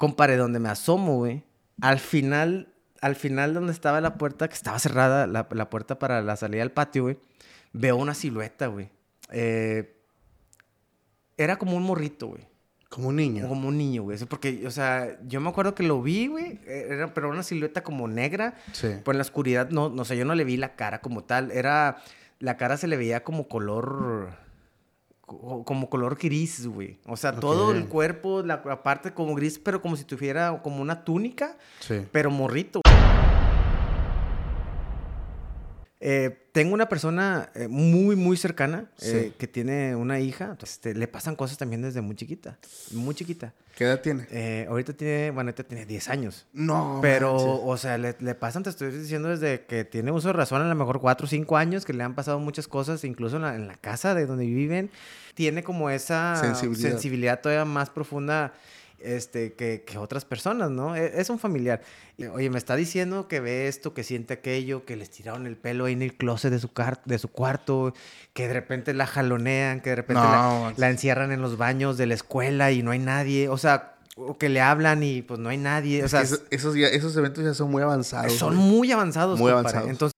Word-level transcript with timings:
Compare, 0.00 0.38
donde 0.38 0.60
me 0.60 0.70
asomo, 0.70 1.18
güey. 1.18 1.44
Al 1.82 1.98
final, 1.98 2.72
al 3.02 3.16
final 3.16 3.52
donde 3.52 3.70
estaba 3.70 4.00
la 4.00 4.14
puerta, 4.14 4.48
que 4.48 4.54
estaba 4.54 4.78
cerrada, 4.78 5.26
la, 5.26 5.46
la 5.50 5.68
puerta 5.68 5.98
para 5.98 6.22
la 6.22 6.36
salida 6.36 6.62
al 6.62 6.72
patio, 6.72 7.02
güey, 7.02 7.18
veo 7.74 7.96
una 7.96 8.14
silueta, 8.14 8.68
güey. 8.68 8.88
Eh, 9.30 9.94
era 11.36 11.58
como 11.58 11.76
un 11.76 11.82
morrito, 11.82 12.28
güey. 12.28 12.48
Como 12.88 13.08
un 13.08 13.16
niño. 13.16 13.46
Como 13.46 13.68
un 13.68 13.76
niño, 13.76 14.04
güey. 14.04 14.16
Porque, 14.24 14.66
o 14.66 14.70
sea, 14.70 15.18
yo 15.28 15.38
me 15.42 15.50
acuerdo 15.50 15.74
que 15.74 15.82
lo 15.82 16.00
vi, 16.00 16.28
güey. 16.28 16.60
Era, 16.66 17.12
pero 17.12 17.28
una 17.28 17.42
silueta 17.42 17.82
como 17.82 18.08
negra. 18.08 18.54
Sí. 18.72 18.88
Pues 19.04 19.14
en 19.14 19.18
la 19.18 19.22
oscuridad, 19.22 19.68
no, 19.68 19.90
no 19.90 20.06
sé, 20.06 20.16
yo 20.16 20.24
no 20.24 20.34
le 20.34 20.44
vi 20.44 20.56
la 20.56 20.76
cara 20.76 21.02
como 21.02 21.24
tal. 21.24 21.50
Era. 21.50 21.98
La 22.38 22.56
cara 22.56 22.78
se 22.78 22.86
le 22.86 22.96
veía 22.96 23.22
como 23.22 23.48
color. 23.48 24.30
Co- 25.38 25.62
Como 25.64 25.88
color 25.88 26.16
gris, 26.18 26.66
güey. 26.66 26.98
O 27.06 27.16
sea, 27.16 27.32
todo 27.38 27.70
el 27.72 27.86
cuerpo, 27.86 28.42
la, 28.42 28.62
la 28.64 28.82
parte 28.82 29.12
como 29.14 29.34
gris, 29.36 29.58
pero 29.58 29.80
como 29.80 29.94
si 29.96 30.04
tuviera 30.04 30.60
como 30.62 30.82
una 30.82 31.04
túnica, 31.04 31.56
Sí. 31.80 32.00
pero 32.10 32.30
morrito. 32.30 32.79
Eh, 36.02 36.46
tengo 36.52 36.72
una 36.72 36.88
persona 36.88 37.50
eh, 37.54 37.68
muy, 37.68 38.16
muy 38.16 38.38
cercana 38.38 38.90
eh, 39.02 39.32
que 39.38 39.46
tiene 39.46 39.94
una 39.94 40.18
hija. 40.18 40.56
Este, 40.62 40.94
le 40.94 41.06
pasan 41.06 41.36
cosas 41.36 41.58
también 41.58 41.82
desde 41.82 42.00
muy 42.00 42.16
chiquita. 42.16 42.58
Muy 42.92 43.14
chiquita. 43.14 43.52
¿Qué 43.76 43.84
edad 43.84 44.00
tiene? 44.00 44.66
Ahorita 44.68 44.94
tiene, 44.94 45.30
bueno, 45.30 45.48
ahorita 45.50 45.64
tiene 45.64 45.84
10 45.86 46.08
años. 46.08 46.46
No. 46.52 46.98
Pero, 47.02 47.34
manches. 47.34 47.60
o 47.64 47.76
sea, 47.76 47.98
le, 47.98 48.16
le 48.18 48.34
pasan, 48.34 48.62
te 48.62 48.70
estoy 48.70 48.90
diciendo, 48.90 49.28
desde 49.28 49.64
que 49.66 49.84
tiene 49.84 50.10
uso 50.10 50.28
de 50.28 50.32
razón, 50.32 50.62
a 50.62 50.68
lo 50.68 50.74
mejor 50.74 51.00
4 51.00 51.24
o 51.24 51.28
5 51.28 51.56
años, 51.56 51.84
que 51.84 51.92
le 51.92 52.02
han 52.02 52.14
pasado 52.14 52.38
muchas 52.38 52.66
cosas, 52.66 53.04
incluso 53.04 53.36
en 53.36 53.42
la, 53.42 53.54
en 53.54 53.68
la 53.68 53.76
casa 53.76 54.14
de 54.14 54.26
donde 54.26 54.46
viven. 54.46 54.90
Tiene 55.34 55.62
como 55.62 55.90
esa 55.90 56.36
Sensibilidad. 56.36 56.90
sensibilidad 56.90 57.40
todavía 57.40 57.64
más 57.64 57.90
profunda 57.90 58.52
este, 59.02 59.54
que, 59.54 59.82
que 59.86 59.98
otras 59.98 60.24
personas, 60.24 60.70
¿no? 60.70 60.94
E- 60.96 61.20
Es, 61.20 61.30
un 61.30 61.38
familiar. 61.38 61.80
Oye, 62.34 62.50
me 62.50 62.58
está 62.58 62.76
diciendo 62.76 63.28
que 63.28 63.40
ve 63.40 63.66
esto, 63.68 63.94
que 63.94 64.04
siente 64.04 64.34
aquello, 64.34 64.84
que 64.84 64.96
les 64.96 65.10
tiraron 65.10 65.46
el 65.46 65.56
pelo 65.56 65.86
ahí 65.86 65.92
en 65.94 66.02
el 66.02 66.14
closet 66.16 66.50
de 66.50 66.58
su, 66.58 66.72
car- 66.72 67.00
de 67.04 67.18
su 67.18 67.28
cuarto, 67.28 67.94
que 68.34 68.46
de 68.48 68.54
repente 68.54 68.92
la 68.94 69.06
jalonean, 69.06 69.80
que 69.80 69.90
de 69.90 69.96
repente 69.96 70.22
No, 70.22 70.72
la, 70.76 70.90
encierran 70.90 71.32
en 71.32 71.40
los 71.42 71.56
baños 71.56 71.96
de 71.96 72.06
la 72.06 72.14
escuela 72.14 72.72
y 72.72 72.82
no 72.82 72.90
hay 72.90 72.98
nadie. 72.98 73.48
O 73.48 73.56
sea, 73.58 73.94
o 74.16 74.36
que 74.36 74.48
le 74.50 74.60
hablan 74.60 75.02
y 75.02 75.22
pues 75.22 75.40
no 75.40 75.48
hay 75.48 75.56
nadie. 75.56 76.02
O 76.02 76.04
Es 76.04 76.10
sea, 76.10 76.20
que 76.20 76.26
esos, 76.26 76.42
esos, 76.50 76.74
ya- 76.74 76.88
esos 76.88 77.16
eventos 77.16 77.42
ya 77.44 77.54
son 77.54 77.70
muy 77.70 77.82
avanzados. 77.82 78.32
son 78.34 78.54
güey. 78.56 78.68
muy 78.68 78.92
avanzados. 78.92 79.38
Muy 79.38 79.50
compadre. 79.52 79.78
avanzados. 79.78 79.90
Entonces, 79.90 80.16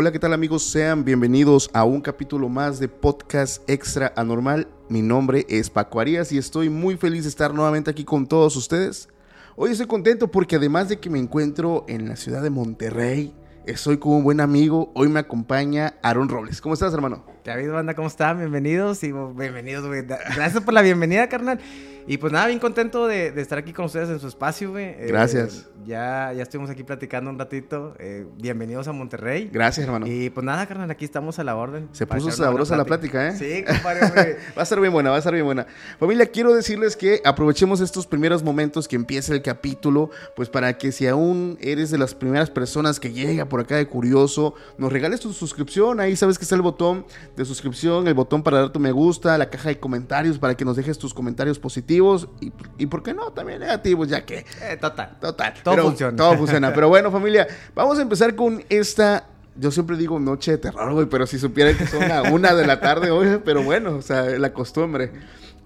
Hola, 0.00 0.12
¿qué 0.12 0.18
tal 0.18 0.32
amigos? 0.32 0.62
Sean 0.62 1.04
bienvenidos 1.04 1.68
a 1.74 1.84
un 1.84 2.00
capítulo 2.00 2.48
más 2.48 2.80
de 2.80 2.88
Podcast 2.88 3.68
Extra 3.68 4.14
Anormal. 4.16 4.66
Mi 4.88 5.02
nombre 5.02 5.44
es 5.50 5.68
Paco 5.68 6.00
Arias 6.00 6.32
y 6.32 6.38
estoy 6.38 6.70
muy 6.70 6.96
feliz 6.96 7.24
de 7.24 7.28
estar 7.28 7.52
nuevamente 7.52 7.90
aquí 7.90 8.02
con 8.02 8.26
todos 8.26 8.56
ustedes. 8.56 9.10
Hoy 9.56 9.72
estoy 9.72 9.86
contento 9.86 10.30
porque 10.30 10.56
además 10.56 10.88
de 10.88 10.98
que 10.98 11.10
me 11.10 11.18
encuentro 11.18 11.84
en 11.86 12.08
la 12.08 12.16
ciudad 12.16 12.42
de 12.42 12.48
Monterrey, 12.48 13.34
estoy 13.66 13.98
con 13.98 14.12
un 14.12 14.24
buen 14.24 14.40
amigo. 14.40 14.90
Hoy 14.94 15.10
me 15.10 15.20
acompaña 15.20 15.92
Aaron 16.02 16.30
Robles. 16.30 16.62
¿Cómo 16.62 16.72
estás, 16.72 16.94
hermano? 16.94 17.22
David, 17.44 17.70
banda, 17.70 17.94
¿cómo 17.94 18.08
están? 18.08 18.38
Bienvenidos 18.38 19.02
y 19.02 19.12
oh, 19.12 19.32
bienvenidos, 19.32 19.86
güey. 19.86 20.02
Gracias 20.02 20.62
por 20.62 20.74
la 20.74 20.82
bienvenida, 20.82 21.28
carnal. 21.28 21.58
Y 22.06 22.16
pues 22.18 22.32
nada, 22.32 22.46
bien 22.46 22.58
contento 22.58 23.06
de, 23.06 23.30
de 23.30 23.40
estar 23.40 23.58
aquí 23.58 23.72
con 23.72 23.84
ustedes 23.84 24.08
en 24.08 24.18
su 24.18 24.26
espacio, 24.26 24.70
güey. 24.70 24.86
Eh, 24.86 25.06
Gracias. 25.08 25.68
ya, 25.84 26.32
ya 26.34 26.42
estuvimos 26.42 26.68
aquí 26.70 26.82
platicando 26.82 27.30
un 27.30 27.38
ratito. 27.38 27.94
Eh, 27.98 28.26
bienvenidos 28.36 28.88
a 28.88 28.92
Monterrey. 28.92 29.48
Gracias, 29.52 29.86
hermano. 29.86 30.06
Y 30.06 30.28
pues 30.30 30.44
nada, 30.44 30.66
carnal, 30.66 30.90
aquí 30.90 31.04
estamos 31.04 31.38
a 31.38 31.44
la 31.44 31.54
orden. 31.54 31.88
Se 31.92 32.06
puso 32.06 32.30
sabrosa 32.30 32.76
la 32.76 32.84
plática, 32.84 33.28
¿eh? 33.28 33.36
Sí, 33.36 33.64
compadre, 33.64 34.00
güey. 34.10 34.32
Va 34.56 34.60
a 34.60 34.62
estar 34.62 34.80
bien 34.80 34.92
buena, 34.92 35.10
va 35.10 35.16
a 35.16 35.18
estar 35.18 35.32
bien 35.32 35.44
buena. 35.44 35.66
Familia, 35.98 36.26
quiero 36.26 36.52
decirles 36.52 36.96
que 36.96 37.20
aprovechemos 37.24 37.80
estos 37.80 38.06
primeros 38.06 38.42
momentos 38.42 38.88
que 38.88 38.96
empieza 38.96 39.32
el 39.32 39.42
capítulo, 39.42 40.10
pues 40.34 40.48
para 40.48 40.76
que 40.78 40.90
si 40.92 41.06
aún 41.06 41.58
eres 41.60 41.90
de 41.90 41.98
las 41.98 42.14
primeras 42.14 42.50
personas 42.50 42.98
que 42.98 43.12
llega 43.12 43.44
por 43.44 43.60
acá 43.60 43.76
de 43.76 43.86
curioso, 43.86 44.54
nos 44.78 44.92
regales 44.92 45.20
tu 45.20 45.32
suscripción. 45.32 46.00
Ahí 46.00 46.16
sabes 46.16 46.38
que 46.38 46.44
está 46.44 46.56
el 46.56 46.62
botón 46.62 47.06
de 47.36 47.44
suscripción, 47.44 48.06
el 48.06 48.14
botón 48.14 48.42
para 48.42 48.58
dar 48.58 48.70
tu 48.70 48.80
me 48.80 48.92
gusta, 48.92 49.36
la 49.38 49.48
caja 49.48 49.68
de 49.68 49.78
comentarios 49.78 50.38
para 50.38 50.54
que 50.54 50.64
nos 50.64 50.76
dejes 50.76 50.98
tus 50.98 51.14
comentarios 51.14 51.58
positivos 51.58 52.28
y, 52.40 52.52
y 52.78 52.86
por 52.86 53.02
qué 53.02 53.14
no, 53.14 53.32
también 53.32 53.60
negativos, 53.60 54.08
ya 54.08 54.24
que 54.24 54.44
Eh, 54.62 54.76
total. 54.80 55.18
Total. 55.20 55.54
Todo 55.62 55.74
pero 55.74 55.86
funciona. 55.86 56.16
Todo 56.16 56.36
funciona. 56.36 56.72
Pero 56.74 56.88
bueno, 56.88 57.10
familia, 57.10 57.46
vamos 57.74 57.98
a 57.98 58.02
empezar 58.02 58.34
con 58.34 58.62
esta. 58.68 59.26
Yo 59.56 59.70
siempre 59.70 59.96
digo 59.96 60.18
noche 60.18 60.52
de 60.52 60.58
terror, 60.58 60.92
güey, 60.92 61.06
pero 61.06 61.26
si 61.26 61.38
supieran 61.38 61.76
que 61.76 61.86
son 61.86 62.10
a 62.10 62.22
una 62.22 62.54
de 62.54 62.66
la 62.66 62.80
tarde, 62.80 63.10
hoy, 63.10 63.40
pero 63.44 63.62
bueno, 63.62 63.96
o 63.96 64.02
sea, 64.02 64.22
la 64.38 64.52
costumbre. 64.52 65.12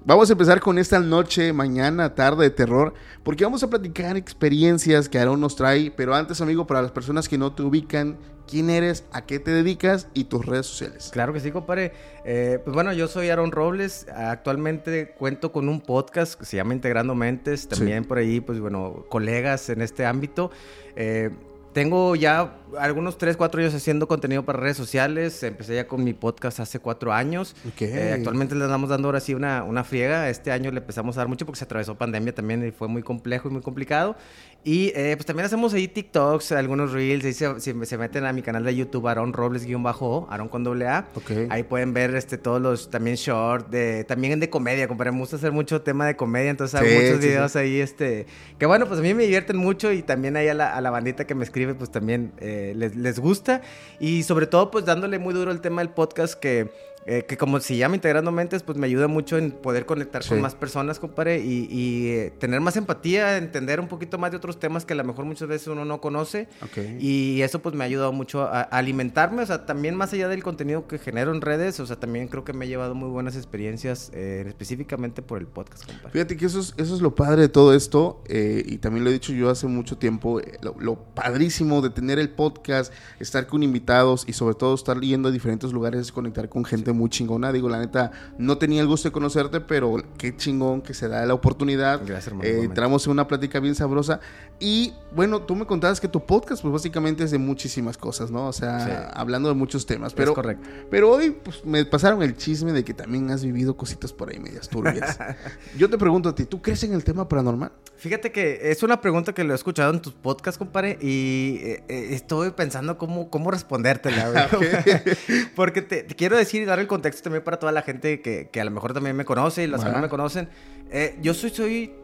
Vamos 0.06 0.28
a 0.28 0.34
empezar 0.34 0.60
con 0.60 0.78
esta 0.78 1.00
noche, 1.00 1.54
mañana, 1.54 2.14
tarde 2.14 2.44
de 2.44 2.50
terror, 2.50 2.92
porque 3.22 3.42
vamos 3.42 3.62
a 3.62 3.70
platicar 3.70 4.18
experiencias 4.18 5.08
que 5.08 5.18
Aaron 5.18 5.40
nos 5.40 5.56
trae. 5.56 5.90
Pero 5.90 6.14
antes, 6.14 6.42
amigo, 6.42 6.66
para 6.66 6.82
las 6.82 6.90
personas 6.90 7.26
que 7.26 7.38
no 7.38 7.54
te 7.54 7.62
ubican, 7.62 8.18
quién 8.46 8.68
eres, 8.68 9.06
a 9.12 9.24
qué 9.24 9.38
te 9.38 9.50
dedicas 9.50 10.08
y 10.12 10.24
tus 10.24 10.44
redes 10.44 10.66
sociales. 10.66 11.08
Claro 11.10 11.32
que 11.32 11.40
sí, 11.40 11.50
compadre. 11.50 11.94
Eh, 12.26 12.60
pues 12.62 12.74
bueno, 12.74 12.92
yo 12.92 13.08
soy 13.08 13.30
Aaron 13.30 13.50
Robles. 13.50 14.06
Actualmente 14.14 15.14
cuento 15.16 15.52
con 15.52 15.70
un 15.70 15.80
podcast 15.80 16.38
que 16.38 16.44
se 16.44 16.58
llama 16.58 16.74
Integrando 16.74 17.14
Mentes. 17.14 17.66
También 17.66 18.04
por 18.04 18.18
ahí, 18.18 18.42
pues 18.42 18.60
bueno, 18.60 19.06
colegas 19.08 19.70
en 19.70 19.80
este 19.80 20.04
ámbito. 20.04 20.50
Eh, 20.96 21.30
tengo 21.74 22.14
ya 22.14 22.54
algunos 22.78 23.18
3, 23.18 23.36
4 23.36 23.60
años 23.60 23.74
haciendo 23.74 24.08
contenido 24.08 24.44
para 24.44 24.60
redes 24.60 24.76
sociales. 24.76 25.42
Empecé 25.42 25.74
ya 25.74 25.86
con 25.86 26.02
mi 26.02 26.14
podcast 26.14 26.60
hace 26.60 26.78
4 26.78 27.12
años. 27.12 27.54
Eh, 27.80 28.12
actualmente 28.14 28.54
le 28.54 28.64
estamos 28.64 28.88
dando 28.88 29.08
ahora 29.08 29.20
sí 29.20 29.34
una, 29.34 29.64
una 29.64 29.84
friega. 29.84 30.30
Este 30.30 30.52
año 30.52 30.70
le 30.70 30.78
empezamos 30.78 31.16
a 31.16 31.20
dar 31.20 31.28
mucho 31.28 31.44
porque 31.44 31.58
se 31.58 31.64
atravesó 31.64 31.96
pandemia 31.96 32.34
también 32.34 32.66
y 32.66 32.70
fue 32.70 32.88
muy 32.88 33.02
complejo 33.02 33.48
y 33.48 33.52
muy 33.52 33.60
complicado. 33.60 34.16
Y 34.66 34.92
eh, 34.94 35.12
pues 35.16 35.26
también 35.26 35.44
hacemos 35.44 35.74
ahí 35.74 35.88
TikToks, 35.88 36.52
algunos 36.52 36.92
Reels. 36.92 37.22
Ahí 37.26 37.34
se, 37.34 37.60
se- 37.60 37.84
se 37.84 37.98
meten 37.98 38.24
a 38.24 38.32
mi 38.32 38.40
canal 38.40 38.64
de 38.64 38.74
YouTube, 38.74 39.06
Aaron 39.08 39.34
Robles-O, 39.34 40.26
Aaron 40.30 40.48
con 40.48 40.64
doble 40.64 40.86
A. 40.88 41.06
Ahí 41.50 41.64
pueden 41.64 41.92
ver 41.92 42.14
este, 42.14 42.38
todos 42.38 42.62
los 42.62 42.88
también 42.90 43.16
short, 43.16 43.68
de, 43.68 44.04
también 44.04 44.40
de 44.40 44.48
comedia, 44.48 44.88
compadre. 44.88 45.12
Me 45.12 45.18
gusta 45.18 45.36
hacer 45.36 45.52
mucho 45.52 45.82
tema 45.82 46.06
de 46.06 46.16
comedia, 46.16 46.50
entonces 46.50 46.74
hago 46.80 46.88
Sí, 46.88 46.94
muchos 46.94 47.20
sí, 47.20 47.28
videos 47.28 47.56
ahí, 47.56 47.78
este, 47.80 48.26
que 48.58 48.64
bueno, 48.66 48.86
pues 48.86 49.00
a 49.00 49.02
mí 49.02 49.12
me 49.12 49.24
divierten 49.24 49.56
mucho 49.58 49.92
y 49.92 50.02
también 50.02 50.36
ahí 50.36 50.48
a 50.48 50.54
la, 50.54 50.74
a 50.74 50.80
la 50.80 50.90
bandita 50.90 51.26
que 51.26 51.34
me 51.34 51.44
escribe, 51.44 51.74
pues 51.74 51.90
también 51.90 52.32
eh, 52.38 52.72
les, 52.74 52.96
les 52.96 53.18
gusta. 53.18 53.60
Y 54.00 54.22
sobre 54.22 54.46
todo, 54.46 54.70
pues 54.70 54.84
dándole 54.86 55.18
muy 55.18 55.34
duro 55.34 55.50
el 55.50 55.60
tema 55.60 55.82
del 55.82 55.90
podcast 55.90 56.34
que... 56.40 56.70
eh, 57.06 57.24
que 57.28 57.36
como 57.36 57.60
se 57.60 57.76
llama 57.76 57.94
Integrando 57.96 58.32
Mentes, 58.32 58.62
pues 58.62 58.78
me 58.78 58.86
ayuda 58.86 59.08
mucho 59.08 59.36
en 59.38 59.50
poder 59.50 59.86
conectar 59.86 60.22
Sí. 60.22 60.30
con 60.30 60.40
más 60.40 60.54
personas, 60.54 60.98
compadre, 60.98 61.40
y, 61.40 61.66
y, 61.70 62.08
eh, 62.08 62.32
tener 62.38 62.60
más 62.60 62.76
empatía, 62.76 63.36
entender 63.36 63.80
un 63.80 63.88
poquito 63.88 64.16
más 64.18 64.30
de 64.30 64.36
otros 64.38 64.58
temas 64.58 64.84
que 64.84 64.94
a 64.94 64.96
lo 64.96 65.04
mejor 65.04 65.24
muchas 65.24 65.48
veces 65.48 65.68
uno 65.68 65.84
no 65.84 66.00
conoce. 66.00 66.48
Ok. 66.62 66.78
Y 67.00 67.42
eso 67.42 67.60
pues 67.60 67.74
me 67.74 67.84
ha 67.84 67.86
ayudado 67.86 68.12
mucho 68.12 68.42
a, 68.42 68.60
a 68.60 68.62
alimentarme, 68.62 69.42
o 69.42 69.46
sea, 69.46 69.66
también 69.66 69.94
más 69.96 70.12
allá 70.12 70.28
del 70.28 70.42
contenido 70.42 70.86
que 70.86 70.98
genero 70.98 71.34
en 71.34 71.40
redes, 71.40 71.78
o 71.80 71.86
sea, 71.86 71.96
también 71.96 72.28
creo 72.28 72.44
que 72.44 72.52
me 72.52 72.64
he 72.64 72.68
llevado 72.68 72.94
muy 72.94 73.08
buenas 73.10 73.36
experiencias 73.36 74.10
eh, 74.14 74.44
específicamente 74.46 75.20
por 75.22 75.38
el 75.38 75.46
podcast, 75.46 75.84
compadre. 75.86 76.10
Fíjate 76.10 76.36
que 76.36 76.46
eso 76.46 76.60
es, 76.60 76.74
eso 76.76 76.94
es 76.94 77.00
lo 77.02 77.14
padre 77.14 77.42
de 77.42 77.48
todo 77.48 77.74
esto, 77.74 78.22
eh, 78.28 78.62
y 78.66 78.78
también 78.78 79.04
lo 79.04 79.10
he 79.10 79.12
dicho 79.12 79.32
yo 79.32 79.50
hace 79.50 79.66
mucho 79.66 79.98
tiempo, 79.98 80.40
lo, 80.62 80.74
lo 80.78 80.96
padrísimo 80.96 81.82
de 81.82 81.90
tener 81.90 82.18
el 82.18 82.30
podcast, 82.30 82.92
estar 83.20 83.46
con 83.46 83.62
invitados 83.62 84.24
y 84.26 84.32
sobre 84.32 84.54
todo 84.54 84.74
estar 84.74 85.00
yendo 85.00 85.28
a 85.28 85.32
diferentes 85.32 85.72
lugares, 85.72 86.10
conectar 86.12 86.48
con 86.48 86.64
gente 86.64 86.93
muy 86.94 87.10
chingona. 87.10 87.52
Digo, 87.52 87.68
la 87.68 87.78
neta, 87.78 88.10
no 88.38 88.56
tenía 88.58 88.80
el 88.80 88.86
gusto 88.86 89.08
de 89.08 89.12
conocerte, 89.12 89.60
pero 89.60 89.96
qué 90.16 90.36
chingón 90.36 90.80
que 90.82 90.94
se 90.94 91.08
da 91.08 91.26
la 91.26 91.34
oportunidad. 91.34 91.98
Gracias, 92.04 92.28
hermano, 92.28 92.48
Eh, 92.48 92.62
entramos 92.64 93.04
en 93.06 93.12
una 93.12 93.26
plática 93.28 93.60
bien 93.60 93.74
sabrosa. 93.74 94.20
Y 94.60 94.94
bueno, 95.14 95.42
tú 95.42 95.56
me 95.56 95.66
contabas 95.66 96.00
que 96.00 96.08
tu 96.08 96.24
podcast, 96.24 96.62
pues 96.62 96.72
básicamente 96.72 97.24
es 97.24 97.30
de 97.32 97.38
muchísimas 97.38 97.98
cosas, 97.98 98.30
¿no? 98.30 98.46
O 98.46 98.52
sea, 98.52 98.80
Sí. 98.80 98.90
hablando 99.14 99.48
de 99.48 99.54
muchos 99.56 99.84
temas. 99.84 100.14
Pero, 100.14 100.30
es 100.30 100.34
correcto. 100.34 100.68
pero 100.90 101.10
hoy 101.10 101.30
pues, 101.32 101.64
me 101.64 101.84
pasaron 101.84 102.22
el 102.22 102.36
chisme 102.36 102.72
de 102.72 102.84
que 102.84 102.94
también 102.94 103.30
has 103.30 103.44
vivido 103.44 103.76
cositas 103.76 104.12
por 104.12 104.30
ahí 104.30 104.38
medias 104.38 104.68
turbias. 104.68 105.18
Yo 105.76 105.90
te 105.90 105.98
pregunto 105.98 106.28
a 106.28 106.34
ti, 106.34 106.44
¿tú 106.44 106.62
crees 106.62 106.82
en 106.84 106.92
el 106.94 107.02
tema 107.04 107.28
paranormal? 107.28 107.72
Fíjate 107.96 108.30
que 108.32 108.70
es 108.70 108.82
una 108.82 109.00
pregunta 109.00 109.32
que 109.32 109.44
lo 109.44 109.52
he 109.52 109.56
escuchado 109.56 109.92
en 109.92 110.00
tus 110.00 110.12
podcasts, 110.12 110.58
compadre, 110.58 110.98
y 111.00 111.58
eh, 111.62 111.84
eh, 111.88 112.08
estoy 112.10 112.50
pensando 112.50 112.98
cómo, 112.98 113.30
cómo 113.30 113.50
respondértela, 113.50 114.28
güey. 114.52 114.68
Porque 115.56 115.82
te, 115.82 116.02
te 116.02 116.14
quiero 116.14 116.36
decir 116.36 116.62
y 116.62 116.66
el 116.84 116.88
contexto 116.88 117.24
también 117.24 117.42
para 117.44 117.58
toda 117.58 117.72
la 117.72 117.82
gente 117.82 118.20
que, 118.20 118.48
que 118.50 118.60
a 118.60 118.64
lo 118.64 118.70
mejor 118.70 118.92
también 118.94 119.16
me 119.16 119.24
conoce 119.24 119.64
y 119.64 119.66
los 119.66 119.84
que 119.84 119.90
no 119.90 119.98
me 119.98 120.08
conocen. 120.08 120.48
Eh, 120.90 121.16
yo 121.20 121.34
soy, 121.34 121.50
soy 121.50 121.94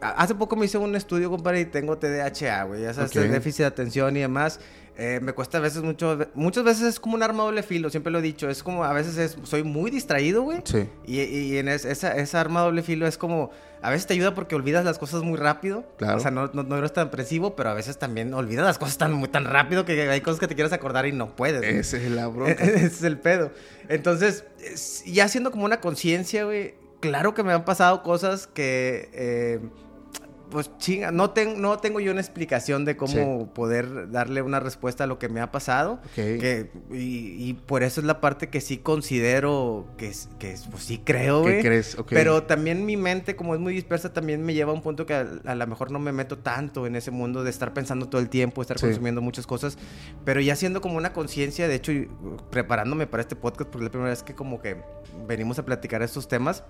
hace 0.00 0.34
poco 0.34 0.56
me 0.56 0.66
hice 0.66 0.78
un 0.78 0.94
estudio, 0.96 1.30
compadre, 1.30 1.60
y 1.60 1.64
tengo 1.66 1.96
TDAH, 1.96 2.64
güey. 2.64 2.82
Ya 2.82 2.92
sabes, 2.94 3.14
Ok. 3.16 3.22
déficit 3.22 3.60
de 3.60 3.66
atención 3.66 4.16
y 4.16 4.20
demás. 4.20 4.60
Eh, 5.04 5.18
me 5.20 5.32
cuesta 5.32 5.58
a 5.58 5.60
veces 5.60 5.82
mucho, 5.82 6.16
muchas 6.34 6.62
veces 6.62 6.84
es 6.84 7.00
como 7.00 7.16
un 7.16 7.24
arma 7.24 7.42
doble 7.42 7.64
filo, 7.64 7.90
siempre 7.90 8.12
lo 8.12 8.20
he 8.20 8.22
dicho. 8.22 8.48
Es 8.48 8.62
como, 8.62 8.84
a 8.84 8.92
veces 8.92 9.16
es, 9.18 9.36
soy 9.42 9.64
muy 9.64 9.90
distraído, 9.90 10.42
güey. 10.42 10.60
Sí. 10.62 10.88
Y, 11.06 11.20
y 11.22 11.58
en 11.58 11.66
es- 11.66 11.84
esa, 11.84 12.16
esa 12.16 12.40
arma 12.40 12.60
doble 12.60 12.82
filo 12.84 13.06
es 13.08 13.18
como, 13.18 13.50
a 13.82 13.90
veces 13.90 14.06
te 14.06 14.14
ayuda 14.14 14.32
porque 14.34 14.54
olvidas 14.54 14.84
las 14.84 14.98
cosas 15.00 15.22
muy 15.24 15.36
rápido. 15.38 15.84
Claro. 15.98 16.18
O 16.18 16.20
sea, 16.20 16.30
no, 16.30 16.48
no, 16.52 16.62
no 16.62 16.76
eres 16.76 16.92
tan 16.92 17.10
presivo, 17.10 17.56
pero 17.56 17.70
a 17.70 17.74
veces 17.74 17.98
también 17.98 18.32
olvidas 18.32 18.64
las 18.64 18.78
cosas 18.78 18.96
tan, 18.96 19.12
muy, 19.12 19.28
tan 19.28 19.44
rápido 19.44 19.84
que 19.84 20.08
hay 20.08 20.20
cosas 20.20 20.38
que 20.38 20.46
te 20.46 20.54
quieres 20.54 20.72
acordar 20.72 21.04
y 21.06 21.12
no 21.12 21.34
puedes. 21.34 21.62
Ese 21.64 22.04
es 22.06 22.12
la 22.12 22.26
bronca. 22.28 22.62
Ese 22.62 22.86
es 22.86 23.02
el 23.02 23.18
pedo. 23.18 23.50
Entonces, 23.88 24.44
es- 24.64 25.02
ya 25.06 25.26
siendo 25.26 25.50
como 25.50 25.64
una 25.64 25.80
conciencia, 25.80 26.44
güey, 26.44 26.74
claro 27.00 27.34
que 27.34 27.42
me 27.42 27.52
han 27.52 27.64
pasado 27.64 28.04
cosas 28.04 28.46
que, 28.46 29.10
eh, 29.14 29.58
pues 30.52 30.70
chinga, 30.78 31.10
no, 31.10 31.30
ten- 31.30 31.60
no 31.60 31.78
tengo 31.78 31.98
yo 31.98 32.12
una 32.12 32.20
explicación 32.20 32.84
de 32.84 32.96
cómo 32.96 33.52
poder 33.54 34.10
darle 34.10 34.42
una 34.42 34.60
respuesta 34.60 35.04
a 35.04 35.06
lo 35.06 35.18
que 35.18 35.28
me 35.28 35.40
ha 35.40 35.50
pasado. 35.50 36.00
Que, 36.14 36.70
y, 36.92 37.48
y 37.48 37.54
por 37.54 37.82
eso 37.82 38.00
es 38.00 38.06
la 38.06 38.20
parte 38.20 38.48
que 38.50 38.60
sí 38.60 38.76
considero 38.78 39.86
que, 39.96 40.12
que 40.38 40.52
es- 40.52 40.66
pues 40.70 40.84
sí 40.84 41.00
creo, 41.04 41.42
¿Qué 41.42 41.60
crees? 41.62 41.98
Ok. 41.98 42.08
Pero 42.10 42.42
también 42.44 42.84
mi 42.86 42.96
mente, 42.96 43.34
como 43.34 43.54
es 43.54 43.60
muy 43.60 43.72
dispersa, 43.72 44.12
también 44.12 44.42
me 44.42 44.54
lleva 44.54 44.70
a 44.72 44.74
un 44.74 44.82
punto 44.82 45.06
que 45.06 45.14
a, 45.14 45.26
a 45.46 45.54
lo 45.54 45.66
mejor 45.66 45.90
no 45.90 45.98
me 45.98 46.12
meto 46.12 46.38
tanto 46.38 46.86
en 46.86 46.96
ese 46.96 47.10
mundo 47.10 47.42
de 47.44 47.50
estar 47.50 47.72
pensando 47.72 48.08
todo 48.08 48.20
el 48.20 48.28
tiempo, 48.28 48.60
estar 48.62 48.78
Sí. 48.78 48.86
consumiendo 48.86 49.20
muchas 49.22 49.46
cosas. 49.46 49.78
Pero 50.24 50.40
ya 50.40 50.54
siendo 50.54 50.80
como 50.80 50.96
una 50.98 51.12
conciencia, 51.12 51.66
de 51.66 51.74
hecho, 51.74 51.92
uh, 51.92 52.36
preparándome 52.50 53.06
para 53.06 53.22
este 53.22 53.36
podcast, 53.36 53.70
porque 53.70 53.84
es 53.84 53.88
la 53.88 53.90
primera 53.90 54.10
vez 54.10 54.22
que 54.22 54.34
como 54.34 54.60
que 54.60 54.76
venimos 55.26 55.58
a 55.58 55.64
platicar 55.64 56.02
estos 56.02 56.28
temas 56.28 56.64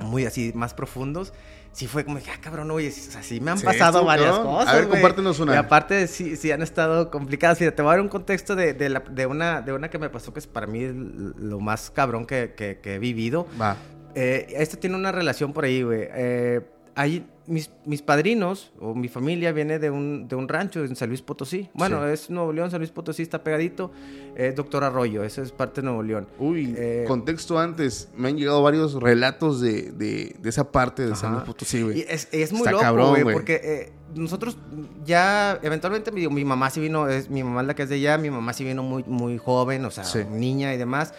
muy 0.00 0.24
así, 0.26 0.52
más 0.54 0.74
profundos. 0.74 1.32
Sí 1.72 1.86
fue 1.86 2.04
como, 2.04 2.18
que, 2.18 2.28
ah, 2.30 2.38
cabrón, 2.40 2.68
oye, 2.72 2.88
o 2.88 2.92
sea, 2.92 3.22
sí 3.22 3.40
me 3.40 3.52
han 3.52 3.58
Sí, 3.58 3.64
pasado 3.64 4.04
varias 4.04 4.36
cosas. 4.40 4.68
A 4.74 4.76
ver, 4.76 4.88
compártenos 4.88 5.38
una. 5.38 5.54
Y 5.54 5.56
aparte, 5.56 6.08
sí, 6.08 6.36
sí 6.36 6.50
han 6.50 6.62
estado 6.62 7.12
complicadas. 7.12 7.58
Te 7.58 7.70
voy 7.70 7.86
a 7.86 7.90
dar 7.90 8.00
un 8.00 8.08
contexto 8.08 8.56
de, 8.56 8.72
de, 8.74 8.88
la- 8.88 9.00
de 9.08 9.26
una, 9.26 9.60
de 9.60 9.72
una 9.72 9.88
que 9.88 9.98
me 9.98 10.10
pasó 10.10 10.32
que 10.32 10.40
es 10.40 10.48
para 10.48 10.66
mí 10.66 10.90
lo 10.92 11.60
más 11.60 11.90
cabrón 11.92 12.26
que, 12.26 12.54
que- 12.56 12.80
que 12.80 12.96
he 12.96 12.98
vivido. 12.98 13.46
Va. 13.60 13.76
Eh, 14.16 14.48
esto 14.56 14.78
tiene 14.78 14.96
una 14.96 15.12
relación 15.12 15.52
por 15.52 15.64
ahí, 15.64 15.82
güey. 15.84 16.08
Eh, 16.12 16.60
hay 16.94 17.26
mis, 17.46 17.68
mis 17.84 18.00
padrinos 18.00 18.70
o 18.80 18.94
mi 18.94 19.08
familia 19.08 19.50
viene 19.50 19.78
de 19.80 19.90
un, 19.90 20.28
de 20.28 20.36
un 20.36 20.46
rancho 20.48 20.84
en 20.84 20.94
San 20.94 21.08
Luis 21.08 21.20
Potosí. 21.20 21.68
Bueno, 21.74 22.00
Sí. 22.06 22.12
es 22.12 22.30
Nuevo 22.30 22.52
León, 22.52 22.70
San 22.70 22.78
Luis 22.80 22.90
Potosí 22.92 23.22
está 23.22 23.42
pegadito. 23.42 23.90
Es 24.36 24.54
Doctor 24.54 24.84
Arroyo, 24.84 25.24
esa 25.24 25.42
es 25.42 25.50
parte 25.50 25.80
de 25.80 25.86
Nuevo 25.86 26.02
León. 26.04 26.28
Uy, 26.38 26.74
Eh, 26.78 27.04
contexto 27.08 27.58
antes. 27.58 28.08
Me 28.16 28.28
han 28.28 28.36
llegado 28.36 28.62
varios 28.62 28.94
relatos 28.94 29.60
de, 29.60 29.90
de, 29.92 30.36
de 30.38 30.48
esa 30.48 30.70
parte 30.70 31.04
de 31.06 31.16
San. 31.16 31.32
Luis 31.32 31.44
Potosí, 31.44 31.82
güey. 31.82 31.98
Y 31.98 32.04
es, 32.08 32.28
es 32.30 32.52
muy 32.52 32.60
Está 32.60 32.70
loco, 32.72 32.82
cabrón, 32.84 33.10
güey, 33.20 33.34
porque 33.34 33.60
eh, 33.64 33.92
nosotros 34.14 34.56
ya 35.04 35.58
eventualmente 35.62 36.12
mi, 36.12 36.28
mi 36.28 36.44
mamá 36.44 36.70
sí 36.70 36.80
vino, 36.80 37.08
es, 37.08 37.30
mi 37.30 37.42
mamá 37.42 37.62
es 37.62 37.66
la 37.66 37.74
que 37.74 37.82
es 37.82 37.88
de 37.88 37.96
allá, 37.96 38.16
mi 38.18 38.30
mamá 38.30 38.52
sí 38.52 38.64
vino 38.64 38.82
muy, 38.82 39.02
muy 39.06 39.38
joven, 39.38 39.84
o 39.84 39.90
sea, 39.90 40.04
Sí. 40.04 40.20
niña 40.30 40.72
y 40.74 40.78
demás, 40.78 41.14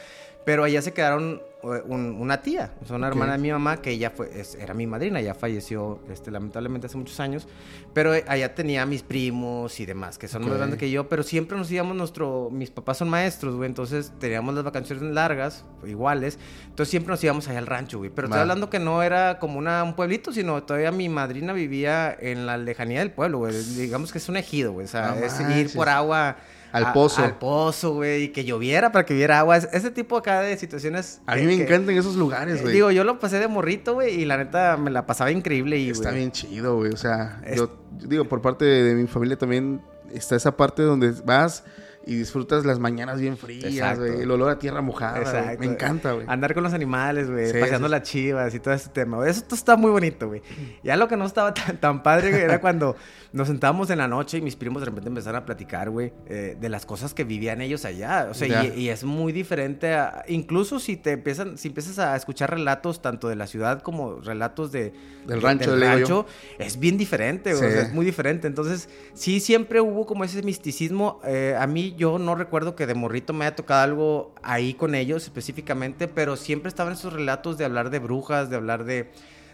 pero 0.45 0.63
allá 0.63 0.81
se 0.81 0.93
quedaron 0.93 1.41
eh, 1.63 1.83
un- 1.85 2.17
una 2.19 2.41
tía, 2.41 2.71
o 2.81 2.87
sea, 2.87 2.95
una 2.95 3.05
Ok. 3.05 3.13
hermana 3.13 3.33
de 3.33 3.37
mi 3.37 3.51
mamá 3.51 3.77
que 3.83 3.91
ella 3.91 4.09
fue, 4.09 4.31
es- 4.39 4.55
era 4.55 4.73
mi 4.73 4.87
madrina, 4.87 5.21
ya 5.21 5.35
falleció 5.35 5.99
este, 6.11 6.31
lamentablemente 6.31 6.87
hace 6.87 6.97
muchos 6.97 7.19
años, 7.19 7.47
pero 7.93 8.15
eh, 8.15 8.25
allá 8.27 8.55
tenía 8.55 8.81
a 8.81 8.87
mis 8.87 9.03
primos 9.03 9.79
y 9.79 9.85
demás, 9.85 10.17
que 10.17 10.27
son 10.27 10.41
Ok. 10.41 10.49
más 10.49 10.57
grandes 10.57 10.79
que 10.79 10.89
yo, 10.89 11.07
pero 11.07 11.21
siempre 11.21 11.55
nos 11.59 11.69
íbamos 11.71 11.95
nuestro, 11.95 12.49
mis 12.51 12.71
papás 12.71 12.97
son 12.97 13.09
maestros, 13.09 13.55
güey, 13.57 13.67
entonces 13.69 14.11
teníamos 14.19 14.55
las 14.55 14.63
vacaciones 14.63 15.03
largas, 15.13 15.63
iguales, 15.85 16.39
entonces 16.63 16.89
siempre 16.89 17.11
nos 17.11 17.23
íbamos 17.23 17.47
allá 17.47 17.59
al 17.59 17.67
rancho, 17.67 17.99
güey, 17.99 18.09
pero 18.09 18.25
estoy 18.25 18.37
Va. 18.37 18.41
hablando 18.41 18.71
que 18.71 18.79
no 18.79 19.03
era 19.03 19.37
como 19.37 19.59
una, 19.59 19.83
un 19.83 19.95
pueblito, 19.95 20.33
sino 20.33 20.63
todavía 20.63 20.91
mi 20.91 21.09
madrina 21.09 21.53
vivía 21.53 22.11
en 22.19 22.47
la 22.47 22.57
lejanía 22.57 23.01
del 23.01 23.11
pueblo, 23.11 23.37
güey, 23.37 23.53
digamos 23.75 24.11
que 24.11 24.17
es 24.17 24.27
un 24.29 24.37
ejido, 24.37 24.71
güey, 24.73 24.85
o 24.85 24.89
sea, 24.89 25.11
No 25.13 25.23
es 25.23 25.39
ir 25.39 25.45
manches. 25.45 25.75
por 25.75 25.89
agua. 25.89 26.37
Al 26.71 26.85
a- 26.85 26.93
pozo. 26.93 27.23
Al 27.23 27.37
pozo, 27.37 27.93
güey, 27.95 28.23
y 28.23 28.29
que 28.29 28.43
lloviera 28.45 28.91
para 28.91 29.05
que 29.05 29.13
hubiera 29.13 29.39
agua. 29.39 29.57
Es- 29.57 29.69
Ese 29.73 29.91
tipo 29.91 30.17
acá 30.17 30.41
de 30.41 30.57
situaciones. 30.57 31.21
A 31.25 31.35
mí 31.35 31.43
me 31.43 31.57
que- 31.57 31.63
encantan 31.63 31.95
esos 31.97 32.15
lugares, 32.15 32.59
eh, 32.59 32.61
güey. 32.63 32.73
Digo, 32.73 32.91
yo 32.91 33.03
lo 33.03 33.19
pasé 33.19 33.39
de 33.39 33.47
morrito, 33.47 33.93
güey, 33.95 34.21
y 34.21 34.25
la 34.25 34.37
neta 34.37 34.77
me 34.77 34.89
la 34.91 35.05
pasaba 35.05 35.31
increíble. 35.31 35.77
Y, 35.77 35.89
Está 35.89 36.11
bien 36.11 36.31
chido, 36.31 36.77
güey. 36.77 36.91
O 36.93 36.97
sea, 36.97 37.41
Es- 37.45 37.57
yo, 37.57 37.77
yo 37.99 38.07
digo, 38.07 38.25
por 38.25 38.41
parte 38.41 38.65
de, 38.65 38.83
de 38.83 38.95
mi 38.95 39.07
familia 39.07 39.37
también 39.37 39.81
está 40.13 40.35
esa 40.35 40.55
parte 40.57 40.81
donde 40.83 41.11
vas 41.25 41.63
y 42.05 42.15
disfrutas 42.15 42.65
las 42.65 42.79
mañanas 42.79 43.19
bien 43.21 43.37
frías, 43.37 43.99
güey. 43.99 44.21
El 44.21 44.31
olor 44.31 44.49
a 44.49 44.57
tierra 44.57 44.81
mojada. 44.81 45.19
Exacto. 45.19 45.59
Me 45.59 45.67
encanta, 45.67 46.13
güey. 46.13 46.25
Andar 46.27 46.55
con 46.55 46.63
los 46.63 46.73
animales, 46.73 47.29
güey, 47.29 47.51
Sí, 47.51 47.59
paseando 47.59 47.87
sí, 47.87 47.91
las 47.91 48.01
chivas 48.01 48.55
y 48.55 48.59
todo 48.59 48.73
ese 48.73 48.89
tema. 48.89 49.25
Eso 49.27 49.43
todo 49.43 49.55
está 49.55 49.75
muy 49.77 49.91
bonito, 49.91 50.27
güey. 50.27 50.41
Ya 50.83 50.97
lo 50.97 51.07
que 51.07 51.15
no 51.15 51.25
estaba 51.25 51.53
tan, 51.53 51.79
tan 51.79 52.01
padre, 52.01 52.31
güey, 52.31 52.41
era 52.41 52.59
cuando 52.61 52.95
nos 53.33 53.47
sentábamos 53.47 53.89
en 53.89 53.99
la 53.99 54.07
noche 54.09 54.39
y 54.39 54.41
mis 54.41 54.57
primos 54.57 54.81
de 54.81 54.87
repente 54.87 55.07
empezaron 55.07 55.41
a 55.41 55.45
platicar, 55.45 55.89
güey, 55.89 56.11
eh, 56.27 56.57
de 56.59 56.69
las 56.69 56.85
cosas 56.85 57.13
que 57.13 57.23
vivían 57.23 57.61
ellos 57.61 57.85
allá. 57.85 58.27
O 58.29 58.33
sea, 58.33 58.65
y, 58.65 58.81
y 58.81 58.89
es 58.89 59.05
muy 59.05 59.31
diferente 59.31 59.93
a... 59.93 60.23
Incluso 60.27 60.79
si 60.79 60.97
te 60.97 61.11
empiezan, 61.11 61.57
si 61.57 61.69
empiezas 61.69 61.97
a 61.99 62.15
escuchar 62.15 62.49
relatos 62.49 63.01
tanto 63.01 63.29
de 63.29 63.37
la 63.37 63.47
ciudad 63.47 63.81
como 63.81 64.19
relatos 64.19 64.71
de... 64.73 64.91
Del 65.25 65.39
de- 65.39 65.45
rancho, 65.45 65.75
del 65.77 66.65
es 66.65 66.79
bien 66.79 66.97
diferente, 66.97 67.53
güey. 67.53 67.63
Sí. 67.63 67.69
O 67.69 67.71
sea, 67.71 67.81
es 67.83 67.93
muy 67.93 68.05
diferente. 68.05 68.47
Entonces, 68.47 68.89
sí, 69.13 69.39
siempre 69.39 69.79
hubo 69.79 70.05
como 70.05 70.23
ese 70.23 70.41
misticismo. 70.43 71.21
Eh, 71.23 71.55
a 71.57 71.67
mí, 71.67 71.95
yo 71.97 72.19
no 72.19 72.35
recuerdo 72.35 72.75
que 72.75 72.85
de 72.87 72.95
morrito 72.95 73.31
me 73.31 73.45
haya 73.45 73.55
tocado 73.55 73.81
algo 73.83 74.35
ahí 74.43 74.73
con 74.73 74.93
ellos 74.95 75.23
específicamente, 75.23 76.07
pero 76.07 76.35
siempre 76.35 76.69
estaban 76.69 76.93
esos 76.93 77.13
relatos 77.13 77.57
de 77.57 77.65
hablar 77.65 77.91
de 77.91 77.99
brujas, 77.99 78.49
de 78.49 78.55
hablar 78.57 78.83
de. 78.83 79.11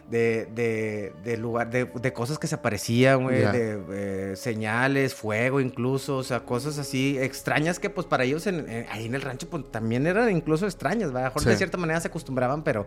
De, 0.09 0.45
de, 0.55 1.11
de 1.25 1.35
lugar, 1.35 1.69
de, 1.69 1.83
de 1.83 2.13
cosas 2.13 2.39
que 2.39 2.47
se 2.47 2.55
aparecían, 2.55 3.23
güey, 3.23 3.39
de 3.41 3.81
eh, 3.91 4.35
señales, 4.37 5.13
fuego 5.13 5.59
incluso, 5.59 6.15
o 6.15 6.23
sea, 6.23 6.39
cosas 6.45 6.77
así 6.77 7.17
extrañas 7.19 7.77
que 7.77 7.89
pues 7.89 8.07
para 8.07 8.23
ellos 8.23 8.47
en- 8.47 8.69
en- 8.69 8.85
ahí 8.89 9.05
en 9.05 9.15
el 9.15 9.21
rancho 9.21 9.49
pues 9.49 9.69
también 9.69 10.07
eran 10.07 10.29
incluso 10.29 10.65
extrañas, 10.65 11.09
¿verdad? 11.11 11.23
A 11.23 11.25
lo 11.25 11.29
mejor 11.31 11.43
Sí. 11.43 11.49
de 11.49 11.57
cierta 11.57 11.77
manera 11.77 11.99
se 11.99 12.07
acostumbraban, 12.07 12.63
pero, 12.63 12.85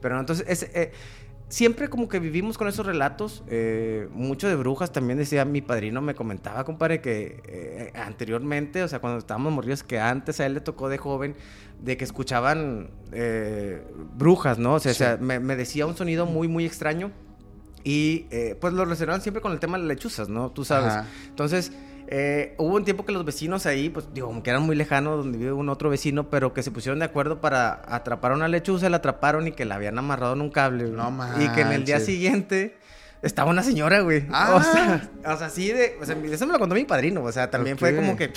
pero 0.00 0.14
no, 0.14 0.20
entonces 0.20 0.46
es, 0.48 0.62
eh, 0.74 0.92
siempre 1.52 1.88
como 1.90 2.08
que 2.08 2.18
vivimos 2.18 2.56
con 2.56 2.66
esos 2.66 2.86
relatos, 2.86 3.42
eh, 3.46 4.08
mucho 4.14 4.48
de 4.48 4.56
brujas, 4.56 4.90
también 4.90 5.18
decía 5.18 5.44
mi 5.44 5.60
padrino, 5.60 6.00
me 6.00 6.14
comentaba, 6.14 6.64
compadre, 6.64 7.02
que 7.02 7.42
eh, 7.46 7.92
anteriormente, 7.94 8.82
o 8.82 8.88
sea, 8.88 9.00
cuando 9.00 9.18
estábamos 9.18 9.52
morridos, 9.52 9.82
que 9.82 10.00
antes 10.00 10.40
a 10.40 10.46
él 10.46 10.54
le 10.54 10.62
tocó 10.62 10.88
de 10.88 10.96
joven, 10.96 11.36
de 11.78 11.98
que 11.98 12.04
escuchaban 12.04 12.88
eh, 13.12 13.82
brujas, 14.16 14.58
¿no? 14.58 14.74
O 14.74 14.80
sea, 14.80 14.92
o 14.92 14.94
sea, 14.94 15.18
me, 15.20 15.40
me 15.40 15.54
decía 15.54 15.84
un 15.84 15.94
sonido 15.94 16.24
muy, 16.24 16.48
muy 16.48 16.64
extraño. 16.64 17.12
Y 17.84 18.26
pues 18.60 18.72
lo 18.74 18.84
relacionaban 18.84 19.22
siempre 19.22 19.42
con 19.42 19.50
el 19.50 19.58
tema 19.58 19.76
de 19.76 19.82
las 19.82 19.88
lechuzas, 19.88 20.28
¿no? 20.28 20.52
Tú 20.52 20.64
sabes. 20.64 20.92
Ajá. 20.92 21.06
Entonces, 21.26 21.72
eh, 22.14 22.54
hubo 22.58 22.76
un 22.76 22.84
tiempo 22.84 23.06
que 23.06 23.12
los 23.12 23.24
vecinos 23.24 23.64
ahí, 23.64 23.88
pues 23.88 24.12
digo, 24.12 24.26
como 24.26 24.42
que 24.42 24.50
eran 24.50 24.64
muy 24.64 24.76
lejanos, 24.76 25.24
donde 25.24 25.38
vive 25.38 25.52
un 25.52 25.70
otro 25.70 25.88
vecino, 25.88 26.28
pero 26.28 26.52
que 26.52 26.62
se 26.62 26.70
pusieron 26.70 26.98
de 26.98 27.06
acuerdo 27.06 27.40
para 27.40 27.80
atrapar 27.86 28.32
a 28.32 28.34
una 28.34 28.48
lechuza, 28.48 28.90
la 28.90 28.98
atraparon 28.98 29.46
y 29.48 29.52
que 29.52 29.64
la 29.64 29.76
habían 29.76 29.98
amarrado 29.98 30.34
en 30.34 30.42
un 30.42 30.50
cable. 30.50 30.90
No 30.90 31.10
Y 31.40 31.48
que 31.48 31.62
en 31.62 31.72
el 31.72 31.86
día 31.86 31.94
manches. 31.94 32.04
siguiente 32.04 32.76
estaba 33.22 33.50
una 33.50 33.62
señora, 33.62 34.00
güey. 34.00 34.26
Ah. 34.30 34.56
O 34.56 34.62
sea, 34.62 35.10
o 35.24 35.38
sea, 35.38 35.46
así 35.46 35.72
de. 35.72 35.96
O 36.02 36.04
sea, 36.04 36.14
eso 36.14 36.46
me 36.46 36.52
lo 36.52 36.58
contó 36.58 36.74
mi 36.74 36.84
padrino. 36.84 37.22
O 37.22 37.32
sea, 37.32 37.50
también 37.50 37.78
fue 37.78 37.96
como 37.96 38.14
que. 38.14 38.30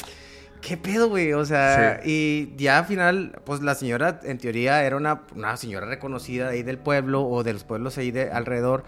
¿Qué 0.62 0.78
pedo, 0.78 1.10
güey? 1.10 1.34
O 1.34 1.44
sea, 1.44 2.00
y 2.06 2.54
ya 2.56 2.80
al 2.80 2.86
final, 2.86 3.42
pues 3.44 3.62
la 3.62 3.76
señora, 3.76 4.22
en 4.24 4.38
teoría, 4.38 4.86
era 4.86 4.96
una, 4.96 5.24
una 5.36 5.58
señora 5.58 5.86
reconocida 5.86 6.48
de 6.48 6.54
ahí 6.54 6.64
del 6.64 6.78
pueblo 6.78 7.24
o 7.24 7.44
de 7.44 7.52
los 7.52 7.66
pueblos 7.66 7.98
ahí 7.98 8.12
de 8.12 8.32
alrededor, 8.32 8.86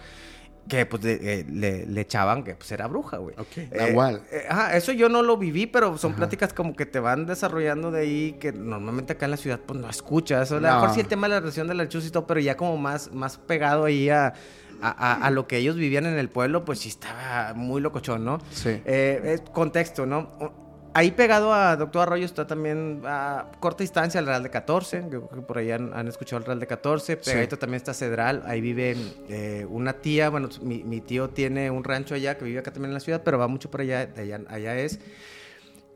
que 0.68 0.86
pues 0.86 1.04
eh, 1.06 1.46
le, 1.50 1.86
le 1.86 2.02
echaban 2.02 2.44
que 2.44 2.56
pues 2.56 2.72
era 2.72 2.88
bruja, 2.88 3.18
güey. 3.18 3.36
Ok. 3.38 3.58
Eh, 3.58 3.70
Nahual. 3.92 4.22
eh, 4.32 4.46
ajá, 4.50 4.76
eso 4.76 4.92
yo 4.92 5.10
no 5.10 5.22
lo 5.24 5.38
viví, 5.38 5.66
pero 5.68 5.98
son 5.98 6.12
Ajá. 6.12 6.18
pláticas 6.18 6.54
como 6.54 6.76
que 6.76 6.86
te 6.86 7.00
van 7.00 7.26
desarrollando 7.26 7.92
de 7.92 8.02
ahí 8.02 8.38
que 8.40 8.52
normalmente 8.52 9.14
acá 9.14 9.26
en 9.26 9.32
la 9.32 9.38
ciudad 9.38 9.60
pues 9.66 9.80
no 9.80 9.90
escuchas. 9.90 10.52
O 10.52 10.58
a 10.58 10.60
lo 10.60 10.68
No. 10.68 10.74
mejor 10.76 10.94
sí 10.94 11.00
el 11.02 11.08
tema 11.08 11.28
de 11.28 11.36
la 11.36 11.40
relación 11.40 11.68
de 11.68 11.74
la 11.74 11.84
lechuza 11.84 12.08
y 12.08 12.12
todo, 12.12 12.28
pero 12.28 12.40
ya 12.40 12.58
como 12.58 12.78
más, 12.78 13.12
más 13.14 13.38
pegado 13.38 13.86
ahí 13.86 14.10
a, 14.10 14.34
a, 14.82 14.90
a- 14.90 15.26
a 15.26 15.30
lo 15.32 15.48
que 15.48 15.58
ellos 15.58 15.76
vivían 15.76 16.06
en 16.06 16.18
el 16.18 16.30
pueblo, 16.30 16.66
pues 16.66 16.80
sí 16.80 16.90
estaba 16.90 17.54
muy 17.56 17.82
locochón, 17.82 18.24
¿no? 18.26 18.40
Sí. 18.52 18.82
Eh, 18.86 19.22
es 19.24 19.42
contexto, 19.52 20.06
¿no? 20.06 20.67
Ahí 20.98 21.12
pegado 21.12 21.54
a 21.54 21.76
Doctor 21.76 22.02
Arroyo 22.08 22.26
está 22.26 22.48
también 22.48 23.02
a 23.06 23.52
corta 23.60 23.84
distancia 23.84 24.18
el 24.20 24.26
Real 24.26 24.42
de 24.42 24.50
14. 24.50 25.04
Yo 25.12 25.28
creo 25.28 25.42
que 25.42 25.46
por 25.46 25.60
ahí 25.60 25.70
han, 25.70 25.94
han 25.94 26.08
escuchado 26.08 26.40
el 26.40 26.46
Real 26.46 26.60
de 26.60 26.66
14. 26.66 27.20
Sí. 27.22 27.30
Pegadito 27.30 27.60
también 27.60 27.76
está 27.78 27.94
Cedral. 27.94 28.42
Ahí 28.48 28.62
vive 28.62 28.96
eh, 29.30 29.68
una 29.70 29.94
tía. 29.94 30.30
Bueno, 30.30 30.50
mi, 30.64 30.84
mi 30.84 31.00
tío 31.02 31.30
tiene 31.30 31.70
un 31.70 31.84
rancho 31.84 32.16
allá 32.16 32.36
que 32.38 32.46
vive 32.46 32.58
acá 32.60 32.72
también 32.72 32.90
en 32.90 32.94
la 32.96 33.00
ciudad, 33.00 33.22
pero 33.24 33.38
va 33.38 33.48
mucho 33.48 33.70
por 33.70 33.82
allá. 33.82 34.10
allá, 34.18 34.42
allá 34.50 34.76
es. 34.80 35.00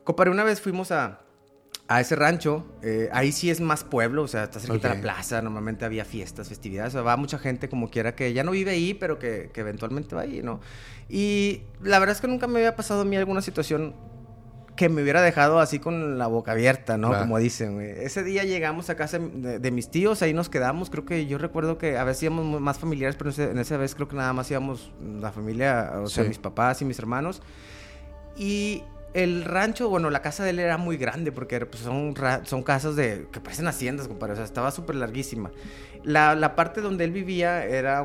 Compadre, 0.03 0.29
una 0.29 0.43
vez 0.43 0.62
fuimos 0.62 0.91
a, 0.91 1.22
a 1.88 2.00
ese 2.00 2.15
rancho. 2.15 2.63
eh, 2.84 3.10
ahí 3.12 3.31
sí 3.31 3.50
es 3.50 3.60
más 3.60 3.84
pueblo, 3.84 4.22
o 4.22 4.27
sea, 4.27 4.43
está 4.43 4.60
cerquita 4.60 4.89
de 4.89 4.93
Ok. 4.93 4.98
la 4.98 5.01
plaza. 5.01 5.41
Normalmente 5.41 5.84
había 5.84 6.05
fiestas, 6.05 6.48
festividades. 6.50 6.93
O 6.93 6.98
sea, 6.98 7.01
va 7.01 7.17
mucha 7.17 7.39
gente 7.39 7.70
como 7.70 7.89
quiera 7.89 8.13
que 8.13 8.34
ya 8.34 8.43
no 8.43 8.51
vive 8.51 8.70
ahí, 8.70 8.93
pero 8.93 9.17
que, 9.17 9.50
que 9.51 9.62
eventualmente 9.62 10.13
va 10.15 10.22
ahí, 10.22 10.43
¿no? 10.43 10.60
Y 11.10 11.63
la 11.81 11.98
verdad 11.98 12.15
es 12.15 12.22
que 12.22 12.27
nunca 12.27 12.46
me 12.46 12.60
había 12.60 12.75
pasado 12.75 13.01
a 13.01 13.05
mí 13.05 13.17
alguna 13.17 13.41
situación 13.41 13.96
que 14.75 14.89
me 14.89 15.01
hubiera 15.01 15.21
dejado 15.21 15.59
así 15.59 15.79
con 15.79 16.17
la 16.17 16.27
boca 16.27 16.53
abierta, 16.53 16.97
¿no? 16.97 17.17
Como 17.17 17.37
dicen, 17.37 17.75
güey. 17.75 17.89
Ese 17.89 18.23
día 18.23 18.43
llegamos 18.43 18.89
a 18.89 18.95
casa 18.95 19.19
de, 19.19 19.71
mis 19.71 19.89
tíos, 19.89 20.21
ahí 20.21 20.33
nos 20.33 20.49
quedamos. 20.49 20.89
Creo 20.89 21.05
que 21.05 21.25
yo 21.27 21.37
recuerdo 21.37 21.77
que 21.77 21.97
a 21.97 22.03
veces 22.03 22.23
íbamos 22.23 22.61
más 22.61 22.79
familiares, 22.79 23.15
pero 23.17 23.31
en 23.51 23.59
esa 23.59 23.77
vez 23.77 23.95
creo 23.95 24.07
que 24.07 24.15
nada 24.15 24.33
más 24.33 24.49
íbamos 24.49 24.91
la 25.19 25.31
familia, 25.31 25.93
o 26.01 26.07
sea, 26.07 26.23
mis 26.23 26.37
papás 26.37 26.81
y 26.81 26.85
mis 26.85 26.99
hermanos. 26.99 27.41
Y 28.37 28.83
el 29.13 29.43
rancho, 29.43 29.89
bueno, 29.89 30.09
la 30.09 30.21
casa 30.21 30.43
de 30.43 30.51
él 30.51 30.59
era 30.59 30.77
muy 30.77 30.97
grande 30.97 31.31
porque 31.31 31.59
pues, 31.65 31.83
son, 31.83 32.15
son 32.43 32.63
casas 32.63 32.95
de 32.95 33.27
que 33.31 33.39
parecen 33.39 33.67
haciendas, 33.67 34.07
compadre. 34.07 34.33
O 34.33 34.35
sea, 34.37 34.45
estaba 34.45 34.71
súper 34.71 34.95
larguísima. 34.95 35.51
La, 36.03 36.33
la, 36.35 36.55
parte 36.55 36.81
donde 36.81 37.03
él 37.03 37.11
vivía 37.11 37.65
era 37.65 38.03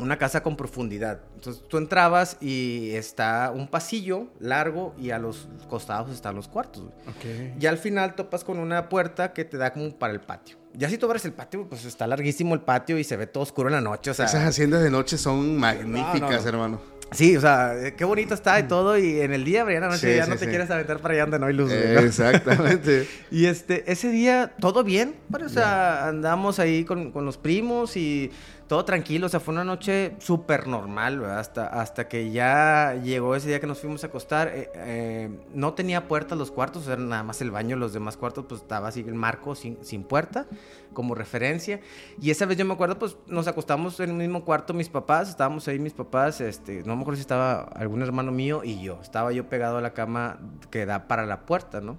una 0.00 0.18
casa 0.18 0.42
con 0.42 0.56
profundidad. 0.56 1.20
Entonces 1.34 1.62
tú 1.68 1.78
entrabas 1.78 2.36
y 2.40 2.90
está 2.90 3.52
un 3.54 3.68
pasillo 3.68 4.28
largo 4.38 4.94
y 4.98 5.10
a 5.10 5.18
los 5.18 5.48
costados 5.68 6.10
están 6.10 6.36
los 6.36 6.48
cuartos. 6.48 6.84
Okay. 7.18 7.54
Y 7.60 7.66
al 7.66 7.78
final 7.78 8.14
topas 8.14 8.44
con 8.44 8.58
una 8.58 8.88
puerta 8.88 9.32
que 9.32 9.44
te 9.44 9.56
da 9.56 9.72
como 9.72 9.90
para 9.98 10.12
el 10.12 10.20
patio. 10.20 10.56
Ya 10.74 10.88
si 10.88 10.98
tú 10.98 11.06
abres 11.06 11.24
el 11.24 11.32
patio, 11.32 11.66
pues 11.68 11.84
está 11.84 12.06
larguísimo 12.06 12.54
el 12.54 12.60
patio 12.60 12.98
y 12.98 13.04
se 13.04 13.16
ve 13.16 13.26
todo 13.26 13.42
oscuro 13.42 13.68
en 13.68 13.74
la 13.74 13.80
noche. 13.80 14.10
O 14.10 14.14
sea, 14.14 14.26
Esas 14.26 14.46
haciendas 14.46 14.82
de 14.82 14.90
noche 14.90 15.18
son 15.18 15.56
magníficas, 15.56 16.46
hermano. 16.46 16.80
Sí, 17.12 17.36
o 17.36 17.40
sea, 17.40 17.74
qué 17.96 18.04
bonito 18.04 18.34
está 18.34 18.60
y 18.60 18.64
todo. 18.64 18.96
Y 18.96 19.20
en 19.20 19.32
el 19.32 19.44
día, 19.44 19.64
la 19.64 19.88
noche 19.88 20.16
ya 20.16 20.26
no 20.26 20.36
te 20.36 20.48
quieres 20.48 20.70
aventar 20.70 21.00
para 21.00 21.14
allá 21.14 21.22
donde 21.22 21.38
no 21.40 21.46
hay 21.46 21.54
luz. 21.54 21.72
exactamente. 21.72 23.08
y 23.30 23.46
este, 23.46 23.90
ese 23.90 24.10
día, 24.10 24.52
todo 24.60 24.84
bien. 24.84 25.16
o 25.32 25.48
sea, 25.48 26.06
andamos 26.06 26.60
ahí 26.60 26.84
con, 26.84 27.10
con 27.10 27.24
los 27.24 27.36
primos 27.36 27.96
y 27.96 28.30
todo 28.70 28.84
tranquilo, 28.84 29.26
o 29.26 29.28
sea, 29.28 29.40
fue 29.40 29.52
una 29.52 29.64
noche 29.64 30.14
súper 30.20 30.68
normal, 30.68 31.24
hasta, 31.24 31.66
hasta 31.66 32.06
que 32.06 32.30
ya 32.30 32.94
llegó 33.02 33.34
ese 33.34 33.48
día 33.48 33.58
que 33.58 33.66
nos 33.66 33.80
fuimos 33.80 34.04
a 34.04 34.06
acostar. 34.06 34.46
Eh, 34.46 34.70
eh, 34.76 35.28
no 35.52 35.74
tenía 35.74 36.06
puertas 36.06 36.38
los 36.38 36.52
cuartos, 36.52 36.86
era 36.86 37.02
nada 37.02 37.24
más 37.24 37.40
el 37.40 37.50
baño, 37.50 37.74
los 37.74 37.92
demás 37.92 38.16
cuartos, 38.16 38.44
pues 38.48 38.60
estaba 38.60 38.86
así 38.86 39.00
el 39.00 39.16
marco 39.16 39.56
sin, 39.56 39.84
sin 39.84 40.04
puerta, 40.04 40.46
como 40.92 41.16
referencia. 41.16 41.80
Y 42.20 42.30
esa 42.30 42.46
vez 42.46 42.58
yo 42.58 42.64
me 42.64 42.74
acuerdo, 42.74 42.96
pues 42.96 43.16
nos 43.26 43.48
acostamos 43.48 43.98
en 43.98 44.10
el 44.10 44.16
mismo 44.16 44.44
cuarto 44.44 44.72
mis 44.72 44.88
papás, 44.88 45.30
estábamos 45.30 45.66
ahí 45.66 45.80
mis 45.80 45.94
papás, 45.94 46.40
este, 46.40 46.84
no 46.84 46.94
me 46.94 47.02
acuerdo 47.02 47.16
si 47.16 47.22
estaba 47.22 47.62
algún 47.74 48.02
hermano 48.02 48.30
mío 48.30 48.62
y 48.62 48.80
yo, 48.80 49.00
estaba 49.02 49.32
yo 49.32 49.48
pegado 49.48 49.78
a 49.78 49.80
la 49.80 49.94
cama 49.94 50.38
que 50.70 50.86
da 50.86 51.08
para 51.08 51.26
la 51.26 51.40
puerta, 51.40 51.80
¿no? 51.80 51.98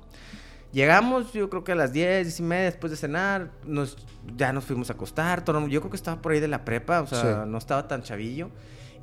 Llegamos, 0.71 1.33
yo 1.33 1.49
creo 1.49 1.63
que 1.63 1.73
a 1.73 1.75
las 1.75 1.91
10, 1.91 2.25
10 2.25 2.39
y 2.39 2.43
media 2.43 2.63
después 2.65 2.91
de 2.91 2.97
cenar, 2.97 3.51
nos, 3.65 3.97
ya 4.37 4.53
nos 4.53 4.63
fuimos 4.63 4.89
a 4.89 4.93
acostar. 4.93 5.43
Todo, 5.43 5.67
yo 5.67 5.81
creo 5.81 5.91
que 5.91 5.97
estaba 5.97 6.21
por 6.21 6.31
ahí 6.31 6.39
de 6.39 6.47
la 6.47 6.63
prepa, 6.63 7.01
o 7.01 7.07
sea, 7.07 7.45
no 7.45 7.57
estaba 7.57 7.87
tan 7.87 8.03
chavillo. 8.03 8.49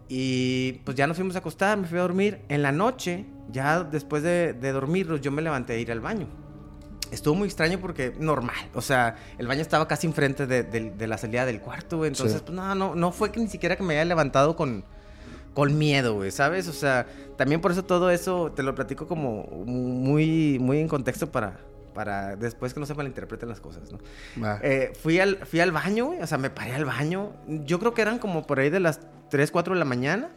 Y 0.09 0.81
pues 0.85 0.97
ya 0.97 1.07
nos 1.07 1.19
fuimos 1.19 1.37
a 1.37 1.41
acostar, 1.41 1.77
me 1.77 1.87
fui 1.87 1.99
a 1.99 2.03
dormir. 2.03 2.41
En 2.49 2.63
la 2.63 2.73
noche, 2.73 3.27
ya 3.53 3.85
después 3.85 4.23
de, 4.23 4.55
de 4.55 4.73
dormirnos, 4.73 5.21
yo 5.21 5.31
me 5.31 5.43
levanté 5.43 5.75
a 5.75 5.77
ir 5.77 5.93
al 5.93 6.01
baño. 6.01 6.27
Estuvo 7.11 7.35
muy 7.35 7.47
extraño 7.49 7.79
porque 7.79 8.15
normal, 8.19 8.69
o 8.75 8.83
sea, 8.83 9.17
el 9.39 9.47
baño 9.47 9.63
estaba 9.63 9.89
casi 9.89 10.07
enfrente 10.07 10.47
de, 10.47 10.63
de, 10.63 11.07
la 11.07 11.17
salida 11.17 11.47
del 11.47 11.61
cuarto, 11.61 12.05
Entonces, 12.05 12.43
pues 12.43 12.55
no, 12.55 12.75
no, 12.75 12.95
no 12.95 13.13
fue 13.13 13.33
que 13.33 13.41
ni 13.41 13.49
siquiera 13.49 13.77
que 13.77 13.83
me 13.83 13.95
haya 13.95 14.05
levantado 14.05 14.57
con, 14.57 14.85
con 15.59 15.77
miedo, 15.77 16.15
güey, 16.15 16.31
¿sabes? 16.31 16.69
O 16.69 16.73
sea, 16.73 17.05
también 17.37 17.61
por 17.61 17.73
eso 17.73 17.85
todo 17.85 18.12
eso 18.12 18.53
te 18.55 18.62
lo 18.62 18.77
platico 18.77 19.09
como 19.09 19.43
muy, 19.67 20.57
muy 20.61 20.79
en 20.79 20.87
contexto 20.87 21.33
para, 21.33 21.59
para 21.95 22.37
después 22.37 22.73
que 22.73 22.79
no 22.79 22.87
se 22.87 22.95
malinterpreten 22.95 23.49
las 23.49 23.59
cosas, 23.59 23.91
¿no? 23.91 23.99
Eh, 24.62 24.93
fui, 25.03 25.19
al, 25.19 25.38
fui 25.38 25.59
al 25.59 25.73
baño, 25.73 26.07
güey, 26.07 26.23
o 26.23 26.27
sea, 26.29 26.38
me 26.38 26.49
paré 26.49 26.75
al 26.75 26.85
baño. 26.85 27.33
Yo 27.49 27.81
creo 27.81 27.93
que 27.93 28.03
eran 28.03 28.21
como 28.21 28.47
por 28.47 28.61
ahí 28.61 28.71
de 28.71 28.79
las 28.79 29.00
3, 29.31 29.50
4 29.50 29.75
de 29.75 29.81
la 29.81 29.85
mañana. 29.85 30.31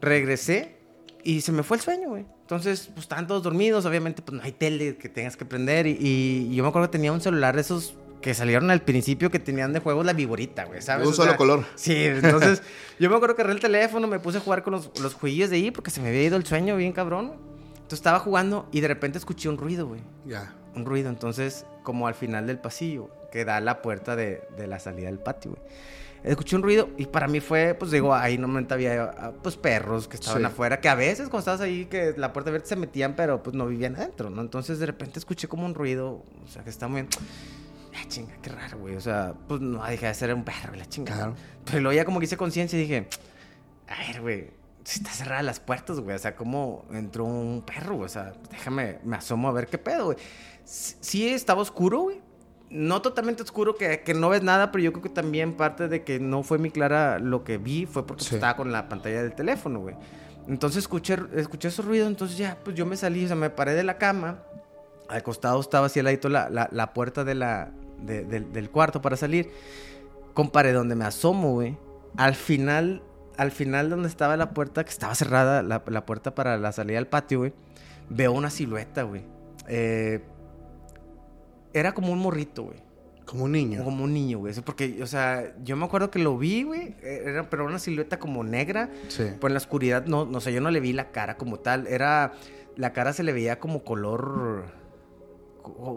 Regresé 0.00 0.78
y 1.22 1.42
se 1.42 1.52
me 1.52 1.62
fue 1.62 1.76
el 1.76 1.82
sueño, 1.82 2.08
güey. 2.08 2.24
Entonces, 2.40 2.88
pues 2.94 3.00
estaban 3.00 3.26
todos 3.26 3.42
dormidos, 3.42 3.84
obviamente, 3.84 4.22
pues 4.22 4.38
no 4.38 4.42
hay 4.42 4.52
tele 4.52 4.96
que 4.96 5.10
tengas 5.10 5.36
que 5.36 5.44
prender. 5.44 5.86
Y, 5.86 5.98
y 6.00 6.54
yo 6.54 6.62
me 6.62 6.70
acuerdo 6.70 6.88
que 6.88 6.92
tenía 6.92 7.12
un 7.12 7.20
celular 7.20 7.56
de 7.56 7.60
esos 7.60 7.94
que 8.26 8.34
salieron 8.34 8.72
al 8.72 8.82
principio 8.82 9.30
que 9.30 9.38
tenían 9.38 9.72
de 9.72 9.78
juego 9.78 10.02
la 10.02 10.12
viborita, 10.12 10.64
güey, 10.64 10.82
¿sabes? 10.82 11.06
Un 11.06 11.14
solo 11.14 11.36
color. 11.36 11.64
Sí, 11.76 12.06
entonces 12.06 12.60
yo 12.98 13.08
me 13.08 13.14
acuerdo 13.14 13.36
que 13.36 13.42
agarré 13.42 13.54
el 13.54 13.60
teléfono, 13.60 14.08
me 14.08 14.18
puse 14.18 14.38
a 14.38 14.40
jugar 14.40 14.64
con 14.64 14.72
los, 14.72 14.90
los 15.00 15.14
jueguillos 15.14 15.48
de 15.48 15.54
ahí 15.54 15.70
porque 15.70 15.92
se 15.92 16.00
me 16.00 16.08
había 16.08 16.24
ido 16.24 16.36
el 16.36 16.44
sueño 16.44 16.76
bien 16.76 16.92
cabrón. 16.92 17.34
Entonces 17.76 18.00
estaba 18.00 18.18
jugando 18.18 18.68
y 18.72 18.80
de 18.80 18.88
repente 18.88 19.16
escuché 19.16 19.48
un 19.48 19.56
ruido, 19.56 19.86
güey. 19.86 20.00
Ya. 20.24 20.52
Un 20.74 20.84
ruido, 20.86 21.08
entonces 21.08 21.66
como 21.84 22.08
al 22.08 22.16
final 22.16 22.48
del 22.48 22.58
pasillo, 22.58 23.10
que 23.30 23.44
da 23.44 23.60
la 23.60 23.80
puerta 23.80 24.16
de, 24.16 24.42
de 24.56 24.66
la 24.66 24.80
salida 24.80 25.06
del 25.06 25.20
patio, 25.20 25.52
güey. 25.52 25.62
Escuché 26.24 26.56
un 26.56 26.64
ruido 26.64 26.88
y 26.96 27.06
para 27.06 27.28
mí 27.28 27.38
fue, 27.38 27.76
pues 27.78 27.92
digo, 27.92 28.12
ahí 28.12 28.38
normalmente 28.38 28.74
había 28.74 29.04
ah, 29.04 29.32
pues 29.40 29.56
perros 29.56 30.08
que 30.08 30.16
estaban 30.16 30.44
afuera, 30.44 30.80
que 30.80 30.88
a 30.88 30.96
veces 30.96 31.28
cuando 31.28 31.38
estabas 31.38 31.60
ahí, 31.60 31.84
que 31.84 32.12
la 32.16 32.32
puerta 32.32 32.50
abierta 32.50 32.70
se 32.70 32.74
metían, 32.74 33.14
pero 33.14 33.40
pues 33.40 33.54
no 33.54 33.68
vivían 33.68 33.94
adentro, 33.94 34.30
¿no? 34.30 34.42
Entonces 34.42 34.80
de 34.80 34.86
repente 34.86 35.20
escuché 35.20 35.46
como 35.46 35.64
un 35.64 35.76
ruido, 35.76 36.24
o 36.44 36.48
sea, 36.48 36.64
que 36.64 36.70
está 36.70 36.88
muy... 36.88 37.06
Ah, 37.96 38.04
chinga, 38.08 38.34
qué 38.42 38.50
raro, 38.50 38.78
güey. 38.78 38.96
O 38.96 39.00
sea, 39.00 39.34
pues 39.48 39.60
no, 39.60 39.82
dejé 39.84 40.06
de 40.06 40.14
ser 40.14 40.34
un 40.34 40.44
perro, 40.44 40.74
la 40.74 40.86
chingada. 40.86 41.34
Pero 41.64 41.80
luego 41.80 41.96
ya 41.96 42.04
como 42.04 42.18
que 42.18 42.26
hice 42.26 42.36
conciencia 42.36 42.78
y 42.78 42.82
dije, 42.82 43.08
a 43.88 44.06
ver, 44.06 44.20
güey, 44.20 44.50
si 44.84 45.00
está 45.00 45.10
cerrada 45.10 45.42
las 45.42 45.60
puertas, 45.60 46.00
güey. 46.00 46.14
O 46.14 46.18
sea, 46.18 46.36
¿cómo 46.36 46.84
entró 46.92 47.24
un 47.24 47.62
perro, 47.62 47.96
güey? 47.96 48.06
O 48.06 48.08
sea, 48.08 48.34
déjame, 48.50 48.98
me 49.04 49.16
asomo 49.16 49.48
a 49.48 49.52
ver 49.52 49.66
qué 49.66 49.78
pedo, 49.78 50.06
güey. 50.06 50.18
Sí 50.64 51.28
estaba 51.28 51.62
oscuro, 51.62 52.02
güey. 52.02 52.20
No 52.68 53.00
totalmente 53.00 53.42
oscuro, 53.42 53.76
que, 53.76 54.00
que, 54.00 54.12
no 54.12 54.28
ves 54.28 54.42
nada, 54.42 54.72
pero 54.72 54.82
yo 54.82 54.92
creo 54.92 55.02
que 55.02 55.08
también 55.08 55.56
parte 55.56 55.86
de 55.86 56.02
que 56.02 56.18
no 56.18 56.42
fue 56.42 56.58
muy 56.58 56.70
clara 56.70 57.20
lo 57.20 57.44
que 57.44 57.58
vi 57.58 57.86
fue 57.86 58.06
porque 58.06 58.24
estaba 58.24 58.56
con 58.56 58.72
la 58.72 58.88
pantalla 58.88 59.22
del 59.22 59.34
teléfono, 59.34 59.80
güey. 59.80 59.94
Entonces 60.48 60.78
escuché, 60.78 61.16
escuché 61.34 61.68
ese 61.68 61.82
ruido, 61.82 62.08
entonces 62.08 62.36
ya, 62.36 62.58
pues 62.64 62.76
yo 62.76 62.84
me 62.84 62.96
salí, 62.96 63.24
o 63.24 63.28
sea, 63.28 63.36
me 63.36 63.50
paré 63.50 63.74
de 63.74 63.84
la 63.84 63.98
cama. 63.98 64.42
Al 65.08 65.22
costado 65.22 65.60
estaba 65.60 65.86
así 65.86 66.00
al 66.00 66.06
ladito 66.06 66.28
la, 66.28 66.50
la, 66.50 66.68
la 66.72 66.92
puerta 66.92 67.22
de 67.22 67.36
la, 67.36 67.70
del 67.98 68.70
cuarto 68.70 69.00
para 69.00 69.16
salir. 69.16 69.50
Compare 70.34 70.72
donde 70.72 70.94
me 70.94 71.04
asomo, 71.04 71.52
güey. 71.52 71.78
Al 72.16 72.34
final, 72.34 73.02
al 73.36 73.50
final 73.50 73.90
donde 73.90 74.08
estaba 74.08 74.36
la 74.36 74.50
puerta, 74.50 74.84
que 74.84 74.90
estaba 74.90 75.14
cerrada, 75.14 75.62
la, 75.62 76.06
puerta 76.06 76.34
para 76.34 76.56
la 76.58 76.72
salida 76.72 76.98
al 76.98 77.06
patio, 77.06 77.38
güey. 77.38 77.52
Veo 78.08 78.32
una 78.32 78.50
silueta, 78.50 79.02
güey. 79.02 79.22
Eh, 79.68 80.22
era 81.72 81.92
como 81.92 82.12
un 82.12 82.18
morrito, 82.18 82.64
güey. 82.64 82.86
Como 83.26 83.44
un 83.44 83.52
niño. 83.52 83.84
Como 83.84 84.04
un 84.04 84.14
niño, 84.14 84.38
güey. 84.38 84.54
Porque, 84.64 85.02
o 85.02 85.06
sea, 85.06 85.52
yo 85.64 85.76
me 85.76 85.84
acuerdo 85.84 86.10
que 86.10 86.20
lo 86.20 86.38
vi, 86.38 86.62
güey. 86.62 86.94
Era, 87.02 87.50
pero 87.50 87.66
una 87.66 87.80
silueta 87.80 88.18
como 88.18 88.44
negra. 88.44 88.88
Sí. 89.08 89.24
Pues 89.40 89.50
en 89.50 89.54
la 89.54 89.58
oscuridad, 89.58 90.06
no, 90.06 90.24
no 90.24 90.40
sé, 90.40 90.52
yo 90.52 90.60
no 90.60 90.70
le 90.70 90.80
vi 90.80 90.92
la 90.92 91.10
cara 91.10 91.36
como 91.36 91.58
tal. 91.58 91.86
Era. 91.88 92.32
La 92.76 92.92
cara 92.92 93.12
se 93.12 93.22
le 93.22 93.32
veía 93.32 93.58
como 93.58 93.82
color 93.84 94.66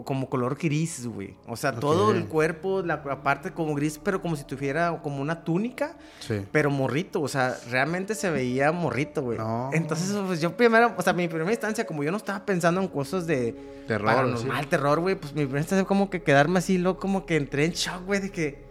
como 0.04 0.28
color 0.28 0.56
gris, 0.58 1.06
güey. 1.06 1.36
O 1.46 1.56
sea, 1.56 1.72
todo 1.72 2.12
el 2.12 2.26
cuerpo, 2.26 2.82
la, 2.82 3.02
parte 3.22 3.52
como 3.52 3.74
gris, 3.74 4.00
pero 4.02 4.20
como 4.20 4.36
si 4.36 4.44
tuviera 4.44 5.00
como 5.02 5.20
una 5.20 5.44
túnica, 5.44 5.96
sí. 6.20 6.42
pero 6.50 6.70
morrito. 6.70 7.20
O 7.20 7.28
sea, 7.28 7.56
realmente 7.70 8.14
se 8.14 8.30
veía 8.30 8.72
morrito, 8.72 9.22
güey. 9.22 9.38
Entonces, 9.72 10.16
pues 10.26 10.40
yo 10.40 10.56
primero, 10.56 10.92
o 10.96 11.02
sea, 11.02 11.12
mi 11.12 11.28
primera 11.28 11.50
instancia, 11.50 11.86
como 11.86 12.02
yo 12.02 12.10
no 12.10 12.16
estaba 12.16 12.44
pensando 12.44 12.80
en 12.80 12.88
cosas 12.88 13.26
de 13.26 13.54
terror, 13.86 14.06
paranormal, 14.06 14.66
terror, 14.66 15.00
güey, 15.00 15.14
pues 15.14 15.32
mi 15.32 15.42
primera 15.42 15.60
instancia 15.60 15.84
fue 15.84 15.88
como 15.88 16.10
que 16.10 16.22
quedarme 16.22 16.58
así, 16.58 16.78
loco, 16.78 17.00
como 17.00 17.26
que 17.26 17.36
entré 17.36 17.64
en 17.64 17.72
shock, 17.72 18.04
güey, 18.06 18.20
de 18.20 18.30
que, 18.30 18.64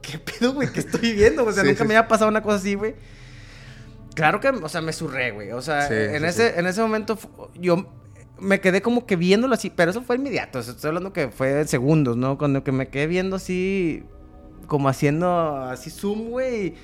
¿qué 0.00 0.18
pedo, 0.18 0.54
güey? 0.54 0.72
¿Qué 0.72 0.80
estoy 0.80 1.12
viendo? 1.12 1.44
O 1.44 1.52
sea, 1.52 1.62
nunca 1.64 1.84
me 1.84 1.96
había 1.96 2.08
pasado 2.08 2.30
una 2.30 2.42
cosa 2.42 2.56
así, 2.56 2.74
güey. 2.74 2.94
Claro 4.14 4.40
que, 4.40 4.48
o 4.48 4.68
sea, 4.68 4.80
me 4.80 4.92
surré, 4.92 5.30
güey. 5.30 5.52
O 5.52 5.62
sea, 5.62 5.86
en, 5.86 6.24
ese, 6.24 6.58
en 6.58 6.66
ese 6.66 6.80
momento 6.80 7.16
yo 7.54 7.86
me 8.40 8.60
quedé 8.60 8.82
como 8.82 9.06
que 9.06 9.16
viéndolo 9.16 9.54
así, 9.54 9.70
pero 9.70 9.90
eso 9.90 10.02
fue 10.02 10.16
inmediato. 10.16 10.58
Estoy 10.58 10.88
hablando 10.88 11.12
que 11.12 11.28
fue 11.28 11.60
en 11.60 11.68
segundos, 11.68 12.16
¿no? 12.16 12.38
Cuando 12.38 12.64
que 12.64 12.72
me 12.72 12.88
quedé 12.88 13.06
viendo 13.06 13.36
así, 13.36 14.04
como 14.66 14.88
haciendo 14.88 15.62
así 15.62 15.90
zoom, 15.90 16.30
güey, 16.30 16.74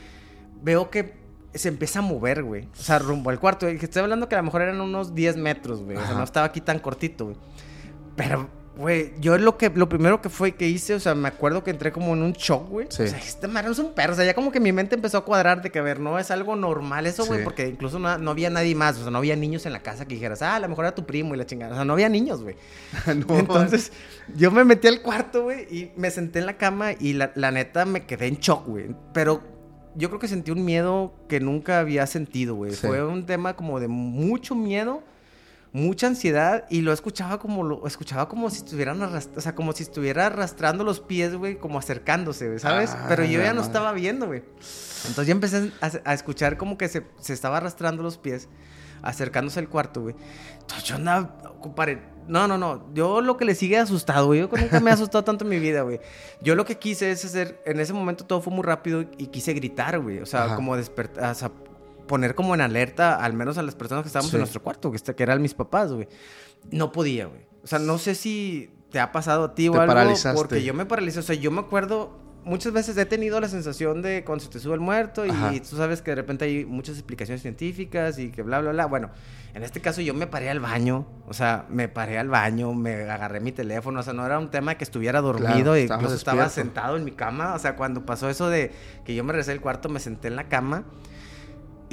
veo 0.62 0.90
que 0.90 1.14
se 1.54 1.68
empieza 1.68 2.00
a 2.00 2.02
mover, 2.02 2.42
güey. 2.42 2.64
O 2.64 2.82
sea, 2.82 2.99
rumbo 2.99 3.30
al 3.30 3.38
cuarto. 3.38 3.68
Estoy 3.68 4.02
hablando 4.02 4.28
que 4.28 4.34
a 4.34 4.38
lo 4.38 4.44
mejor 4.44 4.62
eran 4.62 4.80
unos 4.80 5.14
10 5.14 5.37
metros, 5.37 5.82
güey. 5.82 5.96
O 5.96 6.00
sea, 6.04 6.14
no 6.14 6.25
estaba 6.25 6.46
aquí 6.46 6.61
tan 6.61 6.80
cortito, 6.80 7.26
güey. 7.26 7.37
Pero 8.16 8.49
Güey, 8.76 9.12
yo 9.21 9.38
lo 9.38 9.57
que 9.57 9.71
lo 9.71 9.88
primero 9.88 10.21
que 10.21 10.28
fue 10.28 10.52
que 10.57 10.69
hice, 10.69 10.95
o 10.95 11.00
sea, 11.00 11.14
me 11.14 11.28
acuerdo 11.28 11.62
que 11.62 11.71
entré 11.71 11.93
como 11.93 12.12
en 12.12 12.23
un 12.23 12.33
shock, 12.33 12.69
güey. 12.69 12.88
Sí. 12.90 13.04
O 13.04 13.07
sea, 13.07 13.19
este 13.19 13.47
no 13.47 13.61
es 13.61 13.78
un 13.78 13.93
perro. 13.93 14.14
O 14.14 14.16
sea, 14.16 14.25
ya 14.25 14.35
como 14.35 14.50
que 14.50 14.59
mi 14.59 14.73
mente 14.73 14.97
empezó 14.97 15.19
a 15.19 15.25
cuadrar 15.25 15.62
de 15.62 15.71
que, 15.71 15.78
a 15.78 15.83
ver, 15.83 16.00
no 16.00 16.19
es 16.19 16.33
algo 16.33 16.57
normal 16.57 17.07
eso, 17.07 17.25
güey, 17.25 17.45
porque 17.45 17.69
incluso 17.69 18.00
no, 18.00 18.19
no, 18.19 18.33
había 18.33 18.50
nadie 18.50 18.75
más. 18.75 18.99
O 18.99 19.02
sea, 19.02 19.11
no 19.12 19.19
había 19.19 19.37
niños 19.37 19.64
en 19.66 19.73
la 19.73 19.81
casa 19.81 20.07
que 20.07 20.14
dijeras, 20.14 20.43
ah, 20.43 20.57
a 20.57 20.61
lo 20.61 20.69
mejor 20.69 20.87
era 20.87 20.95
tu 20.95 21.07
primo 21.07 21.35
y 21.35 21.38
la 21.38 21.47
chingada. 21.47 21.73
O 21.73 21.76
sea, 21.76 21.85
no 21.85 21.93
había 21.93 22.09
niños, 22.09 22.43
güey. 22.43 22.57
Entonces, 23.07 23.93
yo 24.35 24.50
me 24.50 24.64
metí 24.64 24.88
al 24.88 25.02
cuarto, 25.02 25.45
güey, 25.45 25.62
y 25.71 25.93
me 25.97 26.11
senté 26.11 26.40
en 26.40 26.47
la 26.47 26.57
cama 26.57 26.93
y 26.99 27.12
la, 27.12 27.31
la 27.37 27.52
neta 27.52 27.85
me 27.85 28.07
quedé 28.07 28.26
en 28.26 28.38
shock, 28.38 28.66
güey. 28.66 28.88
Pero 29.12 29.40
yo 29.95 30.09
creo 30.09 30.19
que 30.19 30.26
sentí 30.26 30.50
un 30.50 30.64
miedo 30.64 31.14
que 31.28 31.38
nunca 31.38 31.78
había 31.78 32.09
sentido, 32.09 32.57
güey. 32.57 32.73
Fue 32.73 33.04
un 33.04 33.25
tema 33.25 33.54
como 33.54 33.78
de 33.78 33.87
mucho 33.87 34.57
miedo 34.57 35.02
mucha 35.75 36.07
ansiedad 36.07 36.66
y 36.71 36.83
lo 36.83 36.93
escuchaba 36.93 37.40
como 37.40 37.64
lo 37.64 37.85
escuchaba 37.85 38.28
como 38.28 38.49
si 38.49 38.59
estuvieran 38.59 39.02
arrastrando, 39.02 39.38
o 39.40 39.43
sea, 39.43 39.57
como 39.57 39.73
si 39.73 39.83
estuviera 39.83 40.26
arrastrando 40.26 40.85
los 40.85 41.00
pies, 41.00 41.35
güey, 41.35 41.59
como 41.59 41.81
acercándose, 41.81 42.61
¿sabes? 42.61 42.90
Ah, 42.90 43.07
Pero 43.09 43.25
yo 43.25 43.43
ya 43.43 43.52
no 43.52 43.61
estaba 43.61 43.93
viendo, 43.93 44.26
güey. 44.26 44.45
Entonces 45.09 45.26
ya 45.26 45.33
empecé 45.33 45.73
a, 45.81 46.14
escuchar 46.14 46.57
como 46.59 46.78
que 46.78 46.88
se, 46.88 47.04
se, 47.19 47.33
estaba 47.33 47.57
arrastrando 47.57 48.04
los 48.04 48.19
pies 48.19 48.49
acercándose 49.02 49.59
al 49.59 49.69
cuarto, 49.69 50.02
güey. 50.02 50.14
Entonces 50.61 50.85
yo 50.85 50.95
andaba, 50.95 51.37
compadre, 51.61 52.00
no, 52.28 52.47
no, 52.47 52.57
no. 52.57 52.95
Yo 52.95 53.21
lo 53.21 53.37
que 53.37 53.45
le 53.45 53.57
sigue 53.57 53.76
asustado, 53.76 54.26
güey. 54.26 54.38
Yo 54.38 54.49
nunca 54.57 54.78
me 54.78 54.90
he 54.90 54.95
asustado 54.95 55.25
tanto 55.25 55.45
en 55.45 55.50
mi 55.50 55.59
vida, 55.59 55.83
güey. 55.83 56.00
Yo 56.40 56.54
lo 56.54 56.64
que 56.64 56.78
quise 56.78 57.11
es 57.11 57.25
hacer, 57.25 57.61
en 57.66 57.81
ese 57.81 57.93
momento 57.93 58.25
todo 58.25 58.40
fue 58.40 58.52
muy 58.52 58.62
rápido 58.62 59.00
y 59.19 59.26
quise 59.26 59.52
gritar, 59.54 59.99
güey. 59.99 60.21
O 60.21 60.26
sea, 60.26 60.54
como 60.54 60.76
despertar, 60.76 61.33
o 61.33 61.35
sea, 61.35 61.50
poner 62.06 62.34
como 62.34 62.54
en 62.54 62.61
alerta 62.61 63.16
al 63.16 63.32
menos 63.32 63.58
a 63.58 63.62
las 63.62 63.75
personas 63.75 64.02
que 64.02 64.08
estábamos 64.08 64.32
en 64.34 64.40
nuestro 64.40 64.62
cuarto, 64.62 64.90
que, 64.90 64.96
este, 64.96 65.14
que 65.14 65.23
eran 65.23 65.40
mis 65.42 65.54
papás, 65.54 65.92
güey. 65.92 66.08
No 66.70 66.92
podía, 66.92 67.26
güey. 67.26 67.42
O 67.62 67.66
sea, 67.66 67.78
no 67.78 67.99
sé 67.99 68.14
si 68.14 68.70
te 68.90 69.00
ha 69.00 69.12
pasado 69.12 69.44
a 69.44 69.54
ti 69.54 69.68
o 69.68 69.80
algo. 69.80 69.94
Porque 70.34 70.62
yo 70.62 70.75
me 70.75 70.87
paralicé. 70.87 71.18
O 71.18 71.23
sea, 71.23 71.34
yo 71.34 71.50
me 71.50 71.61
acuerdo 71.61 72.25
muchas 72.44 72.73
veces 72.73 72.96
he 72.96 73.06
tenido 73.06 73.40
la 73.40 73.49
sensación 73.49 74.02
de 74.02 74.23
cuando 74.25 74.44
se 74.44 74.50
te 74.50 74.58
sube 74.58 74.75
el 74.75 74.80
muerto 74.80 75.25
y, 75.26 75.61
tú 75.61 75.76
sabes 75.76 76.02
que 76.02 76.11
de 76.11 76.16
repente 76.16 76.44
hay 76.44 76.64
muchas 76.64 76.96
explicaciones 76.96 77.42
científicas 77.42 78.18
y 78.18 78.30
que 78.30 78.42
bla, 78.42 78.61
bla, 78.61 78.73
bla. 78.73 78.87
Bueno, 78.87 79.11
en 79.54 79.62
este 79.62 79.80
caso 79.80 80.00
yo 80.00 80.14
me 80.14 80.26
paré 80.26 80.50
al 80.50 80.61
baño, 80.61 81.06
o 81.26 81.32
sea, 81.32 81.66
me 81.68 81.88
paré 81.88 82.18
al 82.18 82.28
baño, 82.28 82.73
me 82.75 83.11
agarré 83.11 83.40
mi 83.40 83.52
teléfono, 83.52 84.00
o 84.00 84.02
sea, 84.02 84.12
no 84.12 84.25
era 84.25 84.38
un 84.38 84.50
tema 84.50 84.76
que 84.76 84.84
estuviera 84.84 85.20
dormido 85.20 85.76
y 85.76 85.82
incluso 85.82 86.14
estaba 86.14 86.49
sentado 86.49 86.96
en 86.96 87.04
mi 87.04 87.12
cama, 87.12 87.54
o 87.54 87.58
sea, 87.58 87.76
cuando 87.76 88.04
pasó 88.04 88.28
eso 88.28 88.49
de 88.49 88.73
que 89.04 89.14
yo 89.14 89.25
me 89.25 89.32
regresé 89.32 89.52
al 89.52 89.61
cuarto, 89.61 89.88
me 89.88 90.00
senté 90.00 90.28
en 90.28 90.37
la 90.37 90.49
cama. 90.49 90.84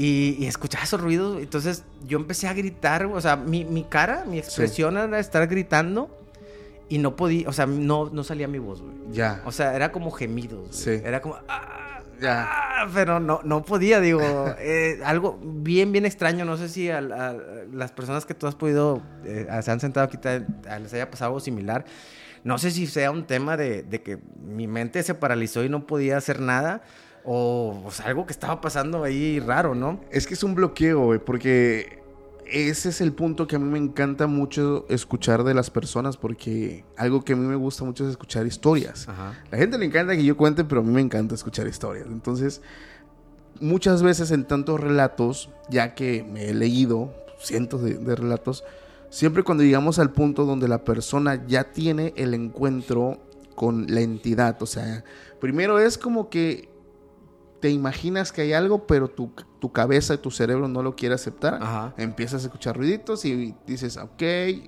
Y, 0.04 0.48
escuchaba 0.48 0.84
esos 0.84 1.00
ruidos, 1.00 1.40
entonces 1.40 1.84
yo 2.08 2.18
empecé 2.18 2.48
a 2.48 2.54
gritar, 2.54 3.06
o 3.06 3.22
sea, 3.22 3.36
mi, 3.36 3.66
mi 3.66 3.84
cara, 3.84 4.26
mi 4.28 4.40
expresión 4.40 4.98
era 4.98 5.20
estar 5.20 5.46
gritando 5.46 6.10
y 6.90 6.98
no 6.98 7.16
podía, 7.16 7.48
o 7.48 7.54
sea, 7.54 7.68
no, 7.68 8.10
no 8.10 8.24
salía 8.24 8.48
mi 8.48 8.58
voz, 8.58 8.82
güey. 8.82 8.96
Ya. 9.12 9.44
O 9.46 9.52
sea, 9.52 9.76
era 9.76 9.92
como 9.92 10.10
gemidos. 10.10 10.76
Sí. 10.76 10.90
Era 10.90 11.22
como. 11.22 11.36
Ah, 11.48 12.02
ya. 12.20 12.50
Ah", 12.50 12.88
pero 12.92 13.20
no, 13.20 13.42
no 13.44 13.64
podía, 13.64 14.00
digo. 14.00 14.22
Eh, 14.60 15.00
algo 15.06 15.40
bien, 15.40 15.92
bien 15.92 16.08
extraño. 16.08 16.46
No 16.46 16.58
sé 16.58 16.68
si 16.68 16.90
a, 16.90 17.00
las 17.00 17.92
personas 17.92 18.26
que 18.26 18.34
tú 18.34 18.48
has 18.48 18.56
podido. 18.56 19.04
Eh, 19.24 19.48
se 19.62 19.70
han 19.70 19.80
sentado 19.80 20.08
aquí, 20.08 20.18
les 20.82 20.94
haya 20.96 21.12
pasado 21.12 21.30
algo 21.30 21.40
similar. 21.40 21.86
No 22.44 22.58
sé 22.58 22.72
si 22.72 22.88
sea 22.88 23.12
un 23.12 23.28
tema 23.28 23.56
de, 23.56 23.84
de 23.84 24.02
que 24.02 24.18
mi 24.44 24.66
mente 24.66 25.04
se 25.04 25.14
paralizó 25.14 25.64
y 25.64 25.70
no 25.70 25.86
podía 25.86 26.18
hacer 26.18 26.40
nada. 26.40 26.82
O, 27.24 27.90
sea, 27.92 28.08
algo 28.08 28.26
que 28.26 28.32
estaba 28.32 28.62
pasando 28.62 29.04
ahí 29.04 29.40
raro, 29.40 29.76
¿no? 29.76 30.00
Es 30.12 30.28
que 30.28 30.34
es 30.34 30.44
un 30.44 30.56
bloqueo, 30.56 31.06
güey, 31.06 31.20
porque 31.20 32.02
ese 32.46 32.90
es 32.90 33.02
el 33.02 33.14
punto 33.14 33.48
que 33.48 33.56
a 33.56 33.60
mí 33.60 33.70
me 33.70 33.78
encanta 33.78 34.28
mucho 34.28 34.86
escuchar 34.90 35.44
de 35.44 35.54
las 35.54 35.70
personas, 35.70 36.18
porque 36.18 36.84
algo 36.98 37.24
que 37.24 37.34
a 37.34 37.36
mí 37.36 37.46
me 37.46 37.56
gusta 37.56 37.84
mucho 37.84 38.04
es 38.06 38.12
escuchar 38.12 38.46
historias. 38.46 39.08
La 39.52 39.58
gente 39.58 39.78
le 39.78 39.86
encanta 39.86 40.16
que 40.16 40.24
yo 40.24 40.36
cuente, 40.36 40.64
pero 40.64 40.82
a 40.82 40.84
mí 40.84 40.92
me 40.92 41.02
encanta 41.02 41.36
escuchar 41.36 41.68
historias. 41.68 42.08
Entonces, 42.08 42.62
muchas 43.60 44.02
veces 44.02 44.32
en 44.32 44.46
tantos 44.46 44.80
relatos, 44.80 45.50
ya 45.70 45.94
que 45.94 46.24
me 46.24 46.50
he 46.50 46.54
leído 46.54 47.14
cientos 47.40 47.84
de, 47.84 47.96
de 47.96 48.16
relatos, 48.16 48.64
siempre 49.10 49.44
cuando 49.44 49.64
llegamos 49.64 50.00
al 50.00 50.12
punto 50.12 50.46
donde 50.46 50.68
la 50.68 50.84
persona 50.84 51.46
ya 51.48 51.66
tiene 51.66 52.14
el 52.18 52.34
encuentro 52.34 53.20
con 53.56 53.86
la 53.94 54.02
entidad, 54.02 54.62
o 54.62 54.66
sea, 54.66 55.04
primero 55.40 55.80
es 55.80 55.98
como 55.98 56.30
que 56.30 56.71
te 57.62 57.70
imaginas 57.70 58.32
que 58.32 58.42
hay 58.42 58.54
algo, 58.54 58.88
pero 58.88 59.08
tu, 59.08 59.32
tu 59.60 59.72
cabeza 59.72 60.16
y 60.16 60.18
tu 60.18 60.32
cerebro 60.32 60.68
no 60.68 60.82
lo 60.82 60.96
quiere 60.96 61.16
aceptar. 61.16 61.94
Empiezas 61.96 62.44
a 62.44 62.48
escuchar 62.48 62.76
ruiditos 62.76 63.24
y 63.24 63.56
dices, 63.68 63.98
ok, 63.98 64.20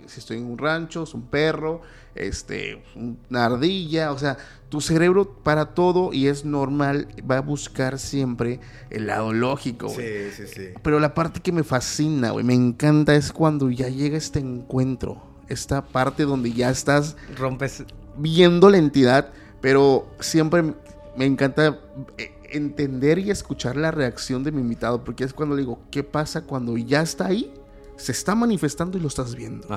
si 0.05 0.19
estoy 0.19 0.37
en 0.37 0.45
un 0.45 0.57
rancho, 0.59 1.03
es 1.03 1.15
un 1.15 1.23
perro, 1.23 1.81
este, 2.13 2.83
una 2.95 3.45
ardilla, 3.45 4.11
o 4.11 4.19
sea, 4.19 4.37
tu 4.69 4.79
cerebro 4.79 5.27
para 5.43 5.73
todo 5.73 6.13
y 6.13 6.27
es 6.27 6.45
normal, 6.45 7.07
va 7.29 7.37
a 7.37 7.41
buscar 7.41 7.97
siempre 7.97 8.59
el 8.91 9.07
lado 9.07 9.33
lógico, 9.33 9.89
Sí, 9.89 10.31
sí, 10.31 10.43
sí. 10.47 10.69
Pero 10.83 10.99
la 10.99 11.15
parte 11.15 11.41
que 11.41 11.51
me 11.51 11.63
fascina, 11.63 12.29
güey, 12.29 12.45
me 12.45 12.53
encanta 12.53 13.15
es 13.15 13.33
cuando 13.33 13.71
ya 13.71 13.89
llega 13.89 14.17
este 14.17 14.37
encuentro, 14.39 15.23
esta 15.47 15.83
parte 15.83 16.23
donde 16.23 16.53
ya 16.53 16.69
estás... 16.69 17.17
Rompes... 17.35 17.83
Viendo 18.15 18.69
la 18.69 18.77
entidad, 18.77 19.31
pero 19.59 20.07
siempre 20.19 20.75
me 21.15 21.25
encanta 21.25 21.79
eh, 22.19 22.31
entender 22.53 23.19
y 23.19 23.31
escuchar 23.31 23.75
la 23.75 23.91
reacción 23.91 24.43
de 24.43 24.51
mi 24.51 24.61
invitado, 24.61 25.03
porque 25.03 25.23
es 25.23 25.33
cuando 25.33 25.55
le 25.55 25.61
digo, 25.61 25.79
¿qué 25.91 26.03
pasa 26.03 26.43
cuando 26.43 26.77
ya 26.77 27.01
está 27.01 27.25
ahí? 27.25 27.53
Se 27.97 28.11
está 28.11 28.35
manifestando 28.35 28.97
y 28.97 29.01
lo 29.01 29.07
estás 29.07 29.35
viendo. 29.35 29.67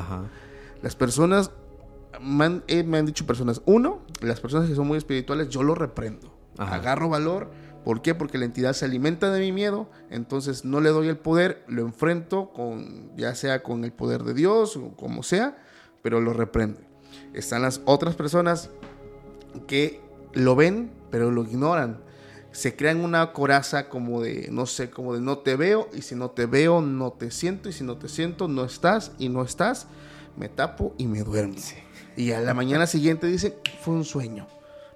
Las 0.83 0.95
personas, 0.95 1.51
eh, 2.69 2.85
me 2.85 2.99
han, 2.99 3.07
dicho 3.07 3.27
personas, 3.27 3.63
uno, 3.65 4.03
las 4.21 4.41
personas 4.41 4.69
que 4.69 4.75
son 4.75 4.87
muy 4.87 4.99
espirituales, 4.99 5.49
yo 5.49 5.63
lo 5.63 5.75
reprendo. 5.75 6.35
Agarro 6.59 7.09
valor. 7.09 7.51
¿Por 7.85 8.03
qué? 8.03 8.15
Porque 8.15 8.37
la 8.37 8.47
entidad 8.47 8.73
se 8.73 8.85
alimenta 8.85 9.31
de 9.31 9.41
mi 9.41 9.53
miedo, 9.53 9.89
entonces 10.11 10.65
no 10.65 10.81
le 10.81 10.91
doy 10.91 11.07
el 11.07 11.19
poder, 11.19 11.65
lo 11.69 11.83
enfrento 11.83 12.51
con, 12.53 13.17
ya 13.17 13.37
sea 13.37 13.63
con 13.63 13.85
el 13.85 13.93
poder 13.93 14.25
de 14.25 14.35
Dios 14.35 14.77
o 14.77 14.97
como 14.97 15.23
sea, 15.23 15.57
pero 16.03 16.21
lo 16.21 16.33
reprendo. 16.33 16.81
Están 17.33 17.63
las 17.63 17.81
otras 17.85 18.17
personas 18.17 18.71
que 19.69 20.01
lo 20.33 20.57
ven, 20.57 20.91
pero 21.11 21.31
lo 21.31 21.45
ignoran 21.45 22.06
se 22.57 22.75
crean 22.75 23.05
una 23.05 23.35
coraza 23.35 23.91
como 23.91 24.23
de, 24.23 24.49
no 24.51 24.65
sé, 24.65 24.89
como 24.89 25.13
de 25.13 25.21
no 25.21 25.39
te 25.39 25.57
veo 25.57 25.91
y 25.93 26.01
si 26.01 26.15
no 26.15 26.31
te 26.31 26.47
veo 26.47 26.81
no 26.81 27.13
te 27.13 27.31
siento 27.31 27.69
y 27.69 27.73
si 27.75 27.85
no 27.85 27.99
te 27.99 28.09
siento 28.09 28.49
no 28.49 28.65
estás 28.65 29.13
y 29.19 29.29
no 29.29 29.43
estás, 29.43 29.89
me 30.39 30.49
tapo 30.49 30.95
y 30.97 31.07
me 31.07 31.23
duermo. 31.23 31.57
Y 32.17 32.33
a 32.33 32.41
la 32.41 32.55
mañana 32.55 32.87
siguiente 32.87 33.27
dicen, 33.27 33.55
fue 33.83 33.93
un 33.93 34.07
sueño. 34.07 34.47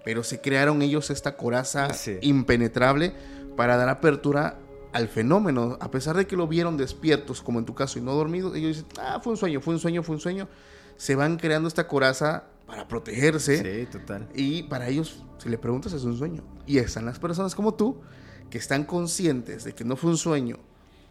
Pero 0.07 0.25
se 0.25 0.41
crearon 0.41 0.81
ellos 0.81 1.11
esta 1.11 1.37
coraza 1.37 1.89
impenetrable 2.23 3.13
para 3.57 3.77
dar 3.77 3.91
apertura 3.91 4.57
al 4.95 5.09
fenómeno. 5.09 5.77
A 5.83 5.91
pesar 5.91 6.17
de 6.17 6.27
que 6.27 6.37
lo 6.37 6.49
vieron 6.49 6.79
despiertos, 6.79 7.43
como 7.43 7.59
en 7.59 7.67
tu 7.67 7.75
caso, 7.75 7.99
y 7.99 8.03
no 8.03 8.15
dormidos, 8.15 8.57
ellos 8.57 8.77
dicen, 8.77 8.87
ah, 8.99 9.21
fue 9.23 9.33
un 9.33 9.37
sueño, 9.37 9.61
fue 9.61 9.75
un 9.75 9.81
sueño, 9.81 10.03
fue 10.03 10.15
un 10.15 10.21
sueño. 10.23 10.49
Se 10.97 11.15
van 11.15 11.37
creando 11.37 11.69
esta 11.69 11.87
coraza 11.87 12.45
para 12.71 12.87
protegerse. 12.87 13.59
Sí, 13.59 13.91
total. 13.91 14.29
Y 14.33 14.63
para 14.63 14.89
ellos, 14.89 15.25
si 15.39 15.49
le 15.49 15.59
preguntas, 15.59 15.93
es 15.93 16.05
un 16.05 16.17
sueño. 16.17 16.45
Y 16.67 16.79
están 16.79 17.05
las 17.05 17.19
personas 17.19 17.57
como 17.57 17.75
tú, 17.75 18.01
que 18.49 18.59
están 18.59 18.85
conscientes 18.85 19.65
de 19.65 19.75
que 19.75 19.85
no 19.85 19.97
fue 19.97 20.11
un 20.11 20.17
sueño, 20.17 20.59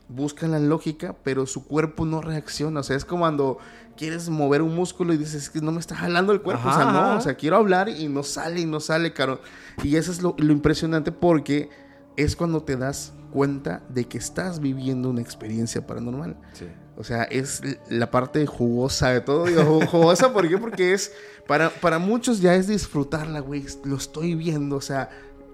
buscan 0.08 0.52
la 0.52 0.60
lógica, 0.60 1.18
pero 1.22 1.46
su 1.46 1.66
cuerpo 1.66 2.06
no 2.06 2.22
reacciona. 2.22 2.80
O 2.80 2.84
sea, 2.84 2.96
es 2.96 3.04
como 3.04 3.24
cuando 3.24 3.58
quieres 3.98 4.30
mover 4.30 4.62
un 4.62 4.74
músculo 4.74 5.14
y 5.14 5.18
dices, 5.18 5.50
que 5.50 5.60
no 5.60 5.74
me 5.74 5.82
está 5.82 5.96
jalando 5.96 6.32
el 6.32 6.42
cuerpo. 6.42 6.70
o 6.70 6.74
sea, 6.74 6.86
no, 6.94 7.18
o 7.18 7.22
sea, 7.22 7.36
quiero 7.36 7.58
hablar 7.58 7.90
y 7.90 8.08
no 8.08 8.24
sale 8.24 8.62
y 8.62 8.66
no 8.66 8.80
sale, 8.80 9.12
caro. 9.12 9.42
Y 9.84 9.98
eso 9.98 10.14
es 10.14 10.22
lo, 10.22 10.36
lo 10.38 10.54
impresionante 10.54 11.12
porque 11.12 11.70
es 12.16 12.38
cuando 12.38 12.64
te 12.64 12.78
das 12.78 13.12
cuenta 13.32 13.84
de 13.90 14.06
que 14.06 14.18
estás 14.18 14.62
viviendo 14.62 15.10
una 15.10 15.22
experiencia 15.22 15.86
paranormal. 15.86 16.38
Sí. 16.54 16.68
O 17.00 17.04
sea, 17.06 17.24
es 17.24 17.62
la 17.88 18.12
parte 18.12 18.46
jugosa 18.46 19.12
de 19.12 19.22
todo. 19.22 19.46
Jugosa, 19.88 20.34
¿por 20.34 20.50
qué? 20.50 20.58
Porque 20.58 20.94
es, 20.94 21.14
para, 21.48 21.70
para 21.70 21.98
muchos 21.98 22.42
ya 22.42 22.56
es 22.56 22.68
disfrutarla, 22.68 23.40
güey. 23.40 23.66
Lo 23.86 23.96
estoy 23.96 24.36
viendo, 24.36 24.76
o 24.76 24.82
sea, 24.82 25.10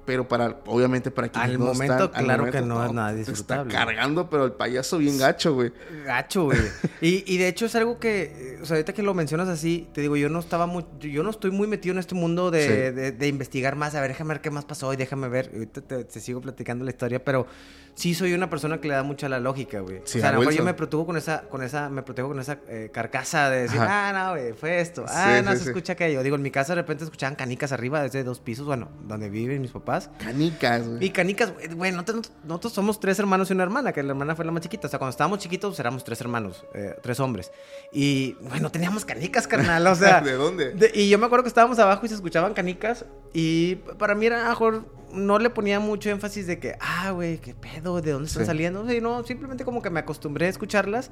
pero 0.06 0.28
para, 0.28 0.58
obviamente 0.65 1.12
para 1.12 1.30
quienes 1.30 1.52
al 1.52 1.60
momento, 1.60 2.12
claro 2.12 2.52
que 2.52 2.62
no, 2.62 2.86
es 2.86 2.94
nada 2.94 3.13
disfrutable. 3.13 3.72
Está 3.72 3.86
cargando, 3.86 4.30
pero 4.30 4.46
el 4.46 4.52
payaso 4.52 4.98
bien 5.00 5.18
gacho, 5.18 5.54
güey. 5.56 5.72
Gacho, 6.06 6.46
güey. 6.46 6.60
y, 7.02 7.24
y, 7.32 7.38
de 7.38 7.48
hecho 7.48 7.65
es 7.65 7.76
algo 7.76 8.00
que, 8.00 8.60
o 8.62 8.65
sea, 8.65 8.76
ahorita 8.76 8.94
que 8.94 9.04
lo 9.04 9.13
mencionas 9.13 9.50
así, 9.50 9.88
te 9.94 10.02
digo, 10.02 10.15
yo 10.15 10.30
no 10.30 10.39
estaba 10.39 10.68
muy, 10.68 10.86
yo 11.00 11.24
no 11.24 11.30
estoy 11.30 11.52
muy 11.52 11.68
metido 11.68 11.94
en 11.94 12.00
este 12.00 12.15
mundo 12.15 12.52
de, 12.52 12.91
de, 12.91 13.28
investigar 13.28 13.76
más. 13.76 13.96
A 13.96 14.02
ver, 14.02 14.12
déjame 14.12 14.36
ver 14.36 14.41
qué 14.41 14.52
más 14.52 14.65
pasó 14.65 14.94
y 14.94 14.96
déjame 14.96 15.28
ver. 15.28 15.50
Ahorita 15.54 15.82
te 15.82 16.20
sigo 16.20 16.41
platicando 16.41 16.86
la 16.86 16.91
historia, 16.91 17.24
pero 17.24 17.48
sí 17.96 18.13
soy 18.13 18.34
una 18.34 18.50
persona 18.50 18.80
que 18.80 18.88
le 18.89 18.94
da 18.94 19.04
mucha 19.04 19.28
la 19.28 19.39
lógica, 19.39 19.80
güey. 19.80 19.98
o 20.00 20.08
sea, 20.08 20.30
a 20.30 20.32
lo 20.34 20.39
mejor 20.39 20.54
yo 20.54 20.63
me 20.63 20.74
protejo 20.74 21.06
con 21.06 21.18
esa, 21.18 21.41
con 21.44 21.63
esa, 21.63 21.89
me 21.89 22.04
protejo 22.04 22.28
con 22.28 22.39
esa 22.39 22.60
eh, 22.68 22.89
carcasa 22.94 23.50
de 23.50 23.63
decir, 23.63 23.80
ah, 23.82 24.12
no, 24.13 24.32
güey, 24.32 24.54
fue 24.54 24.82
esto. 24.82 25.06
Ah, 25.08 25.41
no 25.44 25.56
se 25.56 25.63
escucha 25.63 25.94
aquello. 25.94 26.22
Digo, 26.22 26.36
en 26.36 26.41
mi 26.41 26.52
casa 26.52 26.76
de 26.76 26.82
repente 26.82 27.06
escuchaban 27.06 27.36
canicas 27.36 27.72
arriba 27.72 28.04
desde 28.04 28.24
dos 28.24 28.39
pisos, 28.39 28.65
bueno, 28.65 28.89
donde 29.08 29.30
viven 29.30 29.62
mis 29.62 29.72
papás. 29.72 29.95
Canicas, 30.18 30.88
güey. 30.88 31.06
Y 31.06 31.10
canicas, 31.10 31.54
güey, 31.76 31.92
nosotros, 31.92 32.74
somos 32.74 33.00
tres 33.00 33.20
hermanos 33.20 33.50
y 33.50 33.54
una 33.54 33.64
hermana, 33.64 33.94
que 33.94 34.04
la 34.04 34.10
hermana 34.10 34.36
fue 34.36 34.46
la 34.46 34.52
más 34.52 34.62
chiquita. 34.62 34.88
O 34.88 34.90
sea, 34.90 35.00
cuando 35.00 35.12
estábamos 35.12 35.40
chiquitos 35.40 35.80
éramos 35.80 36.04
tres 36.04 36.22
hermanos, 36.22 36.66
eh, 36.74 36.96
tres 37.02 37.20
hombres. 37.20 37.52
Y, 37.92 38.34
bueno, 38.50 38.72
teníamos 38.72 39.06
canicas, 39.06 39.48
carnal, 39.48 39.86
o 39.88 39.96
sea. 39.96 40.22
¿De 40.22 40.34
dónde? 40.34 40.92
y 40.94 41.10
yo 41.10 41.18
me 41.18 41.26
acuerdo 41.26 41.44
que 41.44 41.50
estábamos 41.50 41.80
abajo 41.80 42.06
y 42.06 42.10
se 42.10 42.16
escuchaban 42.16 42.54
canicas. 42.54 43.06
Y 43.34 43.76
para 43.98 44.16
mí 44.16 44.26
era 44.26 44.48
mejor 44.50 44.86
no 45.16 45.40
le 45.40 45.50
ponía 45.50 45.80
mucho 45.80 46.10
énfasis 46.10 46.46
de 46.48 46.60
que, 46.60 46.76
ah, 46.80 47.12
güey, 47.12 47.38
qué 47.38 47.56
pedo, 47.56 48.02
de 48.02 48.12
dónde 48.12 48.28
están 48.28 48.46
saliendo. 48.46 48.84
no, 48.84 49.24
simplemente 49.24 49.66
como 49.66 49.82
que 49.82 49.90
me 49.90 50.00
acostumbré 50.00 50.48
a 50.48 50.50
escucharlas. 50.50 51.10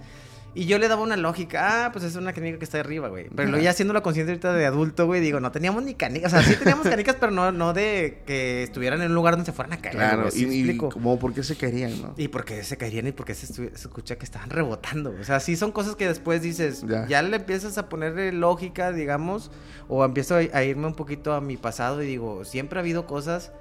Y 0.55 0.65
yo 0.65 0.77
le 0.77 0.87
daba 0.87 1.01
una 1.01 1.17
lógica, 1.17 1.85
ah, 1.85 1.91
pues 1.91 2.05
es 2.05 2.15
una 2.15 2.31
canica 2.33 2.59
que 2.59 2.65
está 2.65 2.79
arriba, 2.79 3.07
güey. 3.07 3.27
Pero 3.35 3.49
lo 3.49 3.59
ya 3.59 3.71
haciendo 3.71 3.93
la 3.93 4.01
conciencia 4.01 4.33
ahorita 4.33 4.53
de 4.53 4.65
adulto, 4.65 5.05
güey, 5.07 5.19
digo, 5.19 5.39
no 5.39 5.51
teníamos 5.51 5.83
ni 5.83 5.95
canicas. 5.95 6.33
O 6.33 6.35
sea, 6.35 6.45
sí 6.45 6.55
teníamos 6.55 6.87
canicas, 6.87 7.15
pero 7.19 7.31
no, 7.31 7.51
no 7.51 7.73
de 7.73 8.21
que 8.25 8.63
estuvieran 8.63 9.01
en 9.01 9.09
un 9.09 9.15
lugar 9.15 9.33
donde 9.33 9.45
se 9.45 9.51
fueran 9.51 9.73
a 9.73 9.81
caer. 9.81 9.95
Claro, 9.95 10.29
y, 10.33 10.71
y 10.71 10.77
como 10.77 11.17
por 11.17 11.33
qué 11.33 11.43
se 11.43 11.55
caerían, 11.55 11.99
¿no? 12.01 12.13
Y 12.17 12.27
por 12.27 12.45
qué 12.45 12.63
se 12.63 12.77
caerían 12.77 13.07
y 13.07 13.11
por 13.11 13.25
qué 13.25 13.33
se, 13.33 13.65
escucha 13.65 14.17
que 14.17 14.25
estaban 14.25 14.49
rebotando. 14.49 15.15
O 15.19 15.23
sea, 15.23 15.39
sí 15.39 15.55
son 15.55 15.71
cosas 15.71 15.95
que 15.95 16.07
después 16.07 16.41
dices, 16.41 16.85
ya, 17.07 17.21
le 17.21 17.37
empiezas 17.37 17.77
a 17.77 17.89
ponerle 17.89 18.31
lógica, 18.31 18.91
digamos, 18.91 19.51
o 19.87 20.05
empiezo 20.05 20.35
a 20.35 20.63
irme 20.63 20.87
un 20.87 20.95
poquito 20.95 21.33
a 21.33 21.41
mi 21.41 21.57
pasado 21.57 22.03
y 22.03 22.07
digo, 22.07 22.45
siempre 22.45 22.79
ha 22.79 22.81
habido 22.81 23.07
cosas 23.07 23.51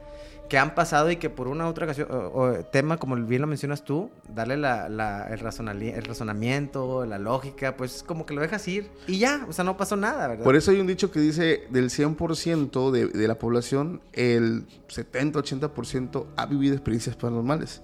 que 0.48 0.58
han 0.58 0.74
pasado 0.74 1.10
y 1.10 1.16
que 1.16 1.30
por 1.30 1.48
una 1.48 1.66
u 1.66 1.68
otra 1.68 1.86
ocasión, 1.86 2.08
o, 2.10 2.52
tema, 2.70 2.98
como 2.98 3.16
bien 3.16 3.40
lo 3.40 3.46
mencionas 3.46 3.84
tú, 3.84 4.10
darle 4.28 4.56
la, 4.56 4.86
el, 4.86 5.82
el 5.82 6.04
razonamiento, 6.04 7.06
la 7.06 7.18
lógica, 7.18 7.76
pues 7.76 8.02
como 8.02 8.26
que 8.26 8.34
lo 8.34 8.42
dejas 8.42 8.66
ir 8.68 8.90
y 9.06 9.18
ya, 9.18 9.46
o 9.48 9.52
sea, 9.52 9.64
no 9.64 9.76
pasó 9.76 9.96
nada, 9.96 10.28
¿verdad? 10.28 10.44
Por 10.44 10.56
eso 10.56 10.70
hay 10.70 10.80
un 10.80 10.86
dicho 10.86 11.10
que 11.10 11.20
dice, 11.20 11.66
del 11.70 11.88
100% 11.88 12.90
de, 12.90 13.06
de 13.06 13.28
la 13.28 13.38
población, 13.38 14.02
el 14.12 14.66
70-80% 14.88 16.26
ha 16.36 16.46
vivido 16.46 16.74
experiencias 16.74 17.16
paranormales. 17.16 17.82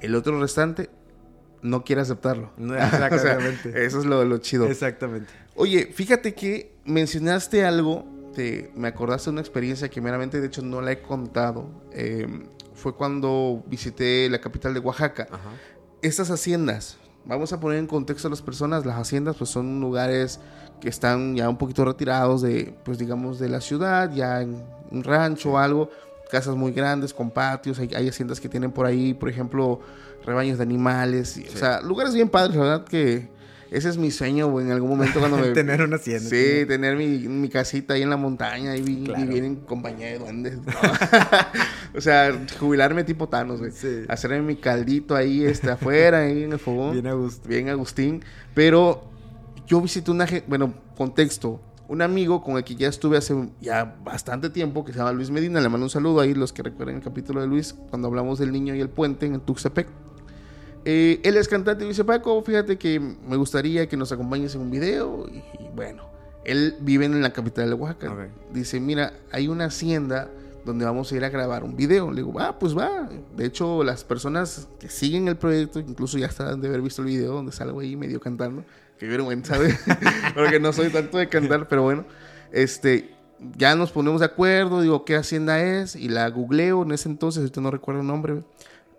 El 0.00 0.14
otro 0.14 0.40
restante 0.40 0.90
no 1.62 1.84
quiere 1.84 2.02
aceptarlo. 2.02 2.50
Exactamente. 2.58 3.70
eso 3.86 4.00
es 4.00 4.06
lo, 4.06 4.24
lo 4.24 4.38
chido. 4.38 4.66
Exactamente. 4.66 5.30
Oye, 5.54 5.90
fíjate 5.92 6.34
que 6.34 6.72
mencionaste 6.84 7.64
algo 7.64 8.06
este, 8.40 8.70
me 8.74 8.88
acordaste 8.88 9.30
de 9.30 9.32
una 9.32 9.40
experiencia 9.40 9.88
que 9.88 10.00
meramente, 10.00 10.40
de 10.40 10.46
hecho, 10.46 10.62
no 10.62 10.80
la 10.80 10.92
he 10.92 11.02
contado. 11.02 11.68
Em, 11.92 12.46
fue 12.74 12.94
cuando 12.94 13.62
visité 13.66 14.28
la 14.30 14.40
capital 14.40 14.72
de 14.72 14.80
Oaxaca. 14.80 15.28
Estas 16.00 16.30
haciendas, 16.30 16.96
vamos 17.26 17.52
a 17.52 17.60
poner 17.60 17.78
en 17.78 17.86
contexto 17.86 18.28
a 18.28 18.30
las 18.30 18.40
personas, 18.40 18.86
las 18.86 18.96
haciendas 18.96 19.36
pues 19.36 19.50
son 19.50 19.80
lugares 19.80 20.40
que 20.80 20.88
están 20.88 21.36
ya 21.36 21.48
un 21.50 21.58
poquito 21.58 21.84
retirados 21.84 22.40
de, 22.40 22.74
pues 22.84 22.96
digamos, 22.96 23.38
de 23.38 23.50
la 23.50 23.60
ciudad, 23.60 24.10
ya 24.14 24.40
en 24.40 24.64
un 24.90 25.04
rancho 25.04 25.52
o 25.52 25.58
algo, 25.58 25.90
casas 26.30 26.56
muy 26.56 26.72
grandes 26.72 27.12
con 27.12 27.30
patios, 27.30 27.78
hay, 27.78 28.08
haciendas 28.08 28.40
que 28.40 28.48
tienen 28.48 28.72
por 28.72 28.86
ahí, 28.86 29.12
por 29.12 29.28
ejemplo, 29.28 29.80
rebaños 30.24 30.56
de 30.56 30.62
animales, 30.62 31.38
o 31.54 31.58
sea, 31.58 31.82
lugares 31.82 32.14
bien 32.14 32.30
padres, 32.30 32.56
la 32.56 32.62
verdad 32.62 32.84
que 32.86 33.28
ese 33.70 33.88
es 33.88 33.98
mi 33.98 34.10
sueño, 34.10 34.48
güey, 34.48 34.66
en 34.66 34.72
algún 34.72 34.90
momento 34.90 35.20
cuando 35.20 35.38
me... 35.38 35.48
tener 35.54 35.80
una 35.82 35.96
hacienda. 35.96 36.28
Sí, 36.28 36.66
tener 36.66 36.96
mi, 36.96 37.48
casita 37.48 37.94
ahí 37.94 38.02
en 38.02 38.10
la 38.10 38.16
montaña 38.16 38.76
y 38.76 38.82
vivir 38.82 39.44
en 39.44 39.56
compañía 39.56 40.08
de 40.08 40.18
duendes. 40.18 40.58
o 41.94 42.00
sea, 42.00 42.36
jubilarme 42.58 43.04
tipo 43.04 43.28
Thanos, 43.28 43.60
güey. 43.60 43.70
Sí. 43.70 44.02
Hacerme 44.08 44.42
mi 44.42 44.56
caldito 44.56 45.14
ahí 45.14 45.44
este, 45.44 45.70
afuera, 45.70 46.22
ahí 46.22 46.42
en 46.42 46.52
el 46.52 46.58
fogón. 46.58 46.92
Bien 46.92 47.06
Agustín. 47.06 47.48
Bien 47.48 47.68
Agustín. 47.68 48.24
Pero 48.54 49.04
yo 49.68 49.80
visité 49.80 50.10
una... 50.10 50.26
Bueno, 50.48 50.74
contexto. 50.96 51.60
Un 51.86 52.02
amigo 52.02 52.42
con 52.42 52.56
el 52.56 52.64
que 52.64 52.74
ya 52.74 52.88
estuve 52.88 53.18
hace 53.18 53.34
ya 53.60 53.98
bastante 54.04 54.50
tiempo, 54.50 54.84
que 54.84 54.92
se 54.92 54.98
llama 54.98 55.12
Luis 55.12 55.30
Medina. 55.30 55.60
Le 55.60 55.68
mando 55.68 55.86
un 55.86 55.90
saludo 55.90 56.20
ahí, 56.20 56.34
los 56.34 56.52
que 56.52 56.64
recuerden 56.64 56.96
el 56.96 57.02
capítulo 57.02 57.40
de 57.40 57.46
Luis, 57.46 57.72
cuando 57.90 58.08
hablamos 58.08 58.40
del 58.40 58.50
niño 58.50 58.74
y 58.74 58.80
el 58.80 58.88
puente 58.88 59.26
en 59.26 59.40
Tuxtepec. 59.40 59.86
Eh, 60.84 61.20
él 61.24 61.36
es 61.36 61.48
cantante 61.48 61.84
y 61.84 61.88
dice, 61.88 62.04
Paco, 62.04 62.42
fíjate 62.42 62.78
que 62.78 62.98
me 63.00 63.36
gustaría 63.36 63.88
que 63.88 63.96
nos 63.96 64.12
acompañes 64.12 64.54
en 64.54 64.62
un 64.62 64.70
video. 64.70 65.26
Y, 65.28 65.42
bueno, 65.74 66.04
él 66.44 66.76
vive 66.80 67.04
en 67.04 67.20
la 67.20 67.32
capital 67.32 67.68
de 67.68 67.74
Oaxaca. 67.74 68.28
Dice, 68.52 68.80
mira, 68.80 69.12
hay 69.30 69.48
una 69.48 69.66
hacienda 69.66 70.30
donde 70.64 70.84
vamos 70.84 71.10
a 71.10 71.16
ir 71.16 71.24
a 71.24 71.28
grabar 71.28 71.64
un 71.64 71.76
video. 71.76 72.10
Le 72.10 72.22
digo, 72.22 72.38
ah, 72.40 72.58
pues 72.58 72.76
va. 72.76 73.08
De 73.36 73.44
hecho, 73.44 73.84
las 73.84 74.04
personas 74.04 74.68
que 74.78 74.88
siguen 74.88 75.28
el 75.28 75.36
proyecto, 75.36 75.80
incluso 75.80 76.18
ya 76.18 76.26
están 76.26 76.60
de 76.60 76.68
haber 76.68 76.80
visto 76.80 77.02
el 77.02 77.08
video 77.08 77.34
donde 77.34 77.52
salgo 77.52 77.80
ahí 77.80 77.96
medio 77.96 78.20
cantando. 78.20 78.64
Que 78.98 79.06
vergüenza, 79.06 79.56
Porque 80.34 80.60
no 80.60 80.72
soy 80.72 80.90
tanto 80.90 81.18
de 81.18 81.28
cantar, 81.28 81.68
pero 81.68 81.82
bueno. 81.82 82.04
Este, 82.52 83.14
ya 83.56 83.74
nos 83.74 83.92
ponemos 83.92 84.20
de 84.20 84.26
acuerdo, 84.26 84.82
digo, 84.82 85.04
¿qué 85.04 85.16
hacienda 85.16 85.60
es? 85.60 85.96
Y 85.96 86.08
la 86.08 86.28
googleo 86.28 86.82
en 86.82 86.92
ese 86.92 87.08
entonces, 87.08 87.40
ahorita 87.40 87.60
no 87.60 87.70
recuerdo 87.70 88.00
el 88.00 88.06
nombre 88.06 88.42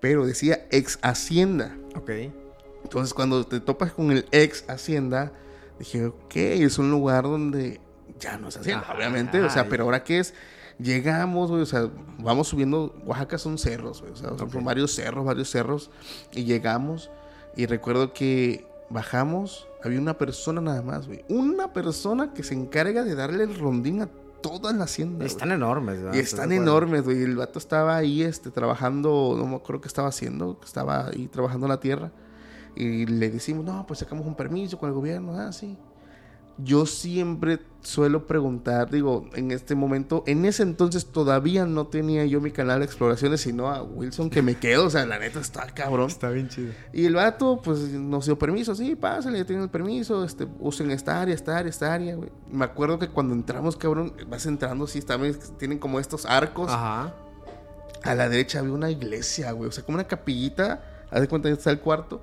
pero 0.01 0.25
decía 0.25 0.67
ex 0.71 0.99
Hacienda. 1.01 1.77
Ok. 1.95 2.09
Entonces, 2.83 3.13
cuando 3.13 3.45
te 3.45 3.61
topas 3.61 3.93
con 3.93 4.11
el 4.11 4.25
ex 4.31 4.65
Hacienda, 4.67 5.31
dije, 5.79 6.07
ok, 6.07 6.35
es 6.35 6.77
un 6.77 6.91
lugar 6.91 7.23
donde 7.23 7.79
ya 8.19 8.37
no 8.37 8.49
es 8.49 8.57
Hacienda, 8.57 8.91
obviamente. 8.93 9.41
O 9.41 9.49
sea, 9.49 9.69
pero 9.69 9.85
ahora 9.85 10.03
qué 10.03 10.19
es, 10.19 10.33
llegamos, 10.79 11.49
güey, 11.49 11.61
o 11.61 11.65
sea, 11.65 11.89
vamos 12.17 12.49
subiendo. 12.49 12.93
Oaxaca 13.05 13.37
son 13.37 13.57
cerros, 13.57 14.01
güey, 14.01 14.11
o 14.11 14.15
sea, 14.15 14.31
son 14.37 14.65
varios 14.65 14.93
cerros, 14.93 15.23
varios 15.23 15.49
cerros. 15.49 15.91
Y 16.33 16.43
llegamos, 16.43 17.11
y 17.55 17.67
recuerdo 17.67 18.11
que 18.13 18.67
bajamos, 18.89 19.67
había 19.83 19.99
una 19.99 20.17
persona 20.17 20.59
nada 20.59 20.81
más, 20.81 21.07
güey. 21.07 21.23
Una 21.29 21.71
persona 21.71 22.33
que 22.33 22.43
se 22.43 22.55
encarga 22.55 23.03
de 23.03 23.15
darle 23.15 23.43
el 23.43 23.57
rondín 23.57 24.01
a 24.01 24.09
toda 24.41 24.73
la 24.73 24.86
hacienda. 24.86 25.25
Están 25.25 25.51
enormes, 25.51 25.99
Y 26.13 26.19
están 26.19 26.51
enormes, 26.51 27.04
güey. 27.04 27.23
El 27.23 27.36
vato 27.36 27.60
estaba 27.60 27.97
ahí 27.97 28.23
este, 28.23 28.51
trabajando, 28.51 29.36
no 29.38 29.45
me 29.45 29.56
acuerdo 29.56 29.82
qué 29.82 29.88
estaba 29.88 30.08
haciendo, 30.08 30.60
estaba 30.63 31.08
ahí 31.08 31.27
trabajando 31.27 31.67
en 31.67 31.69
la 31.69 31.80
tierra. 31.80 32.12
Y 32.75 33.06
le 33.06 33.30
decimos, 33.30 33.65
no, 33.65 33.86
pues 33.86 33.99
sacamos 33.99 34.25
un 34.25 34.36
permiso 34.36 34.77
con 34.77 34.89
el 34.89 34.95
gobierno, 34.95 35.38
ah, 35.38 35.51
sí 35.51 35.77
yo 36.57 36.85
siempre 36.85 37.59
suelo 37.81 38.27
preguntar, 38.27 38.89
digo, 38.91 39.27
en 39.33 39.51
este 39.51 39.75
momento, 39.75 40.23
en 40.27 40.45
ese 40.45 40.63
entonces 40.63 41.07
todavía 41.07 41.65
no 41.65 41.87
tenía 41.87 42.25
yo 42.25 42.39
mi 42.39 42.51
canal 42.51 42.79
de 42.79 42.85
exploraciones, 42.85 43.41
sino 43.41 43.69
a 43.69 43.81
Wilson 43.81 44.29
que 44.29 44.41
me 44.41 44.55
quedo, 44.55 44.85
o 44.85 44.89
sea, 44.89 45.05
la 45.05 45.19
neta 45.19 45.39
está 45.39 45.65
cabrón. 45.67 46.07
Está 46.07 46.29
bien 46.29 46.47
chido. 46.49 46.73
Y 46.93 47.05
el 47.05 47.15
vato, 47.15 47.61
pues, 47.63 47.79
nos 47.79 48.25
dio 48.25 48.37
permiso, 48.37 48.75
sí, 48.75 48.95
pásenle, 48.95 49.39
ya 49.39 49.45
tienen 49.45 49.63
el 49.63 49.69
permiso, 49.69 50.23
este, 50.23 50.47
usen 50.59 50.91
esta 50.91 51.21
área, 51.21 51.33
esta 51.33 51.57
área, 51.57 51.69
esta 51.69 51.93
área, 51.93 52.15
güey. 52.15 52.29
Me 52.51 52.65
acuerdo 52.65 52.99
que 52.99 53.07
cuando 53.09 53.33
entramos, 53.33 53.75
cabrón, 53.75 54.13
vas 54.27 54.45
entrando, 54.45 54.85
sí, 54.87 55.01
también 55.01 55.37
tienen 55.57 55.79
como 55.79 55.99
estos 55.99 56.25
arcos. 56.25 56.69
Ajá. 56.69 57.13
A 58.03 58.15
la 58.15 58.29
derecha 58.29 58.59
había 58.59 58.73
una 58.73 58.89
iglesia, 58.89 59.51
güey, 59.51 59.69
o 59.69 59.71
sea, 59.71 59.83
como 59.83 59.95
una 59.95 60.07
capillita, 60.07 61.05
haz 61.09 61.21
de 61.21 61.27
cuenta 61.27 61.49
está 61.49 61.71
el 61.71 61.79
cuarto 61.79 62.21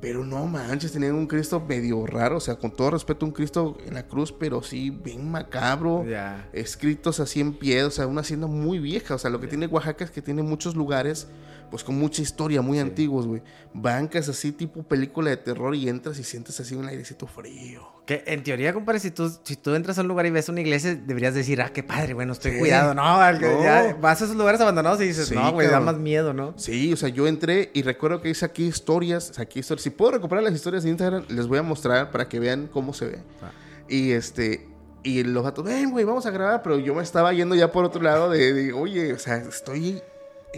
pero 0.00 0.24
no 0.24 0.46
manches, 0.46 0.92
tenían 0.92 1.14
un 1.14 1.26
Cristo 1.26 1.60
medio 1.60 2.06
raro, 2.06 2.36
o 2.36 2.40
sea, 2.40 2.56
con 2.56 2.70
todo 2.70 2.90
respeto, 2.90 3.26
un 3.26 3.32
Cristo 3.32 3.76
en 3.84 3.94
la 3.94 4.06
cruz, 4.06 4.32
pero 4.32 4.62
sí 4.62 4.90
bien 4.90 5.30
macabro. 5.30 6.04
Escritos 6.52 7.20
así 7.20 7.40
en 7.40 7.54
pie, 7.54 7.82
o 7.84 7.90
sea, 7.90 8.06
una 8.06 8.20
hacienda 8.20 8.46
muy 8.46 8.78
vieja. 8.78 9.14
O 9.14 9.18
sea, 9.18 9.30
lo 9.30 9.40
que 9.40 9.48
tiene 9.48 9.66
Oaxaca 9.66 10.04
es 10.04 10.10
que 10.10 10.22
tiene 10.22 10.42
muchos 10.42 10.76
lugares 10.76 11.28
pues 11.70 11.84
con 11.84 11.98
mucha 11.98 12.22
historia, 12.22 12.62
muy 12.62 12.78
antiguos, 12.78 13.26
güey. 13.26 13.42
Bancas 13.74 14.28
así 14.28 14.52
tipo 14.52 14.82
película 14.82 15.30
de 15.30 15.36
terror 15.36 15.74
y 15.74 15.88
entras 15.88 16.18
y 16.18 16.24
sientes 16.24 16.58
así 16.60 16.74
un 16.74 16.86
airecito 16.86 17.26
frío. 17.26 17.88
Que 18.06 18.24
en 18.26 18.42
teoría, 18.42 18.72
compadre, 18.72 19.00
si 19.00 19.10
tú, 19.10 19.30
si 19.42 19.56
tú 19.56 19.74
entras 19.74 19.98
a 19.98 20.02
un 20.02 20.08
lugar 20.08 20.26
y 20.26 20.30
ves 20.30 20.48
una 20.48 20.60
iglesia, 20.60 20.94
deberías 20.94 21.34
decir, 21.34 21.60
ah, 21.60 21.70
qué 21.72 21.82
padre, 21.82 22.14
bueno, 22.14 22.32
estoy 22.32 22.58
cuidado. 22.58 22.94
No, 22.94 23.02
vas 23.02 24.22
a 24.22 24.24
esos 24.24 24.36
lugares 24.36 24.60
abandonados 24.60 25.00
y 25.00 25.04
dices, 25.04 25.30
no, 25.32 25.52
güey, 25.52 25.68
da 25.68 25.80
más 25.80 25.98
miedo, 25.98 26.32
¿no? 26.32 26.54
Sí, 26.56 26.92
o 26.92 26.96
sea, 26.96 27.08
yo 27.08 27.26
entré 27.26 27.70
y 27.74 27.82
recuerdo 27.82 28.20
que 28.20 28.30
hice 28.30 28.44
aquí 28.44 28.64
historias, 28.64 29.38
aquí 29.38 29.60
historias. 29.60 29.82
Si 29.82 29.90
puedo 29.90 30.12
recuperar 30.12 30.42
las 30.42 30.54
historias 30.54 30.84
de 30.84 30.90
Instagram, 30.90 31.24
les 31.28 31.46
voy 31.46 31.58
a 31.58 31.62
mostrar 31.62 32.10
para 32.10 32.28
que 32.28 32.40
vean 32.40 32.68
cómo 32.72 32.94
se 32.94 33.06
ve. 33.06 33.18
Ah. 33.42 33.50
Y 33.88 34.12
este, 34.12 34.66
y 35.02 35.22
los 35.24 35.42
gatos, 35.44 35.64
ven, 35.64 35.90
güey, 35.90 36.04
vamos 36.04 36.26
a 36.26 36.30
grabar, 36.30 36.62
pero 36.62 36.78
yo 36.78 36.94
me 36.94 37.02
estaba 37.02 37.32
yendo 37.32 37.54
ya 37.54 37.70
por 37.72 37.84
otro 37.84 38.02
lado 38.02 38.30
de, 38.30 38.52
de 38.52 38.72
oye, 38.72 39.12
o 39.12 39.18
sea, 39.18 39.36
estoy 39.36 40.02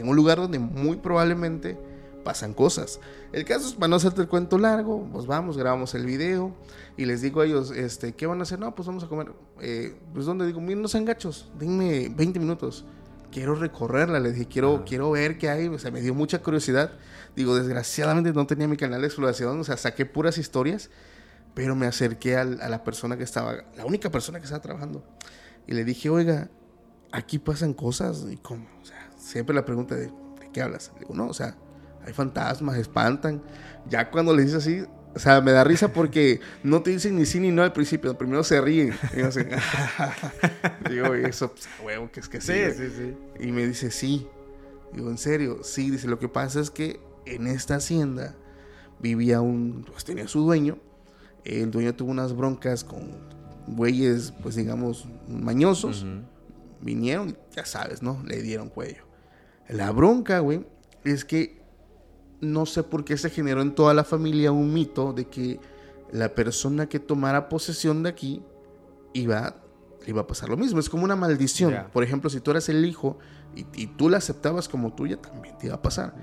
en 0.00 0.08
un 0.08 0.16
lugar 0.16 0.38
donde 0.38 0.58
muy 0.58 0.96
probablemente 0.96 1.78
pasan 2.24 2.54
cosas. 2.54 3.00
El 3.32 3.44
caso 3.44 3.68
es, 3.68 3.74
para 3.74 3.88
no 3.88 3.96
hacerte 3.96 4.22
el 4.22 4.28
cuento 4.28 4.58
largo, 4.58 5.08
pues 5.12 5.26
vamos, 5.26 5.56
grabamos 5.56 5.94
el 5.94 6.04
video 6.06 6.54
y 6.96 7.04
les 7.04 7.22
digo 7.22 7.40
a 7.40 7.46
ellos, 7.46 7.70
este, 7.70 8.12
¿qué 8.14 8.26
van 8.26 8.40
a 8.40 8.42
hacer? 8.42 8.58
No, 8.58 8.74
pues 8.74 8.86
vamos 8.86 9.04
a 9.04 9.08
comer. 9.08 9.32
Eh, 9.60 9.96
pues 10.12 10.26
donde 10.26 10.46
digo, 10.46 10.60
miren, 10.60 10.82
no 10.82 10.88
sean 10.88 11.04
gachos, 11.04 11.50
denme 11.58 12.08
20 12.08 12.38
minutos. 12.38 12.84
Quiero 13.30 13.54
recorrerla, 13.54 14.18
les 14.18 14.34
dije, 14.34 14.48
quiero, 14.48 14.84
quiero 14.84 15.12
ver 15.12 15.38
qué 15.38 15.48
hay. 15.48 15.68
O 15.68 15.78
sea, 15.78 15.92
me 15.92 16.00
dio 16.00 16.14
mucha 16.14 16.42
curiosidad. 16.42 16.90
Digo, 17.36 17.54
desgraciadamente 17.54 18.32
no 18.32 18.46
tenía 18.46 18.66
mi 18.66 18.76
canal 18.76 19.00
de 19.02 19.06
exploración, 19.06 19.60
o 19.60 19.64
sea, 19.64 19.76
saqué 19.76 20.04
puras 20.04 20.36
historias, 20.36 20.90
pero 21.54 21.76
me 21.76 21.86
acerqué 21.86 22.36
a, 22.36 22.40
a 22.40 22.68
la 22.68 22.82
persona 22.82 23.16
que 23.16 23.22
estaba, 23.22 23.64
la 23.76 23.86
única 23.86 24.10
persona 24.10 24.40
que 24.40 24.44
estaba 24.46 24.60
trabajando. 24.60 25.04
Y 25.68 25.74
le 25.74 25.84
dije, 25.84 26.10
oiga, 26.10 26.50
aquí 27.12 27.38
pasan 27.38 27.74
cosas. 27.74 28.26
¿Y 28.28 28.36
cómo? 28.36 28.66
O 28.82 28.84
sea, 28.84 29.09
siempre 29.30 29.54
la 29.54 29.64
pregunta 29.64 29.94
de, 29.94 30.06
¿de 30.06 30.50
qué 30.52 30.62
hablas? 30.62 30.92
digo, 30.98 31.14
no, 31.14 31.28
o 31.28 31.34
sea, 31.34 31.56
hay 32.04 32.12
fantasmas, 32.12 32.76
espantan. 32.76 33.42
Ya 33.88 34.10
cuando 34.10 34.34
le 34.34 34.42
dices 34.42 34.58
así, 34.58 34.84
o 35.14 35.18
sea, 35.18 35.40
me 35.40 35.52
da 35.52 35.64
risa 35.64 35.92
porque 35.92 36.40
no 36.62 36.82
te 36.82 36.90
dicen 36.90 37.16
ni 37.16 37.26
sí 37.26 37.40
ni 37.40 37.50
no 37.50 37.62
al 37.62 37.72
principio, 37.72 38.16
primero 38.16 38.44
se 38.44 38.60
ríen. 38.60 38.94
Y 39.12 40.90
digo, 40.90 41.14
eso, 41.14 41.52
pues, 41.52 41.68
huevo, 41.82 42.10
que 42.10 42.20
es 42.20 42.28
que 42.28 42.40
sí. 42.40 42.52
Sí, 42.52 42.72
sí, 42.76 42.90
sí. 42.96 43.46
Y 43.46 43.52
me 43.52 43.66
dice, 43.66 43.90
sí. 43.90 44.26
Digo, 44.92 45.10
¿en 45.10 45.18
serio? 45.18 45.60
Sí, 45.62 45.90
dice, 45.90 46.08
lo 46.08 46.18
que 46.18 46.28
pasa 46.28 46.60
es 46.60 46.70
que 46.70 47.00
en 47.26 47.46
esta 47.46 47.76
hacienda 47.76 48.34
vivía 48.98 49.40
un, 49.40 49.84
pues 49.90 50.04
tenía 50.04 50.28
su 50.28 50.40
dueño. 50.42 50.78
El 51.44 51.70
dueño 51.70 51.94
tuvo 51.94 52.10
unas 52.10 52.36
broncas 52.36 52.84
con 52.84 53.10
bueyes, 53.66 54.32
pues 54.42 54.56
digamos, 54.56 55.06
mañosos. 55.28 56.06
Vinieron, 56.80 57.36
ya 57.54 57.64
sabes, 57.64 58.02
¿no? 58.02 58.22
Le 58.24 58.42
dieron 58.42 58.68
cuello. 58.68 59.09
La 59.70 59.90
bronca, 59.92 60.40
güey, 60.40 60.64
es 61.04 61.24
que 61.24 61.60
no 62.40 62.66
sé 62.66 62.82
por 62.82 63.04
qué 63.04 63.16
se 63.16 63.30
generó 63.30 63.62
en 63.62 63.74
toda 63.74 63.94
la 63.94 64.04
familia 64.04 64.52
un 64.52 64.72
mito 64.72 65.12
de 65.12 65.26
que 65.26 65.60
la 66.10 66.34
persona 66.34 66.88
que 66.88 66.98
tomara 66.98 67.48
posesión 67.48 68.02
de 68.02 68.08
aquí 68.08 68.42
iba, 69.12 69.56
iba 70.06 70.22
a 70.22 70.26
pasar 70.26 70.48
lo 70.48 70.56
mismo. 70.56 70.80
Es 70.80 70.88
como 70.88 71.04
una 71.04 71.16
maldición. 71.16 71.74
Por 71.92 72.02
ejemplo, 72.02 72.30
si 72.30 72.40
tú 72.40 72.50
eras 72.50 72.68
el 72.68 72.84
hijo 72.84 73.18
y, 73.54 73.86
tú 73.88 74.08
la 74.08 74.18
aceptabas 74.18 74.68
como 74.68 74.94
tuya, 74.94 75.16
también 75.16 75.56
te 75.58 75.66
iba 75.66 75.76
a 75.76 75.82
pasar. 75.82 76.14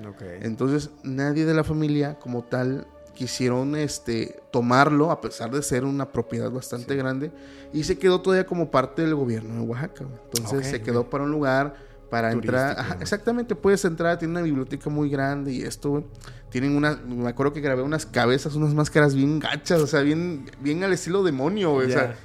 Entonces, 0.41 0.89
nadie 1.03 1.45
de 1.45 1.53
la 1.53 1.63
familia 1.63 2.17
como 2.19 2.43
tal 2.43 2.87
quisieron 3.13 3.75
este, 3.75 4.39
tomarlo, 4.51 5.09
a 5.09 5.21
pesar 5.21 5.49
de 5.49 5.63
ser 5.63 5.85
una 5.85 6.11
propiedad 6.11 6.51
bastante 6.51 6.95
grande, 6.95 7.31
y 7.73 7.83
se 7.83 7.97
quedó 7.97 8.21
todavía 8.21 8.45
como 8.45 8.69
parte 8.69 9.01
del 9.01 9.15
gobierno 9.15 9.55
de 9.55 9.61
Oaxaca. 9.61 10.05
Entonces 10.25 10.67
se 10.67 10.81
quedó 10.81 11.09
para 11.09 11.23
un 11.23 11.31
lugar 11.31 11.86
para 12.09 12.31
entrar. 12.31 12.97
exactamente, 13.01 13.55
puedes 13.55 13.83
entrar, 13.85 14.17
tiene 14.17 14.33
una 14.33 14.41
biblioteca 14.41 14.89
muy 14.89 15.09
grande 15.09 15.53
y 15.53 15.61
esto, 15.61 16.03
Tienen 16.49 16.75
una, 16.75 16.95
me 16.95 17.29
acuerdo 17.29 17.53
que 17.53 17.61
grabé 17.61 17.81
unas 17.81 18.05
cabezas, 18.05 18.55
unas 18.55 18.73
máscaras 18.73 19.15
bien 19.15 19.39
gachas, 19.39 19.81
o 19.81 19.87
sea, 19.87 20.01
bien, 20.01 20.49
bien 20.59 20.83
al 20.83 20.93
estilo 20.93 21.23
demonio, 21.23 21.73
O 21.73 21.83
sea, 21.83 22.15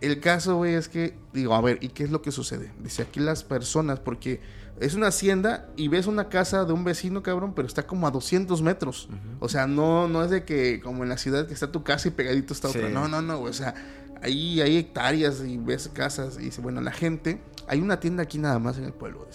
el 0.00 0.20
caso, 0.20 0.56
güey, 0.56 0.74
es 0.74 0.88
que, 0.88 1.14
digo, 1.32 1.54
a 1.54 1.60
ver, 1.60 1.78
¿y 1.80 1.88
qué 1.88 2.04
es 2.04 2.10
lo 2.10 2.22
que 2.22 2.30
sucede? 2.30 2.70
Dice 2.82 3.02
aquí 3.02 3.20
las 3.20 3.44
personas, 3.44 3.98
porque 3.98 4.40
es 4.78 4.94
una 4.94 5.06
hacienda 5.06 5.68
y 5.76 5.88
ves 5.88 6.06
una 6.06 6.28
casa 6.28 6.64
de 6.64 6.72
un 6.72 6.84
vecino, 6.84 7.22
cabrón, 7.22 7.54
pero 7.54 7.66
está 7.66 7.86
como 7.86 8.06
a 8.06 8.10
200 8.10 8.60
metros. 8.60 9.08
O 9.40 9.48
sea, 9.48 9.66
no, 9.66 10.06
no 10.06 10.22
es 10.22 10.30
de 10.30 10.44
que, 10.44 10.80
como 10.80 11.02
en 11.02 11.08
la 11.08 11.16
ciudad, 11.16 11.46
que 11.46 11.54
está 11.54 11.72
tu 11.72 11.82
casa 11.82 12.08
y 12.08 12.10
pegadito 12.10 12.52
está 12.52 12.68
otra. 12.68 12.88
No, 12.90 13.08
no, 13.08 13.22
no, 13.22 13.40
o 13.40 13.52
sea, 13.52 13.74
ahí 14.22 14.60
hay 14.60 14.76
hectáreas 14.76 15.42
y 15.46 15.56
ves 15.56 15.88
casas 15.92 16.36
y 16.38 16.44
dice, 16.44 16.60
bueno, 16.60 16.80
la 16.82 16.92
gente, 16.92 17.40
hay 17.66 17.80
una 17.80 18.00
tienda 18.00 18.22
aquí 18.22 18.38
nada 18.38 18.58
más 18.58 18.78
en 18.78 18.84
el 18.84 18.92
pueblo. 18.92 19.26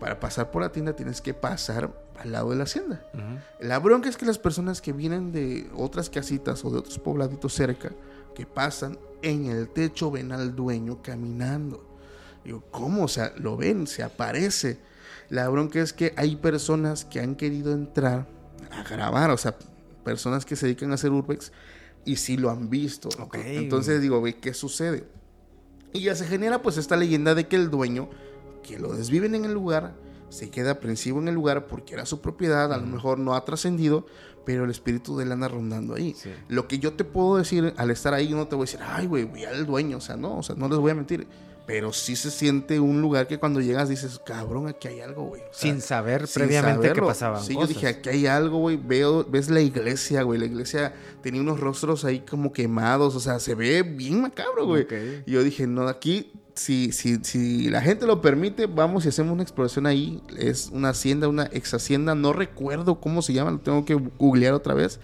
Para 0.00 0.20
pasar 0.20 0.50
por 0.50 0.62
la 0.62 0.70
tienda 0.72 0.94
tienes 0.94 1.20
que 1.20 1.32
pasar 1.32 1.90
al 2.18 2.32
lado 2.32 2.50
de 2.50 2.56
la 2.56 2.64
hacienda. 2.64 3.04
La 3.60 3.78
bronca 3.78 4.08
es 4.08 4.16
que 4.16 4.26
las 4.26 4.38
personas 4.38 4.80
que 4.80 4.92
vienen 4.92 5.32
de 5.32 5.70
otras 5.74 6.10
casitas 6.10 6.64
o 6.64 6.70
de 6.70 6.78
otros 6.78 6.98
pobladitos 6.98 7.54
cerca, 7.54 7.90
que 8.34 8.44
pasan 8.44 8.98
en 9.22 9.46
el 9.46 9.68
techo, 9.70 10.10
ven 10.10 10.32
al 10.32 10.54
dueño 10.54 11.00
caminando. 11.02 11.82
Digo, 12.44 12.62
¿cómo? 12.70 13.04
O 13.04 13.08
sea, 13.08 13.32
lo 13.36 13.56
ven, 13.56 13.86
se 13.86 14.02
aparece. 14.02 14.78
La 15.30 15.48
bronca 15.48 15.80
es 15.80 15.92
que 15.92 16.12
hay 16.16 16.36
personas 16.36 17.04
que 17.04 17.20
han 17.20 17.34
querido 17.34 17.72
entrar 17.72 18.28
a 18.70 18.82
grabar, 18.82 19.30
o 19.30 19.38
sea, 19.38 19.56
personas 20.04 20.44
que 20.44 20.54
se 20.54 20.66
dedican 20.66 20.92
a 20.92 20.94
hacer 20.94 21.10
urbex 21.10 21.50
y 22.04 22.16
sí 22.16 22.36
lo 22.36 22.50
han 22.50 22.70
visto. 22.70 23.08
Entonces 23.34 24.00
digo, 24.00 24.22
¿qué 24.40 24.54
sucede? 24.54 25.04
Y 25.96 26.02
ya 26.02 26.14
se 26.14 26.26
genera 26.26 26.62
pues 26.62 26.76
esta 26.76 26.96
leyenda 26.96 27.34
de 27.34 27.48
que 27.48 27.56
el 27.56 27.70
dueño, 27.70 28.08
que 28.62 28.78
lo 28.78 28.92
desviven 28.94 29.34
en 29.34 29.44
el 29.44 29.52
lugar, 29.52 29.94
se 30.28 30.50
queda 30.50 30.72
aprensivo 30.72 31.20
en 31.20 31.28
el 31.28 31.34
lugar 31.34 31.66
porque 31.66 31.94
era 31.94 32.04
su 32.04 32.20
propiedad, 32.20 32.72
a 32.72 32.76
lo 32.78 32.86
mejor 32.86 33.18
no 33.18 33.34
ha 33.34 33.44
trascendido, 33.44 34.06
pero 34.44 34.64
el 34.64 34.70
espíritu 34.70 35.16
de 35.16 35.24
él 35.24 35.32
anda 35.32 35.48
rondando 35.48 35.94
ahí. 35.94 36.14
Lo 36.48 36.68
que 36.68 36.78
yo 36.78 36.92
te 36.92 37.04
puedo 37.04 37.36
decir 37.36 37.74
al 37.76 37.90
estar 37.90 38.14
ahí, 38.14 38.30
no 38.30 38.46
te 38.46 38.56
voy 38.56 38.64
a 38.64 38.66
decir, 38.66 38.80
ay, 38.82 39.06
güey, 39.06 39.24
voy 39.24 39.44
al 39.44 39.66
dueño, 39.66 39.96
o 39.96 40.00
sea, 40.00 40.16
no, 40.16 40.38
o 40.38 40.42
sea, 40.42 40.54
no 40.56 40.68
les 40.68 40.78
voy 40.78 40.90
a 40.90 40.94
mentir. 40.94 41.26
Pero 41.66 41.92
sí 41.92 42.14
se 42.14 42.30
siente 42.30 42.78
un 42.78 43.02
lugar 43.02 43.26
que 43.26 43.38
cuando 43.38 43.60
llegas 43.60 43.88
dices, 43.88 44.20
cabrón, 44.24 44.68
aquí 44.68 44.86
hay 44.86 45.00
algo, 45.00 45.24
güey. 45.24 45.42
sin 45.50 45.80
saber 45.80 46.28
previamente 46.32 46.92
qué 46.92 47.02
pasaba. 47.02 47.40
Sí, 47.42 47.54
yo 47.54 47.66
dije, 47.66 47.88
aquí 47.88 48.08
hay 48.08 48.26
algo, 48.26 48.58
güey. 48.58 48.76
Veo, 48.76 49.24
ves 49.24 49.50
la 49.50 49.60
iglesia, 49.60 50.22
güey. 50.22 50.38
La 50.38 50.46
iglesia 50.46 50.94
tenía 51.22 51.40
unos 51.40 51.58
rostros 51.58 52.04
ahí 52.04 52.20
como 52.20 52.52
quemados. 52.52 53.16
O 53.16 53.20
sea, 53.20 53.40
se 53.40 53.56
ve 53.56 53.82
bien 53.82 54.22
macabro, 54.22 54.64
güey. 54.64 54.86
Y 55.26 55.32
yo 55.32 55.42
dije, 55.42 55.66
no, 55.66 55.88
aquí, 55.88 56.32
si, 56.54 56.92
si, 56.92 57.16
si 57.24 57.68
la 57.68 57.82
gente 57.82 58.06
lo 58.06 58.20
permite, 58.22 58.66
vamos 58.66 59.04
y 59.04 59.08
hacemos 59.08 59.32
una 59.32 59.42
exploración 59.42 59.86
ahí. 59.86 60.22
Es 60.38 60.70
una 60.72 60.90
hacienda, 60.90 61.26
una 61.26 61.50
ex 61.52 61.74
hacienda. 61.74 62.14
No 62.14 62.32
recuerdo 62.32 63.00
cómo 63.00 63.22
se 63.22 63.32
llama, 63.32 63.50
lo 63.50 63.58
tengo 63.58 63.84
que 63.84 63.94
googlear 63.94 64.54
otra 64.54 64.74
vez. 64.74 65.00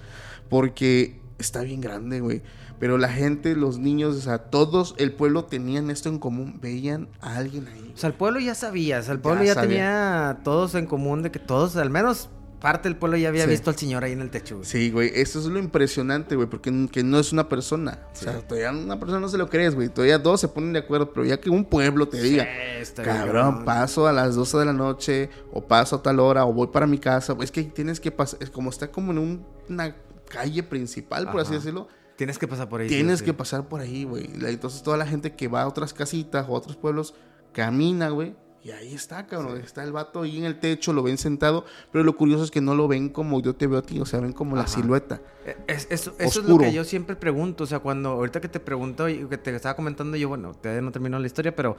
Porque 0.48 1.20
está 1.38 1.62
bien 1.62 1.80
grande, 1.80 2.20
güey. 2.20 2.40
Pero 2.82 2.98
la 2.98 3.10
gente, 3.10 3.54
los 3.54 3.78
niños, 3.78 4.16
o 4.16 4.20
sea, 4.20 4.38
todos 4.38 4.96
el 4.98 5.12
pueblo 5.12 5.44
tenían 5.44 5.88
esto 5.88 6.08
en 6.08 6.18
común, 6.18 6.58
veían 6.60 7.08
a 7.20 7.36
alguien 7.36 7.68
ahí. 7.68 7.92
O 7.94 7.96
sea, 7.96 8.08
el 8.08 8.14
pueblo 8.14 8.40
ya 8.40 8.56
sabía, 8.56 8.98
o 8.98 9.02
sea, 9.04 9.12
el 9.12 9.20
pueblo 9.20 9.44
ya, 9.44 9.54
tenía 9.54 10.40
todos 10.42 10.74
en 10.74 10.86
común 10.86 11.22
de 11.22 11.30
que 11.30 11.38
todos, 11.38 11.76
al 11.76 11.90
menos 11.90 12.28
parte 12.58 12.88
del 12.88 12.98
pueblo 12.98 13.16
ya 13.16 13.28
había 13.28 13.46
visto 13.46 13.70
al 13.70 13.76
señor 13.76 14.02
ahí 14.02 14.10
en 14.10 14.20
el 14.20 14.30
techo, 14.30 14.56
güey. 14.56 14.66
Sí, 14.66 14.90
güey, 14.90 15.12
eso 15.14 15.38
es 15.38 15.44
lo 15.44 15.60
impresionante, 15.60 16.34
güey, 16.34 16.48
porque 16.48 16.72
que 16.90 17.04
no 17.04 17.20
es 17.20 17.32
una 17.32 17.48
persona. 17.48 18.00
O 18.14 18.16
sea, 18.16 18.40
todavía 18.40 18.72
una 18.72 18.98
persona 18.98 19.20
no 19.20 19.28
se 19.28 19.38
lo 19.38 19.48
crees, 19.48 19.76
güey. 19.76 19.88
Todavía 19.88 20.18
dos 20.18 20.40
se 20.40 20.48
ponen 20.48 20.72
de 20.72 20.80
acuerdo, 20.80 21.12
pero 21.12 21.24
ya 21.24 21.38
que 21.38 21.50
un 21.50 21.64
pueblo 21.64 22.08
te 22.08 22.20
diga, 22.20 22.48
cabrón, 22.96 23.64
paso 23.64 24.08
a 24.08 24.12
las 24.12 24.34
12 24.34 24.58
de 24.58 24.64
la 24.64 24.72
noche, 24.72 25.30
o 25.52 25.64
paso 25.68 25.94
a 25.94 26.02
tal 26.02 26.18
hora, 26.18 26.46
o 26.46 26.52
voy 26.52 26.66
para 26.66 26.88
mi 26.88 26.98
casa, 26.98 27.36
es 27.42 27.52
que 27.52 27.62
tienes 27.62 28.00
que 28.00 28.10
pasar, 28.10 28.42
es 28.42 28.50
como 28.50 28.70
está 28.70 28.90
como 28.90 29.12
en 29.12 29.46
una 29.68 29.94
calle 30.28 30.64
principal, 30.64 31.30
por 31.30 31.42
así 31.42 31.54
decirlo 31.54 31.86
Tienes 32.16 32.38
que 32.38 32.46
pasar 32.48 32.68
por 32.68 32.80
ahí. 32.80 32.88
Tienes 32.88 33.22
que 33.22 33.34
pasar 33.34 33.68
por 33.68 33.80
ahí, 33.80 34.04
güey. 34.04 34.28
Entonces 34.42 34.82
toda 34.82 34.96
la 34.96 35.06
gente 35.06 35.34
que 35.34 35.48
va 35.48 35.62
a 35.62 35.68
otras 35.68 35.94
casitas 35.94 36.46
o 36.48 36.54
a 36.54 36.58
otros 36.58 36.76
pueblos 36.76 37.14
camina, 37.52 38.10
güey. 38.10 38.34
Y 38.64 38.70
ahí 38.70 38.94
está, 38.94 39.26
cabrón. 39.26 39.60
Está 39.60 39.82
el 39.82 39.90
vato 39.90 40.22
ahí 40.22 40.38
en 40.38 40.44
el 40.44 40.60
techo, 40.60 40.92
lo 40.92 41.02
ven 41.02 41.18
sentado. 41.18 41.64
Pero 41.90 42.04
lo 42.04 42.16
curioso 42.16 42.44
es 42.44 42.52
que 42.52 42.60
no 42.60 42.76
lo 42.76 42.86
ven 42.86 43.08
como 43.08 43.42
yo 43.42 43.56
te 43.56 43.66
veo 43.66 43.80
a 43.80 43.82
ti, 43.82 43.98
o 43.98 44.06
sea, 44.06 44.20
ven 44.20 44.32
como 44.32 44.54
la 44.54 44.68
silueta. 44.68 45.20
E, 45.44 45.56
eso 45.66 46.14
es 46.16 46.36
lo 46.36 46.58
que 46.58 46.72
yo 46.72 46.84
siempre 46.84 47.16
pregunto. 47.16 47.64
O 47.64 47.66
sea, 47.66 47.80
cuando 47.80 48.10
ahorita 48.10 48.40
que 48.40 48.48
te 48.48 48.60
pregunto 48.60 49.08
y 49.08 49.26
que 49.26 49.36
te 49.36 49.54
estaba 49.54 49.74
comentando, 49.74 50.16
yo, 50.16 50.28
bueno, 50.28 50.54
todavía 50.54 50.80
no 50.80 50.92
terminó 50.92 51.18
la 51.18 51.26
historia, 51.26 51.56
pero 51.56 51.76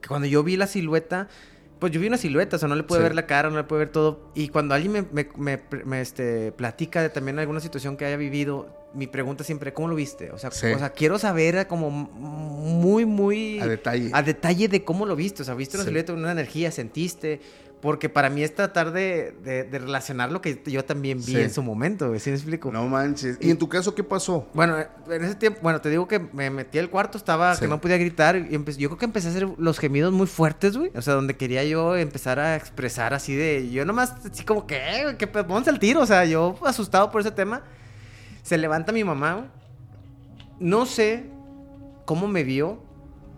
que 0.00 0.08
cuando 0.08 0.26
yo 0.26 0.42
vi 0.42 0.56
la 0.56 0.66
silueta, 0.66 1.28
pues 1.82 1.90
yo 1.90 2.00
vi 2.00 2.06
una 2.06 2.16
silueta, 2.16 2.54
o 2.54 2.58
sea, 2.60 2.68
no 2.68 2.76
le 2.76 2.84
pude 2.84 3.00
ver 3.00 3.12
la 3.12 3.26
cara, 3.26 3.50
no 3.50 3.56
le 3.56 3.64
pude 3.64 3.80
ver 3.80 3.88
todo. 3.88 4.30
Y 4.36 4.50
cuando 4.50 4.72
alguien 4.72 5.08
me, 5.10 6.00
este, 6.00 6.52
platica 6.52 7.02
de 7.02 7.10
también 7.10 7.40
alguna 7.40 7.58
situación 7.58 7.96
que 7.96 8.04
haya 8.04 8.16
vivido, 8.16 8.68
mi 8.94 9.08
pregunta 9.08 9.42
siempre, 9.42 9.72
¿cómo 9.72 9.88
lo 9.88 9.96
viste? 9.96 10.30
O 10.30 10.38
sea, 10.38 10.50
o 10.50 10.52
sea, 10.52 10.90
quiero 10.90 11.18
saber 11.18 11.66
como 11.66 11.90
muy, 11.90 13.04
muy... 13.04 13.58
A 13.58 13.66
detalle. 13.66 14.10
A 14.12 14.22
detalle 14.22 14.68
de 14.68 14.84
cómo 14.84 15.06
lo 15.06 15.16
viste. 15.16 15.42
O 15.42 15.44
sea, 15.44 15.54
viste 15.54 15.76
una 15.76 15.84
silueta, 15.84 16.12
una 16.12 16.30
energía, 16.30 16.70
sentiste... 16.70 17.40
Porque 17.82 18.08
para 18.08 18.30
mí 18.30 18.44
es 18.44 18.54
tratar 18.54 18.92
de, 18.92 19.32
de, 19.42 19.76
relacionar 19.76 20.30
lo 20.30 20.40
que 20.40 20.62
yo 20.66 20.84
también 20.84 21.18
vi 21.20 21.34
en 21.34 21.52
su 21.52 21.64
momento, 21.64 22.16
¿sí 22.20 22.30
me 22.30 22.36
explico? 22.36 22.70
No 22.70 22.86
manches. 22.86 23.38
¿Y 23.40 23.50
en 23.50 23.58
tu 23.58 23.68
caso 23.68 23.92
qué 23.92 24.04
pasó? 24.04 24.48
Bueno, 24.54 24.76
en 25.10 25.24
ese 25.24 25.34
tiempo, 25.34 25.58
bueno, 25.62 25.80
te 25.80 25.90
digo 25.90 26.06
que 26.06 26.20
me 26.20 26.48
metí 26.48 26.78
al 26.78 26.88
cuarto, 26.88 27.18
estaba, 27.18 27.56
que 27.58 27.66
no 27.66 27.80
podía 27.80 27.98
gritar. 27.98 28.36
Y 28.36 28.52
yo 28.52 28.88
creo 28.88 28.98
que 28.98 29.04
empecé 29.04 29.26
a 29.26 29.30
hacer 29.32 29.48
los 29.58 29.80
gemidos 29.80 30.12
muy 30.12 30.28
fuertes, 30.28 30.76
güey. 30.76 30.92
O 30.94 31.02
sea, 31.02 31.14
donde 31.14 31.36
quería 31.36 31.64
yo 31.64 31.96
empezar 31.96 32.38
a 32.38 32.54
expresar 32.54 33.14
así 33.14 33.34
de. 33.34 33.68
Yo 33.72 33.84
nomás, 33.84 34.14
así 34.30 34.44
como 34.44 34.64
que, 34.64 34.76
eh, 34.76 35.16
que 35.18 35.26
ponte 35.26 35.68
al 35.68 35.80
tiro. 35.80 36.02
O 36.02 36.06
sea, 36.06 36.24
yo 36.24 36.56
asustado 36.64 37.10
por 37.10 37.20
ese 37.20 37.32
tema. 37.32 37.64
Se 38.44 38.56
levanta 38.58 38.92
mi 38.92 39.02
mamá, 39.02 39.34
güey. 39.34 39.46
No 40.60 40.86
sé 40.86 41.26
cómo 42.04 42.28
me 42.28 42.44
vio 42.44 42.80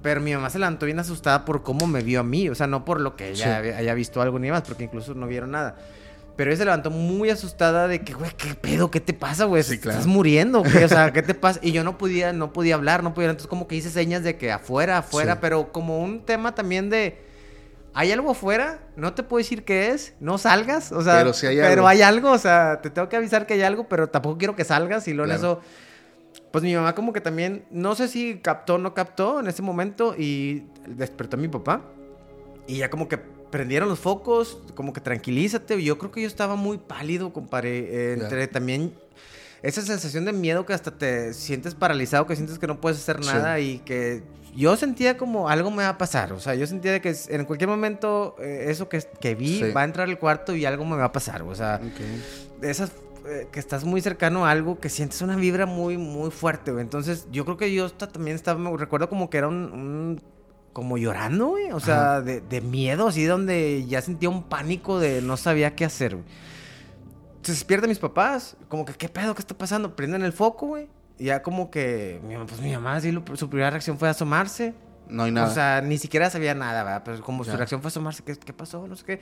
pero 0.05 0.21
mi 0.21 0.35
mamá 0.35 0.51
se 0.51 0.59
levantó 0.59 0.85
bien 0.85 0.99
asustada 0.99 1.47
por 1.47 1.63
cómo 1.63 1.87
me 1.87 2.03
vio 2.03 2.21
a 2.21 2.23
mí. 2.23 2.51
O 2.51 2.55
sea, 2.55 2.67
no 2.67 2.85
por 2.85 3.01
lo 3.01 3.17
que 3.17 3.31
ella 3.31 3.57
haya 3.57 3.95
visto 3.95 4.21
algo 4.21 4.39
ni 4.39 4.51
más, 4.51 4.61
porque 4.61 4.85
incluso 4.85 5.15
no 5.15 5.27
vieron 5.27 5.53
nada. 5.53 5.77
Pero 6.37 6.51
ella 6.51 6.59
se 6.59 6.65
levantó 6.67 6.91
muy 6.91 7.31
asustada 7.31 7.89
de 7.89 8.03
que, 8.03 8.13
güey, 8.13 8.31
¿qué 8.37 8.55
pedo? 8.55 8.91
¿Qué 8.91 9.01
te 9.01 9.15
pasa, 9.15 9.47
güey? 9.47 9.63
Sí, 9.63 9.79
claro. 9.79 9.99
Estás 9.99 10.07
muriendo, 10.07 10.61
güey. 10.63 10.85
O 10.85 10.89
sea, 10.91 11.11
¿qué 11.11 11.23
te 11.23 11.33
pasa? 11.33 11.59
Y 11.63 11.73
yo 11.73 11.85
no 11.85 11.97
podía, 11.97 12.35
no 12.35 12.53
podía 12.53 12.75
hablar, 12.75 13.03
no 13.03 13.15
podía. 13.15 13.31
Entonces, 13.31 13.49
como 13.49 13.67
que 13.67 13.77
hice 13.77 13.89
señas 13.89 14.23
de 14.23 14.37
que 14.37 14.53
afuera, 14.53 14.99
afuera, 14.99 15.41
pero 15.41 15.73
como 15.73 15.99
un 16.01 16.21
tema 16.27 16.55
también 16.55 16.91
de. 16.91 17.23
Hay 17.95 18.13
algo 18.13 18.33
afuera, 18.33 18.81
no 18.97 19.15
te 19.15 19.23
puedo 19.23 19.39
decir 19.39 19.65
qué 19.65 19.89
es, 19.89 20.13
no 20.21 20.37
salgas, 20.37 20.93
o 20.93 21.03
sea, 21.03 21.17
pero, 21.17 21.33
si 21.33 21.47
hay, 21.47 21.57
pero 21.57 21.71
algo. 21.71 21.89
hay 21.89 22.03
algo, 22.03 22.33
o 22.33 22.39
sea, 22.39 22.81
te 22.83 22.91
tengo 22.91 23.09
que 23.09 23.17
avisar 23.17 23.47
que 23.47 23.55
hay 23.55 23.63
algo, 23.63 23.89
pero 23.89 24.09
tampoco 24.09 24.37
quiero 24.37 24.55
que 24.55 24.65
salgas 24.65 25.09
y 25.09 25.15
luego 25.15 25.31
en 25.31 25.39
eso 25.39 25.61
pues 26.55 26.63
mi 26.63 26.73
mamá 26.73 26.95
como 26.95 27.13
que 27.13 27.21
también, 27.21 27.65
no 27.73 27.97
sé 27.97 28.07
si 28.07 28.39
captó 28.39 28.77
o 28.77 28.79
no 28.79 28.95
captó 28.95 29.41
en 29.41 29.49
ese 29.49 29.61
momento 29.61 30.15
y 30.17 30.63
despertó 30.87 31.35
a 31.37 31.41
mi 31.41 31.49
papá. 31.49 31.83
Y 32.69 32.77
ya 32.77 32.91
como 32.91 33.09
que 33.09 33.19
prendieron 33.19 33.89
los 33.89 33.99
focos, 33.99 34.59
como 34.77 34.93
que 34.93 35.01
tranquilízate. 35.01 35.83
Yo 35.83 35.99
creo 35.99 36.13
que 36.13 36.21
yo 36.21 36.29
estaba 36.29 36.55
muy 36.55 36.79
pálido, 36.79 37.33
compadre. 37.33 38.13
entre 38.13 38.47
también 38.47 38.95
esa 39.63 39.83
sensación 39.83 40.27
de 40.27 40.33
miedo 40.33 40.65
que 40.65 40.75
hasta 40.75 40.93
te 40.93 41.35
sientes 41.35 41.75
paralizado, 41.75 42.25
que 42.29 42.37
sientes 42.37 42.61
que 42.61 42.69
no 42.69 42.81
puedes 42.81 42.99
hacer 42.99 43.19
nada 43.19 43.59
y 43.59 43.79
que 43.79 44.23
yo 44.55 44.77
sentía 44.77 45.17
como 45.17 45.49
algo 45.49 45.73
me 45.73 45.83
va 45.83 45.89
a 45.89 45.99
pasar. 45.99 46.33
O 46.35 46.39
sea, 46.39 46.55
yo 46.55 46.69
sentía 46.69 47.01
que 47.01 47.17
en 47.31 47.47
cualquier 47.47 47.69
momento 47.69 48.37
eh, 48.39 48.67
eso 48.69 48.89
que, 48.89 49.03
que 49.21 49.35
vi 49.35 49.73
va 49.73 49.81
a 49.81 49.85
entrar 49.85 50.09
al 50.09 50.21
cuarto 50.21 50.55
y 50.55 50.67
algo 50.67 50.85
me 50.85 50.95
va 50.95 51.07
a 51.07 51.13
pasar. 51.13 51.43
O 51.43 51.55
sea, 51.57 51.81
esas 52.63 52.91
eh, 52.91 52.93
que 53.51 53.59
estás 53.59 53.85
muy 53.85 54.01
cercano 54.01 54.47
a 54.47 54.51
algo 54.51 54.79
que 54.81 54.89
sientes 54.89 55.23
una 55.23 55.37
vibra 55.37 55.67
muy, 55.67 55.97
muy 55.97 56.31
fuerte, 56.31 56.73
güey. 56.73 56.83
Entonces, 56.83 57.27
yo 57.31 57.45
creo 57.45 57.57
que 57.57 57.73
yo 57.73 57.91
también 57.91 58.35
estaba, 58.35 58.59
me 58.59 58.77
recuerdo 58.77 59.09
como 59.09 59.31
que 59.31 59.39
era 59.39 59.49
un, 59.49 60.21
como 60.73 60.99
llorando, 60.99 61.49
güey. 61.49 61.73
O 61.73 61.81
sea, 61.81 62.21
de, 62.21 62.41
de, 62.41 62.61
miedo, 62.61 63.09
así 63.09 63.25
donde 63.25 63.87
ya 63.87 64.03
sentía 64.03 64.29
un 64.29 64.43
pánico 64.43 64.99
de 64.99 65.23
no 65.23 65.37
sabía 65.37 65.75
qué 65.75 65.85
hacer, 65.85 66.17
güey. 66.17 66.27
Se 67.43 67.53
despiertan 67.53 67.89
mis 67.89 67.99
papás, 67.99 68.57
como 68.69 68.85
que, 68.85 68.95
¿qué 68.95 69.09
pedo? 69.09 69.35
¿Qué 69.35 69.41
está 69.41 69.57
pasando? 69.57 69.97
Prenden 69.97 70.23
el 70.23 70.33
foco, 70.33 70.67
güey. 70.69 70.89
Y 71.19 71.27
ya 71.27 71.43
como 71.43 71.71
que, 71.71 72.21
pues 72.49 72.61
mi 72.61 72.73
mamá, 72.73 73.01
sí, 73.01 73.17
su 73.35 73.49
primera 73.49 73.71
reacción 73.71 73.99
fue 73.99 74.09
asomarse. 74.09 74.75
No 75.09 75.25
hay 75.25 75.31
nada. 75.33 75.49
O 75.49 75.51
sea, 75.55 75.81
ni 75.83 75.99
siquiera 75.99 76.31
sabía 76.31 76.55
nada, 76.55 76.83
¿verdad? 76.85 77.03
Pero 77.05 77.21
como 77.23 77.45
su 77.45 77.55
reacción 77.57 77.81
fue 77.83 77.89
asomarse, 77.89 78.23
¿qué, 78.25 78.37
qué 78.37 78.53
pasó? 78.53 78.87
No 78.89 78.97
sé 78.97 79.05
qué. 79.05 79.21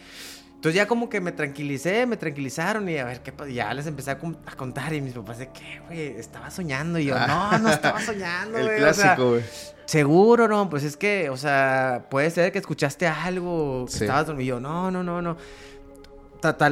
Entonces 0.55 0.77
ya 0.77 0.87
como 0.87 1.09
que 1.09 1.21
me 1.21 1.33
tranquilicé, 1.33 2.07
me 2.07 2.17
tranquilizaron 2.17 2.89
y 2.89 2.97
a 2.97 3.05
ver 3.05 3.21
qué 3.23 3.33
pa- 3.33 3.49
ya 3.49 3.75
les 3.75 3.87
empecé 3.89 4.13
a, 4.13 4.19
con- 4.21 4.39
a 4.47 4.55
contar 4.55 4.93
y 4.95 5.01
mis 5.01 5.13
papás 5.13 5.39
de 5.39 5.49
qué, 5.49 5.81
güey, 5.89 6.01
estaba 6.17 6.51
soñando 6.53 7.01
y 7.01 7.07
yo, 7.07 7.19
no, 7.19 7.59
no 7.59 7.69
estaba 7.69 8.01
soñando, 8.01 8.59
el 8.59 8.67
güey. 8.67 8.83
o 8.85 8.95
sea, 8.95 9.17
clásico, 9.17 9.31
güey. 9.31 9.43
Seguro, 9.87 10.47
no, 10.47 10.71
pues 10.71 10.85
es 10.85 10.97
que, 10.97 11.31
o 11.31 11.37
sea, 11.37 12.07
puede 12.09 12.31
ser 12.31 12.53
que 12.53 12.61
escuchaste 12.61 13.09
algo, 13.09 13.87
que 13.87 13.93
Sí. 13.93 14.05
estabas 14.05 14.29
dormido. 14.29 14.45
Y 14.45 14.49
yo, 14.51 14.61
no, 14.61 14.93
no, 14.93 15.03
no, 15.03 15.21
no. 15.21 15.37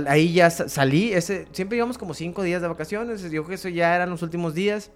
Ahí 0.09 0.33
ya 0.33 0.51
sa- 0.51 0.69
salí, 0.69 1.13
ese, 1.13 1.47
siempre 1.53 1.77
íbamos 1.77 1.97
como 1.99 2.15
cinco 2.15 2.43
días 2.43 2.61
de 2.63 2.67
vacaciones, 2.69 3.23
yo 3.23 3.29
creo 3.29 3.47
que 3.47 3.55
eso 3.55 3.69
ya 3.69 3.95
eran 3.97 4.11
los 4.11 4.23
últimos 4.23 4.55
días. 4.55 4.91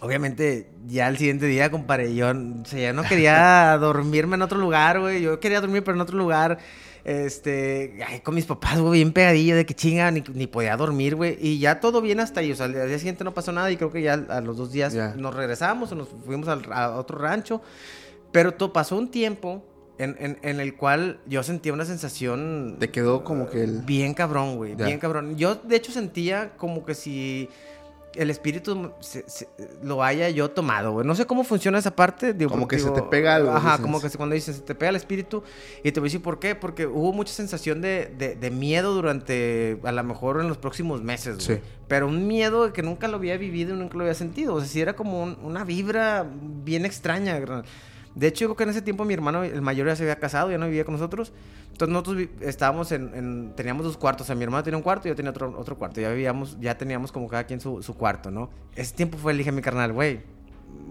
Obviamente, 0.00 0.70
ya 0.86 1.08
el 1.08 1.18
siguiente 1.18 1.46
día, 1.46 1.70
compadre, 1.70 2.14
yo, 2.14 2.30
o 2.30 2.64
sea, 2.64 2.80
ya 2.80 2.92
no 2.92 3.02
quería 3.02 3.76
dormirme 3.80 4.36
en 4.36 4.42
otro 4.42 4.58
lugar, 4.58 4.98
güey. 5.00 5.20
Yo 5.20 5.38
quería 5.40 5.60
dormir, 5.60 5.82
pero 5.84 5.96
en 5.96 6.00
otro 6.00 6.16
lugar. 6.16 6.58
Este, 7.04 7.98
ay, 8.06 8.20
con 8.20 8.34
mis 8.34 8.44
papás, 8.46 8.78
güey, 8.78 9.00
bien 9.00 9.12
pegadillo, 9.12 9.56
de 9.56 9.66
que 9.66 9.74
chinga, 9.74 10.10
ni, 10.10 10.22
ni 10.34 10.46
podía 10.46 10.76
dormir, 10.76 11.16
güey. 11.16 11.36
Y 11.40 11.58
ya 11.58 11.80
todo 11.80 12.00
bien 12.00 12.20
hasta 12.20 12.40
ahí. 12.40 12.52
O 12.52 12.56
sea, 12.56 12.66
al 12.66 12.72
día 12.72 12.98
siguiente 12.98 13.24
no 13.24 13.34
pasó 13.34 13.52
nada 13.52 13.70
y 13.70 13.76
creo 13.76 13.90
que 13.92 14.02
ya 14.02 14.14
a 14.14 14.40
los 14.40 14.56
dos 14.56 14.72
días 14.72 14.94
nos 15.16 15.34
regresamos 15.34 15.92
o 15.92 15.94
nos 15.94 16.08
fuimos 16.24 16.48
al- 16.48 16.70
a 16.72 16.92
otro 16.96 17.18
rancho. 17.18 17.60
Pero 18.32 18.54
to- 18.54 18.72
pasó 18.72 18.96
un 18.96 19.10
tiempo 19.10 19.64
en, 19.98 20.16
en- 20.18 20.38
en 20.42 20.60
el 20.60 20.76
cual 20.76 21.20
yo 21.26 21.42
sentía 21.42 21.72
una 21.72 21.84
sensación 21.84 22.76
Te 22.78 22.90
quedó 22.90 23.24
como 23.24 23.48
que 23.50 23.64
el... 23.64 23.80
bien 23.82 24.14
cabrón, 24.14 24.56
güey. 24.56 24.74
Bien 24.76 24.98
cabrón. 24.98 25.36
Yo, 25.36 25.56
de 25.56 25.76
hecho, 25.76 25.92
sentía 25.92 26.52
como 26.56 26.84
que 26.86 26.94
si 26.94 27.48
el 28.14 28.30
espíritu 28.30 28.92
se- 29.00 29.24
se- 29.28 29.48
lo 29.82 30.02
haya 30.02 30.28
yo 30.30 30.50
tomado, 30.50 30.92
güey. 30.92 31.06
No 31.06 31.14
sé 31.14 31.26
cómo 31.26 31.44
funciona 31.44 31.78
esa 31.78 31.94
parte. 31.94 32.32
digo, 32.34 32.50
Como 32.50 32.66
que 32.66 32.76
digo, 32.76 32.94
se 32.94 33.00
te 33.00 33.06
pega 33.08 33.36
algo, 33.36 33.50
Ajá, 33.50 33.70
dices. 33.72 33.80
como 33.82 34.00
que 34.00 34.08
cuando 34.10 34.34
dices, 34.34 34.56
se 34.56 34.62
te 34.62 34.74
pega 34.74 34.90
el 34.90 34.96
espíritu. 34.96 35.42
Y 35.84 35.92
te 35.92 36.00
voy 36.00 36.06
a 36.06 36.08
decir 36.08 36.22
por 36.22 36.38
qué. 36.38 36.54
Porque 36.54 36.86
hubo 36.86 37.12
mucha 37.12 37.32
sensación 37.32 37.80
de, 37.80 38.12
de- 38.18 38.34
de 38.34 38.50
miedo 38.50 38.92
durante, 38.94 39.78
a 39.84 39.92
lo 39.92 40.02
mejor 40.04 40.40
en 40.40 40.48
los 40.48 40.58
próximos 40.58 41.02
meses, 41.02 41.36
güey. 41.46 41.58
Sí. 41.58 41.64
Pero 41.88 42.06
un 42.08 42.26
miedo 42.26 42.72
que 42.72 42.82
nunca 42.82 43.08
lo 43.08 43.16
había 43.16 43.36
vivido 43.36 43.74
y 43.74 43.78
nunca 43.78 43.96
lo 43.96 44.02
había 44.04 44.14
sentido. 44.14 44.54
O 44.54 44.60
sea, 44.60 44.68
sí 44.68 44.80
era 44.80 44.94
como 44.94 45.22
un- 45.22 45.38
una 45.42 45.64
vibra 45.64 46.26
bien 46.64 46.84
extraña. 46.84 47.40
De 48.14 48.26
hecho, 48.26 48.46
yo 48.48 48.56
que 48.56 48.64
en 48.64 48.70
ese 48.70 48.82
tiempo 48.82 49.04
mi 49.04 49.14
hermano, 49.14 49.44
el 49.44 49.62
mayor, 49.62 49.86
ya 49.86 49.96
se 49.96 50.02
había 50.02 50.16
casado, 50.18 50.50
ya 50.50 50.58
no 50.58 50.66
vivía 50.66 50.84
con 50.84 50.94
nosotros. 50.94 51.32
Entonces 51.72 51.92
nosotros 51.92 52.28
estábamos 52.40 52.90
en, 52.92 53.14
en- 53.14 53.52
teníamos 53.56 53.84
dos 53.84 53.96
cuartos. 53.96 54.24
O 54.24 54.26
sea, 54.26 54.34
mi 54.34 54.42
hermano 54.44 54.62
tenía 54.64 54.76
un 54.76 54.82
cuarto 54.82 55.06
y 55.08 55.10
yo 55.10 55.14
tenía 55.16 55.30
otro, 55.30 55.54
otro 55.56 55.78
cuarto. 55.78 56.00
Ya 56.00 56.10
vivíamos, 56.10 56.58
ya 56.60 56.76
teníamos 56.76 57.12
como 57.12 57.28
cada 57.28 57.44
quien 57.44 57.60
su, 57.60 57.82
su 57.82 57.94
cuarto, 57.96 58.30
¿no? 58.30 58.50
Ese 58.74 58.94
tiempo 58.94 59.16
fue, 59.16 59.32
le 59.32 59.38
dije 59.38 59.50
a 59.50 59.52
mi 59.52 59.62
carnal, 59.62 59.92
güey, 59.92 60.20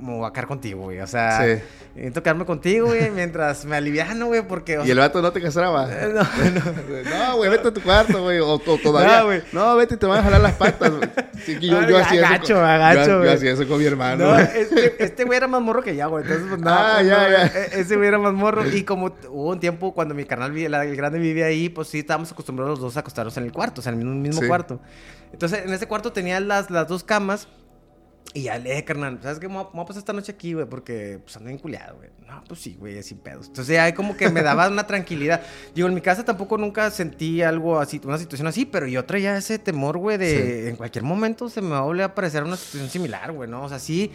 me 0.01 0.15
voy 0.17 0.25
a 0.27 0.31
quedar 0.31 0.47
contigo, 0.47 0.83
güey. 0.83 0.99
O 1.01 1.07
sea, 1.07 1.41
Sí. 1.43 1.61
necesito 1.95 2.23
quedarme 2.23 2.45
contigo, 2.45 2.87
güey, 2.87 3.11
mientras 3.11 3.65
me 3.65 3.75
aliviano, 3.75 4.27
güey, 4.27 4.47
porque... 4.47 4.77
o 4.77 4.85
Y 4.85 4.91
el 4.91 4.97
vato 4.99 5.21
no 5.21 5.31
te 5.33 5.41
castraba. 5.41 5.87
No, 6.13 6.21
No, 7.29 7.37
güey, 7.37 7.49
vete 7.49 7.67
a 7.67 7.73
tu 7.73 7.81
cuarto, 7.81 8.23
güey. 8.23 8.39
O, 8.39 8.53
o 8.53 8.59
todavía. 8.59 9.19
No, 9.19 9.25
güey. 9.25 9.41
No, 9.51 9.75
vete, 9.75 9.97
te 9.97 10.05
van 10.05 10.19
a 10.19 10.23
jalar 10.23 10.41
las 10.41 10.53
patas, 10.53 10.91
güey. 10.91 11.09
Sí, 11.45 11.59
que 11.59 11.67
yo, 11.67 11.77
hacía 11.97 12.19
eso. 12.21 12.25
agacho, 12.27 12.53
con- 12.55 12.63
agacho, 12.63 13.23
yo- 13.25 13.31
hacía 13.33 13.51
eso 13.51 13.67
con 13.67 13.77
mi 13.79 13.85
hermano. 13.85 14.31
No, 14.31 14.39
este, 14.39 15.03
este 15.03 15.23
güey 15.25 15.37
era 15.37 15.47
más 15.47 15.61
morro 15.61 15.81
que 15.81 15.95
ya, 15.95 16.05
güey. 16.07 16.23
Entonces, 16.23 16.47
pues, 16.49 16.61
no. 16.61 16.69
Ah, 16.69 16.91
pues, 16.95 17.07
ya, 17.07 17.17
no, 17.17 17.29
ya. 17.29 17.45
e- 17.47 17.81
Ese 17.81 17.95
güey 17.97 18.07
era 18.07 18.19
más 18.19 18.33
morro. 18.33 18.65
Y 18.69 18.83
como 18.85 19.07
hubo 19.29 19.49
un 19.49 19.59
tiempo 19.59 19.93
cuando 19.93 20.15
mi 20.15 20.23
carnal, 20.25 20.53
la- 20.71 20.85
el 20.85 20.95
grande 20.95 21.19
vivía 21.19 21.45
ahí, 21.47 21.67
pues 21.69 21.89
sí, 21.89 21.99
estábamos 21.99 22.31
acostumbrados 22.31 22.71
los 22.71 22.79
dos 22.79 22.95
a 22.97 23.01
acostarnos 23.01 23.35
en 23.37 23.43
el 23.43 23.51
cuarto, 23.51 23.81
o 23.81 23.83
sea, 23.83 23.91
en 23.91 23.99
el 23.99 24.05
mismo, 24.05 24.21
mismo 24.21 24.41
Sí. 24.41 24.47
cuarto. 24.47 24.79
Entonces, 25.33 25.63
en 25.65 25.73
ese 25.73 25.87
cuarto 25.87 26.11
tenía 26.13 26.39
las, 26.39 26.69
las 26.71 26.87
dos 26.87 27.03
camas. 27.03 27.47
Y 28.33 28.43
ya 28.43 28.59
le 28.59 28.69
dije, 28.69 28.85
carnal, 28.85 29.17
¿sabes 29.23 29.39
qué? 29.39 29.47
Me 29.47 29.55
voy 29.55 29.65
a- 29.73 29.85
pasar 29.87 29.97
esta 29.99 30.13
noche 30.13 30.31
aquí, 30.33 30.53
güey, 30.53 30.67
porque 30.67 31.19
pues 31.23 31.35
ando 31.35 31.47
bien 31.47 31.57
culiado, 31.57 31.97
güey. 31.97 32.09
No, 32.27 32.43
pues 32.47 32.59
sí, 32.59 32.75
güey, 32.79 33.01
sin 33.01 33.17
pedos. 33.17 33.47
Entonces, 33.47 33.79
ahí 33.79 33.93
como 33.93 34.15
que 34.15 34.29
me 34.29 34.43
daba 34.43 34.67
una 34.67 34.85
tranquilidad. 34.85 35.41
Digo, 35.73 35.87
en 35.87 35.95
mi 35.95 36.01
casa 36.01 36.23
tampoco 36.23 36.55
nunca 36.57 36.91
sentí 36.91 37.41
algo 37.41 37.79
así, 37.79 37.99
una 38.03 38.19
situación 38.19 38.47
así, 38.47 38.65
pero 38.67 38.85
yo 38.85 39.03
traía 39.03 39.35
ese 39.35 39.57
temor, 39.57 39.97
güey, 39.97 40.17
de 40.19 40.69
en 40.69 40.75
cualquier 40.75 41.03
momento 41.03 41.49
se 41.49 41.59
me 41.61 41.69
va 41.71 41.79
a 41.79 41.81
volver 41.81 42.03
a 42.03 42.05
aparecer 42.05 42.43
una 42.43 42.55
situación 42.55 42.89
similar, 42.91 43.31
güey, 43.31 43.49
¿no? 43.49 43.63
O 43.63 43.69
sea, 43.69 43.79
sí. 43.79 44.11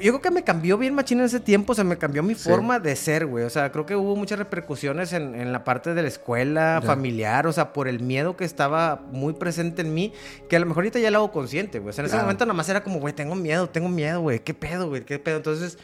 Yo 0.00 0.12
creo 0.12 0.20
que 0.20 0.30
me 0.30 0.44
cambió 0.44 0.78
bien 0.78 0.94
machín 0.94 1.18
en 1.20 1.24
ese 1.26 1.40
tiempo, 1.40 1.72
o 1.72 1.74
sea, 1.74 1.84
me 1.84 1.98
cambió 1.98 2.22
mi 2.22 2.34
Sí. 2.34 2.48
forma 2.48 2.78
de 2.78 2.94
ser, 2.96 3.26
güey. 3.26 3.44
O 3.44 3.50
sea, 3.50 3.72
creo 3.72 3.84
que 3.86 3.96
hubo 3.96 4.14
muchas 4.16 4.38
repercusiones 4.38 5.12
en, 5.12 5.34
en 5.34 5.52
la 5.52 5.64
parte 5.64 5.94
de 5.94 6.02
la 6.02 6.08
escuela, 6.08 6.78
Ya. 6.80 6.86
familiar, 6.86 7.46
o 7.46 7.52
sea, 7.52 7.72
por 7.72 7.88
el 7.88 8.00
miedo 8.00 8.36
que 8.36 8.44
estaba 8.44 9.02
muy 9.10 9.32
presente 9.34 9.82
en 9.82 9.92
mí, 9.94 10.12
que 10.48 10.56
a 10.56 10.60
lo 10.60 10.66
mejor 10.66 10.82
ahorita 10.84 10.98
ya 11.00 11.10
lo 11.10 11.18
hago 11.18 11.32
consciente, 11.32 11.78
güey. 11.80 11.90
O 11.90 11.92
sea, 11.92 12.02
en 12.02 12.06
ese 12.10 12.16
momento 12.16 12.44
nada 12.46 12.54
más 12.54 12.68
era 12.68 12.82
como, 12.82 13.00
güey, 13.00 13.12
tengo 13.14 13.34
miedo, 13.34 13.68
tengo 13.68 13.88
miedo, 13.88 14.20
güey, 14.20 14.38
¿qué 14.40 14.54
pedo, 14.54 14.88
güey? 14.88 15.04
¿Qué 15.04 15.18
pedo? 15.18 15.36
Entonces, 15.38 15.78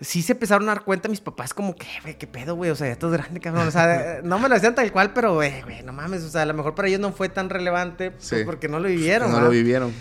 sí 0.00 0.22
se 0.22 0.32
empezaron 0.32 0.68
a 0.68 0.74
dar 0.74 0.84
cuenta 0.84 1.08
mis 1.08 1.20
papás 1.20 1.52
como 1.52 1.74
que, 1.74 1.86
güey, 2.02 2.16
qué 2.16 2.26
pedo, 2.26 2.54
güey, 2.54 2.70
o 2.70 2.76
sea, 2.76 2.86
ya 2.86 2.92
estás 2.94 3.10
grande, 3.10 3.40
cabrón. 3.40 3.68
O 3.68 3.70
sea, 3.70 4.20
no 4.24 4.38
me 4.38 4.48
lo 4.48 4.54
decían 4.54 4.74
tal 4.74 4.90
cual, 4.92 5.12
pero, 5.12 5.34
güey, 5.34 5.60
güey, 5.62 5.82
no 5.82 5.92
mames, 5.92 6.22
o 6.22 6.28
sea, 6.30 6.42
a 6.42 6.46
lo 6.46 6.54
mejor 6.54 6.74
para 6.74 6.88
ellos 6.88 7.00
no 7.00 7.12
fue 7.12 7.28
tan 7.28 7.50
relevante 7.50 8.10
pues, 8.12 8.44
porque 8.44 8.68
no 8.68 8.78
lo 8.80 8.88
vivieron, 8.88 9.28
no 9.28 9.34
¿verdad? 9.36 9.48
lo 9.48 9.52
vivieron. 9.52 9.92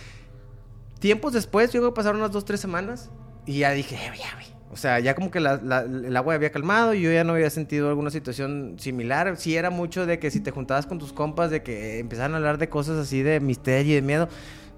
Tiempos 0.99 1.33
después, 1.33 1.71
yo 1.71 1.79
creo 1.81 1.91
que 1.93 1.95
pasaron 1.95 2.19
unas 2.21 2.31
dos, 2.31 2.45
tres 2.45 2.59
semanas 2.59 3.09
y 3.45 3.59
ya 3.59 3.71
dije, 3.71 3.95
"Eh, 3.95 4.11
ya, 4.17 4.33
güey. 4.33 4.45
O 4.71 4.75
sea, 4.75 4.99
ya 4.99 5.15
como 5.15 5.31
que 5.31 5.39
la- 5.39 5.57
la- 5.63 5.81
el 5.81 6.15
agua 6.17 6.33
había 6.33 6.51
calmado 6.51 6.93
y 6.93 7.01
yo 7.01 7.11
ya 7.11 7.23
no 7.23 7.33
había 7.33 7.49
sentido 7.49 7.87
alguna 7.89 8.09
situación 8.09 8.75
similar. 8.79 9.37
Sí 9.37 9.55
era 9.55 9.69
mucho 9.69 10.05
de 10.05 10.19
que 10.19 10.29
si 10.29 10.39
te 10.41 10.51
juntabas 10.51 10.85
con 10.85 10.99
tus 10.99 11.13
compas, 11.13 11.49
de 11.51 11.63
que 11.63 11.99
empezaban 11.99 12.33
a 12.33 12.37
hablar 12.37 12.57
de 12.57 12.67
cosas 12.67 12.97
así 12.97 13.21
de 13.23 13.39
misterio 13.39 13.93
y 13.93 13.95
de 13.95 14.01
miedo, 14.01 14.27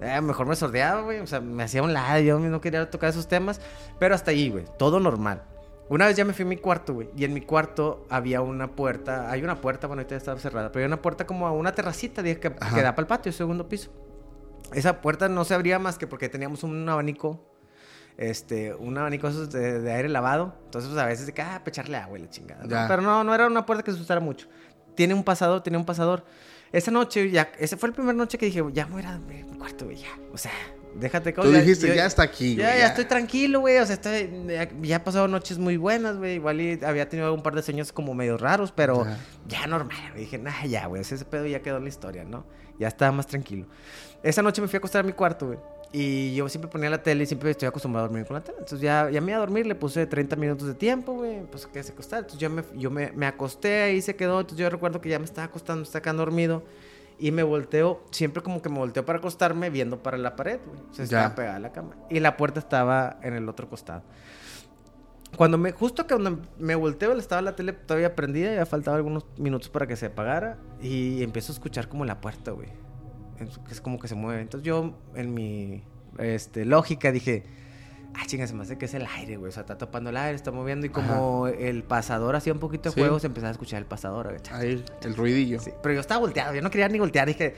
eh, 0.01 0.21
mejor 0.21 0.45
me 0.45 0.55
sordeaba, 0.55 1.01
güey. 1.01 1.19
O 1.19 1.27
sea, 1.27 1.41
me 1.41 1.63
hacía 1.63 1.81
un 1.81 1.93
lado, 1.93 2.19
yo 2.21 2.37
no 2.39 2.61
quería 2.61 2.89
tocar 2.89 3.09
esos 3.09 3.27
temas. 3.27 3.59
Pero 3.97 4.13
hasta 4.13 4.31
ahí, 4.31 4.49
güey, 4.49 4.65
todo 4.77 4.99
normal. 4.99 5.41
Una 5.89 6.05
vez 6.05 6.15
ya 6.15 6.23
me 6.23 6.33
fui 6.33 6.45
a 6.45 6.47
mi 6.47 6.57
cuarto, 6.57 6.93
güey, 6.93 7.09
y 7.17 7.23
en 7.25 7.33
mi 7.33 7.41
cuarto 7.41 8.05
había 8.11 8.41
una 8.41 8.67
puerta, 8.75 9.31
hay 9.31 9.41
una 9.41 9.59
puerta, 9.59 9.87
bueno, 9.87 10.01
ahorita 10.01 10.15
estaba 10.15 10.39
cerrada, 10.39 10.71
pero 10.71 10.83
hay 10.83 10.87
una 10.87 11.01
puerta 11.01 11.25
como 11.25 11.47
a 11.47 11.51
una 11.51 11.73
terracita, 11.73 12.21
dije, 12.21 12.39
que, 12.39 12.51
que 12.51 12.81
da 12.83 12.91
para 12.93 13.01
el 13.01 13.07
patio, 13.07 13.31
segundo 13.31 13.67
piso. 13.67 13.89
Esa 14.73 15.01
puerta 15.01 15.29
no 15.29 15.45
se 15.45 15.53
abría 15.53 15.79
más 15.79 15.97
que 15.97 16.07
porque 16.07 16.29
teníamos 16.29 16.63
un 16.63 16.87
abanico, 16.87 17.43
este, 18.17 18.73
un 18.73 18.97
abanico 18.97 19.31
de, 19.31 19.81
de 19.81 19.91
aire 19.91 20.09
lavado. 20.09 20.55
Entonces, 20.65 20.89
pues, 20.91 21.01
a 21.01 21.05
veces 21.05 21.25
de 21.25 21.33
que, 21.33 21.41
ah, 21.41 21.61
pecharle 21.63 21.97
agua 21.97 22.17
y 22.19 22.21
la 22.21 22.29
chingada. 22.29 22.63
¿no? 22.63 22.87
Pero 22.87 23.01
no, 23.01 23.23
no 23.23 23.33
era 23.33 23.47
una 23.47 23.65
puerta 23.65 23.83
que 23.83 23.91
se 23.91 24.01
usara 24.01 24.19
mucho. 24.19 24.47
Tiene 24.95 25.13
un 25.13 25.23
pasador, 25.23 25.61
tiene 25.61 25.77
un 25.77 25.85
pasador. 25.85 26.25
Esa 26.71 26.91
noche, 26.91 27.31
ya, 27.31 27.51
esa 27.57 27.77
fue 27.77 27.89
la 27.89 27.95
primera 27.95 28.15
noche 28.15 28.37
que 28.37 28.45
dije, 28.45 28.63
ya 28.73 28.85
me 28.85 28.93
voy 28.93 29.01
a 29.01 29.05
ir 29.05 29.11
a 29.11 29.17
mi 29.17 29.57
cuarto, 29.57 29.85
güey, 29.85 29.97
ya. 29.97 30.09
O 30.31 30.37
sea, 30.37 30.51
déjate 30.95 31.31
Tú 31.33 31.51
dijiste, 31.51 31.95
ya 31.95 32.05
está 32.05 32.23
aquí, 32.23 32.55
Ya, 32.55 32.67
güey. 32.69 32.79
ya 32.79 32.87
estoy 32.87 33.05
tranquilo, 33.05 33.59
güey. 33.61 33.77
O 33.77 33.85
sea, 33.85 33.95
estoy, 33.95 34.29
ya, 34.47 34.69
ya 34.81 34.95
he 34.95 34.99
pasado 34.99 35.27
noches 35.27 35.57
muy 35.57 35.77
buenas, 35.77 36.17
güey. 36.17 36.35
Igual 36.35 36.61
y 36.61 36.79
había 36.83 37.07
tenido 37.09 37.33
un 37.33 37.41
par 37.43 37.55
de 37.55 37.61
sueños 37.61 37.91
como 37.91 38.13
medio 38.13 38.37
raros, 38.37 38.71
pero 38.71 39.05
Ya. 39.05 39.17
ya, 39.61 39.67
normal. 39.67 39.97
güey. 40.11 40.25
Dije, 40.25 40.37
nah, 40.37 40.65
ya, 40.65 40.87
güey. 40.87 41.01
Ese 41.01 41.23
pedo 41.25 41.45
ya 41.45 41.61
quedó 41.61 41.77
en 41.77 41.83
la 41.83 41.89
historia, 41.89 42.23
¿no? 42.23 42.45
Ya 42.79 42.87
estaba 42.87 43.11
más 43.11 43.27
tranquilo. 43.27 43.65
Esa 44.23 44.41
noche 44.41 44.61
me 44.61 44.67
fui 44.67 44.77
a 44.77 44.79
acostar 44.79 45.03
a 45.03 45.07
mi 45.07 45.13
cuarto, 45.13 45.47
güey. 45.47 45.59
Y 45.91 46.35
yo 46.35 46.47
siempre 46.49 46.69
ponía 46.69 46.87
la 46.89 47.01
tele 47.01 47.23
y 47.23 47.25
siempre 47.25 47.49
estoy 47.49 47.67
acostumbrado 47.67 48.05
a 48.05 48.07
dormir 48.09 48.25
con 48.27 48.35
la 48.35 48.43
tele. 48.43 48.57
Entonces 48.59 48.79
ya, 48.81 49.09
ya 49.09 49.21
me 49.21 49.31
iba 49.31 49.37
a 49.37 49.39
dormir, 49.39 49.65
le 49.65 49.73
puse 49.73 50.05
30 50.05 50.35
minutos 50.35 50.67
de 50.67 50.75
tiempo, 50.75 51.13
güey. 51.13 51.41
Pues 51.49 51.65
que 51.65 51.81
se 51.81 51.93
acostar. 51.93 52.19
Entonces 52.19 52.39
yo, 52.39 52.49
me, 52.49 52.63
yo 52.75 52.91
me, 52.91 53.11
me 53.13 53.25
acosté 53.25 53.81
ahí 53.83 54.01
se 54.01 54.15
quedó. 54.15 54.39
Entonces 54.39 54.59
yo 54.59 54.69
recuerdo 54.69 55.01
que 55.01 55.09
ya 55.09 55.17
me 55.17 55.25
estaba 55.25 55.45
acostando, 55.45 55.79
me 55.81 55.85
estaba 55.85 56.01
quedando 56.03 56.21
dormido. 56.23 56.63
Y 57.19 57.31
me 57.31 57.43
volteo, 57.43 58.01
siempre 58.11 58.41
como 58.41 58.61
que 58.61 58.69
me 58.69 58.77
volteo 58.79 59.05
para 59.05 59.19
acostarme 59.19 59.69
viendo 59.69 60.01
para 60.01 60.17
la 60.17 60.35
pared, 60.35 60.59
güey. 60.65 60.79
O 60.89 60.93
sea, 60.93 61.05
Ya. 61.05 61.17
estaba 61.19 61.35
pegada 61.35 61.55
a 61.57 61.59
la 61.59 61.71
cama. 61.71 61.95
Y 62.09 62.19
la 62.21 62.37
puerta 62.37 62.59
estaba 62.59 63.17
en 63.21 63.33
el 63.33 63.49
otro 63.49 63.69
costado. 63.69 64.03
Cuando 65.35 65.57
me, 65.57 65.71
justo 65.71 66.07
que 66.07 66.15
cuando 66.15 66.41
me 66.57 66.75
volteo, 66.75 67.11
estaba 67.13 67.41
la 67.41 67.55
tele 67.55 67.73
todavía 67.73 68.15
prendida, 68.15 68.53
ya 68.55 68.65
faltaba 68.65 68.97
algunos 68.97 69.25
minutos 69.37 69.69
para 69.69 69.85
que 69.85 69.95
se 69.95 70.07
apagara. 70.07 70.57
Y 70.81 71.21
empiezo 71.21 71.51
a 71.51 71.55
escuchar 71.55 71.87
como 71.87 72.05
la 72.05 72.19
puerta, 72.21 72.51
güey. 72.51 72.69
Es 73.69 73.79
como 73.81 73.99
que 73.99 74.07
se 74.07 74.15
mueve. 74.15 74.41
Entonces 74.41 74.65
yo, 74.65 74.95
en 75.15 75.33
mi 75.33 75.83
este, 76.17 76.65
lógica, 76.65 77.11
dije, 77.11 77.43
ah, 78.15 78.25
chinga, 78.25 78.47
se 78.47 78.53
me 78.53 78.63
hace 78.63 78.77
que 78.77 78.85
es 78.85 78.93
el 78.93 79.05
aire, 79.17 79.37
güey. 79.37 79.49
O 79.49 79.51
sea, 79.51 79.61
está 79.61 79.77
topando 79.77 80.09
el 80.09 80.17
aire, 80.17 80.35
está 80.35 80.51
moviendo. 80.51 80.85
Y 80.85 80.89
como 80.89 81.47
el 81.47 81.83
pasador 81.83 82.35
hacía 82.35 82.53
un 82.53 82.59
poquito 82.59 82.89
de 82.89 82.95
Sí. 82.95 83.01
juego, 83.01 83.19
se 83.19 83.27
empezaba 83.27 83.49
a 83.49 83.51
escuchar 83.53 83.79
el 83.79 83.85
pasador, 83.85 84.27
güey. 84.27 84.39
Ahí, 84.51 84.83
el 85.03 85.15
ruidillo. 85.15 85.59
Sí, 85.59 85.71
pero 85.81 85.95
yo 85.95 86.01
estaba 86.01 86.19
volteado, 86.19 86.53
yo 86.53 86.61
no 86.61 86.69
quería 86.71 86.87
ni 86.89 86.99
voltear. 86.99 87.27
Dije, 87.27 87.55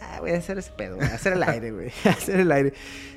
ah, 0.00 0.18
voy 0.20 0.30
a 0.32 0.38
hacer 0.38 0.58
ese 0.58 0.70
pedo, 0.72 0.96
voy 0.96 1.06
a 1.06 1.14
hacer 1.14 1.32
el 1.34 1.42
aire, 1.42 1.70
güey. 1.72 1.90
a 2.04 2.10
hacer 2.10 2.40
el 2.40 2.52
aire. 2.52 2.72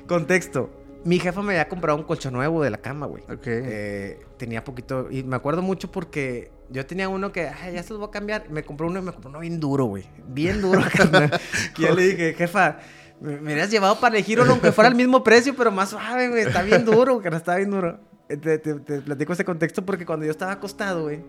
Contexto. 0.06 0.70
Mi 1.04 1.20
jefa 1.20 1.40
me 1.40 1.52
había 1.52 1.68
comprado 1.68 1.96
un 1.96 2.04
colchón 2.04 2.32
nuevo 2.32 2.64
de 2.64 2.70
la 2.70 2.78
cama, 2.78 3.06
güey. 3.06 3.22
Ok. 3.24 3.46
Eh, 3.46 4.18
tenía 4.38 4.64
poquito. 4.64 5.08
Y 5.08 5.22
me 5.22 5.36
acuerdo 5.36 5.62
mucho 5.62 5.92
porque 5.92 6.50
yo 6.68 6.84
tenía 6.84 7.08
uno 7.08 7.30
que, 7.30 7.46
"Ay, 7.48 7.74
ya 7.74 7.82
se 7.84 7.90
los 7.90 8.00
voy 8.00 8.08
a 8.08 8.10
cambiar. 8.10 8.50
Me 8.50 8.64
compró 8.64 8.88
uno 8.88 8.98
y 8.98 9.02
me 9.02 9.12
compró 9.12 9.30
uno 9.30 9.38
bien 9.38 9.60
duro, 9.60 9.84
güey. 9.84 10.04
Bien 10.26 10.60
duro. 10.60 10.80
Y 11.78 11.82
yo 11.82 11.94
le 11.94 12.02
dije, 12.08 12.34
jefa, 12.34 12.78
me, 13.20 13.36
me 13.36 13.52
hubieras 13.52 13.70
llevado 13.70 13.98
para 14.00 14.16
elegir 14.16 14.40
uno 14.40 14.52
aunque 14.52 14.72
fuera 14.72 14.88
el 14.88 14.94
mismo 14.94 15.22
precio, 15.24 15.54
pero 15.56 15.70
más 15.70 15.90
suave, 15.90 16.28
güey. 16.28 16.42
Está 16.42 16.62
bien 16.62 16.84
duro, 16.84 17.20
carnal, 17.20 17.40
está 17.40 17.56
bien 17.56 17.70
duro. 17.70 17.98
Eh, 18.28 18.36
Te, 18.36 18.58
te- 18.58 18.74
te 18.74 19.00
platico 19.00 19.32
ese 19.32 19.44
contexto 19.44 19.84
porque 19.84 20.04
cuando 20.04 20.24
yo 20.26 20.32
estaba 20.32 20.52
acostado, 20.52 21.04
güey, 21.04 21.22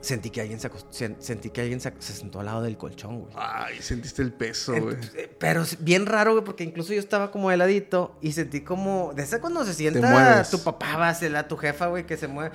sentí 0.00 0.30
que 0.30 0.40
alguien 0.40 0.60
se, 0.60 0.70
sentí 1.18 1.50
que 1.50 1.60
alguien 1.60 1.80
se, 1.80 1.92
sentó 1.98 2.40
al 2.40 2.46
lado 2.46 2.62
del 2.62 2.76
colchón, 2.78 3.20
güey. 3.20 3.32
Ay, 3.36 3.80
sentiste 3.80 4.22
el 4.22 4.32
peso, 4.32 4.72
güey. 4.80 4.96
Eh, 5.16 5.34
pero 5.38 5.64
bien 5.80 6.06
raro, 6.06 6.32
güey, 6.32 6.44
porque 6.44 6.64
incluso 6.64 6.92
yo 6.92 7.00
estaba 7.00 7.30
como 7.30 7.50
heladito 7.50 8.16
y 8.20 8.32
sentí 8.32 8.60
como, 8.60 9.12
de 9.14 9.24
ese 9.24 9.40
cuando 9.40 9.64
se 9.64 9.74
sienta 9.74 10.44
tu 10.44 10.62
papá, 10.62 10.96
va 10.96 11.08
a 11.08 11.48
tu 11.48 11.56
jefa, 11.56 11.86
güey, 11.86 12.06
que 12.06 12.16
se 12.16 12.28
mueve. 12.28 12.54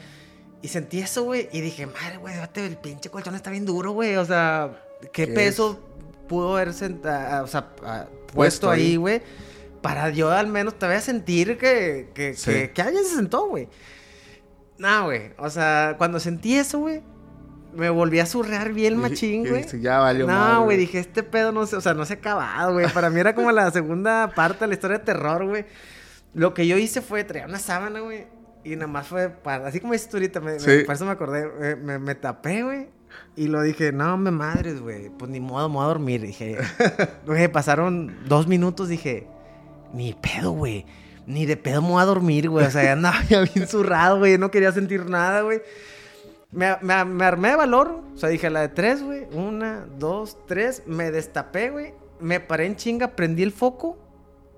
Y 0.62 0.68
sentí 0.68 1.00
eso, 1.00 1.24
güey, 1.24 1.50
y 1.52 1.60
dije, 1.62 1.88
madre, 1.88 2.18
güey, 2.18 2.36
el 2.56 2.78
pinche 2.78 3.10
colchón 3.10 3.36
está 3.36 3.50
bien 3.50 3.66
duro, 3.66 3.92
güey. 3.92 4.16
O 4.16 4.26
sea, 4.26 4.80
¿qué, 5.12 5.28
peso 5.28 5.80
pudo 6.32 6.56
haber 6.56 6.74
sentado, 6.74 7.44
o 7.44 7.48
sea, 7.48 7.74
puesto 8.34 8.70
ahí, 8.70 8.96
güey? 8.96 9.22
Para 9.82 10.12
yo 10.12 10.32
al 10.32 10.48
menos 10.48 10.80
te 10.80 10.86
voy 10.86 10.96
a 10.96 11.02
sentir 11.02 11.58
que, 11.58 12.10
que, 12.14 12.36
que, 12.42 12.72
que 12.72 12.82
alguien 12.82 13.04
se 13.04 13.16
sentó, 13.16 13.48
güey. 13.48 13.68
No, 14.78 15.06
güey. 15.06 15.34
O 15.38 15.50
sea, 15.50 15.96
cuando 15.98 16.22
sentí 16.22 16.56
eso, 16.56 16.80
güey, 16.80 17.02
me 17.74 17.90
volví 17.90 18.22
a 18.22 18.26
surrear 18.26 18.72
bien 18.72 18.96
machín, 18.96 19.46
güey. 19.46 19.66
Ya 19.82 20.00
valió 20.00 20.26
No, 20.26 20.64
güey, 20.64 20.78
dije, 20.78 21.00
este 21.00 21.22
pedo 21.22 21.52
no 21.52 21.66
se, 21.66 21.76
o 21.76 21.82
sea, 21.82 21.94
no 21.94 22.06
se 22.06 22.14
ha 22.14 22.16
acabado, 22.16 22.72
güey. 22.72 22.88
Para 22.94 23.10
mí 23.10 23.20
era 23.20 23.36
como 23.36 23.52
la 23.52 23.70
segunda 23.72 24.32
parte 24.34 24.62
de 24.62 24.68
la 24.70 24.74
historia 24.76 25.00
de 25.00 25.04
terror, 25.04 25.46
güey. 25.46 25.66
Lo 26.34 26.54
que 26.54 26.66
yo 26.66 26.78
hice 26.78 27.02
fue 27.02 27.26
traer 27.26 27.48
una 27.48 27.60
sábana, 27.60 28.00
güey. 28.00 28.28
Y 28.64 28.78
nada 28.78 28.88
más 28.88 29.06
fue 29.06 29.28
para, 29.30 29.68
así 29.68 29.82
como 29.82 29.92
dices 29.92 30.08
tú 30.08 30.16
ahorita, 30.16 30.40
me, 30.40 30.54
por 30.54 30.96
eso 30.96 31.04
me 31.04 31.12
acordé, 31.12 31.76
me, 31.76 32.00
me, 32.00 32.16
tapé, 32.16 32.64
güey. 32.64 32.88
Y 33.36 33.48
lo 33.48 33.62
dije, 33.62 33.92
no, 33.92 34.18
me 34.18 34.32
madres, 34.32 34.82
güey. 34.82 35.10
Pues 35.10 35.32
ni 35.32 35.40
modo, 35.40 35.70
me 35.70 35.76
voy 35.76 35.84
a 35.86 35.88
dormir. 35.88 36.22
Dije, 36.22 36.58
güey, 37.26 37.48
pasaron 37.48 38.16
dos 38.28 38.48
minutos, 38.48 38.90
dije, 38.90 39.28
ni 39.94 40.14
pedo, 40.14 40.52
güey. 40.52 40.86
Ni 41.26 41.46
de 41.46 41.56
pedo 41.56 41.82
me 41.82 41.90
voy 41.90 42.02
a 42.02 42.06
dormir, 42.06 42.50
güey. 42.50 42.66
O 42.66 42.72
sea, 42.72 42.84
ya 42.84 42.94
andaba 42.94 43.24
ya 43.30 43.42
bien 43.42 43.68
zurrado, 43.68 44.20
güey. 44.20 44.38
No 44.38 44.52
quería 44.52 44.72
sentir 44.72 45.10
nada, 45.10 45.42
güey. 45.42 45.62
Me, 46.52 46.76
me, 46.82 47.06
me, 47.06 47.26
armé 47.26 47.50
de 47.50 47.56
valor. 47.56 48.04
O 48.14 48.18
sea, 48.18 48.30
dije 48.30 48.50
la 48.50 48.62
de 48.62 48.70
tres, 48.70 49.02
güey. 49.02 49.28
Una, 49.32 49.86
dos, 49.98 50.38
tres. 50.48 50.84
Me 50.86 51.12
destapé, 51.12 51.70
güey. 51.70 51.94
Me 52.20 52.40
paré 52.40 52.66
en 52.66 52.76
chinga, 52.76 53.16
prendí 53.16 53.44
el 53.44 53.52
foco. 53.52 53.98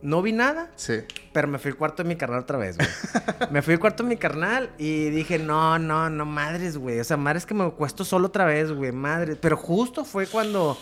No 0.04 0.22
vi 0.22 0.34
nada. 0.34 0.70
Sí. 0.76 1.00
Pero 1.32 1.48
me 1.48 1.58
fui 1.60 1.72
al 1.72 1.78
cuarto 1.78 2.04
de 2.04 2.10
mi 2.10 2.18
carnal 2.18 2.42
otra 2.42 2.58
vez, 2.58 2.78
güey. 2.78 2.90
me 3.52 3.62
fui 3.62 3.74
al 3.74 3.80
cuarto 3.80 4.04
de 4.04 4.10
mi 4.10 4.18
carnal 4.18 4.70
y 4.78 5.10
dije, 5.10 5.40
no, 5.40 5.80
no, 5.80 6.10
no, 6.10 6.26
madres, 6.26 6.78
güey. 6.78 7.00
O 7.00 7.04
sea, 7.06 7.16
madres 7.16 7.46
que 7.46 7.54
me 7.54 7.72
cuesto 7.72 8.04
solo 8.04 8.28
otra 8.28 8.44
vez, 8.44 8.70
güey. 8.74 8.92
Madre. 8.92 9.38
Pero 9.38 9.56
justo 9.56 10.04
fue 10.04 10.28
cuando 10.28 10.78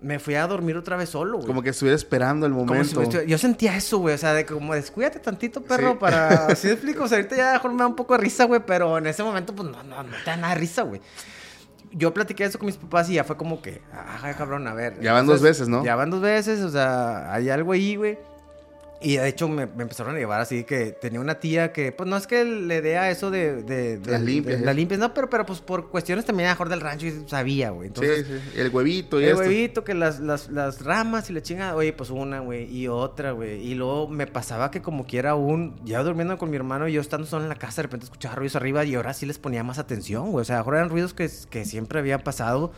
me 0.00 0.18
fui 0.18 0.34
a 0.34 0.46
dormir 0.46 0.78
otra 0.78 0.96
vez 0.96 1.10
solo, 1.10 1.36
güey. 1.36 1.46
Como 1.46 1.62
que 1.62 1.68
estuviera 1.68 1.94
esperando 1.94 2.46
el 2.46 2.52
momento. 2.52 3.02
yo 3.24 3.36
sentía 3.36 3.76
eso, 3.76 3.98
güey. 3.98 4.14
O 4.14 4.18
sea, 4.18 4.32
de 4.32 4.46
como 4.46 4.74
descuídate 4.74 5.18
tantito, 5.18 5.62
perro, 5.62 5.98
para. 5.98 6.46
Así 6.46 6.70
explico. 6.70 7.04
O 7.04 7.08
sea, 7.08 7.18
ahorita 7.18 7.36
ya 7.36 7.52
mejor 7.52 7.70
me 7.72 7.80
da 7.80 7.86
un 7.86 7.96
poco 7.96 8.14
de 8.14 8.22
risa, 8.22 8.44
güey. 8.44 8.62
Pero 8.66 8.96
en 8.96 9.06
ese 9.06 9.22
momento, 9.22 9.54
pues 9.54 9.68
no, 9.68 9.82
no, 9.82 10.02
no 10.02 10.16
te 10.24 10.30
da 10.30 10.38
nada 10.38 10.54
de 10.54 10.60
risa, 10.60 10.82
güey. 10.82 11.02
Yo 11.92 12.14
platiqué 12.14 12.44
eso 12.44 12.58
con 12.58 12.64
mis 12.64 12.78
papás 12.78 13.10
y 13.10 13.14
ya 13.14 13.24
fue 13.24 13.36
como 13.36 13.60
que, 13.60 13.82
ajá, 13.92 14.34
cabrón, 14.34 14.66
a 14.66 14.74
ver. 14.74 14.98
Ya 15.02 15.12
van 15.12 15.26
dos 15.26 15.42
veces, 15.42 15.68
¿no? 15.68 15.84
Ya 15.84 15.94
van 15.96 16.08
dos 16.08 16.22
veces, 16.22 16.62
o 16.62 16.70
sea, 16.70 17.30
hay 17.30 17.50
algo 17.50 17.72
ahí, 17.72 17.96
güey. 17.96 18.18
Y 19.04 19.18
de 19.18 19.28
hecho 19.28 19.48
me, 19.48 19.64
empezaron 19.64 20.16
a 20.16 20.18
llevar 20.18 20.40
así 20.40 20.64
que 20.64 20.92
tenía 20.92 21.20
una 21.20 21.34
tía 21.34 21.72
que, 21.72 21.92
pues 21.92 22.08
no 22.08 22.16
es 22.16 22.26
que 22.26 22.44
le 22.44 22.80
dé 22.80 22.96
a 22.96 23.10
eso 23.10 23.30
de... 23.30 23.62
de, 23.62 24.00
las 24.06 24.22
limpias. 24.22 24.62
Las 24.62 24.74
limpias, 24.74 24.98
no, 24.98 25.12
pero, 25.12 25.28
pero 25.28 25.44
pues 25.44 25.60
por 25.60 25.90
cuestiones 25.90 26.24
también 26.24 26.48
mejor 26.48 26.70
del 26.70 26.80
rancho 26.80 27.06
y 27.06 27.28
sabía, 27.28 27.68
güey. 27.68 27.88
Entonces, 27.88 28.26
sí, 28.26 28.32
sí. 28.32 28.60
El 28.60 28.70
huevito 28.70 29.20
y 29.20 29.24
El 29.24 29.36
huevito, 29.36 29.84
que 29.84 29.92
las, 29.92 30.20
las, 30.20 30.48
las 30.48 30.82
ramas 30.82 31.28
y 31.28 31.34
la 31.34 31.42
chinga, 31.42 31.74
oye, 31.74 31.92
pues 31.92 32.08
una, 32.08 32.40
güey, 32.40 32.64
y 32.74 32.88
otra, 32.88 33.32
güey. 33.32 33.60
Y 33.60 33.74
luego 33.74 34.08
me 34.08 34.26
pasaba 34.26 34.70
que 34.70 34.80
como 34.80 35.04
quiera 35.04 35.34
un, 35.34 35.76
ya 35.84 36.02
durmiendo 36.02 36.38
con 36.38 36.48
mi 36.48 36.56
hermano 36.56 36.88
y 36.88 36.94
yo 36.94 37.02
estando 37.02 37.26
solo 37.26 37.42
en 37.42 37.50
la 37.50 37.56
casa, 37.56 37.82
de 37.82 37.88
repente 37.88 38.04
escuchaba 38.04 38.36
ruidos 38.36 38.56
arriba 38.56 38.84
y 38.86 38.94
ahora 38.94 39.12
sí 39.12 39.26
les 39.26 39.38
ponía 39.38 39.62
más 39.62 39.78
atención, 39.78 40.30
güey. 40.30 40.40
O 40.40 40.44
sea, 40.46 40.60
ahora 40.60 40.78
eran 40.78 40.88
ruidos 40.88 41.12
que, 41.12 41.28
que 41.50 41.66
siempre 41.66 41.98
había 41.98 42.24
pasado 42.24 42.72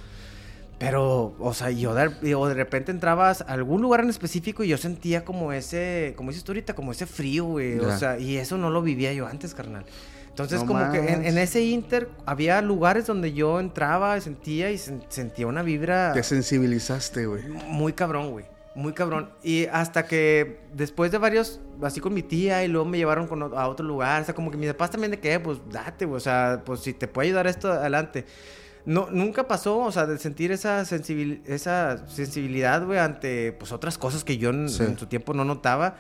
pero, 0.79 1.35
o 1.39 1.55
sea, 1.55 1.71
yo 1.71 1.95
de, 1.95 2.09
de 2.09 2.55
repente 2.55 2.91
entrabas 2.91 3.41
a 3.41 3.45
algún 3.45 3.81
lugar 3.81 4.01
en 4.01 4.11
específico 4.11 4.63
y 4.63 4.69
yo 4.69 4.77
sentía 4.77 5.25
como 5.25 5.53
ese, 5.53 6.13
como 6.17 6.31
dices 6.31 6.45
tú 6.45 6.53
ahorita, 6.53 6.75
como 6.75 6.93
ese 6.93 7.07
frío, 7.07 7.45
güey. 7.45 7.79
O 7.79 7.97
sea, 7.97 8.19
y 8.19 8.37
eso 8.37 8.59
no 8.59 8.71
lo 8.71 8.83
vivía 8.83 9.13
yo 9.13 9.27
antes, 9.27 9.55
carnal. 9.55 9.87
Entonces, 10.29 10.63
como 10.65 10.93
que 10.93 10.99
en, 10.99 11.39
ese 11.39 11.65
inter 11.65 12.11
había 12.27 12.61
lugares 12.61 13.07
donde 13.07 13.33
yo 13.33 13.59
entraba, 13.59 14.21
sentía 14.21 14.71
y 14.71 14.77
sentía 14.77 15.47
una 15.47 15.63
vibra. 15.63 16.13
Te 16.13 16.23
sensibilizaste, 16.23 17.25
güey. 17.25 17.43
Muy 17.69 17.95
cabrón, 17.95 18.33
güey. 18.33 18.45
Muy 18.75 18.93
cabrón. 18.93 19.31
Y 19.43 19.65
hasta 19.73 20.07
que 20.07 20.61
después 20.75 21.11
de 21.11 21.17
varios, 21.17 21.61
así 21.81 22.01
con 22.01 22.13
mi 22.13 22.23
tía, 22.23 22.63
y 22.63 22.69
luego 22.69 22.85
me 22.85 22.99
llevaron 22.99 23.27
a 23.57 23.67
otro 23.67 23.87
lugar. 23.87 24.21
O 24.21 24.25
sea, 24.27 24.35
como 24.35 24.51
que 24.51 24.59
mis 24.59 24.69
papás 24.73 24.91
también 24.91 25.11
de 25.11 25.21
que, 25.21 25.41
pues 25.41 25.59
date, 25.71 26.05
güey. 26.05 26.19
O 26.19 26.21
sea, 26.21 26.61
pues 26.67 26.81
si 26.81 26.93
te 26.93 27.09
puede 27.09 27.29
ayudar 27.29 27.47
esto, 27.47 27.73
adelante. 27.73 28.27
No, 28.87 29.09
nunca 29.11 29.49
pasó, 29.49 29.81
o 29.81 29.91
sea, 29.91 30.07
de 30.07 30.17
sentir 30.17 30.53
esa, 30.53 30.81
esa 30.81 32.07
sensibilidad, 32.07 32.85
güey, 32.87 33.01
ante 33.01 33.53
pues 33.53 33.73
otras 33.73 33.99
cosas 33.99 34.23
que 34.23 34.39
yo 34.39 34.51
en, 34.51 34.69
su 34.69 35.07
tiempo 35.07 35.35
no 35.35 35.45
notaba. 35.45 35.97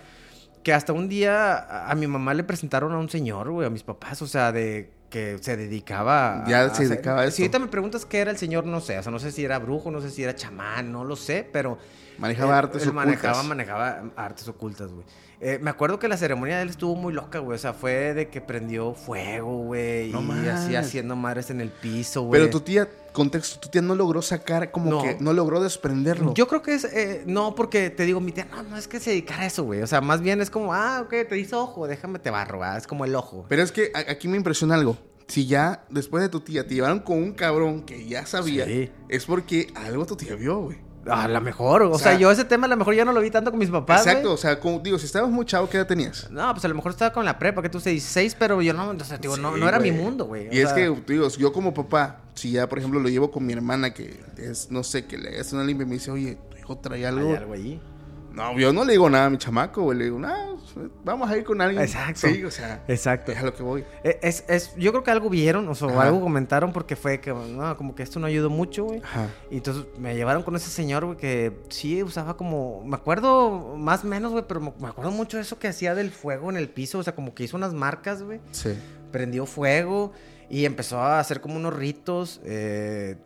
Que 0.62 0.72
hasta 0.72 0.93
un 0.93 1.09
día 1.09 1.91
a, 1.91 1.95
mi 1.97 2.07
mamá 2.07 2.32
le 2.32 2.45
presentaron 2.45 2.93
a 2.93 2.99
un 2.99 3.09
señor, 3.11 3.51
güey, 3.51 3.66
a 3.66 3.70
mis 3.70 3.82
papás, 3.82 4.22
o 4.22 4.26
sea, 4.28 4.53
de 4.53 4.93
que 5.17 5.39
se 5.41 5.57
dedicaba 5.57 6.45
a, 6.45 6.47
Ya 6.47 6.75
se 6.75 6.87
dedicaba 6.87 7.23
a 7.23 7.25
eso. 7.25 7.37
Si 7.39 7.43
ahorita 7.43 7.59
me 7.59 7.69
preguntas 7.69 8.05
qué 8.05 8.19
era 8.19 8.31
el 8.31 8.37
señor, 8.37 8.67
no 8.67 8.83
sé, 8.83 8.99
o 8.99 9.03
sea, 9.03 9.11
no 9.11 9.19
sé 9.19 9.33
si 9.33 9.43
era 9.43 9.59
brujo, 9.59 9.91
no 9.91 10.03
sé 10.03 10.11
si 10.11 10.23
era 10.23 10.35
chamán, 10.35 10.93
no 10.93 11.05
lo 11.05 11.17
sé, 11.17 11.49
pero... 11.51 11.79
Manejaba 12.19 12.59
artes 12.59 12.83
ocultas. 12.83 12.95
Manejaba, 12.95 13.43
manejaba 13.43 14.03
artes 14.14 14.47
ocultas, 14.47 14.93
güey. 14.93 15.07
Eh, 15.41 15.59
me 15.61 15.71
acuerdo 15.71 15.99
que 15.99 16.09
la 16.09 16.19
ceremonia 16.19 16.57
de 16.57 16.62
él 16.62 16.69
estuvo 16.71 16.95
muy 16.95 17.12
loca, 17.12 17.39
güey. 17.39 17.57
O 17.57 17.59
sea, 17.59 17.73
fue 17.73 18.14
de 18.14 18.29
que 18.29 18.41
prendió 18.41 18.95
fuego, 18.95 19.64
güey. 19.64 20.11
y 20.11 20.49
así 20.49 20.77
haciendo 20.77 21.17
madres 21.17 21.51
en 21.51 21.61
el 21.61 21.71
piso, 21.71 22.23
güey. 22.23 22.41
Pero 22.41 22.51
tu 22.51 22.61
tía, 22.61 22.89
contexto, 23.17 23.59
tu 23.59 23.69
tía 23.69 23.81
no 23.81 23.95
logró 23.95 24.21
sacar 24.21 24.71
como 24.71 25.03
que 25.03 25.17
no 25.19 25.33
logró 25.33 25.61
desprenderlo. 25.62 26.35
Yo 26.35 26.47
creo 26.47 26.62
que 26.62 26.75
es, 26.75 26.85
eh, 26.85 27.25
no, 27.27 27.55
porque 27.55 27.89
te 27.89 28.05
digo, 28.05 28.21
mi 28.21 28.31
tía, 28.31 28.45
no, 28.45 28.62
no 28.62 28.77
es 28.77 28.87
que 28.87 29.01
se 29.01 29.11
dedicara 29.11 29.43
a 29.43 29.47
eso, 29.47 29.64
güey. 29.64 29.81
O 29.81 29.87
sea, 29.87 30.03
más 30.03 30.21
bien 30.21 30.41
es 30.43 30.51
como, 30.51 30.75
ah, 30.75 31.01
ok, 31.03 31.29
te 31.29 31.39
hizo 31.39 31.61
ojo, 31.61 31.87
déjame 31.89 32.19
te 32.19 32.31
barro, 32.31 32.59
¿verdad? 32.59 32.77
es 32.77 32.87
como 32.87 33.07
el 33.07 33.14
ojo. 33.14 33.47
Pero 33.49 33.62
es 33.62 33.73
que 33.73 33.91
aquí 33.95 34.29
me 34.29 34.37
impresiona 34.37 34.75
algo. 34.75 34.99
Si 35.29 35.47
ya 35.47 35.85
después 35.91 36.23
de 36.23 36.29
tu 36.29 36.41
tía 36.41 36.67
te 36.67 36.75
llevaron 36.75 37.01
con 37.01 37.17
un 37.17 37.33
cabrón 37.33 37.83
que 37.83 38.07
ya 38.07 38.27
sabía, 38.27 38.67
es 39.09 39.25
porque 39.25 39.73
algo 39.75 40.07
tu 40.07 40.14
tía 40.14 40.37
vio, 40.37 40.61
güey. 40.61 40.86
A 41.09 41.28
lo 41.28 41.40
mejor, 41.40 41.82
o, 41.82 41.98
sea, 41.98 42.18
yo 42.18 42.30
ese 42.30 42.44
tema 42.44 42.66
a 42.66 42.68
lo 42.68 42.76
mejor 42.76 42.94
ya 42.94 43.04
no 43.04 43.12
lo 43.12 43.20
vi 43.20 43.30
tanto 43.30 43.50
con 43.50 43.59
mis 43.59 43.70
papás. 43.70 44.07
Exacto, 44.07 44.32
o 44.32 44.36
sea, 44.36 44.59
como, 44.59 44.80
digo, 44.80 44.98
si 44.98 45.07
estabas 45.07 45.30
muy 45.30 45.44
chavo, 45.46 45.68
¿qué 45.68 45.76
edad 45.76 45.86
tenías? 45.86 46.30
No, 46.30 46.52
pues 46.52 46.64
a 46.64 46.68
lo 46.68 46.74
mejor 46.74 46.92
estaba 46.92 47.12
con 47.12 47.24
la 47.24 47.38
prepa, 47.38 47.62
que 47.62 47.68
tú 47.68 47.78
16, 47.78 48.36
pero 48.38 48.61
yo 48.62 48.72
no, 48.72 48.90
o 48.90 49.04
sea, 49.04 49.18
digo, 49.18 49.36
no, 49.36 49.57
no, 49.57 49.68
era 49.68 49.78
mi 49.78 49.92
mundo, 49.92 50.26
güey. 50.26 50.48
Y 50.50 50.61
es 50.61 50.72
que, 50.72 50.94
digo, 51.07 51.28
yo 51.28 51.52
como 51.52 51.72
papá, 51.72 52.22
si 52.34 52.52
ya, 52.52 52.68
por 52.68 52.78
ejemplo, 52.78 53.00
lo 53.00 53.09
llevo 53.09 53.30
con 53.30 53.46
mi 53.46 53.52
hermana, 53.52 53.94
que 53.94 54.20
es, 54.36 54.70
no 54.70 54.82
sé, 54.82 55.07
que 55.07 55.18
le 55.18 55.38
hace 55.38 55.54
una 55.54 55.64
limpia 55.64 55.84
y 55.84 55.88
me 55.88 55.94
dice, 55.94 56.11
oye, 56.11 56.38
tu 56.50 56.57
hijo 56.57 56.78
trae 56.78 57.07
algo. 57.07 57.30
¿Hay 57.30 57.36
algo 57.36 57.54
ahí? 57.54 57.80
No, 58.37 58.59
yo 58.59 58.70
no 58.70 58.84
le 58.84 58.93
digo 58.93 59.09
nada 59.09 59.26
a 59.26 59.30
mi 59.30 59.39
chamaco, 59.39 59.82
güey. 59.82 59.97
Le 59.97 60.05
digo, 60.05 60.18
no, 60.18 60.61
vamos 61.03 61.30
a 61.30 61.39
ir 61.39 61.43
con 61.43 61.59
alguien. 61.62 61.82
Exacto. 61.82 62.28
Sí, 62.28 62.45
o 62.45 62.51
sea, 62.51 62.84
Exacto. 62.87 63.32
es 63.32 63.39
a 63.39 63.43
lo 63.43 63.55
que 63.55 63.62
voy. 63.62 63.82
E, 64.05 64.18
es, 64.22 64.45
es, 64.47 64.76
yo 64.76 64.93
creo 64.93 65.03
que 65.03 65.11
algo 65.11 65.30
vieron, 65.30 65.66
o 65.66 65.74
sea, 65.74 65.89
algo 66.03 66.20
comentaron 66.20 66.70
porque 66.70 66.97
fue 66.97 67.18
que, 67.18 67.32
no, 67.32 67.76
como 67.78 67.95
que 67.95 68.03
esto 68.03 68.20
no 68.20 68.26
ayudó 68.26 68.51
mucho, 68.51 68.84
güey. 68.84 69.01
Ajá. 69.03 69.28
Y 69.51 69.57
entonces 69.57 69.87
me 69.99 70.14
llevaron 70.14 70.43
con 70.43 70.55
ese 70.55 70.68
señor, 70.68 71.07
güey, 71.07 71.16
que 71.16 71.59
sí 71.70 72.03
usaba 72.03 72.37
como, 72.37 72.84
me 72.84 72.97
acuerdo 72.97 73.74
más 73.78 74.05
o 74.05 74.07
menos, 74.07 74.32
güey, 74.32 74.45
pero 74.47 74.61
me 74.61 74.89
acuerdo 74.89 75.12
mucho 75.12 75.39
de 75.39 75.43
eso 75.43 75.59
que 75.59 75.68
hacía 75.68 75.95
del 75.95 76.11
fuego 76.11 76.51
en 76.51 76.59
el 76.59 76.68
piso, 76.68 76.99
o 76.99 77.03
sea, 77.03 77.14
como 77.14 77.34
que 77.34 77.45
hizo 77.45 77.57
unas 77.57 77.72
marcas, 77.72 78.22
güey. 78.22 78.41
Sí. 78.51 78.74
Prendió 79.12 79.47
fuego 79.47 80.12
y 80.51 80.66
empezó 80.66 80.99
a 80.99 81.20
hacer 81.20 81.41
como 81.41 81.57
unos 81.57 81.74
ritos, 81.74 82.43
eh 82.45 83.16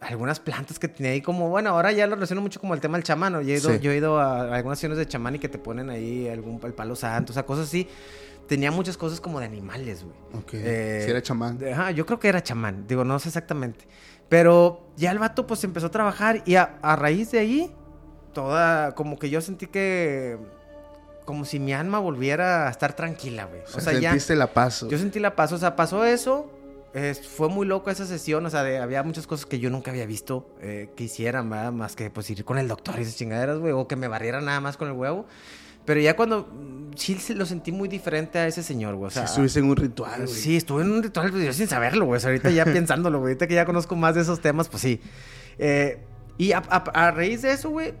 algunas 0.00 0.38
plantas 0.38 0.78
que 0.78 0.88
tenía 0.88 1.12
ahí 1.12 1.20
como, 1.20 1.48
bueno, 1.48 1.70
ahora 1.70 1.92
ya 1.92 2.06
lo 2.06 2.14
relaciono 2.14 2.40
mucho 2.40 2.60
como 2.60 2.74
el 2.74 2.80
tema 2.80 2.96
del 2.98 3.04
chamán, 3.04 3.32
yo 3.32 3.40
he 3.40 3.58
ido, 3.58 3.74
yo 3.76 3.90
he 3.90 3.96
ido 3.96 4.18
a 4.18 4.54
algunas 4.54 4.78
sesiones 4.78 4.98
de 4.98 5.06
chamán 5.06 5.36
y 5.36 5.38
que 5.38 5.48
te 5.48 5.58
ponen 5.58 5.90
ahí 5.90 6.28
algún 6.28 6.60
el 6.62 6.72
palo 6.72 6.94
santo, 6.94 7.32
o 7.32 7.34
sea, 7.34 7.44
cosas 7.44 7.66
así. 7.66 7.88
Tenía 8.46 8.70
muchas 8.70 8.96
cosas 8.96 9.20
como 9.20 9.40
de 9.40 9.46
animales, 9.46 10.04
güey. 10.04 10.42
Ok. 10.42 10.54
Eh, 10.54 11.04
era 11.06 11.20
chamán. 11.20 11.58
Ajá, 11.70 11.90
yo 11.90 12.06
creo 12.06 12.18
que 12.18 12.28
era 12.28 12.42
chamán, 12.42 12.86
digo, 12.86 13.04
no 13.04 13.18
sé 13.18 13.28
exactamente. 13.28 13.84
Pero 14.28 14.86
ya 14.96 15.10
el 15.10 15.18
vato 15.18 15.46
pues 15.46 15.62
empezó 15.64 15.88
a 15.88 15.90
trabajar 15.90 16.42
y 16.46 16.54
a, 16.54 16.78
raíz 16.96 17.30
de 17.30 17.40
ahí, 17.40 17.74
toda, 18.32 18.94
como 18.94 19.18
que 19.18 19.28
yo 19.28 19.40
sentí 19.40 19.66
que 19.66 20.38
como 21.24 21.44
si 21.44 21.58
mi 21.58 21.74
alma 21.74 21.98
volviera 21.98 22.68
a 22.68 22.70
estar 22.70 22.94
tranquila, 22.94 23.44
güey. 23.44 23.60
O 23.74 23.80
sea, 23.80 23.92
sentiste 23.92 24.34
la 24.34 24.46
paz. 24.54 24.86
Yo 24.88 24.96
sentí 24.96 25.18
la 25.18 25.36
paz, 25.36 25.52
o 25.52 25.58
sea, 25.58 25.76
pasó 25.76 26.06
eso, 26.06 26.50
fue 27.36 27.48
muy 27.48 27.66
loco 27.66 27.90
esa 27.90 28.06
sesión, 28.06 28.44
o 28.46 28.50
sea, 28.50 28.60
había 28.82 29.02
muchas 29.02 29.26
cosas 29.26 29.46
que 29.46 29.58
yo 29.58 29.70
nunca 29.70 29.90
había 29.90 30.06
visto 30.06 30.54
eh, 30.60 30.90
que 30.96 31.04
hicieran, 31.04 31.48
más 31.48 31.96
que 31.96 32.10
pues 32.10 32.28
ir 32.30 32.44
con 32.44 32.58
el 32.58 32.68
doctor 32.68 32.96
y 32.98 33.02
esas 33.02 33.16
chingaderas, 33.16 33.58
güey, 33.58 33.72
o 33.72 33.86
que 33.86 33.96
me 33.96 34.08
barrieran 34.08 34.44
nada 34.44 34.60
más 34.60 34.76
con 34.76 34.88
el 34.88 34.94
huevo. 34.94 35.26
Pero 35.84 36.00
ya 36.00 36.16
cuando 36.16 36.42
mm, 36.42 36.96
sí 36.96 37.16
lo 37.34 37.46
sentí 37.46 37.72
muy 37.72 37.88
diferente 37.88 38.38
a 38.38 38.46
ese 38.46 38.62
señor, 38.62 38.96
güey. 38.96 39.06
O 39.06 39.10
sea, 39.10 39.26
sí, 39.26 39.32
estuviste 39.32 39.60
en 39.60 39.66
un 39.66 39.76
ritual, 39.76 40.26
güey. 40.26 40.36
Sí, 40.36 40.56
estuve 40.56 40.82
en 40.82 40.92
un 40.92 41.02
ritual, 41.02 41.30
pues, 41.30 41.44
yo 41.44 41.52
sin 41.54 41.66
saberlo, 41.66 42.04
güey. 42.04 42.22
ahorita 42.22 42.50
ya 42.50 42.64
pensándolo, 42.66 43.20
güey. 43.20 43.30
Ahorita 43.30 43.46
que 43.46 43.54
ya 43.54 43.64
conozco 43.64 43.96
más 43.96 44.14
de 44.14 44.20
esos 44.20 44.40
temas, 44.40 44.68
pues 44.68 44.82
sí. 44.82 45.00
Eh, 45.58 45.98
y 46.36 46.52
a, 46.52 46.60
raíz 47.10 47.42
de 47.42 47.52
eso, 47.52 47.70
güey, 47.70 47.94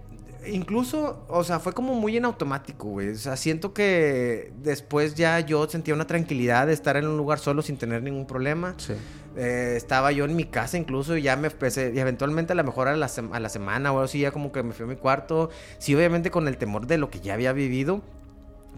incluso, 0.46 1.24
o 1.28 1.44
sea, 1.44 1.58
fue 1.58 1.72
como 1.72 1.94
muy 1.94 2.16
en 2.16 2.24
automático, 2.24 2.88
güey. 2.88 3.10
O 3.10 3.16
sea, 3.16 3.36
siento 3.36 3.72
que 3.72 4.52
después 4.62 5.14
ya 5.14 5.40
yo 5.40 5.68
sentía 5.68 5.94
una 5.94 6.06
tranquilidad 6.06 6.66
de 6.66 6.72
estar 6.72 6.96
en 6.96 7.06
un 7.06 7.16
lugar 7.16 7.38
solo 7.38 7.62
sin 7.62 7.76
tener 7.76 8.02
ningún 8.02 8.26
problema. 8.26 8.74
Sí. 8.76 8.94
Eh, 9.36 9.74
estaba 9.76 10.10
yo 10.10 10.24
en 10.24 10.34
mi 10.34 10.44
casa 10.44 10.78
incluso 10.78 11.16
y 11.16 11.22
ya 11.22 11.36
me 11.36 11.48
empecé, 11.48 11.92
y 11.94 11.98
eventualmente 12.00 12.54
a 12.54 12.56
lo 12.56 12.64
mejor 12.64 12.88
a 12.88 12.96
la, 12.96 13.08
a 13.32 13.40
la 13.40 13.48
semana 13.48 13.92
o 13.92 13.96
algo 13.96 14.04
así, 14.04 14.20
ya 14.20 14.32
como 14.32 14.50
que 14.50 14.62
me 14.62 14.72
fui 14.72 14.84
a 14.84 14.88
mi 14.88 14.96
cuarto. 14.96 15.50
Sí, 15.78 15.94
obviamente 15.94 16.30
con 16.30 16.48
el 16.48 16.56
temor 16.56 16.86
de 16.86 16.98
lo 16.98 17.10
que 17.10 17.20
ya 17.20 17.34
había 17.34 17.52
vivido, 17.52 18.02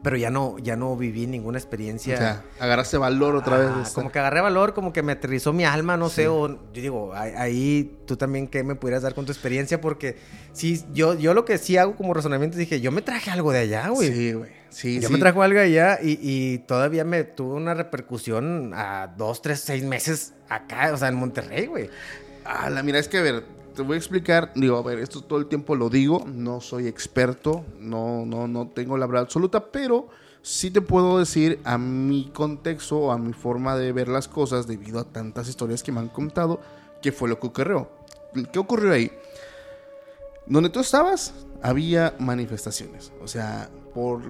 pero 0.02 0.16
ya 0.16 0.30
no, 0.30 0.58
ya 0.58 0.76
no 0.76 0.96
viví 0.96 1.26
ninguna 1.26 1.58
experiencia. 1.58 2.14
O 2.14 2.18
sea, 2.18 2.44
agarraste 2.58 2.96
valor 2.96 3.36
otra 3.36 3.58
vez. 3.58 3.90
Como 3.90 4.10
que 4.10 4.18
agarré 4.18 4.40
valor, 4.40 4.74
como 4.74 4.92
que 4.92 5.02
me 5.02 5.12
aterrizó 5.12 5.52
mi 5.52 5.64
alma, 5.64 5.96
no 5.96 6.08
sé, 6.08 6.28
o 6.28 6.48
yo 6.48 6.82
digo, 6.82 7.12
ahí, 7.14 7.98
tú 8.06 8.16
también 8.16 8.48
qué 8.48 8.62
me 8.62 8.74
pudieras 8.74 9.02
dar 9.02 9.14
con 9.14 9.26
tu 9.26 9.32
experiencia, 9.32 9.80
porque 9.80 10.16
sí, 10.52 10.84
yo, 10.92 11.14
yo 11.14 11.34
lo 11.34 11.44
que 11.44 11.58
sí 11.58 11.76
hago 11.76 11.96
como 11.96 12.14
razonamiento 12.14 12.56
dije, 12.56 12.80
yo 12.80 12.92
me 12.92 13.02
traje 13.02 13.30
algo 13.30 13.52
de 13.52 13.60
allá, 13.60 13.88
güey. 13.88 14.12
Sí, 14.12 14.32
güey. 14.32 14.50
Sí, 14.70 15.00
yo 15.00 15.10
me 15.10 15.18
trajo 15.18 15.42
algo 15.42 15.58
de 15.58 15.64
allá 15.64 15.98
y, 16.00 16.18
y, 16.22 16.58
todavía 16.58 17.04
me 17.04 17.24
tuvo 17.24 17.56
una 17.56 17.74
repercusión 17.74 18.72
a 18.72 19.12
dos, 19.16 19.42
tres, 19.42 19.60
seis 19.60 19.82
meses 19.82 20.32
acá, 20.48 20.92
o 20.94 20.96
sea, 20.96 21.08
en 21.08 21.16
Monterrey, 21.16 21.66
güey. 21.66 21.90
Ah, 22.44 22.70
la 22.70 22.82
mira, 22.84 23.00
es 23.00 23.08
que 23.08 23.18
a 23.18 23.22
ver, 23.22 23.44
te 23.74 23.82
voy 23.82 23.94
a 23.94 23.98
explicar, 23.98 24.52
digo, 24.54 24.76
a 24.76 24.82
ver, 24.82 24.98
esto 24.98 25.22
todo 25.22 25.38
el 25.38 25.46
tiempo 25.46 25.74
lo 25.76 25.88
digo, 25.88 26.24
no 26.26 26.60
soy 26.60 26.86
experto, 26.86 27.64
no, 27.78 28.24
no, 28.26 28.46
no 28.48 28.68
tengo 28.68 28.96
la 28.96 29.06
verdad 29.06 29.24
absoluta, 29.24 29.70
pero 29.70 30.08
sí 30.42 30.70
te 30.70 30.80
puedo 30.80 31.18
decir 31.18 31.60
a 31.64 31.78
mi 31.78 32.30
contexto 32.32 32.98
o 32.98 33.12
a 33.12 33.18
mi 33.18 33.32
forma 33.32 33.76
de 33.76 33.92
ver 33.92 34.08
las 34.08 34.28
cosas 34.28 34.66
debido 34.66 34.98
a 34.98 35.04
tantas 35.04 35.48
historias 35.48 35.82
que 35.82 35.92
me 35.92 36.00
han 36.00 36.08
contado, 36.08 36.60
qué 37.02 37.12
fue 37.12 37.28
lo 37.28 37.38
que 37.38 37.46
ocurrió. 37.46 37.90
¿Qué 38.52 38.58
ocurrió 38.58 38.92
ahí? 38.92 39.10
Donde 40.46 40.70
tú 40.70 40.80
estabas, 40.80 41.34
había 41.62 42.14
manifestaciones, 42.18 43.12
o 43.22 43.28
sea, 43.28 43.70
por 43.94 44.22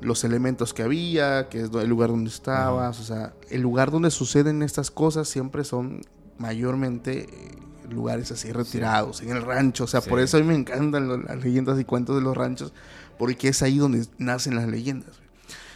los 0.00 0.22
elementos 0.24 0.74
que 0.74 0.82
había, 0.82 1.48
que 1.48 1.62
es 1.62 1.70
el 1.72 1.88
lugar 1.88 2.10
donde 2.10 2.30
estabas, 2.30 3.00
o 3.00 3.04
sea, 3.04 3.34
el 3.50 3.62
lugar 3.62 3.90
donde 3.90 4.10
suceden 4.10 4.62
estas 4.62 4.90
cosas 4.90 5.28
siempre 5.28 5.64
son 5.64 6.02
mayormente 6.38 7.24
eh, 7.24 7.58
lugares 7.88 8.30
así 8.30 8.52
retirados, 8.52 9.22
en 9.22 9.30
el 9.30 9.42
rancho. 9.42 9.84
O 9.84 9.86
sea, 9.86 10.00
por 10.00 10.20
eso 10.20 10.36
a 10.36 10.40
mí 10.40 10.46
me 10.46 10.54
encantan 10.54 11.24
las 11.24 11.42
leyendas 11.42 11.78
y 11.80 11.84
cuentos 11.84 12.16
de 12.16 12.22
los 12.22 12.36
ranchos, 12.36 12.72
porque 13.18 13.48
es 13.48 13.62
ahí 13.62 13.78
donde 13.78 14.06
nacen 14.18 14.56
las 14.56 14.68
leyendas. 14.68 15.20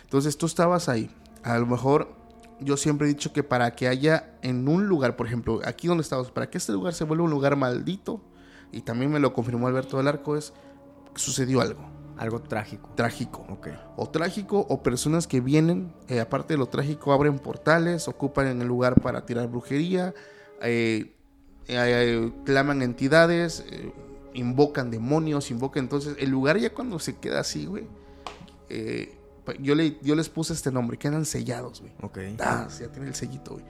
Entonces 0.05 0.37
tú 0.37 0.47
estabas 0.47 0.89
ahí. 0.89 1.11
A 1.43 1.59
lo 1.59 1.67
mejor 1.67 2.15
yo 2.61 2.77
siempre 2.77 3.07
he 3.07 3.09
dicho 3.09 3.33
que 3.33 3.43
para 3.43 3.75
que 3.75 3.89
haya 3.89 4.35
en 4.43 4.69
un 4.69 4.87
lugar, 4.87 5.17
por 5.17 5.27
ejemplo, 5.27 5.61
aquí 5.65 5.89
donde 5.89 6.03
estamos, 6.03 6.31
para 6.31 6.49
que 6.51 6.59
este 6.59 6.73
lugar 6.73 6.95
se 6.95 7.05
vuelva 7.05 7.25
un 7.25 7.31
lugar 7.31 7.57
maldito, 7.57 8.21
y 8.71 8.83
también 8.83 9.11
me 9.11 9.21
lo 9.21 9.33
confirmó 9.33 9.67
Alberto 9.67 9.99
del 9.99 10.09
Arco, 10.09 10.37
es 10.37 10.53
sucedió 11.15 11.61
algo. 11.61 11.83
Algo 12.19 12.41
trágico. 12.41 12.91
Trágico. 12.95 13.45
Ok. 13.49 13.69
O 13.97 14.09
trágico, 14.09 14.67
o 14.69 14.83
personas 14.83 15.27
que 15.27 15.41
vienen, 15.41 15.95
eh, 16.09 16.21
aparte 16.21 16.55
de 16.55 16.59
lo 16.59 16.67
trágico, 16.67 17.13
abren 17.13 17.39
portales, 17.39 18.07
ocupan 18.07 18.47
en 18.47 18.61
el 18.61 18.69
lugar 18.69 19.01
para 19.01 19.25
tirar 19.27 19.49
brujería, 19.49 20.15
eh, 20.61 21.17
eh, 21.69 22.33
claman 22.45 22.83
entidades, 22.83 23.65
eh, 23.71 23.93
invocan 24.35 24.91
demonios, 24.91 25.51
invocan. 25.51 25.85
Entonces, 25.85 26.17
el 26.19 26.31
lugar 26.31 26.59
ya 26.59 26.73
cuando 26.73 26.99
se 26.99 27.17
queda 27.17 27.41
así, 27.41 27.67
güey. 27.67 27.87
Eh, 28.69 29.17
yo, 29.61 29.75
le, 29.75 29.99
yo 30.03 30.15
les 30.15 30.29
puse 30.29 30.53
este 30.53 30.71
nombre, 30.71 30.99
quedan 30.99 31.25
sellados, 31.25 31.81
güey. 31.81 31.93
Ok. 32.01 32.19
Ah, 32.41 32.69
ya 32.79 32.89
tiene 32.89 33.09
el 33.09 33.15
sellito, 33.15 33.53
güey. 33.53 33.65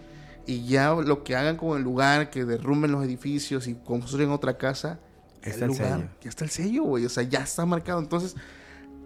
Y 0.47 0.66
ya 0.66 0.93
lo 0.93 1.22
que 1.22 1.36
hagan 1.36 1.57
con 1.57 1.76
el 1.76 1.84
lugar, 1.84 2.30
que 2.30 2.45
derrumben 2.45 2.93
los 2.93 3.05
edificios 3.05 3.68
y 3.68 3.74
construyen 3.74 4.30
otra 4.30 4.59
casa, 4.59 4.99
está 5.43 5.66
el, 5.66 5.70
lugar, 5.70 6.01
sello. 6.01 6.11
ya 6.20 6.28
está 6.28 6.45
el 6.45 6.51
sello, 6.51 6.82
güey. 6.84 7.07
O 7.07 7.09
sea, 7.09 7.22
ya 7.22 7.40
está 7.40 7.64
marcado. 7.64 8.01
Entonces, 8.01 8.34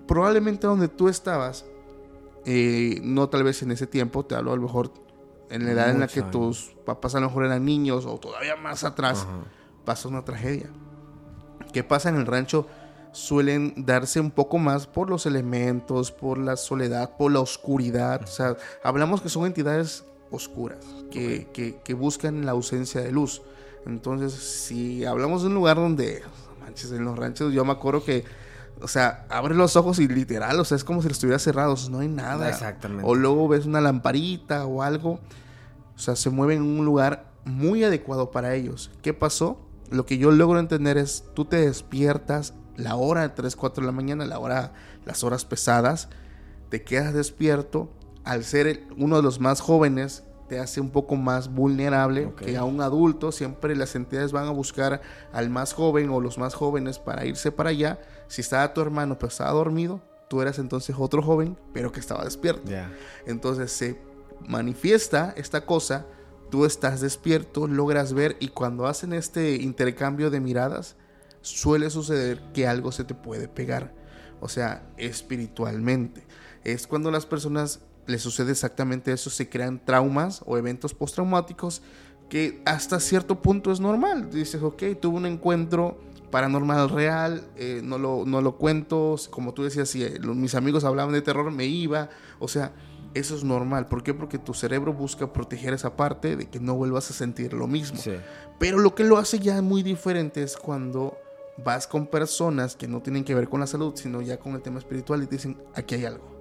probablemente 0.07 0.66
donde 0.66 0.89
tú 0.89 1.09
estabas, 1.09 1.66
no 2.47 3.28
tal 3.28 3.45
vez 3.45 3.62
en 3.62 3.70
ese 3.70 3.87
tiempo, 3.87 4.24
te 4.24 4.34
hablo 4.34 4.53
a 4.53 4.57
lo 4.57 4.62
mejor 4.62 5.05
en 5.51 5.64
la 5.64 5.72
edad 5.72 5.90
en 5.90 6.01
la 6.01 6.09
que 6.09 6.22
tus 6.22 6.74
papás 6.84 7.14
a 7.14 7.20
lo 7.20 7.26
mejor 7.26 7.44
eran 7.44 7.64
niños 7.64 8.07
o 8.07 8.18
todavía 8.18 8.57
más 8.57 8.84
atrás, 8.84 9.26
pasa 9.84 10.09
una 10.09 10.24
tragedia. 10.24 10.70
¿Qué 11.72 11.84
pasa 11.84 12.09
en 12.09 12.16
el 12.16 12.26
rancho? 12.26 12.66
Suelen 13.12 13.74
darse 13.86 14.20
un 14.20 14.30
poco 14.30 14.59
más 14.59 14.86
por 14.86 15.09
los 15.09 15.26
elementos, 15.26 16.12
por 16.12 16.38
la 16.38 16.57
soledad, 16.57 17.16
por 17.16 17.32
la 17.32 17.40
oscuridad. 17.40 18.22
O 18.22 18.26
sea, 18.26 18.57
hablamos 18.82 19.20
que 19.20 19.28
son 19.28 19.47
entidades 19.47 20.05
oscuras, 20.30 20.84
que, 21.11 21.49
que, 21.82 21.94
buscan 21.94 22.44
la 22.44 22.53
ausencia 22.53 23.01
de 23.01 23.12
luz. 23.12 23.42
Entonces, 23.86 24.32
si 24.34 25.05
hablamos 25.05 25.42
de 25.42 25.49
un 25.49 25.55
lugar 25.55 25.76
donde, 25.76 26.22
manches, 26.61 26.92
en 26.92 27.05
los 27.05 27.16
ranchos, 27.16 27.53
yo 27.53 27.64
me 27.64 27.72
acuerdo 27.72 28.05
que 28.05 28.24
o 28.81 28.89
sea, 28.89 29.27
abre 29.29 29.55
los 29.55 29.77
ojos 29.77 29.99
y 29.99 30.09
literal, 30.09 30.59
o 30.61 30.64
sea, 30.64 30.77
es 30.77 30.85
como 30.85 31.03
si 31.03 31.09
estuvieran 31.09 31.41
cerrados, 31.41 31.89
no 31.89 32.01
hay 32.01 32.09
nada. 32.09 32.49
Exactamente. 32.49 33.05
O 33.07 33.14
luego 33.14 33.49
ves 33.49 33.66
una 33.66 33.81
lamparita 33.81 34.66
o 34.66 34.83
algo. 34.83 35.20
O 35.95 35.99
sea, 35.99 36.14
se 36.14 36.31
mueven 36.31 36.59
en 36.59 36.79
un 36.79 36.85
lugar 36.85 37.33
muy 37.45 37.85
adecuado 37.85 38.31
para 38.31 38.55
ellos. 38.55 38.91
¿Qué 39.03 39.14
pasó? 39.14 39.61
Lo 39.91 40.05
que 40.05 40.18
yo 40.18 40.31
logro 40.31 40.59
entender 40.59 40.99
es, 40.99 41.24
tú 41.35 41.45
te 41.45 41.57
despiertas 41.57 42.55
la 42.77 42.97
hora 42.97 43.22
de 43.22 43.29
3, 43.31 43.57
4 43.57 43.81
de 43.81 43.87
la 43.87 43.93
mañana, 43.93 44.27
la 44.27 44.39
hora, 44.39 44.74
las 45.05 45.24
horas 45.24 45.45
pesadas, 45.45 46.09
te 46.68 46.83
quedas 46.83 47.14
despierto. 47.14 47.91
Al 48.24 48.45
ser 48.45 48.83
uno 48.99 49.16
de 49.16 49.22
los 49.22 49.41
más 49.41 49.61
jóvenes, 49.61 50.24
te 50.49 50.59
hace 50.59 50.81
un 50.81 50.91
poco 50.91 51.16
más 51.16 51.53
vulnerable 51.53 52.33
que 52.37 52.57
a 52.57 52.64
un 52.64 52.81
adulto. 52.81 53.33
Siempre 53.33 53.77
las 53.77 53.95
entidades 53.95 54.33
van 54.33 54.47
a 54.47 54.51
buscar 54.51 55.01
al 55.33 55.49
más 55.49 55.72
joven 55.72 56.11
o 56.11 56.20
los 56.20 56.37
más 56.37 56.55
jóvenes 56.55 56.99
para 56.99 57.24
irse 57.24 57.53
para 57.53 57.70
allá. 57.70 57.99
Si 58.29 58.41
estaba 58.41 58.72
tu 58.72 58.81
hermano 58.81 59.18
pero 59.18 59.29
estaba 59.29 59.53
dormido, 59.53 60.01
tú 60.29 60.43
eras 60.43 60.59
entonces 60.59 60.97
otro 60.99 61.22
joven 61.22 61.57
pero 61.72 61.93
que 61.93 62.01
estaba 62.01 62.24
despierto. 62.24 62.70
Entonces 63.27 63.72
se 63.72 63.99
manifiesta 64.47 65.35
esta 65.37 65.64
cosa, 65.64 66.07
tú 66.51 66.64
estás 66.64 67.01
despierto, 67.01 67.66
logras 67.66 68.12
ver 68.12 68.37
y 68.41 68.49
cuando 68.49 68.87
hacen 68.87 69.12
este 69.12 69.57
intercambio 69.57 70.31
de 70.31 70.41
miradas, 70.41 70.97
suele 71.41 71.91
suceder 71.91 72.43
que 72.53 72.66
algo 72.66 72.93
se 72.93 73.05
te 73.05 73.14
puede 73.14 73.49
pegar. 73.49 73.95
O 74.41 74.49
sea, 74.49 74.87
espiritualmente. 74.97 76.27
Es 76.64 76.87
cuando 76.87 77.11
las 77.11 77.24
personas 77.24 77.81
le 78.07 78.18
sucede 78.18 78.53
exactamente 78.53 79.12
eso, 79.12 79.31
se 79.31 79.49
crean 79.49 79.85
traumas 79.85 80.43
o 80.47 80.59
eventos 80.59 80.95
postraumáticos 80.95 81.83
que 82.29 82.61
hasta 82.64 83.01
cierto 83.01 83.41
punto 83.41 83.72
es 83.72 83.81
normal. 83.81 84.31
Dices, 84.31 84.62
ok, 84.62 84.83
tuve 85.01 85.16
un 85.16 85.27
encuentro 85.27 85.99
paranormal 86.31 86.91
real, 86.91 87.49
eh, 87.57 87.81
no, 87.83 87.99
lo, 87.99 88.24
no 88.27 88.41
lo 88.41 88.57
cuento, 88.57 89.16
como 89.31 89.55
tú 89.55 89.62
decías, 89.62 89.89
si 89.89 90.03
eh, 90.05 90.18
mis 90.20 90.55
amigos 90.55 90.85
hablaban 90.85 91.12
de 91.12 91.22
terror, 91.22 91.51
me 91.51 91.66
iba, 91.66 92.11
o 92.39 92.49
sea, 92.49 92.72
eso 93.14 93.35
es 93.35 93.45
normal. 93.45 93.87
¿Por 93.87 94.03
qué? 94.03 94.12
Porque 94.12 94.39
tu 94.39 94.53
cerebro 94.53 94.93
busca 94.93 95.33
proteger 95.33 95.72
esa 95.72 95.97
parte 95.97 96.37
de 96.37 96.49
que 96.49 96.61
no 96.61 96.74
vuelvas 96.74 97.11
a 97.11 97.14
sentir 97.14 97.55
lo 97.55 97.66
mismo. 97.66 98.01
Pero 98.59 98.79
lo 98.79 98.95
que 98.95 99.05
lo 99.05 99.16
hace 99.16 99.39
ya 99.39 99.62
muy 99.62 99.83
diferente 99.83 100.43
es 100.43 100.57
cuando 100.57 101.16
vas 101.64 101.87
con 101.87 102.07
personas 102.07 102.77
que 102.77 102.87
no 102.87 103.01
tienen 103.01 103.24
que 103.24 103.35
ver 103.35 103.49
con 103.49 103.61
la 103.61 103.66
salud, 103.66 103.95
sino 103.97 104.20
ya 104.20 104.39
con 104.39 104.55
el 104.55 104.61
tema 104.61 104.79
espiritual 104.79 105.22
y 105.22 105.27
te 105.27 105.37
dicen, 105.37 105.57
aquí 105.74 105.95
hay 105.95 106.05
algo 106.05 106.37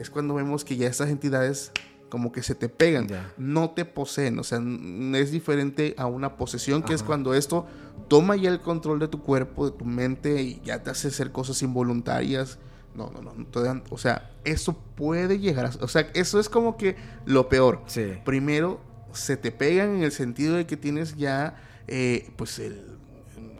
es 0.00 0.08
cuando 0.08 0.34
vemos 0.34 0.64
que 0.64 0.76
ya 0.76 0.88
estas 0.88 1.10
entidades 1.10 1.72
como 2.10 2.32
que 2.32 2.42
se 2.42 2.54
te 2.54 2.68
pegan, 2.68 3.06
no 3.38 3.70
te 3.70 3.86
poseen, 3.86 4.38
o 4.38 4.44
sea, 4.44 4.60
es 5.14 5.30
diferente 5.30 5.94
a 5.96 6.06
una 6.06 6.36
posesión 6.36 6.82
que 6.82 6.92
es 6.92 7.02
cuando 7.02 7.32
esto 7.32 7.66
toma 8.08 8.36
ya 8.36 8.50
el 8.50 8.60
control 8.60 8.98
de 8.98 9.08
tu 9.08 9.22
cuerpo, 9.22 9.70
de 9.70 9.78
tu 9.78 9.84
mente 9.86 10.42
y 10.42 10.60
ya 10.62 10.82
te 10.82 10.90
hace 10.90 11.08
hacer 11.08 11.32
cosas 11.32 11.62
involuntarias. 11.62 12.58
No, 12.94 13.08
no, 13.10 13.22
no, 13.22 13.82
o 13.90 13.98
sea, 13.98 14.32
eso 14.44 14.76
puede 14.96 15.38
llegar 15.38 15.66
a, 15.66 15.70
o 15.80 15.88
sea, 15.88 16.10
eso 16.12 16.40
es 16.40 16.48
como 16.48 16.76
que 16.76 16.96
lo 17.24 17.48
peor. 17.48 17.82
Primero 18.24 18.80
se 19.12 19.36
te 19.36 19.52
pegan 19.52 19.96
en 19.96 20.02
el 20.02 20.12
sentido 20.12 20.56
de 20.56 20.66
que 20.66 20.76
tienes 20.76 21.16
ya 21.16 21.56
eh, 21.86 22.30
pues 22.36 22.58
el 22.58 22.98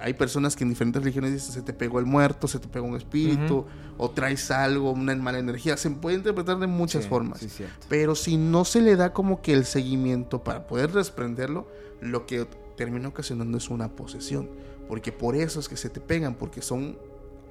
hay 0.01 0.15
personas 0.15 0.57
que 0.57 0.65
en 0.65 0.71
diferentes 0.71 1.03
religiones 1.03 1.33
dicen 1.33 1.53
se 1.53 1.63
te 1.63 1.73
pegó 1.73 1.99
el 1.99 2.07
muerto, 2.07 2.49
se 2.49 2.59
te 2.59 2.69
pegó 2.69 2.87
un 2.87 2.97
espíritu, 2.97 3.67
o 3.99 4.11
traes 4.11 4.51
algo, 4.51 4.93
una 4.93 5.15
mala 5.17 5.39
energía. 5.39 5.77
Se 5.77 5.91
puede 5.91 6.17
interpretar 6.17 6.59
de 6.59 6.67
muchas 6.67 7.07
formas. 7.07 7.45
pero 7.89 8.15
si 8.15 8.37
no 8.37 8.65
se 8.65 8.81
le 8.81 8.97
da 8.97 9.13
como 9.13 9.43
que 9.43 9.53
el 9.53 9.65
seguimiento 9.65 10.43
para 10.43 10.67
poder 10.67 10.93
desprenderlo, 10.93 11.69
lo 12.01 12.27
que 12.27 12.47
termina 12.77 13.09
ocasionando 13.09 13.59
es 13.59 13.69
una 13.69 13.89
posesión. 13.91 14.49
Porque 14.89 15.13
por 15.13 15.37
eso 15.37 15.61
es 15.61 15.69
que 15.69 15.77
se 15.77 15.91
te 15.91 16.01
pegan, 16.01 16.35
porque 16.35 16.63
son 16.63 16.99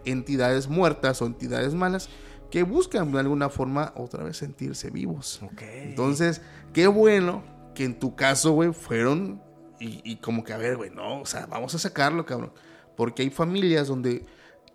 entidades 0.05 0.67
muertas 0.67 1.21
o 1.21 1.25
entidades 1.25 1.73
malas 1.73 2.09
que 2.49 2.63
buscan 2.63 3.11
de 3.11 3.19
alguna 3.19 3.49
forma 3.49 3.93
otra 3.95 4.23
vez 4.23 4.37
sentirse 4.37 4.89
vivos. 4.89 5.39
Entonces, 5.61 6.41
qué 6.73 6.87
bueno 6.87 7.43
que 7.75 7.85
en 7.85 7.99
tu 7.99 8.15
caso, 8.15 8.51
güey, 8.51 8.73
fueron 8.73 9.41
y, 9.79 10.17
como 10.17 10.43
que, 10.43 10.53
a 10.53 10.57
ver, 10.57 10.77
güey, 10.77 10.89
no, 10.89 11.21
o 11.21 11.25
sea, 11.25 11.45
vamos 11.45 11.73
a 11.75 11.79
sacarlo, 11.79 12.25
cabrón. 12.25 12.51
Porque 12.97 13.21
hay 13.21 13.29
familias 13.29 13.87
donde 13.87 14.25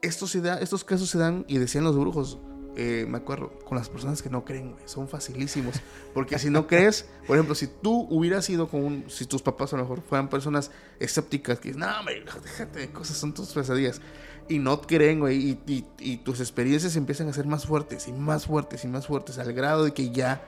estos, 0.01 0.31
se 0.31 0.41
da, 0.41 0.59
estos 0.59 0.85
casos 0.85 1.11
se 1.11 1.19
dan, 1.19 1.45
y 1.47 1.59
decían 1.59 1.85
los 1.85 1.97
brujos, 1.97 2.39
eh, 2.77 3.07
me 3.09 3.19
acuerdo, 3.19 3.53
con 3.67 3.79
las 3.79 3.89
personas 3.89 4.23
que 4.23 4.31
no 4.31 4.45
creen, 4.45 4.73
güey, 4.73 4.89
son 4.89 5.09
facilísimos. 5.09 5.77
Porque 6.13 6.39
si 6.39 6.51
no 6.51 6.67
crees, 6.69 7.09
por 7.27 7.37
ejemplo, 7.37 7.55
si 7.55 7.67
tú 7.67 8.07
hubieras 8.11 8.49
ido 8.49 8.69
con 8.69 8.85
un, 8.85 9.05
si 9.09 9.27
tus 9.27 9.43
papás 9.43 9.73
a 9.75 9.77
lo 9.77 9.83
mejor 9.83 10.03
fueran 10.03 10.29
personas 10.29 10.71
escépticas, 10.99 11.61
que 11.61 11.73
no, 11.73 11.87
hombre, 11.99 12.25
déjate 12.43 12.79
de 12.81 12.91
cosas, 12.91 13.17
son 13.17 13.35
tus 13.35 13.53
pesadillas. 13.53 14.01
Y 14.49 14.59
no 14.59 14.81
creen, 14.83 15.21
güey, 15.21 15.51
y, 15.51 15.61
y, 15.67 15.87
y 15.99 16.17
tus 16.19 16.41
experiencias 16.41 16.97
empiezan 16.97 17.29
a 17.29 17.33
ser 17.33 17.47
más 17.47 17.67
fuertes 17.67 18.09
y 18.09 18.13
más 18.13 18.47
fuertes 18.47 18.85
y 18.85 18.89
más 18.89 19.07
fuertes, 19.07 19.39
al 19.39 19.53
grado 19.53 19.85
de 19.85 19.93
que 19.93 20.11
ya 20.11 20.47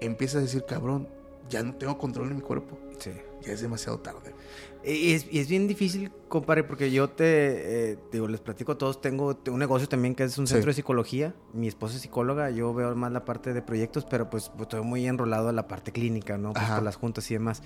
empiezas 0.00 0.36
a 0.36 0.40
decir, 0.40 0.64
cabrón, 0.66 1.08
ya 1.48 1.62
no 1.62 1.74
tengo 1.74 1.98
control 1.98 2.30
en 2.30 2.36
mi 2.36 2.42
cuerpo. 2.42 2.78
Sí. 2.98 3.10
Ya 3.46 3.52
es 3.52 3.60
demasiado 3.60 3.98
tarde. 3.98 4.34
Y 4.84 5.12
es, 5.14 5.26
y 5.30 5.38
es 5.38 5.48
bien 5.48 5.66
difícil, 5.66 6.12
compadre, 6.28 6.62
porque 6.64 6.90
yo 6.90 7.08
te 7.08 7.92
eh, 7.92 7.98
digo, 8.12 8.28
les 8.28 8.40
platico 8.40 8.72
a 8.72 8.78
todos, 8.78 9.00
tengo 9.00 9.38
un 9.48 9.58
negocio 9.58 9.88
también 9.88 10.14
que 10.14 10.24
es 10.24 10.36
un 10.36 10.46
Sí. 10.46 10.52
centro 10.54 10.70
de 10.70 10.74
psicología. 10.74 11.34
Mi 11.54 11.68
esposa 11.68 11.96
es 11.96 12.02
psicóloga, 12.02 12.50
yo 12.50 12.74
veo 12.74 12.94
más 12.94 13.10
la 13.12 13.24
parte 13.24 13.54
de 13.54 13.62
proyectos, 13.62 14.04
pero 14.04 14.28
pues, 14.28 14.50
pues, 14.50 14.62
estoy 14.62 14.82
muy 14.82 15.06
enrolado 15.06 15.48
a 15.48 15.52
la 15.52 15.66
parte 15.68 15.90
clínica, 15.92 16.36
¿no? 16.36 16.52
Pues 16.52 16.82
las 16.82 16.96
juntas 16.96 17.30
y 17.30 17.34
demás. 17.34 17.62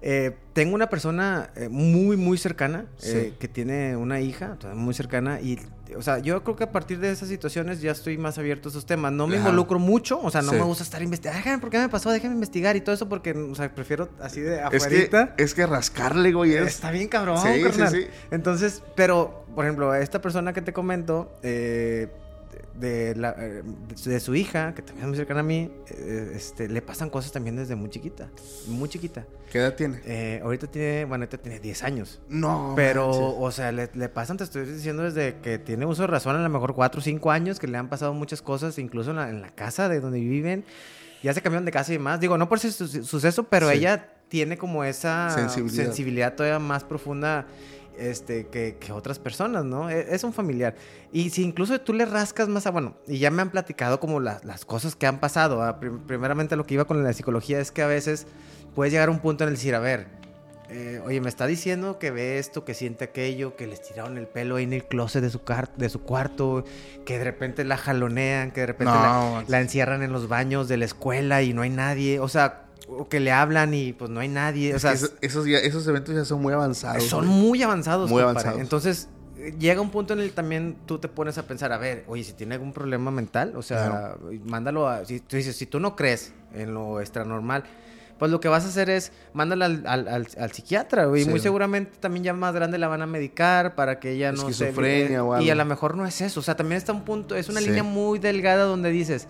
Eh, 0.00 0.36
tengo 0.52 0.76
una 0.76 0.88
persona 0.88 1.50
eh, 1.56 1.68
muy, 1.68 2.16
muy 2.16 2.38
cercana 2.38 2.86
eh, 3.02 3.30
Sí. 3.32 3.36
que 3.40 3.48
tiene 3.48 3.96
una 3.96 4.20
hija, 4.20 4.56
muy 4.74 4.94
cercana, 4.94 5.40
y, 5.40 5.58
o 5.96 6.02
sea, 6.02 6.18
yo 6.18 6.42
creo 6.42 6.56
que 6.56 6.64
a 6.64 6.72
partir 6.72 6.98
de 7.00 7.10
esas 7.10 7.28
situaciones 7.28 7.80
ya 7.80 7.92
estoy 7.92 8.18
más 8.18 8.38
abierto 8.38 8.68
a 8.68 8.70
esos 8.70 8.86
temas. 8.86 9.12
No 9.12 9.26
me 9.26 9.36
Ajá. 9.36 9.44
involucro 9.46 9.78
mucho, 9.78 10.20
o 10.20 10.30
sea, 10.30 10.42
no 10.42 10.50
Sí. 10.50 10.56
me 10.56 10.62
gusta 10.64 10.84
estar 10.84 11.02
investigando, 11.02 11.38
déjame, 11.38 11.58
¿por 11.60 11.70
qué 11.70 11.78
me 11.78 11.88
pasó? 11.88 12.10
Déjame 12.10 12.34
investigar 12.34 12.76
y 12.76 12.80
todo 12.80 12.94
eso, 12.94 13.08
porque, 13.08 13.32
o 13.32 13.54
sea, 13.54 13.74
prefiero 13.74 14.08
así 14.20 14.40
de 14.40 14.60
Es 14.72 14.86
que, 14.86 15.10
es 15.36 15.54
que 15.54 15.66
rascarle, 15.66 16.32
güey, 16.32 16.54
es... 16.54 16.66
Está 16.66 16.90
bien 16.90 17.08
cabrón, 17.08 17.38
Sí, 17.38 17.48
sí, 17.56 17.62
carnal. 17.62 17.90
sí. 17.92 18.06
Entonces, 18.30 18.82
pero, 18.94 19.44
por 19.54 19.64
ejemplo, 19.64 19.94
esta 19.94 20.20
persona 20.20 20.52
que 20.52 20.62
te 20.62 20.72
comento, 20.72 21.32
eh, 21.42 22.08
de, 22.74 23.14
la, 23.16 23.34
eh, 23.38 23.62
de 24.04 24.20
su 24.20 24.34
hija, 24.34 24.74
que 24.74 24.82
también 24.82 25.04
es 25.04 25.08
muy 25.08 25.16
cercana 25.16 25.40
a 25.40 25.42
mí, 25.42 25.70
eh, 25.90 26.32
este, 26.34 26.68
le 26.68 26.80
pasan 26.82 27.10
cosas 27.10 27.32
también 27.32 27.56
desde 27.56 27.74
muy 27.76 27.90
chiquita. 27.90 28.28
Muy 28.66 28.88
chiquita. 28.88 29.26
¿Qué 29.50 29.58
edad 29.58 29.74
tiene? 29.74 30.00
Eh, 30.04 30.40
ahorita 30.42 30.66
tiene, 30.66 31.04
bueno, 31.06 31.22
ahorita 31.24 31.38
tiene 31.38 31.58
10 31.60 31.82
años. 31.82 32.20
No, 32.28 32.74
Pero, 32.76 33.06
manches. 33.08 33.34
o 33.38 33.50
sea, 33.50 33.72
le, 33.72 33.90
le 33.94 34.08
pasan, 34.08 34.36
te 34.36 34.44
estoy 34.44 34.64
diciendo, 34.66 35.02
desde 35.02 35.36
que 35.40 35.58
tiene 35.58 35.86
uso 35.86 36.02
de 36.02 36.08
razón, 36.08 36.36
a 36.36 36.42
lo 36.42 36.48
mejor 36.48 36.74
4 36.74 37.00
o 37.00 37.02
5 37.02 37.30
años, 37.30 37.58
que 37.58 37.66
le 37.66 37.78
han 37.78 37.88
pasado 37.88 38.12
muchas 38.14 38.42
cosas, 38.42 38.78
incluso 38.78 39.10
en 39.10 39.16
la, 39.16 39.28
en 39.30 39.40
la 39.40 39.48
casa 39.50 39.88
de 39.88 40.00
donde 40.00 40.20
viven. 40.20 40.64
Ya 41.22 41.34
se 41.34 41.42
cambiaron 41.42 41.64
de 41.64 41.72
casa 41.72 41.90
y 41.92 41.96
demás. 41.96 42.20
Digo, 42.20 42.38
no 42.38 42.48
por 42.48 42.58
ese 42.58 42.70
su- 42.70 42.86
suceso, 43.04 43.44
pero 43.44 43.68
Sí. 43.70 43.78
ella 43.78 44.12
tiene 44.28 44.56
como 44.58 44.84
esa 44.84 45.30
Sensibilidad. 45.30 45.84
sensibilidad 45.84 46.34
todavía 46.34 46.58
más 46.60 46.84
profunda 46.84 47.46
este, 47.98 48.46
que, 48.46 48.76
que 48.78 48.92
otras 48.92 49.18
personas, 49.18 49.64
¿no? 49.64 49.90
E- 49.90 50.14
Es, 50.14 50.24
un 50.24 50.32
familiar. 50.32 50.74
Y 51.12 51.30
si 51.30 51.42
incluso 51.42 51.80
tú 51.80 51.92
le 51.92 52.04
rascas 52.06 52.48
más 52.48 52.66
a, 52.66 52.70
bueno, 52.70 52.96
y 53.06 53.18
ya 53.18 53.30
me 53.30 53.42
han 53.42 53.50
platicado 53.50 54.00
como 54.00 54.20
la- 54.20 54.40
las 54.44 54.64
cosas 54.64 54.94
que 54.96 55.06
han 55.06 55.20
pasado. 55.20 55.78
Prim- 55.80 56.00
primeramente 56.06 56.56
lo 56.56 56.64
que 56.64 56.74
iba 56.74 56.84
con 56.84 57.02
la 57.02 57.12
psicología 57.12 57.60
es 57.60 57.70
que 57.72 57.82
a 57.82 57.86
veces 57.86 58.26
puedes 58.74 58.92
llegar 58.92 59.08
a 59.08 59.12
un 59.12 59.18
punto 59.20 59.44
en 59.44 59.48
el 59.48 59.56
decir, 59.56 59.74
a 59.74 59.80
ver, 59.80 60.06
eh, 60.70 61.00
oye, 61.06 61.18
me 61.22 61.30
está 61.30 61.46
diciendo 61.46 61.98
que 61.98 62.10
ve 62.10 62.38
esto, 62.38 62.64
que 62.66 62.74
siente 62.74 63.04
aquello, 63.06 63.56
que 63.56 63.66
les 63.66 63.80
tiraron 63.80 64.18
el 64.18 64.26
pelo 64.26 64.56
ahí 64.56 64.64
en 64.64 64.74
el 64.74 64.84
closet 64.84 65.22
de 65.22 65.30
su, 65.30 65.42
car- 65.42 65.74
de 65.76 65.88
su 65.88 66.02
cuarto, 66.02 66.62
que 67.06 67.16
de 67.18 67.24
repente 67.24 67.64
la 67.64 67.78
jalonean, 67.78 68.50
que 68.50 68.60
de 68.60 68.66
repente 68.66 68.92
No, 68.92 69.02
la, 69.02 69.44
la 69.48 69.60
encierran 69.62 70.02
en 70.02 70.12
los 70.12 70.28
baños 70.28 70.68
de 70.68 70.76
la 70.76 70.84
escuela 70.84 71.40
y 71.42 71.54
no 71.54 71.62
hay 71.62 71.70
nadie. 71.70 72.20
O 72.20 72.28
sea, 72.28 72.66
o 72.86 73.08
que 73.08 73.20
le 73.20 73.32
hablan 73.32 73.74
y 73.74 73.92
pues 73.92 74.10
no 74.10 74.20
hay 74.20 74.28
nadie. 74.28 74.72
O 74.72 74.76
Es 74.76 74.82
sea, 74.82 74.92
que 74.92 74.96
esos, 74.98 75.12
esos, 75.20 75.46
ya- 75.46 75.58
esos 75.58 75.86
eventos 75.88 76.14
ya 76.14 76.24
son 76.24 76.40
muy 76.40 76.52
avanzados. 76.54 77.04
son 77.04 77.26
güey. 77.26 77.38
muy 77.40 77.62
avanzados. 77.62 78.08
Muy 78.10 78.22
compadre. 78.22 78.40
avanzados. 78.48 78.60
Entonces, 78.60 79.08
llega 79.58 79.80
un 79.80 79.90
punto 79.90 80.14
en 80.14 80.20
el 80.20 80.28
que 80.30 80.34
también 80.34 80.76
tú 80.86 80.98
te 80.98 81.08
pones 81.08 81.38
a 81.38 81.42
pensar, 81.44 81.72
a 81.72 81.78
ver, 81.78 82.04
oye, 82.08 82.24
si 82.24 82.32
tiene 82.32 82.54
algún 82.54 82.72
problema 82.72 83.10
mental, 83.10 83.54
o 83.56 83.62
sea, 83.62 84.16
mándalo 84.44 84.88
a... 84.88 85.04
Si 85.04 85.20
tú 85.20 85.36
dices, 85.36 85.56
si 85.56 85.66
tú 85.66 85.80
no 85.80 85.96
crees 85.96 86.32
en 86.54 86.74
lo 86.74 87.00
extranormal, 87.00 87.64
pues 88.18 88.32
lo 88.32 88.40
que 88.40 88.48
vas 88.48 88.64
a 88.64 88.68
hacer 88.68 88.90
es, 88.90 89.12
mándala 89.32 89.66
al, 89.66 89.86
al, 89.86 90.08
al- 90.08 90.26
al 90.38 90.52
psiquiatra, 90.52 91.04
güey. 91.04 91.20
y 91.22 91.24
Sí. 91.24 91.30
muy 91.30 91.38
seguramente 91.38 91.98
también 92.00 92.24
ya 92.24 92.32
más 92.32 92.52
grande 92.52 92.76
la 92.78 92.88
van 92.88 93.02
a 93.02 93.06
medicar 93.06 93.76
para 93.76 94.00
que 94.00 94.10
ella 94.12 94.32
no 94.32 94.38
se... 94.50 94.50
Esquizofrenia 94.50 95.22
o 95.22 95.40
Y 95.40 95.50
a 95.50 95.52
algo. 95.52 95.62
lo 95.64 95.68
mejor 95.68 95.96
no 95.96 96.04
es 96.04 96.20
eso. 96.20 96.40
O 96.40 96.42
sea, 96.42 96.56
también 96.56 96.78
está 96.78 96.92
un 96.92 97.04
punto, 97.04 97.36
es 97.36 97.48
una 97.48 97.60
Sí. 97.60 97.66
línea 97.66 97.82
muy 97.84 98.18
delgada 98.18 98.64
donde 98.64 98.90
dices... 98.90 99.28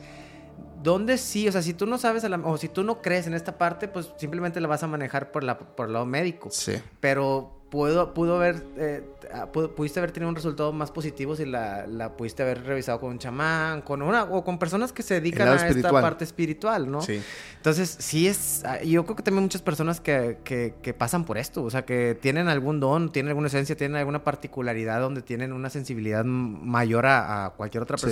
¿Dónde 0.89 1.19
sí? 1.19 1.47
O 1.49 1.53
sea, 1.53 1.61
si 1.61 1.75
tú 1.75 1.85
no 1.87 1.99
sabes 1.99 2.25
a 2.25 2.31
la- 2.31 2.39
o 2.39 2.57
si 2.57 2.69
tú 2.69 2.83
no 2.83 3.03
crees 3.03 3.27
en 3.27 3.35
esta 3.35 3.59
parte, 3.59 3.89
pues 3.89 4.11
simplemente 4.17 4.59
la 4.61 4.69
vas 4.69 4.83
a 4.83 4.87
manejar 4.87 5.31
por, 5.31 5.45
la, 5.45 5.59
por 5.59 5.87
el 5.89 5.93
lado 5.93 6.07
médico 6.07 6.49
Sí. 6.51 6.73
pero 7.01 7.55
pudo, 7.69 8.15
pudo 8.15 8.37
haber, 8.37 8.65
eh, 8.79 9.03
ah, 9.35 9.49
pudo- 9.53 9.75
pudiste 9.75 10.01
haber 10.01 10.11
tenido 10.13 10.31
un 10.31 10.35
resultado 10.35 10.73
más 10.73 10.91
positivo 10.91 11.37
si 11.37 11.45
la, 11.45 11.87
la 11.87 12.17
pudiste 12.17 12.43
haber 12.43 12.65
revisado 12.65 12.99
con 12.99 13.11
un 13.11 13.19
chamán, 13.19 13.83
con 13.83 14.01
una, 14.01 14.25
o 14.25 14.43
con 14.43 14.59
personas 14.59 14.91
que 14.91 15.03
se 15.03 15.13
dedican 15.21 15.49
a 15.49 15.69
esta 15.69 15.91
parte 16.03 16.25
espiritual, 16.25 16.91
¿no? 16.91 17.03
Sí. 17.03 17.21
Entonces, 17.59 17.95
sí 18.01 18.27
es, 18.27 18.63
ah, 18.65 18.81
yo 18.83 19.05
creo 19.05 19.17
que 19.17 19.23
también 19.23 19.43
muchas 19.43 19.61
personas 19.61 20.01
que, 20.01 20.39
que, 20.45 20.77
que 20.81 20.95
pasan 20.95 21.27
por 21.27 21.37
esto, 21.37 21.63
o 21.63 21.69
sea, 21.71 21.85
que 21.85 22.17
tienen 22.19 22.49
algún 22.49 22.81
don, 22.81 23.13
tienen 23.13 23.29
alguna 23.29 23.49
esencia, 23.49 23.77
tienen 23.77 23.99
alguna 23.99 24.25
particularidad 24.25 25.01
donde 25.03 25.21
tienen 25.21 25.53
una 25.53 25.69
sensibilidad 25.69 26.25
mayor 26.25 27.05
a, 27.05 27.45
a 27.45 27.51
cualquier 27.51 27.83
otra 27.83 27.99
Sí. 27.99 28.07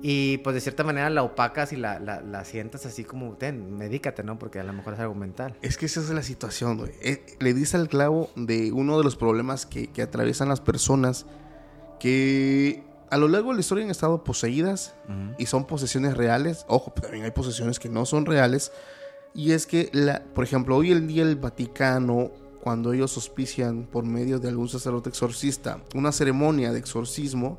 Y 0.00 0.38
pues 0.38 0.54
de 0.54 0.60
cierta 0.60 0.84
manera 0.84 1.10
la 1.10 1.22
opacas 1.22 1.72
y 1.72 1.76
la, 1.76 1.98
la, 1.98 2.20
la 2.20 2.44
sientas 2.44 2.86
así 2.86 3.04
como, 3.04 3.32
ten, 3.34 3.76
medícate, 3.76 4.22
¿no? 4.22 4.38
Porque 4.38 4.60
a 4.60 4.64
lo 4.64 4.72
mejor 4.72 4.94
es 4.94 5.00
algo 5.00 5.14
mental. 5.14 5.56
Es 5.60 5.76
que 5.76 5.86
esa 5.86 6.00
es 6.00 6.10
la 6.10 6.22
situación, 6.22 6.78
güey. 6.78 6.92
Eh, 7.02 7.24
le 7.40 7.52
diste 7.52 7.76
al 7.76 7.88
clavo 7.88 8.30
de 8.36 8.72
uno 8.72 8.96
de 8.98 9.04
los 9.04 9.16
problemas 9.16 9.66
que, 9.66 9.88
que 9.88 10.02
atraviesan 10.02 10.48
las 10.48 10.60
personas 10.60 11.26
que 11.98 12.84
a 13.10 13.16
lo 13.16 13.28
largo 13.28 13.48
de 13.50 13.54
la 13.54 13.60
historia 13.60 13.84
han 13.84 13.90
estado 13.90 14.22
poseídas 14.24 14.94
y 15.38 15.46
son 15.46 15.66
posesiones 15.66 16.16
reales. 16.16 16.64
Ojo, 16.68 16.92
pero 16.94 17.08
también 17.08 17.24
hay 17.24 17.30
posesiones 17.30 17.78
que 17.78 17.88
no 17.88 18.06
son 18.06 18.26
reales. 18.26 18.72
Y 19.34 19.52
es 19.52 19.66
que, 19.66 19.90
la, 19.92 20.22
por 20.34 20.44
ejemplo, 20.44 20.76
hoy 20.76 20.92
en 20.92 21.06
día 21.06 21.22
el 21.22 21.36
Vaticano, 21.36 22.30
cuando 22.60 22.92
ellos 22.92 23.16
auspician 23.16 23.84
por 23.84 24.04
medio 24.04 24.38
de 24.38 24.48
algún 24.48 24.68
sacerdote 24.68 25.08
exorcista 25.08 25.80
una 25.94 26.12
ceremonia 26.12 26.72
de 26.72 26.78
exorcismo, 26.78 27.58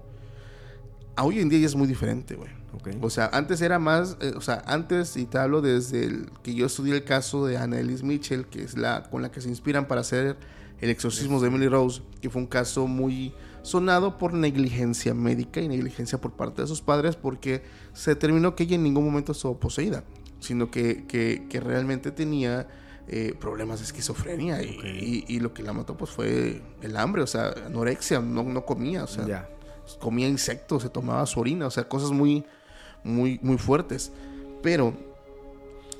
hoy 1.23 1.39
en 1.39 1.49
día 1.49 1.59
ya 1.59 1.65
es 1.67 1.75
muy 1.75 1.87
diferente, 1.87 2.35
güey. 2.35 2.49
Ok. 2.73 2.89
O 3.01 3.09
sea, 3.09 3.29
antes 3.33 3.61
era 3.61 3.79
más, 3.79 4.17
eh, 4.21 4.33
o 4.35 4.41
sea, 4.41 4.61
antes, 4.65 5.17
y 5.17 5.25
te 5.25 5.37
hablo 5.37 5.61
desde 5.61 6.05
el, 6.05 6.29
que 6.43 6.53
yo 6.53 6.65
estudié 6.67 6.93
el 6.95 7.03
caso 7.03 7.45
de 7.45 7.57
Annelies 7.57 8.03
Mitchell, 8.03 8.45
que 8.45 8.61
es 8.63 8.77
la 8.77 9.03
con 9.09 9.21
la 9.21 9.31
que 9.31 9.41
se 9.41 9.49
inspiran 9.49 9.87
para 9.87 10.01
hacer 10.01 10.37
el 10.79 10.89
exorcismo 10.89 11.41
de 11.41 11.47
Emily 11.47 11.67
Rose, 11.67 12.01
que 12.21 12.29
fue 12.29 12.41
un 12.41 12.47
caso 12.47 12.87
muy 12.87 13.33
sonado 13.63 14.17
por 14.17 14.33
negligencia 14.33 15.13
médica 15.13 15.59
y 15.61 15.67
negligencia 15.67 16.21
por 16.21 16.33
parte 16.33 16.61
de 16.61 16.67
sus 16.67 16.81
padres, 16.81 17.15
porque 17.15 17.63
se 17.93 18.11
determinó 18.11 18.55
que 18.55 18.63
ella 18.63 18.75
en 18.75 18.83
ningún 18.83 19.03
momento 19.03 19.33
estuvo 19.33 19.59
poseída, 19.59 20.03
sino 20.39 20.71
que, 20.71 21.05
que, 21.05 21.47
que 21.49 21.59
realmente 21.59 22.11
tenía 22.11 22.67
eh, 23.09 23.33
problemas 23.37 23.79
de 23.79 23.85
esquizofrenia 23.85 24.61
y, 24.63 24.79
y- 25.27 25.35
y 25.35 25.39
lo 25.39 25.53
que 25.53 25.63
la 25.63 25.73
mató 25.73 25.97
pues 25.97 26.11
fue 26.11 26.61
el 26.81 26.95
hambre, 26.95 27.23
o 27.23 27.27
sea, 27.27 27.53
anorexia, 27.65 28.19
no, 28.21 28.43
no 28.43 28.63
comía, 28.65 29.03
o 29.03 29.07
sea, 29.07 29.25
ya. 29.27 29.49
Comía 29.97 30.27
insectos, 30.27 30.83
se 30.83 30.89
tomaba 30.89 31.25
su 31.25 31.39
orina, 31.39 31.67
o 31.67 31.71
sea, 31.71 31.87
cosas 31.87 32.11
muy, 32.11 32.45
muy, 33.03 33.39
muy 33.41 33.57
fuertes. 33.57 34.11
Pero 34.61 34.93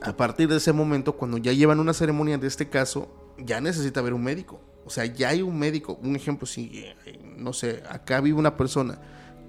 a 0.02 0.14
partir 0.16 0.48
de 0.48 0.58
ese 0.58 0.74
momento, 0.74 1.14
cuando 1.14 1.38
ya 1.38 1.54
llevan 1.54 1.80
una 1.80 1.94
ceremonia 1.94 2.38
de 2.38 2.48
este 2.48 2.70
caso, 2.70 3.10
ya 3.38 3.62
necesita 3.62 4.02
ver 4.02 4.14
un 4.14 4.24
médico. 4.24 4.60
O 4.86 4.90
sea, 4.90 5.06
ya 5.06 5.30
hay 5.30 5.42
un 5.42 5.58
médico. 5.58 6.00
Un 6.02 6.16
ejemplo, 6.16 6.48
si, 6.48 6.84
eh, 7.06 7.20
no 7.38 7.54
sé, 7.54 7.84
acá 7.90 8.22
vive 8.22 8.38
una 8.38 8.58
persona 8.58 9.00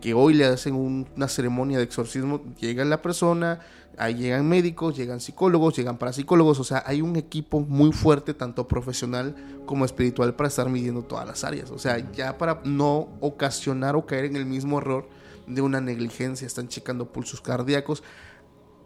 que 0.01 0.15
hoy 0.15 0.35
le 0.35 0.47
hacen 0.47 0.75
un- 0.75 1.09
una 1.17 1.29
ceremonia 1.29 1.79
de 1.79 1.85
exorcismo, 1.85 2.43
llega 2.59 2.85
la 2.85 3.03
persona, 3.03 3.61
ahí 3.99 4.15
llegan 4.15 4.49
médicos, 4.49 4.97
llegan 4.97 5.21
psicólogos, 5.21 5.77
llegan 5.77 5.99
parapsicólogos, 5.99 6.59
o 6.59 6.65
sea, 6.65 6.83
hay 6.87 7.03
un 7.03 7.17
equipo 7.17 7.61
muy 7.61 7.93
fuerte, 7.93 8.33
tanto 8.33 8.67
profesional 8.67 9.35
como 9.67 9.85
espiritual, 9.85 10.35
para 10.35 10.49
estar 10.49 10.69
midiendo 10.71 11.03
todas 11.03 11.27
las 11.27 11.45
áreas. 11.45 11.71
O 11.71 11.79
sea, 11.79 11.99
ya 12.13 12.39
para 12.39 12.61
no 12.65 13.09
ocasionar 13.21 13.97
o 13.97 14.07
caer 14.07 14.25
en 14.25 14.37
el 14.37 14.47
mismo 14.47 14.79
error 14.79 15.09
de 15.47 15.61
una 15.61 15.81
negligencia, 15.81 16.47
están 16.47 16.69
checando 16.69 17.13
pulsos 17.13 17.41
cardíacos. 17.41 18.03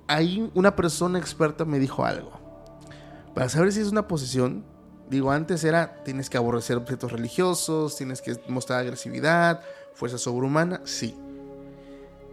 Ahí 0.06 0.50
una 0.54 0.74
persona 0.74 1.18
experta 1.18 1.64
me 1.64 1.78
dijo 1.78 2.04
algo. 2.04 2.32
Para 3.34 3.48
saber 3.48 3.72
si 3.72 3.80
es 3.80 3.90
una 3.90 4.08
posesión, 4.08 4.64
digo, 5.08 5.30
antes 5.30 5.62
era, 5.64 6.02
tienes 6.04 6.28
que 6.28 6.36
aborrecer 6.38 6.76
objetos 6.76 7.12
religiosos, 7.12 7.96
tienes 7.96 8.20
que 8.22 8.38
mostrar 8.48 8.80
agresividad, 8.80 9.60
fuerza 9.94 10.18
sobrehumana, 10.18 10.80
sí. 10.84 11.14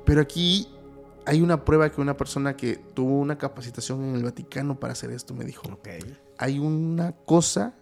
Pero 0.06 0.22
aquí 0.22 0.68
hay 1.26 1.42
una 1.42 1.64
prueba 1.64 1.90
que 1.92 2.02
una 2.02 2.18
persona 2.18 2.56
que 2.58 2.76
tuvo 2.76 3.20
una 3.20 3.38
capacitación 3.38 4.04
en 4.04 4.16
el 4.16 4.24
Vaticano 4.24 4.80
para 4.80 4.94
hacer 4.94 5.12
esto 5.12 5.34
me 5.34 5.46
dijo, 5.46 5.68
Ok. 5.72 5.88
hay 6.38 6.60
una 6.60 7.14
cosa 7.14 7.76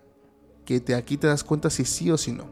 que 0.65 0.80
te, 0.80 0.93
aquí 0.95 1.17
te 1.17 1.27
das 1.27 1.43
cuenta 1.43 1.69
si 1.69 1.86
sí 1.86 2.11
o 2.11 2.17
si 2.17 2.32
no. 2.32 2.45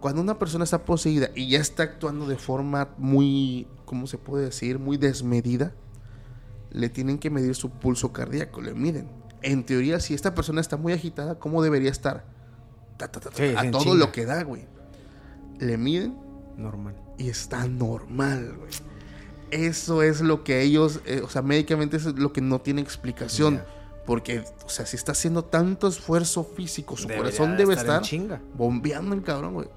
Cuando 0.00 0.20
una 0.20 0.38
persona 0.38 0.64
está 0.64 0.84
poseída 0.84 1.30
y 1.34 1.48
ya 1.48 1.60
está 1.60 1.82
actuando 1.84 2.26
de 2.26 2.36
forma 2.36 2.90
muy, 2.98 3.68
¿cómo 3.84 4.06
se 4.06 4.18
puede 4.18 4.46
decir? 4.46 4.78
Muy 4.78 4.96
desmedida, 4.96 5.72
le 6.70 6.88
tienen 6.88 7.18
que 7.18 7.30
medir 7.30 7.54
su 7.54 7.70
pulso 7.70 8.12
cardíaco, 8.12 8.60
le 8.60 8.74
miden. 8.74 9.08
En 9.42 9.64
teoría, 9.64 10.00
si 10.00 10.12
esta 10.14 10.34
persona 10.34 10.60
está 10.60 10.76
muy 10.76 10.92
agitada, 10.92 11.38
¿cómo 11.38 11.62
debería 11.62 11.90
estar? 11.90 12.24
Ta, 12.96 13.08
ta, 13.10 13.20
ta, 13.20 13.30
ta, 13.30 13.36
Sí, 13.36 13.54
a 13.56 13.70
todo 13.70 13.94
lo 13.94 14.10
que 14.10 14.24
da, 14.26 14.42
güey. 14.42 14.66
Le 15.58 15.76
miden 15.76 16.16
Normal. 16.56 16.94
y 17.18 17.28
está 17.28 17.66
normal, 17.66 18.54
güey. 18.58 18.70
Eso 19.50 20.02
es 20.02 20.20
lo 20.20 20.42
que 20.42 20.62
ellos, 20.62 21.00
eh, 21.06 21.20
o 21.22 21.28
sea, 21.28 21.42
médicamente 21.42 21.96
es 21.96 22.06
lo 22.06 22.32
que 22.32 22.40
no 22.40 22.60
tiene 22.60 22.80
explicación. 22.80 23.62
Porque, 24.04 24.44
o 24.66 24.68
sea, 24.68 24.84
si 24.84 24.96
está 24.96 25.12
haciendo 25.12 25.44
tanto 25.44 25.88
esfuerzo 25.88 26.44
físico, 26.44 26.96
su 26.96 27.08
corazón 27.08 27.56
debe 27.56 27.74
estar, 27.74 28.02
bombeando 28.54 29.14
el 29.14 29.22
cabrón, 29.22 29.54
güey. 29.54 29.68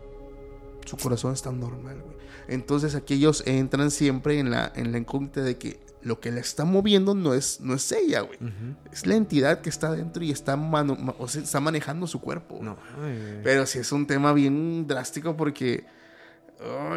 Su 0.86 0.98
corazón 0.98 1.34
está 1.34 1.52
normal, 1.52 2.02
güey. 2.02 2.17
Entonces 2.48 2.96
aquí 2.96 3.16
ellos 3.16 3.44
entran 3.46 3.92
siempre 3.92 4.40
en 4.40 4.52
la, 4.52 4.72
en 4.76 4.92
la 4.92 4.98
incógnita 4.98 5.42
de 5.42 5.58
que 5.58 5.80
lo 6.02 6.20
que 6.20 6.32
la 6.32 6.40
está 6.40 6.64
moviendo 6.64 7.16
no 7.16 7.34
es, 7.34 7.60
no 7.60 7.74
es 7.74 7.92
ella, 7.92 8.22
güey. 8.22 8.38
Es 8.92 9.06
la 9.06 9.16
entidad 9.16 9.62
que 9.62 9.70
está 9.70 9.92
dentro 9.92 10.24
y 10.24 10.32
está, 10.32 10.56
o 10.56 11.26
está 11.26 11.60
manejando 11.60 12.08
su 12.08 12.22
cuerpo. 12.22 12.60
No, 12.62 12.78
Pero 13.44 13.66
sí 13.66 13.80
es 13.80 13.92
un 13.92 14.08
tema 14.08 14.32
bien 14.32 14.88
drástico 14.88 15.36
porque, 15.36 15.86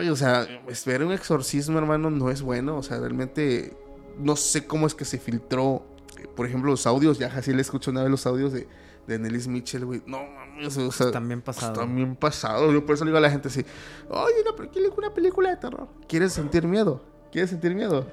o 0.08 0.16
sea, 0.16 0.46
ver 0.86 1.04
un 1.04 1.12
exorcismo, 1.12 1.78
hermano, 1.78 2.10
no 2.10 2.30
es 2.30 2.42
bueno. 2.42 2.76
O 2.76 2.82
sea, 2.82 3.00
realmente 3.00 3.76
no 4.18 4.36
sé 4.36 4.66
cómo 4.66 4.86
es 4.86 4.94
que 4.94 5.04
se 5.04 5.18
filtró 5.18 5.84
por 6.34 6.46
ejemplo, 6.46 6.70
los 6.70 6.86
audios, 6.86 7.18
ya 7.18 7.28
así 7.28 7.52
le 7.52 7.62
escucho 7.62 7.90
una 7.90 8.02
vez 8.02 8.10
los 8.10 8.26
audios 8.26 8.52
de, 8.52 8.66
de 9.06 9.18
Nellis 9.18 9.48
Mitchell, 9.48 9.84
güey. 9.84 10.02
No 10.06 10.24
mames, 10.24 10.76
o 10.76 10.92
sea. 10.92 11.10
También 11.10 11.42
pasado. 11.42 11.72
También 11.72 12.16
pasado. 12.16 12.72
Yo 12.72 12.84
por 12.84 12.94
eso 12.94 13.04
le 13.04 13.10
digo 13.10 13.18
a 13.18 13.20
la 13.20 13.30
gente 13.30 13.48
así: 13.48 13.64
Oye, 14.08 14.44
no, 14.44 14.54
pero 14.56 14.70
¿quién 14.70 14.84
una 14.96 15.12
película 15.12 15.50
de 15.50 15.56
terror? 15.56 15.88
¿Quieres 16.08 16.32
sentir 16.32 16.66
miedo? 16.66 17.02
¿Quieres 17.32 17.50
sentir 17.50 17.74
miedo? 17.74 18.06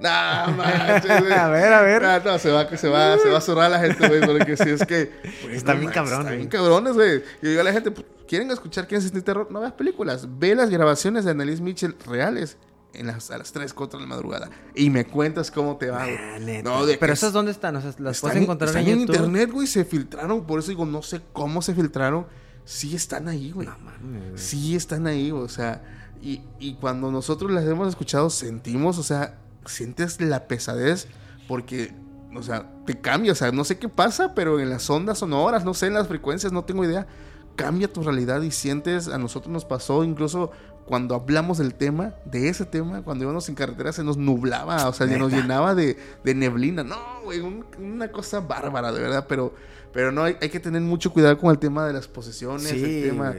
Nah, 0.00 0.46
manches, 0.56 1.10
a 1.10 1.48
ver, 1.48 1.72
a 1.72 1.82
ver. 1.82 2.24
no, 2.24 2.38
se 2.38 2.50
va, 2.50 2.68
se 2.76 2.88
va, 2.88 3.16
se 3.16 3.30
va 3.30 3.38
a 3.38 3.40
zurrar 3.40 3.70
la 3.70 3.78
gente, 3.78 4.08
güey, 4.08 4.20
porque 4.20 4.56
si 4.56 4.70
es 4.70 4.84
que. 4.84 5.12
están 5.50 5.80
bien 5.80 5.92
cabrones. 5.92 6.24
Están 6.26 6.36
bien 6.36 6.48
cabrones, 6.48 6.94
güey. 6.94 7.22
Y 7.42 7.48
digo 7.48 7.60
a 7.60 7.64
la 7.64 7.72
gente, 7.72 7.90
pues, 7.90 8.06
¿quieren 8.26 8.50
escuchar 8.50 8.86
quieren 8.86 9.02
sentir 9.02 9.22
terror? 9.22 9.50
No 9.50 9.60
veas 9.60 9.72
películas. 9.72 10.26
Ve 10.38 10.54
las 10.54 10.70
grabaciones 10.70 11.24
de 11.24 11.30
Annalise 11.30 11.62
Mitchell 11.62 11.96
reales 12.06 12.58
en 12.94 13.06
las, 13.06 13.30
a 13.30 13.38
las 13.38 13.52
3, 13.52 13.72
4 13.72 13.98
de 13.98 14.04
la 14.04 14.08
madrugada. 14.08 14.50
Y 14.74 14.90
me 14.90 15.04
cuentas 15.04 15.50
cómo 15.50 15.76
te 15.76 15.90
va, 15.90 16.04
güey. 16.04 16.62
No, 16.62 16.82
Pero 16.98 17.12
esas 17.12 17.32
dónde 17.32 17.52
están? 17.52 17.76
O 17.76 17.80
sea, 17.80 17.94
las 17.98 18.20
puedes 18.20 18.42
encontrar 18.42 18.68
están 18.68 18.86
en, 18.86 19.00
internet, 19.00 19.50
güey. 19.50 19.66
Se 19.66 19.84
filtraron. 19.84 20.44
Por 20.44 20.58
eso 20.58 20.68
digo, 20.68 20.86
no 20.86 21.02
sé 21.02 21.20
cómo 21.32 21.62
se 21.62 21.74
filtraron. 21.74 22.26
Sí 22.64 22.94
están 22.94 23.28
ahí, 23.28 23.50
güey. 23.50 23.66
No 23.68 23.76
mames. 23.78 24.40
Sí 24.40 24.74
están 24.74 25.06
ahí, 25.06 25.30
o 25.30 25.48
sea. 25.48 25.82
Y, 26.22 26.40
y 26.58 26.74
cuando 26.74 27.10
nosotros 27.10 27.50
las 27.50 27.64
hemos 27.64 27.88
escuchado, 27.88 28.30
sentimos, 28.30 28.98
o 28.98 29.02
sea, 29.02 29.38
sientes 29.66 30.20
la 30.20 30.46
pesadez 30.46 31.06
porque 31.46 31.92
o 32.36 32.42
sea, 32.42 32.68
te 32.84 33.00
cambia, 33.00 33.32
o 33.32 33.34
sea, 33.34 33.52
no 33.52 33.64
sé 33.64 33.78
qué 33.78 33.88
pasa, 33.88 34.34
pero 34.34 34.58
en 34.60 34.70
las 34.70 34.88
ondas 34.90 35.18
sonoras, 35.18 35.64
no 35.64 35.74
sé, 35.74 35.86
en 35.86 35.94
las 35.94 36.08
frecuencias, 36.08 36.52
no 36.52 36.64
tengo 36.64 36.84
idea, 36.84 37.06
cambia 37.56 37.92
tu 37.92 38.02
realidad 38.02 38.42
y 38.42 38.50
sientes, 38.50 39.08
a 39.08 39.18
nosotros 39.18 39.52
nos 39.52 39.64
pasó 39.64 40.04
incluso 40.04 40.50
cuando 40.86 41.14
hablamos 41.14 41.58
del 41.58 41.74
tema, 41.74 42.14
de 42.24 42.48
ese 42.48 42.64
tema, 42.64 43.02
cuando 43.02 43.24
íbamos 43.24 43.48
en 43.48 43.54
carretera 43.54 43.92
se 43.92 44.04
nos 44.04 44.16
nublaba, 44.16 44.88
o 44.88 44.92
sea, 44.92 45.08
se 45.08 45.18
nos 45.18 45.32
llenaba 45.32 45.74
de, 45.74 45.96
de 46.22 46.34
neblina. 46.34 46.84
No, 46.84 46.96
güey, 47.24 47.40
una 47.78 48.08
cosa 48.12 48.40
bárbara, 48.40 48.92
de 48.92 49.00
verdad, 49.00 49.26
pero, 49.28 49.54
pero 49.92 50.12
no, 50.12 50.24
hay, 50.24 50.36
hay, 50.40 50.50
que 50.50 50.60
tener 50.60 50.82
mucho 50.82 51.12
cuidado 51.12 51.38
con 51.38 51.50
el 51.50 51.58
tema 51.58 51.86
de 51.86 51.92
las 51.92 52.08
posesiones, 52.08 52.70
el 52.70 53.08
tema... 53.08 53.34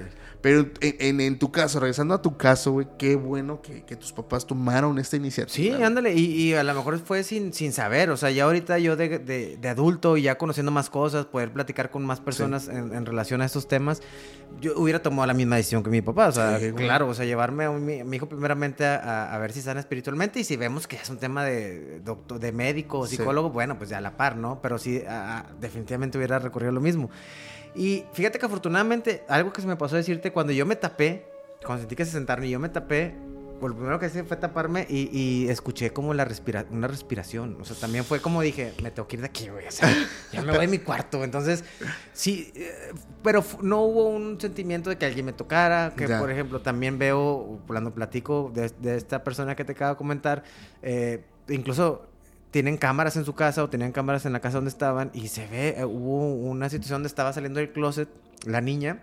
Pero 0.46 0.68
en, 0.80 1.40
tu 1.40 1.52
caso, 1.52 1.80
regresando 1.80 2.14
a 2.14 2.22
tu 2.22 2.38
caso, 2.38 2.74
güey, 2.74 2.86
qué 3.00 3.16
bueno 3.16 3.64
que, 3.64 3.96
tus 3.96 4.14
papás 4.14 4.46
tomaron 4.46 5.00
esta 5.00 5.16
iniciativa. 5.16 5.56
Sí, 5.56 5.72
ándale, 5.84 6.14
y, 6.14 6.54
a 6.54 6.62
lo 6.62 6.76
mejor 6.76 7.00
fue 7.00 7.24
sin, 7.24 7.52
sin 7.52 7.74
saber, 7.74 8.12
o 8.12 8.16
sea, 8.16 8.30
ya 8.30 8.44
ahorita 8.44 8.78
yo 8.78 8.96
de, 8.96 9.18
de, 9.18 9.68
adulto 9.68 10.18
y 10.18 10.22
ya 10.22 10.38
conociendo 10.38 10.72
más 10.72 10.92
cosas, 10.92 11.26
poder 11.26 11.52
platicar 11.52 11.90
con 11.90 12.06
más 12.06 12.20
personas 12.20 12.68
en, 12.68 13.08
relación 13.08 13.42
a 13.42 13.46
estos 13.46 13.68
temas, 13.68 14.04
yo 14.62 14.78
hubiera 14.78 15.02
tomado 15.02 15.26
la 15.26 15.34
misma 15.34 15.56
decisión 15.56 15.82
que 15.82 15.90
mi 15.90 16.04
papá, 16.04 16.28
o 16.28 16.32
sea, 16.32 16.60
claro, 16.76 17.08
o 17.08 17.16
sea, 17.16 17.26
llevarme 17.26 17.66
a 17.66 17.72
mi, 17.72 18.16
hijo 18.16 18.30
primeramente 18.30 18.86
a, 18.86 19.36
ver 19.42 19.52
si 19.52 19.64
sana 19.64 19.80
espiritualmente 19.80 20.42
y 20.42 20.44
si 20.44 20.58
vemos 20.58 20.86
que 20.86 20.98
es 20.98 21.10
un 21.10 21.18
tema 21.18 21.44
de, 21.44 22.02
doctor, 22.02 22.38
de 22.40 22.52
médico 22.52 23.00
o 23.00 23.08
psicólogo, 23.08 23.50
bueno, 23.50 23.80
pues 23.80 23.90
ya 23.90 23.98
a 23.98 24.02
la 24.02 24.16
par, 24.16 24.38
¿no? 24.38 24.62
Pero 24.62 24.78
sí, 24.78 25.02
definitivamente 25.60 26.20
hubiera 26.20 26.38
recorrido 26.38 26.72
lo 26.72 26.82
mismo. 26.82 27.10
Y 27.76 28.06
fíjate 28.14 28.40
que 28.40 28.46
afortunadamente, 28.46 29.24
algo 29.28 29.52
que 29.52 29.62
se 29.62 29.68
me 29.68 29.76
pasó 29.76 29.96
a 29.96 29.98
decirte, 29.98 30.32
cuando 30.32 30.54
yo 30.54 30.66
me 30.66 30.76
tapé, 30.76 31.26
cuando 31.66 31.82
sentí 31.82 31.96
que 31.96 32.06
se 32.06 32.12
sentaron 32.12 32.46
y 32.46 32.50
yo 32.50 32.60
me 32.60 32.70
tapé, 32.70 33.16
pues 33.60 33.72
lo 33.72 33.78
primero 33.78 34.00
que 34.00 34.08
hice 34.08 34.24
fue 34.24 34.38
taparme 34.38 34.86
y, 34.90 35.48
escuché 35.50 35.92
como 35.92 36.14
la 36.14 36.26
respira 36.26 36.66
una 36.72 36.88
respiración. 36.88 37.58
O 37.62 37.66
sea, 37.66 37.76
también 37.76 38.04
fue 38.04 38.20
como 38.20 38.42
dije, 38.42 38.74
me 38.84 38.92
tengo 38.92 39.08
que 39.08 39.16
ir 39.16 39.22
de 39.22 39.28
aquí, 39.28 39.48
güey. 39.48 39.68
O 39.68 39.72
sea, 39.72 39.90
ya 40.32 40.42
me 40.42 40.56
voy 40.56 40.66
a 40.66 40.68
mi 40.68 40.80
cuarto. 40.80 41.24
Entonces, 41.24 41.64
sí, 42.14 42.52
eh, 42.56 42.92
pero 43.24 43.44
no 43.62 43.82
hubo 43.82 44.10
un 44.10 44.40
sentimiento 44.40 44.90
de 44.90 44.98
que 44.98 45.06
alguien 45.06 45.26
me 45.26 45.34
tocara. 45.34 45.94
Que, 45.96 46.08
por 46.08 46.32
ejemplo, 46.32 46.62
también 46.62 47.00
veo, 47.00 47.60
cuando 47.68 47.94
platico 47.94 48.52
de, 48.54 48.70
de, 48.80 48.98
esta 48.98 49.24
persona 49.24 49.56
que 49.56 49.64
te 49.64 49.72
acabo 49.72 49.92
de 49.92 49.98
comentar, 49.98 50.44
eh, 50.82 51.24
incluso 51.48 52.08
tienen 52.56 52.78
cámaras 52.78 53.18
en 53.18 53.26
su 53.26 53.36
casa 53.36 53.66
o 53.66 53.70
tenían 53.70 53.92
cámaras 53.92 54.26
en 54.26 54.32
la 54.32 54.40
casa 54.40 54.60
donde 54.60 54.70
estaban 54.70 55.12
y 55.14 55.28
se 55.28 55.46
ve, 55.46 55.76
eh, 55.78 55.84
hubo 55.84 56.34
una 56.36 56.70
situación 56.70 57.00
donde 57.00 57.08
estaba 57.08 57.34
saliendo 57.34 57.60
del 57.60 57.74
closet 57.74 58.08
la 58.46 58.62
niña 58.62 59.02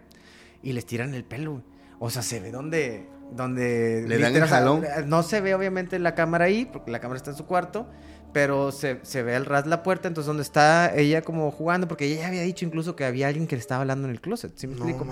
y 0.63 0.73
les 0.73 0.87
tiran 0.87 1.13
el 1.13 1.23
pelo. 1.23 1.61
O 1.99 2.09
sea, 2.09 2.23
se 2.23 2.41
ve 2.41 2.51
donde... 2.51 3.07
donde 3.31 4.07
Le 4.09 4.17
dan 4.17 4.35
el 4.35 4.47
jalón. 4.47 4.87
no 5.05 5.23
se 5.23 5.43
ve 5.43 5.55
obviamente 5.55 5.99
la 5.99 6.15
cámara 6.15 6.47
ahí, 6.47 6.65
porque 6.65 6.91
la 6.91 7.01
cámara 7.01 7.19
está 7.19 7.33
en 7.33 7.37
su 7.37 7.45
cuarto, 7.45 7.87
pero 8.33 8.73
se, 8.73 9.01
se 9.03 9.23
ve 9.23 9.37
al 9.37 9.45
ras 9.45 9.67
la 9.67 9.83
puerta, 9.83 10.09
entonces 10.09 10.29
donde 10.29 10.45
está 10.45 10.91
ella 10.97 11.21
como 11.21 11.51
jugando, 11.51 11.87
porque 11.89 12.07
ella 12.07 12.29
había 12.29 12.41
dicho 12.41 12.65
incluso 12.65 12.97
que 12.97 13.05
había 13.05 13.29
alguien 13.29 13.47
que 13.47 13.57
le 13.57 13.61
estaba 13.61 13.83
hablando 13.83 14.09
en 14.09 14.15
el 14.15 14.23
closet, 14.23 14.53
¿sí 14.57 14.67
me 14.67 14.77
explico? 14.77 15.07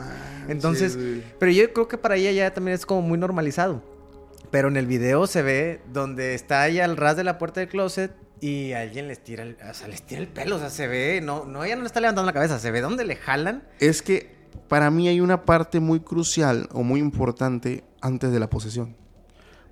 entonces, 0.49 0.97
pero 1.39 1.53
yo 1.53 1.71
creo 1.75 1.89
que 1.89 1.99
para 1.99 2.17
ella 2.17 2.33
ya 2.33 2.55
también 2.55 2.75
es 2.75 2.87
como 2.87 3.03
muy 3.03 3.19
normalizado. 3.19 3.83
Pero 4.51 4.67
en 4.69 4.79
el 4.79 4.87
video 4.87 5.27
se 5.27 5.43
ve 5.43 5.81
donde 5.93 6.35
está 6.35 6.67
ella 6.67 6.85
al 6.87 6.97
ras 6.97 7.17
de 7.17 7.23
la 7.23 7.39
puerta 7.39 7.61
del 7.61 7.69
closet 7.69 8.11
y 8.41 8.73
alguien 8.73 9.09
les 9.09 9.23
tira 9.23 9.43
el, 9.43 9.57
o 9.69 9.75
sea, 9.75 9.89
les 9.89 10.03
tira 10.03 10.21
el 10.21 10.29
pelo, 10.29 10.57
o 10.57 10.59
sea, 10.59 10.71
se 10.71 10.87
ve, 10.87 11.21
no, 11.23 11.45
no, 11.45 11.65
ella 11.65 11.77
no 11.77 11.83
le 11.83 11.87
está 11.87 12.01
levantando 12.01 12.27
la 12.27 12.33
cabeza, 12.33 12.59
se 12.59 12.71
ve 12.71 12.81
donde 12.81 13.05
le 13.05 13.17
jalan. 13.17 13.63
Es 13.79 14.03
que 14.03 14.35
para 14.69 14.91
mí 14.91 15.09
hay 15.09 15.21
una 15.21 15.45
parte 15.45 15.81
muy 15.81 16.01
crucial 16.01 16.69
o 16.73 16.83
muy 16.83 17.01
importante 17.01 17.85
antes 18.01 18.33
de 18.33 18.41
la 18.41 18.49
posesión. 18.49 18.97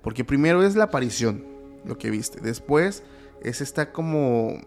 Porque 0.01 0.23
primero 0.23 0.63
es 0.63 0.75
la 0.75 0.85
aparición, 0.85 1.45
lo 1.85 1.97
que 1.97 2.09
viste. 2.09 2.39
Después 2.41 3.03
es 3.41 3.61
esta 3.61 3.91
como, 3.91 4.59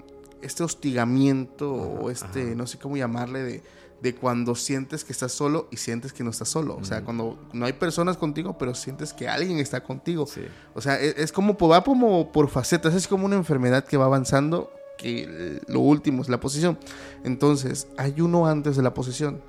este 0.42 0.62
hostigamiento 0.62 1.72
o 1.72 2.10
este, 2.10 2.54
no 2.54 2.66
sé 2.66 2.78
cómo 2.78 2.96
llamarle, 2.96 3.42
de 3.42 3.62
de 4.02 4.16
cuando 4.16 4.56
sientes 4.56 5.04
que 5.04 5.12
estás 5.12 5.30
solo 5.30 5.68
y 5.70 5.76
sientes 5.76 6.12
que 6.12 6.24
no 6.24 6.30
estás 6.30 6.48
solo. 6.48 6.76
O 6.76 6.84
sea, 6.84 7.04
cuando 7.04 7.38
no 7.52 7.66
hay 7.66 7.72
personas 7.72 8.16
contigo, 8.16 8.58
pero 8.58 8.74
sientes 8.74 9.12
que 9.12 9.28
alguien 9.28 9.60
está 9.60 9.84
contigo. 9.84 10.26
O 10.74 10.80
sea, 10.80 11.00
e, 11.00 11.14
es, 11.18 11.30
como, 11.30 11.56
va 11.56 11.84
como 11.84 12.32
por 12.32 12.48
facetas, 12.48 12.94
es 12.94 13.06
como 13.06 13.26
una 13.26 13.36
enfermedad 13.36 13.84
que 13.84 13.96
va 13.96 14.06
avanzando, 14.06 14.72
que 14.98 15.60
lo 15.68 15.78
último 15.78 16.22
es 16.22 16.28
la 16.28 16.40
posición. 16.40 16.78
Entonces, 17.22 17.86
hay 17.96 18.20
uno 18.20 18.48
antes 18.48 18.76
de 18.76 18.82
la 18.82 18.92
posición. 18.92 19.40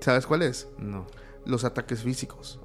¿Sabes 0.00 0.26
cuál 0.26 0.42
es? 0.42 0.66
No. 0.78 1.06
Los 1.44 1.62
ataques 1.62 2.02
físicos. 2.02 2.58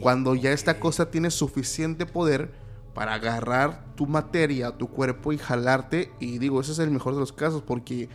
Cuando 0.00 0.34
ya 0.34 0.50
esta 0.50 0.80
cosa 0.80 1.08
tiene 1.08 1.30
suficiente 1.30 2.04
poder 2.04 2.50
para 2.94 3.14
agarrar 3.14 3.84
tu 3.94 4.06
materia, 4.08 4.72
tu 4.72 4.88
cuerpo 4.88 5.32
y 5.32 5.38
jalarte. 5.38 6.10
Y 6.18 6.38
digo, 6.38 6.60
ese 6.60 6.72
es 6.72 6.80
el 6.80 6.90
mejor 6.90 7.14
de 7.14 7.20
los 7.20 7.32
casos 7.32 7.62
porque 7.62 8.08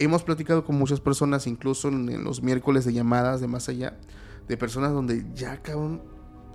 hemos 0.00 0.24
platicado 0.24 0.64
con 0.64 0.76
muchas 0.76 0.98
personas, 0.98 1.46
incluso 1.46 1.88
en, 1.88 2.24
los 2.24 2.42
miércoles 2.42 2.84
de 2.84 2.92
llamadas 2.92 3.40
de 3.40 3.46
más 3.46 3.68
allá, 3.68 3.96
de 4.48 4.56
personas 4.56 4.92
donde 4.92 5.24
ya 5.34 5.62
cabrón, 5.62 6.02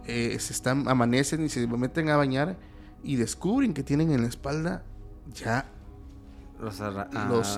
eh, 0.08 0.36
se 0.40 0.52
están, 0.52 0.90
amanecen 0.90 1.46
y 1.46 1.50
se 1.50 1.66
meten 1.68 2.10
a 2.10 2.18
bañar 2.18 2.58
y 3.04 3.16
descubren 3.16 3.74
que 3.74 3.84
tienen 3.84 4.12
en 4.12 4.24
la 4.24 4.28
espalda 4.28 4.84
ya 5.34 5.70
los, 6.60 6.82
ah, 6.82 7.08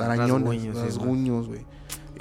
arañones, 0.05 0.65
los 0.65 0.83
rasguños, 0.83 1.47
güey. 1.47 1.65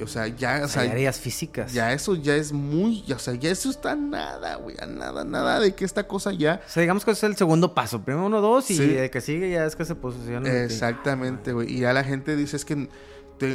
O 0.02 0.06
sea, 0.06 0.26
ya, 0.28 0.62
o 0.64 0.68
sea, 0.68 1.12
físicas. 1.12 1.72
Ya 1.72 1.92
eso 1.92 2.14
ya 2.16 2.36
es 2.36 2.52
muy, 2.52 3.02
o 3.12 3.18
sea, 3.18 3.34
ya 3.34 3.50
eso 3.50 3.70
está 3.70 3.96
nada, 3.96 4.56
güey, 4.56 4.76
nada, 4.76 5.24
nada 5.24 5.58
de 5.58 5.74
que 5.74 5.84
esta 5.84 6.06
cosa 6.06 6.32
ya. 6.32 6.60
O 6.66 6.70
sea, 6.70 6.82
digamos 6.82 7.04
que 7.04 7.12
es 7.12 7.22
el 7.22 7.34
segundo 7.36 7.74
paso. 7.74 8.02
Primero 8.02 8.26
uno, 8.26 8.40
dos 8.40 8.70
y 8.70 8.76
de 8.78 9.10
que 9.10 9.20
sigue 9.20 9.50
ya 9.50 9.64
es 9.64 9.74
que 9.74 9.84
se 9.84 9.94
posiciona. 9.94 10.52
Exactamente, 10.64 11.52
güey. 11.52 11.72
Y 11.72 11.80
ya 11.80 11.92
la 11.92 12.04
gente 12.04 12.36
dice 12.36 12.56
es 12.56 12.64
que 12.64 12.88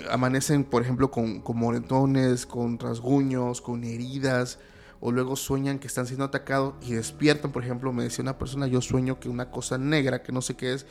amanecen, 0.09 0.63
por 0.63 0.81
ejemplo, 0.81 1.11
con, 1.11 1.43
moretones, 1.55 2.45
con 2.45 2.79
rasguños, 2.79 3.61
con 3.61 3.83
heridas, 3.83 4.59
o 4.99 5.11
luego 5.11 5.35
sueñan 5.35 5.79
que 5.79 5.87
están 5.87 6.05
siendo 6.05 6.25
atacados 6.25 6.75
y 6.81 6.93
despiertan, 6.93 7.51
por 7.51 7.63
ejemplo, 7.63 7.91
me 7.91 8.03
decía 8.03 8.21
una 8.21 8.37
persona, 8.37 8.67
yo 8.67 8.81
sueño 8.81 9.19
que 9.19 9.29
una 9.29 9.49
cosa 9.49 9.77
negra, 9.77 10.21
que 10.21 10.31
no 10.31 10.41
sé 10.41 10.55
qué 10.55 10.73
es, 10.73 10.85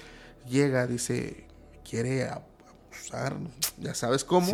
llega, 0.48 0.86
dice, 0.86 1.46
quiere 1.88 2.28
abusar, 2.28 3.36
ya 3.78 3.94
sabes 3.94 4.24
cómo. 4.24 4.52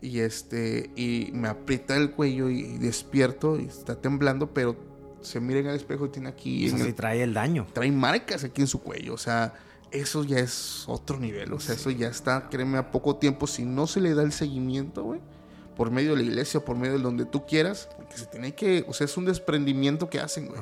Y 0.00 0.20
este, 0.20 0.90
y 0.94 1.30
me 1.32 1.48
aprieta 1.48 1.96
el 1.96 2.12
cuello 2.12 2.50
y, 2.50 2.78
despierto 2.78 3.58
y 3.58 3.64
está 3.64 4.00
temblando, 4.00 4.52
pero 4.52 4.76
se 5.22 5.40
mira 5.40 5.60
en 5.60 5.66
el 5.66 5.74
espejo 5.74 6.06
y 6.06 6.10
tiene 6.10 6.28
aquí. 6.28 6.66
Eso 6.66 6.94
trae 6.94 7.22
el 7.22 7.34
daño. 7.34 7.66
Trae 7.72 7.90
marcas 7.90 8.44
aquí 8.44 8.60
en 8.60 8.68
su 8.68 8.80
cuello, 8.82 9.14
o 9.14 9.18
sea, 9.18 9.54
eso 9.90 10.24
ya 10.24 10.38
es 10.38 10.84
otro 10.86 11.18
nivel. 11.18 11.52
O 11.52 11.60
sea, 11.60 11.74
eso 11.74 11.90
ya 11.90 12.08
está, 12.08 12.48
créeme, 12.48 12.78
a 12.78 12.90
poco 12.90 13.16
tiempo. 13.16 13.46
Si 13.46 13.64
no 13.64 13.86
se 13.86 14.00
le 14.00 14.14
da 14.14 14.22
el 14.22 14.32
seguimiento, 14.32 15.02
güey, 15.02 15.20
por 15.76 15.90
medio 15.90 16.10
de 16.10 16.16
la 16.16 16.22
iglesia, 16.22 16.60
por 16.64 16.76
medio 16.76 16.94
de 16.94 17.02
donde 17.02 17.26
tú 17.26 17.46
quieras, 17.46 17.88
porque 17.96 18.16
se 18.16 18.26
tiene 18.26 18.54
que, 18.54 18.84
o 18.88 18.92
sea, 18.92 19.04
es 19.04 19.16
un 19.16 19.26
desprendimiento 19.26 20.08
que 20.08 20.20
hacen, 20.20 20.48
güey. 20.48 20.60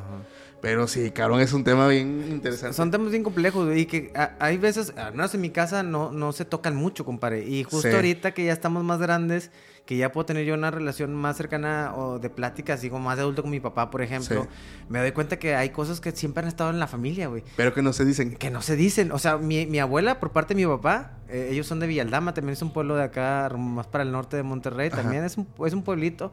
Pero 0.64 0.88
sí, 0.88 1.10
cabrón, 1.10 1.40
es 1.40 1.52
un 1.52 1.62
tema 1.62 1.86
bien 1.88 2.24
interesante. 2.30 2.74
Son 2.74 2.90
temas 2.90 3.10
bien 3.10 3.22
complejos 3.22 3.76
y 3.76 3.84
que 3.84 4.14
hay 4.38 4.56
veces, 4.56 4.94
al 4.96 5.12
menos 5.12 5.34
en 5.34 5.42
mi 5.42 5.50
casa, 5.50 5.82
no, 5.82 6.10
no 6.10 6.32
se 6.32 6.46
tocan 6.46 6.74
mucho, 6.74 7.04
compadre. 7.04 7.46
Y 7.46 7.64
justo 7.64 7.94
ahorita 7.94 8.32
que 8.32 8.46
ya 8.46 8.54
estamos 8.54 8.82
más 8.82 8.98
grandes, 8.98 9.50
que 9.84 9.98
ya 9.98 10.10
puedo 10.10 10.24
tener 10.24 10.46
yo 10.46 10.54
una 10.54 10.70
relación 10.70 11.14
más 11.14 11.36
cercana 11.36 11.92
o 11.94 12.18
de 12.18 12.30
plática, 12.30 12.72
así 12.72 12.88
como 12.88 13.04
más 13.04 13.18
de 13.18 13.24
adulto 13.24 13.42
con 13.42 13.50
mi 13.50 13.60
papá, 13.60 13.90
por 13.90 14.00
ejemplo, 14.00 14.48
me 14.88 15.00
doy 15.00 15.12
cuenta 15.12 15.38
que 15.38 15.54
hay 15.54 15.68
cosas 15.68 16.00
que 16.00 16.12
siempre 16.12 16.42
han 16.42 16.48
estado 16.48 16.70
en 16.70 16.78
la 16.78 16.86
familia, 16.86 17.28
güey. 17.28 17.42
Pero 17.56 17.74
que 17.74 17.82
no 17.82 17.92
se 17.92 18.06
dicen. 18.06 18.34
Que 18.34 18.50
no 18.50 18.62
se 18.62 18.74
dicen. 18.74 19.12
O 19.12 19.18
sea, 19.18 19.36
mi, 19.36 19.66
mi 19.66 19.80
abuela, 19.80 20.18
por 20.18 20.30
parte 20.30 20.54
de 20.54 20.64
mi 20.64 20.66
papá, 20.66 21.18
eh, 21.28 21.48
ellos 21.50 21.66
son 21.66 21.78
de 21.78 21.86
Villaldama, 21.86 22.32
también 22.32 22.54
es 22.54 22.62
un 22.62 22.72
pueblo 22.72 22.96
de 22.96 23.02
acá, 23.02 23.52
más 23.54 23.86
para 23.86 24.02
el 24.02 24.12
norte 24.12 24.38
de 24.38 24.42
Monterrey, 24.42 24.88
también 24.88 25.24
es 25.24 25.36
un, 25.36 25.46
es 25.66 25.74
un 25.74 25.82
pueblito. 25.82 26.32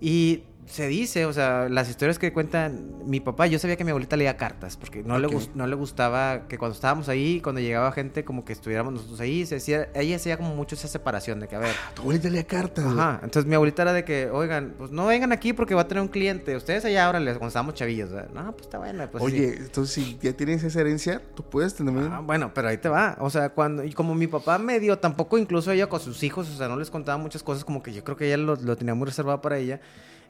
Y 0.00 0.44
se 0.66 0.88
dice, 0.88 1.26
o 1.26 1.32
sea, 1.32 1.68
las 1.68 1.88
historias 1.88 2.18
que 2.18 2.32
cuentan 2.32 2.96
mi 3.06 3.20
papá, 3.20 3.46
yo 3.46 3.58
sabía 3.58 3.76
que 3.76 3.84
mi 3.84 3.90
abuelita 3.90 4.16
leía 4.16 4.36
cartas, 4.36 4.76
porque 4.76 5.02
no, 5.04 5.18
le, 5.18 5.28
no 5.54 5.66
le 5.66 5.76
gustaba 5.76 6.48
que 6.48 6.58
cuando 6.58 6.74
estábamos 6.74 7.08
ahí, 7.08 7.40
cuando 7.40 7.60
llegaba 7.60 7.92
gente, 7.92 8.24
como 8.24 8.44
que 8.44 8.52
estuviéramos 8.52 8.92
nosotros 8.92 9.20
ahí, 9.20 9.46
se 9.46 9.56
decía, 9.56 9.88
ella 9.94 10.16
hacía 10.16 10.36
como 10.36 10.54
mucho 10.56 10.74
esa 10.74 10.88
separación 10.88 11.38
de 11.38 11.46
que, 11.46 11.54
a 11.54 11.60
ver. 11.60 11.74
Tu 11.94 12.02
abuelita 12.02 12.28
leía 12.28 12.46
cartas. 12.46 12.84
Ajá, 12.84 13.20
entonces 13.22 13.48
mi 13.48 13.54
abuelita 13.54 13.82
era 13.82 13.92
de 13.92 14.04
que, 14.04 14.28
oigan, 14.28 14.74
pues 14.76 14.90
no 14.90 15.06
vengan 15.06 15.30
aquí 15.30 15.52
porque 15.52 15.74
va 15.74 15.82
a 15.82 15.88
tener 15.88 16.02
un 16.02 16.08
cliente, 16.08 16.56
ustedes 16.56 16.84
allá 16.84 17.06
ahora, 17.06 17.20
cuando 17.20 17.46
estábamos 17.46 17.74
chavillos, 17.74 18.10
no, 18.34 18.52
pues 18.52 18.62
está 18.62 18.78
bueno. 18.78 19.08
Pues, 19.10 19.22
Oye, 19.22 19.56
entonces 19.58 19.94
si 19.94 20.18
ya 20.20 20.32
tienes 20.32 20.64
esa 20.64 20.80
herencia, 20.80 21.22
tú 21.36 21.44
puedes 21.44 21.74
tener... 21.74 21.96
Ah, 22.10 22.20
bueno, 22.20 22.52
pero 22.52 22.68
ahí 22.68 22.78
te 22.78 22.88
va, 22.88 23.16
o 23.20 23.30
sea, 23.30 23.50
cuando, 23.50 23.84
y 23.84 23.92
como 23.92 24.16
mi 24.16 24.26
papá 24.26 24.58
medio, 24.58 24.98
tampoco 24.98 25.38
incluso 25.38 25.70
ella 25.70 25.88
con 25.88 26.00
sus 26.00 26.24
hijos, 26.24 26.50
o 26.50 26.56
sea, 26.56 26.66
no 26.66 26.76
les 26.76 26.90
contaba 26.90 27.18
muchas 27.18 27.44
cosas, 27.44 27.64
como 27.64 27.82
que 27.84 27.92
yo 27.92 28.02
creo 28.02 28.16
que 28.16 28.26
ella 28.26 28.36
lo, 28.36 28.56
lo 28.56 28.76
tenía 28.76 28.94
muy 28.94 29.06
reservado 29.06 29.40
para 29.40 29.58
ella. 29.58 29.80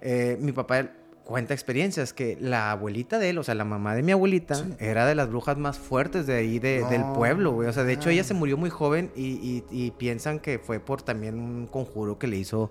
Eh, 0.00 0.36
mi 0.40 0.52
papá 0.52 0.90
cuenta 1.24 1.54
experiencias 1.54 2.12
que 2.12 2.38
la 2.40 2.70
abuelita 2.70 3.18
de 3.18 3.30
él, 3.30 3.38
o 3.38 3.42
sea, 3.42 3.56
la 3.56 3.64
mamá 3.64 3.96
de 3.96 4.02
mi 4.04 4.12
abuelita, 4.12 4.64
era 4.78 5.06
de 5.06 5.16
las 5.16 5.28
brujas 5.28 5.58
más 5.58 5.76
fuertes 5.76 6.26
de 6.26 6.34
ahí 6.34 6.60
del 6.60 7.04
pueblo, 7.14 7.50
güey. 7.50 7.68
O 7.68 7.72
sea, 7.72 7.82
de 7.82 7.94
hecho 7.94 8.10
ella 8.10 8.22
se 8.22 8.32
murió 8.32 8.56
muy 8.56 8.70
joven 8.70 9.10
y, 9.16 9.64
y, 9.70 9.90
piensan 9.92 10.38
que 10.38 10.60
fue 10.60 10.78
por 10.78 11.02
también 11.02 11.38
un 11.38 11.66
conjuro 11.66 12.18
que 12.18 12.28
le 12.28 12.36
hizo 12.36 12.70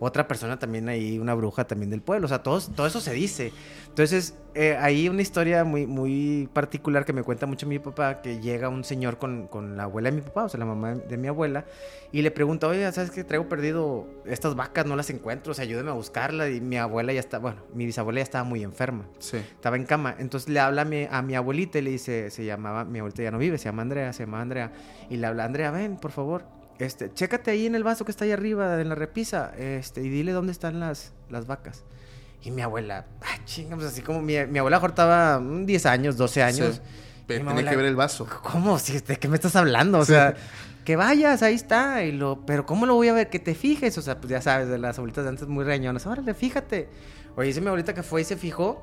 otra 0.00 0.28
persona 0.28 0.58
también 0.58 0.88
ahí, 0.88 1.18
una 1.18 1.34
bruja 1.34 1.66
también 1.66 1.90
del 1.90 2.02
pueblo. 2.02 2.26
O 2.26 2.28
sea, 2.28 2.42
todo, 2.42 2.60
todo 2.60 2.86
eso 2.86 3.00
se 3.00 3.12
dice. 3.12 3.52
Entonces, 3.88 4.34
eh, 4.54 4.76
hay 4.80 5.08
una 5.08 5.22
historia 5.22 5.64
muy, 5.64 5.86
muy 5.86 6.48
particular 6.52 7.04
que 7.04 7.12
me 7.12 7.22
cuenta 7.22 7.46
mucho 7.46 7.66
mi 7.66 7.78
papá, 7.78 8.22
que 8.22 8.40
llega 8.40 8.68
un 8.68 8.84
señor 8.84 9.18
con, 9.18 9.48
con, 9.48 9.76
la 9.76 9.84
abuela 9.84 10.10
de 10.10 10.16
mi 10.16 10.22
papá, 10.22 10.44
o 10.44 10.48
sea, 10.48 10.58
la 10.58 10.66
mamá 10.66 10.94
de 10.94 11.16
mi 11.16 11.28
abuela, 11.28 11.64
y 12.12 12.22
le 12.22 12.30
pregunta, 12.30 12.68
oye, 12.68 12.90
¿sabes 12.92 13.10
qué? 13.10 13.24
Traigo 13.24 13.48
perdido 13.48 14.06
estas 14.24 14.54
vacas, 14.54 14.86
no 14.86 14.94
las 14.94 15.10
encuentro, 15.10 15.50
o 15.52 15.54
sea, 15.54 15.64
ayúdame 15.64 15.90
a 15.90 15.94
buscarlas. 15.94 16.50
Y 16.50 16.60
mi 16.60 16.76
abuela 16.76 17.12
ya 17.12 17.20
está, 17.20 17.38
bueno, 17.38 17.62
mi 17.74 17.86
bisabuela 17.86 18.20
ya 18.20 18.24
estaba 18.24 18.44
muy 18.44 18.62
enferma. 18.62 19.04
Sí. 19.18 19.36
Estaba 19.36 19.76
en 19.76 19.84
cama. 19.84 20.14
Entonces 20.18 20.48
le 20.48 20.60
habla 20.60 20.82
a 20.82 20.84
mi, 20.84 21.08
a 21.10 21.22
mi 21.22 21.34
abuelita 21.34 21.78
y 21.78 21.82
le 21.82 21.90
dice, 21.90 22.30
se 22.30 22.44
llamaba, 22.44 22.84
mi 22.84 23.00
abuelita 23.00 23.22
ya 23.22 23.30
no 23.30 23.38
vive, 23.38 23.58
se 23.58 23.64
llama 23.64 23.82
Andrea, 23.82 24.12
se 24.12 24.24
llama 24.24 24.40
Andrea. 24.40 24.72
Y 25.10 25.16
le 25.16 25.26
habla, 25.26 25.44
Andrea, 25.44 25.70
ven, 25.70 25.96
por 25.96 26.12
favor 26.12 26.57
este, 26.78 27.12
chécate 27.12 27.50
ahí 27.50 27.66
en 27.66 27.74
el 27.74 27.84
vaso 27.84 28.04
que 28.04 28.10
está 28.10 28.24
ahí 28.24 28.32
arriba, 28.32 28.80
en 28.80 28.88
la 28.88 28.94
repisa, 28.94 29.52
este, 29.56 30.02
y 30.02 30.08
dile 30.08 30.32
dónde 30.32 30.52
están 30.52 30.80
las, 30.80 31.12
las 31.28 31.46
vacas. 31.46 31.84
Y 32.42 32.50
mi 32.50 32.62
abuela, 32.62 33.06
ah, 33.20 33.44
chinga, 33.44 33.76
pues 33.76 33.88
así 33.88 34.00
como 34.00 34.22
mi, 34.22 34.34
mi 34.46 34.58
abuela 34.58 34.78
cortaba 34.80 35.42
10 35.42 35.86
años, 35.86 36.16
12 36.16 36.42
años. 36.42 36.80
Pero 37.26 37.44
tiene 37.44 37.68
que 37.68 37.76
ver 37.76 37.84
el 37.84 37.96
vaso. 37.96 38.26
¿Cómo? 38.42 38.78
¿De 38.78 39.16
qué 39.18 39.28
me 39.28 39.34
estás 39.34 39.54
hablando? 39.54 39.98
O 39.98 40.04
sea, 40.04 40.34
que 40.84 40.96
vayas, 40.96 41.42
ahí 41.42 41.54
está. 41.54 42.02
Y 42.04 42.12
lo, 42.12 42.46
pero 42.46 42.64
¿cómo 42.64 42.86
lo 42.86 42.94
voy 42.94 43.08
a 43.08 43.12
ver? 43.12 43.28
Que 43.28 43.38
te 43.38 43.54
fijes. 43.54 43.98
O 43.98 44.02
sea, 44.02 44.18
pues 44.18 44.30
ya 44.30 44.40
sabes, 44.40 44.68
de 44.68 44.78
las 44.78 44.96
abuelitas 44.96 45.24
de 45.24 45.30
antes 45.30 45.46
muy 45.46 45.64
reñonas. 45.64 46.06
Órale, 46.06 46.32
fíjate. 46.32 46.88
Oye, 47.36 47.48
dice 47.48 47.60
mi 47.60 47.66
abuelita 47.66 47.92
que 47.92 48.02
fue 48.02 48.22
y 48.22 48.24
se 48.24 48.36
fijó. 48.36 48.82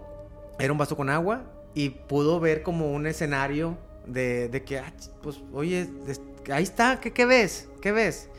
Era 0.59 0.71
un 0.71 0.77
vaso 0.77 0.95
con 0.95 1.09
agua. 1.09 1.43
Y 1.73 1.89
pudo 1.89 2.39
ver 2.39 2.61
como 2.61 2.91
un 2.91 3.07
escenario 3.07 3.79
de, 4.05 4.47
de 4.49 4.63
que, 4.63 4.77
ah, 4.77 4.93
pues, 5.23 5.41
oye, 5.51 5.89
ahí 6.53 6.63
está, 6.63 6.99
¿qué, 6.99 7.11
¿qué 7.11 7.25
ves? 7.25 7.67
¿Qué 7.85 7.91
ves? 7.91 8.29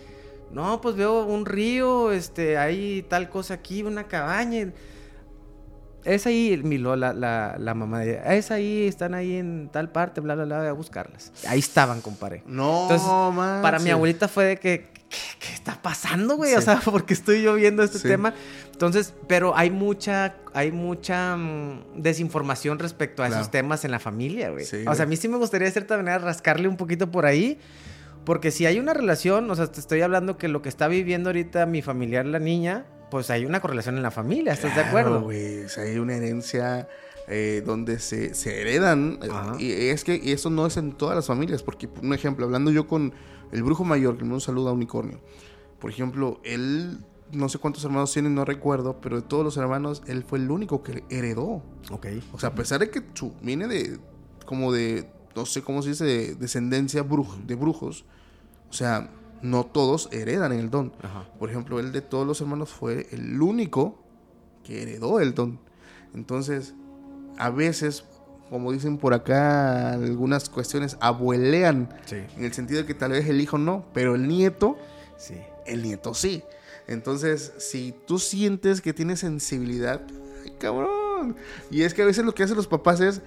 No, 0.50 0.80
pues 0.80 0.96
veo 0.96 1.24
un 1.24 1.46
río, 1.46 2.10
este, 2.10 2.58
hay 2.58 3.06
tal 3.08 3.30
cosa 3.30 3.54
aquí, 3.54 3.84
una 3.84 4.08
cabaña. 4.08 4.72
Es 6.02 6.26
ahí, 6.26 6.60
mi 6.64 6.78
la, 6.78 6.96
la, 6.96 7.54
la 7.56 7.74
mamá 7.74 8.00
de 8.00 8.20
es 8.36 8.50
ahí, 8.50 8.88
están 8.88 9.14
ahí 9.14 9.36
en 9.36 9.68
tal 9.72 9.92
parte, 9.92 10.20
bla, 10.20 10.34
bla, 10.34 10.46
bla, 10.46 10.58
voy 10.58 10.66
a 10.66 10.72
buscarlas. 10.72 11.30
Ahí 11.46 11.60
estaban, 11.60 12.00
compadre. 12.00 12.42
No, 12.44 12.90
Entonces, 12.90 13.06
para 13.62 13.78
mi 13.78 13.90
abuelita 13.90 14.26
fue 14.26 14.46
de 14.46 14.56
que, 14.56 14.88
¿qué, 15.38 15.52
está 15.54 15.80
pasando, 15.80 16.34
güey? 16.34 16.56
O 16.56 16.60
sea, 16.60 16.80
porque 16.84 17.14
estoy 17.14 17.40
yo 17.42 17.54
viendo 17.54 17.84
este 17.84 18.00
tema. 18.00 18.34
Entonces, 18.72 19.14
pero 19.28 19.56
hay 19.56 19.70
mucha, 19.70 20.34
hay 20.54 20.72
mucha 20.72 21.36
mm, 21.36 22.02
desinformación 22.02 22.80
respecto 22.80 23.22
a 23.22 23.28
esos 23.28 23.52
temas 23.52 23.84
en 23.84 23.92
la 23.92 24.00
familia, 24.00 24.50
güey. 24.50 24.64
o 24.64 24.94
sea, 24.96 25.04
a 25.04 25.06
mí 25.06 25.16
sí 25.16 25.28
me 25.28 25.36
gustaría 25.36 25.66
de 25.66 25.72
cierta 25.72 25.96
manera 25.96 26.18
rascarle 26.18 26.66
un 26.66 26.76
poquito 26.76 27.12
por 27.12 27.26
ahí. 27.26 27.60
Porque 28.26 28.50
si 28.50 28.66
hay 28.66 28.80
una 28.80 28.92
relación, 28.92 29.48
o 29.48 29.54
sea, 29.54 29.68
te 29.68 29.78
estoy 29.78 30.00
hablando 30.00 30.36
que 30.36 30.48
lo 30.48 30.60
que 30.60 30.68
está 30.68 30.88
viviendo 30.88 31.28
ahorita 31.30 31.64
mi 31.64 31.80
familiar, 31.80 32.26
la 32.26 32.40
niña, 32.40 32.84
pues 33.08 33.30
hay 33.30 33.46
una 33.46 33.60
correlación 33.60 33.96
en 33.96 34.02
la 34.02 34.10
familia, 34.10 34.52
¿estás 34.52 34.74
de 34.74 34.82
acuerdo? 34.82 35.22
güey, 35.22 35.62
o 35.62 35.68
sea, 35.68 35.84
hay 35.84 35.96
una 35.98 36.16
herencia 36.16 36.88
eh, 37.28 37.62
donde 37.64 38.00
se, 38.00 38.34
se 38.34 38.60
heredan. 38.60 39.20
Eh, 39.22 39.62
y 39.62 39.72
es 39.90 40.02
que 40.02 40.32
eso 40.32 40.50
no 40.50 40.66
es 40.66 40.76
en 40.76 40.92
todas 40.92 41.14
las 41.14 41.28
familias, 41.28 41.62
porque, 41.62 41.86
por 41.86 42.04
un 42.04 42.14
ejemplo, 42.14 42.46
hablando 42.46 42.72
yo 42.72 42.88
con 42.88 43.14
el 43.52 43.62
brujo 43.62 43.84
mayor, 43.84 44.18
que 44.18 44.24
me 44.24 44.40
saluda 44.40 44.70
a 44.70 44.72
Unicornio, 44.72 45.20
por 45.78 45.90
ejemplo, 45.90 46.40
él, 46.42 46.98
no 47.30 47.48
sé 47.48 47.58
cuántos 47.58 47.84
hermanos 47.84 48.12
tiene, 48.12 48.28
no 48.28 48.44
recuerdo, 48.44 49.00
pero 49.00 49.20
de 49.20 49.22
todos 49.22 49.44
los 49.44 49.56
hermanos, 49.56 50.02
él 50.08 50.24
fue 50.24 50.40
el 50.40 50.50
único 50.50 50.82
que 50.82 51.04
heredó. 51.10 51.62
Ok. 51.92 52.06
O 52.32 52.40
sea, 52.40 52.48
a 52.48 52.54
pesar 52.56 52.80
de 52.80 52.90
que 52.90 53.02
su, 53.14 53.34
viene 53.40 53.68
de, 53.68 54.00
como 54.46 54.72
de, 54.72 55.08
no 55.36 55.44
sé 55.44 55.62
cómo 55.62 55.82
se 55.82 55.90
dice, 55.90 56.04
de 56.04 56.34
descendencia 56.34 57.02
de 57.02 57.54
brujos, 57.54 58.04
o 58.70 58.72
sea, 58.72 59.10
no 59.42 59.64
todos 59.66 60.08
heredan 60.10 60.52
el 60.52 60.70
don. 60.70 60.92
Por 61.38 61.50
ejemplo, 61.50 61.78
él 61.78 61.92
de 61.92 62.00
todos 62.00 62.26
los 62.26 62.40
hermanos 62.40 62.70
fue 62.70 63.06
el 63.12 63.40
único 63.40 64.02
que 64.64 64.82
heredó 64.82 65.20
el 65.20 65.34
don. 65.34 65.60
Entonces, 66.14 66.74
a 67.36 67.50
veces, 67.50 68.04
como 68.48 68.72
dicen 68.72 68.96
por 68.96 69.12
acá, 69.12 69.92
algunas 69.92 70.48
cuestiones 70.48 70.96
abuelean. 71.00 71.90
En 72.10 72.44
el 72.44 72.54
sentido 72.54 72.80
de 72.80 72.86
que 72.86 72.94
tal 72.94 73.12
vez 73.12 73.28
el 73.28 73.40
hijo 73.40 73.58
no, 73.58 73.84
pero 73.92 74.14
el 74.14 74.26
nieto, 74.26 74.78
sí. 75.18 75.36
el 75.66 75.82
nieto 75.82 76.14
sí. 76.14 76.42
Entonces, 76.88 77.52
si 77.58 77.94
tú 78.06 78.18
sientes 78.18 78.80
que 78.80 78.94
tienes 78.94 79.20
sensibilidad, 79.20 80.00
¡ay, 80.44 80.52
cabrón! 80.58 81.36
Y 81.70 81.82
es 81.82 81.92
que 81.92 82.02
a 82.02 82.06
veces 82.06 82.24
lo 82.24 82.32
que 82.34 82.42
hacen 82.42 82.56
los 82.56 82.68
papás 82.68 83.00
es, 83.00 83.20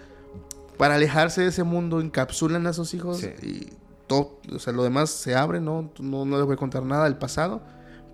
para 0.79 0.95
alejarse 0.95 1.41
de 1.41 1.47
ese 1.49 1.63
mundo, 1.63 1.99
encapsulan 1.99 2.65
a 2.65 2.71
sus 2.71 2.93
hijos 2.93 3.21
y 3.43 3.67
o 4.11 4.59
sea, 4.59 4.71
lo 4.71 4.83
demás 4.83 5.09
se 5.09 5.35
abre, 5.35 5.59
¿no? 5.59 5.91
No, 5.99 6.23
no 6.23 6.37
les 6.37 6.45
voy 6.45 6.53
a 6.53 6.57
contar 6.57 6.83
nada 6.83 7.03
del 7.03 7.17
pasado, 7.17 7.61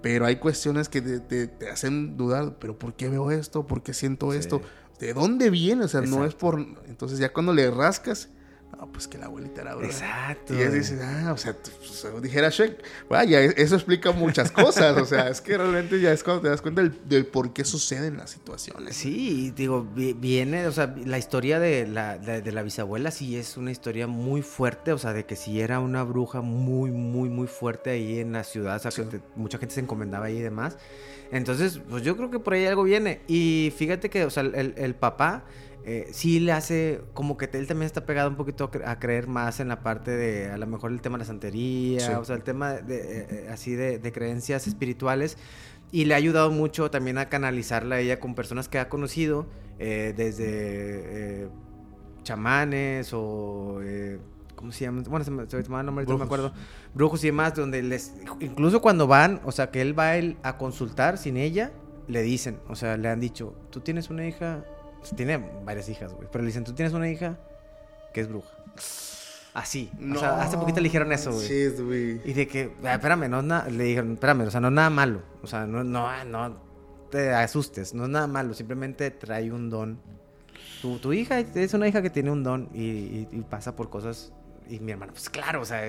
pero 0.02 0.26
hay 0.26 0.38
cuestiones 0.38 0.90
que 0.90 1.00
te, 1.00 1.70
hacen 1.70 2.18
dudar, 2.18 2.58
pero 2.60 2.78
¿por 2.78 2.96
qué 2.96 3.08
veo 3.08 3.30
esto? 3.30 3.68
¿Por 3.68 3.84
qué 3.84 3.94
siento 3.94 4.34
esto? 4.34 4.62
¿De 5.00 5.14
dónde 5.14 5.52
viene? 5.52 5.86
O 5.86 5.88
sea, 5.88 6.02
no 6.02 6.26
es 6.26 6.34
por... 6.34 6.60
Entonces 6.88 7.20
ya 7.20 7.32
cuando 7.32 7.54
le 7.54 7.70
rascas, 7.70 8.30
no, 8.78 8.92
pues 8.92 9.08
que 9.08 9.18
la 9.18 9.26
abuelita 9.26 9.62
era 9.62 9.76
bruja. 9.76 9.92
Exacto. 9.92 10.54
Y 10.54 10.58
ella 10.58 10.70
dice, 10.70 11.00
ah, 11.02 11.32
o 11.34 11.38
sea, 11.38 11.54
pues, 11.54 12.22
dijera 12.22 12.50
Shek, 12.50 12.84
vaya, 13.10 13.42
e-, 13.42 13.54
eso 13.58 13.76
explica 13.76 14.12
muchas 14.12 14.52
cosas. 14.52 14.98
o 14.98 15.06
sea, 15.06 15.30
es 15.30 15.42
que 15.42 15.58
realmente 15.58 16.00
ya 16.00 16.12
es 16.12 16.24
cuando 16.24 16.44
te 16.44 16.50
das 16.50 16.62
cuenta 16.62 16.82
del, 16.84 17.26
por 17.26 17.54
qué 17.54 17.64
suceden 17.64 18.18
las 18.18 18.32
situaciones. 18.32 18.96
Sí, 18.96 19.54
digo, 19.56 19.88
viene, 19.94 20.68
o 20.68 20.72
sea, 20.72 20.96
la 21.06 21.18
historia 21.18 21.60
de 21.60 21.88
la, 21.88 22.18
de, 22.18 22.52
la 22.52 22.64
bisabuela 22.64 23.12
sí 23.12 23.38
es 23.38 23.58
una 23.58 23.72
historia 23.72 24.08
muy 24.08 24.42
fuerte, 24.42 24.92
o 24.92 24.98
sea, 24.98 25.14
de 25.14 25.26
que 25.26 25.36
sí 25.36 25.62
era 25.62 25.80
una 25.80 26.04
bruja 26.04 26.42
muy, 26.42 26.92
muy, 26.92 27.30
muy 27.30 27.48
fuerte 27.48 27.92
ahí 27.92 28.20
en 28.20 28.34
la 28.34 28.44
ciudad, 28.44 28.78
o 28.78 28.92
sea, 28.92 28.92
que 28.92 29.22
mucha 29.36 29.58
gente 29.58 29.76
se 29.76 29.82
encomendaba 29.82 30.26
ahí 30.26 30.38
y 30.38 30.42
demás. 30.42 30.78
Entonces, 31.32 31.80
pues 31.90 32.04
yo 32.04 32.16
creo 32.16 32.30
que 32.30 32.40
por 32.40 32.54
ahí 32.54 32.66
algo 32.66 32.84
viene. 32.84 33.22
Y 33.28 33.74
fíjate 33.76 34.10
que, 34.10 34.26
o 34.26 34.30
sea, 34.30 34.44
el, 34.44 34.74
el 34.78 34.96
papá 34.96 35.46
eh, 35.88 36.08
sí 36.12 36.40
le 36.40 36.52
hace 36.52 37.02
como 37.14 37.38
que 37.38 37.46
él 37.54 37.68
también 37.68 37.86
está 37.86 38.08
pegado 38.08 38.28
un 38.30 38.36
poquito 38.36 38.72
a 38.86 39.00
creer 39.00 39.28
más 39.28 39.60
en 39.60 39.68
la 39.68 39.84
parte 39.84 40.10
de 40.10 40.50
a 40.50 40.58
lo 40.58 40.66
mejor 40.66 40.92
el 40.92 41.00
tema 41.00 41.18
de 41.18 41.20
la 41.20 41.26
santería, 41.26 42.20
o 42.20 42.26
sea, 42.26 42.36
el 42.36 42.42
tema 42.42 42.74
de, 42.74 42.96
eh, 42.96 43.28
eh, 43.30 43.50
así 43.52 43.76
de, 43.76 44.12
creencias 44.12 44.66
espirituales 44.66 45.38
y 45.92 46.06
le 46.06 46.16
ha 46.16 46.18
ayudado 46.18 46.50
mucho 46.50 46.90
también 46.90 47.20
a 47.20 47.30
canalizarla 47.30 47.98
a 47.98 48.00
ella 48.00 48.20
con 48.20 48.34
personas 48.34 48.68
que 48.68 48.80
ha 48.80 48.90
conocido 48.90 49.46
desde 49.78 51.50
chamanes 52.24 53.12
o 53.14 53.80
¿cómo 54.56 54.72
se 54.72 54.86
llama? 54.86 55.04
Bueno, 55.08 55.24
se 55.24 55.30
me, 55.30 55.48
se 55.48 55.58
me 55.70 55.84
nombre, 55.84 56.06
no 56.08 56.18
me 56.18 56.24
acuerdo. 56.24 56.52
Brujos 56.96 57.24
y 57.24 57.28
demás, 57.28 57.54
donde 57.54 57.84
les, 57.84 58.16
incluso 58.40 58.82
cuando 58.82 59.06
van, 59.06 59.40
o 59.46 59.52
sea, 59.52 59.70
que 59.70 59.82
él 59.82 59.98
va 59.98 60.14
a, 60.42 60.58
consultar 60.58 61.20
sin 61.20 61.38
ella, 61.38 61.72
le 62.08 62.24
dicen, 62.24 62.58
o 62.68 62.76
sea, 62.76 62.98
le 62.98 63.08
han 63.10 63.20
dicho, 63.20 63.54
tú 63.70 63.82
tienes 63.82 64.10
una 64.10 64.28
hija, 64.28 64.66
tiene 65.16 65.38
varias 65.64 65.90
hijas, 65.90 66.14
güey. 66.14 66.28
Pero 66.32 66.44
le 66.44 66.48
dicen, 66.48 66.64
tú 66.64 66.74
tienes 66.74 66.94
una 66.94 67.10
hija 67.10 67.38
que 68.14 68.22
es 68.22 68.28
bruja. 68.28 68.50
Así. 69.54 69.92
O 70.14 70.20
sea, 70.20 70.42
hace 70.42 70.58
poquito 70.58 70.80
le 70.80 70.86
dijeron 70.86 71.12
eso, 71.12 71.32
güey. 71.32 71.70
güey. 71.70 72.22
Y 72.26 72.34
de 72.34 72.48
que, 72.48 72.74
ah, 72.84 72.96
espérame, 72.96 73.30
no 73.30 73.42
nada. 73.42 73.70
Le 73.70 73.84
dijeron, 73.86 74.14
espérame, 74.14 74.42
o 74.42 74.52
sea, 74.52 74.60
no 74.60 74.68
es 74.68 74.74
nada 74.74 74.90
malo. 74.90 75.22
O 75.42 75.48
sea, 75.48 75.66
no, 75.66 75.84
no, 75.84 76.26
no 76.26 76.58
te 77.10 77.34
asustes. 77.34 77.94
No 77.94 78.04
es 78.04 78.10
nada 78.10 78.28
malo. 78.28 78.54
Simplemente 78.54 79.12
trae 79.12 79.52
un 79.52 79.70
don 79.70 80.00
tu, 80.82 81.00
tu 81.00 81.14
hija 81.14 81.40
es 81.40 81.74
una 81.74 81.88
hija 81.88 82.02
que 82.02 82.10
tiene 82.10 82.32
un 82.32 82.44
don 82.44 82.70
y, 82.74 83.28
y 83.32 83.46
pasa 83.50 83.76
por 83.76 83.90
cosas 83.90 84.34
y 84.70 84.80
mi 84.80 84.92
hermano, 84.92 85.14
pues 85.14 85.30
claro, 85.30 85.62
o 85.62 85.66
sea, 85.66 85.82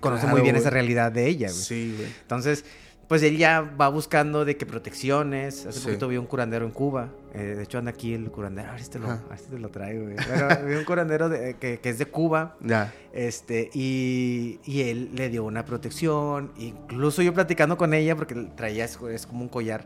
conoce 0.00 0.26
muy 0.26 0.42
bien 0.42 0.56
esa 0.56 0.70
realidad 0.70 1.10
de 1.10 1.26
ella, 1.26 1.48
güey. 1.48 1.60
Sí, 1.60 1.94
güey. 1.96 2.08
Entonces, 2.22 2.64
pues 3.08 3.22
él 3.22 3.36
ya 3.36 3.60
va 3.60 3.88
buscando 3.88 4.44
de 4.44 4.56
qué 4.56 4.66
protecciones. 4.66 5.66
Hace 5.66 5.80
poquito 5.80 6.08
vi 6.08 6.16
un 6.16 6.26
curandero 6.26 6.64
en 6.64 6.70
Cuba. 6.70 7.10
Eh, 7.34 7.54
de 7.56 7.62
hecho, 7.62 7.78
anda 7.78 7.90
aquí 7.90 8.14
el 8.14 8.30
curandero. 8.30 8.70
A 8.70 8.72
ver 8.72 8.82
si 8.82 8.90
te 8.90 8.98
lo, 8.98 9.10
a 9.10 9.16
ver 9.28 9.38
si 9.38 9.50
te 9.50 9.58
lo 9.58 9.68
traigo, 9.68 10.04
güey. 10.04 10.16
Pero 10.16 10.48
vi 10.66 10.74
un 10.74 10.84
curandero 10.84 11.28
de, 11.28 11.54
que, 11.54 11.78
que, 11.80 11.88
es 11.90 11.98
de 11.98 12.06
Cuba. 12.06 12.56
Ya. 12.60 12.92
Este, 13.12 13.70
y, 13.74 14.60
y, 14.64 14.82
él 14.82 15.10
le 15.14 15.28
dio 15.28 15.44
una 15.44 15.64
protección. 15.64 16.52
Incluso 16.56 17.22
yo 17.22 17.34
platicando 17.34 17.76
con 17.76 17.92
ella, 17.94 18.16
porque 18.16 18.34
traía, 18.56 18.84
es, 18.84 18.98
es 19.10 19.26
como 19.26 19.42
un 19.42 19.48
collar. 19.48 19.84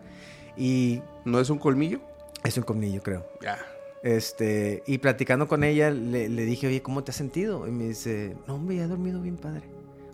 Y... 0.56 1.02
¿No 1.24 1.40
es 1.40 1.50
un 1.50 1.58
colmillo? 1.58 2.00
Es 2.44 2.56
un 2.56 2.62
colmillo, 2.62 3.02
creo. 3.02 3.26
Ya. 3.40 3.58
Este, 4.02 4.84
y 4.86 4.98
platicando 4.98 5.48
con 5.48 5.64
ella, 5.64 5.90
le, 5.90 6.28
le, 6.28 6.44
dije, 6.44 6.68
oye, 6.68 6.80
¿cómo 6.80 7.02
te 7.02 7.10
has 7.10 7.16
sentido? 7.16 7.66
Y 7.66 7.72
me 7.72 7.88
dice, 7.88 8.36
no, 8.46 8.54
hombre, 8.54 8.76
ya 8.76 8.84
he 8.84 8.86
dormido 8.86 9.20
bien 9.20 9.36
padre. 9.36 9.62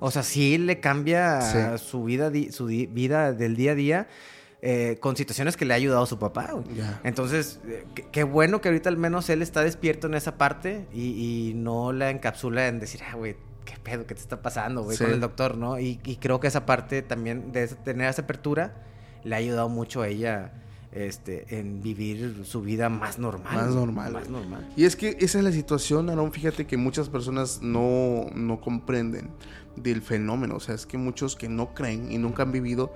O 0.04 0.10
sea, 0.10 0.24
sí 0.24 0.58
le 0.58 0.80
cambia 0.80 1.78
su, 1.78 2.02
vida, 2.02 2.32
su 2.50 2.66
vida 2.66 3.32
del 3.32 3.54
día 3.54 3.70
a 3.70 3.74
día. 3.76 4.08
Eh, 4.64 4.98
con 5.00 5.16
situaciones 5.16 5.56
que 5.56 5.64
le 5.64 5.74
ha 5.74 5.76
ayudado 5.76 6.04
a 6.04 6.06
su 6.06 6.20
papá. 6.20 6.54
Entonces, 7.02 7.58
eh, 7.66 7.84
qué 8.12 8.22
bueno 8.22 8.60
que 8.60 8.68
ahorita 8.68 8.88
al 8.88 8.96
menos 8.96 9.28
él 9.28 9.42
está 9.42 9.64
despierto 9.64 10.06
en 10.06 10.14
esa 10.14 10.38
parte 10.38 10.86
y, 10.92 11.50
y 11.50 11.54
no 11.54 11.92
la 11.92 12.10
encapsula 12.10 12.68
en 12.68 12.78
decir, 12.78 13.00
ah, 13.10 13.16
güey, 13.16 13.34
qué 13.64 13.74
pedo, 13.82 14.06
qué 14.06 14.14
te 14.14 14.20
está 14.20 14.40
pasando, 14.40 14.84
güey, 14.84 14.96
con 14.96 15.10
el 15.10 15.18
doctor, 15.18 15.56
¿no? 15.56 15.80
Y, 15.80 15.98
y, 16.04 16.16
creo 16.16 16.38
que 16.38 16.46
esa 16.46 16.64
parte 16.64 17.02
también 17.02 17.50
de 17.50 17.66
tener 17.66 18.08
esa 18.08 18.22
apertura 18.22 18.84
le 19.24 19.34
ha 19.34 19.38
ayudado 19.38 19.68
mucho 19.68 20.02
a 20.02 20.06
ella 20.06 20.52
este, 20.92 21.58
en 21.58 21.82
vivir 21.82 22.42
su 22.44 22.60
vida 22.60 22.88
más 22.88 23.18
normal. 23.18 23.54
Más 23.54 23.74
normal. 23.74 24.12
Más 24.12 24.28
normal. 24.28 24.68
Y 24.76 24.84
es 24.84 24.94
que 24.94 25.16
esa 25.20 25.38
es 25.38 25.44
la 25.44 25.52
situación, 25.52 26.10
Aaron, 26.10 26.32
fíjate 26.32 26.66
que 26.66 26.76
muchas 26.76 27.08
personas 27.08 27.60
no, 27.62 28.26
no 28.34 28.60
comprenden 28.60 29.30
del 29.76 30.02
fenómeno. 30.02 30.56
O 30.56 30.60
sea, 30.60 30.74
es 30.74 30.86
que 30.86 30.98
muchos 30.98 31.36
que 31.36 31.48
no 31.48 31.74
creen 31.74 32.10
y 32.10 32.18
nunca 32.18 32.42
han 32.42 32.52
vivido, 32.52 32.92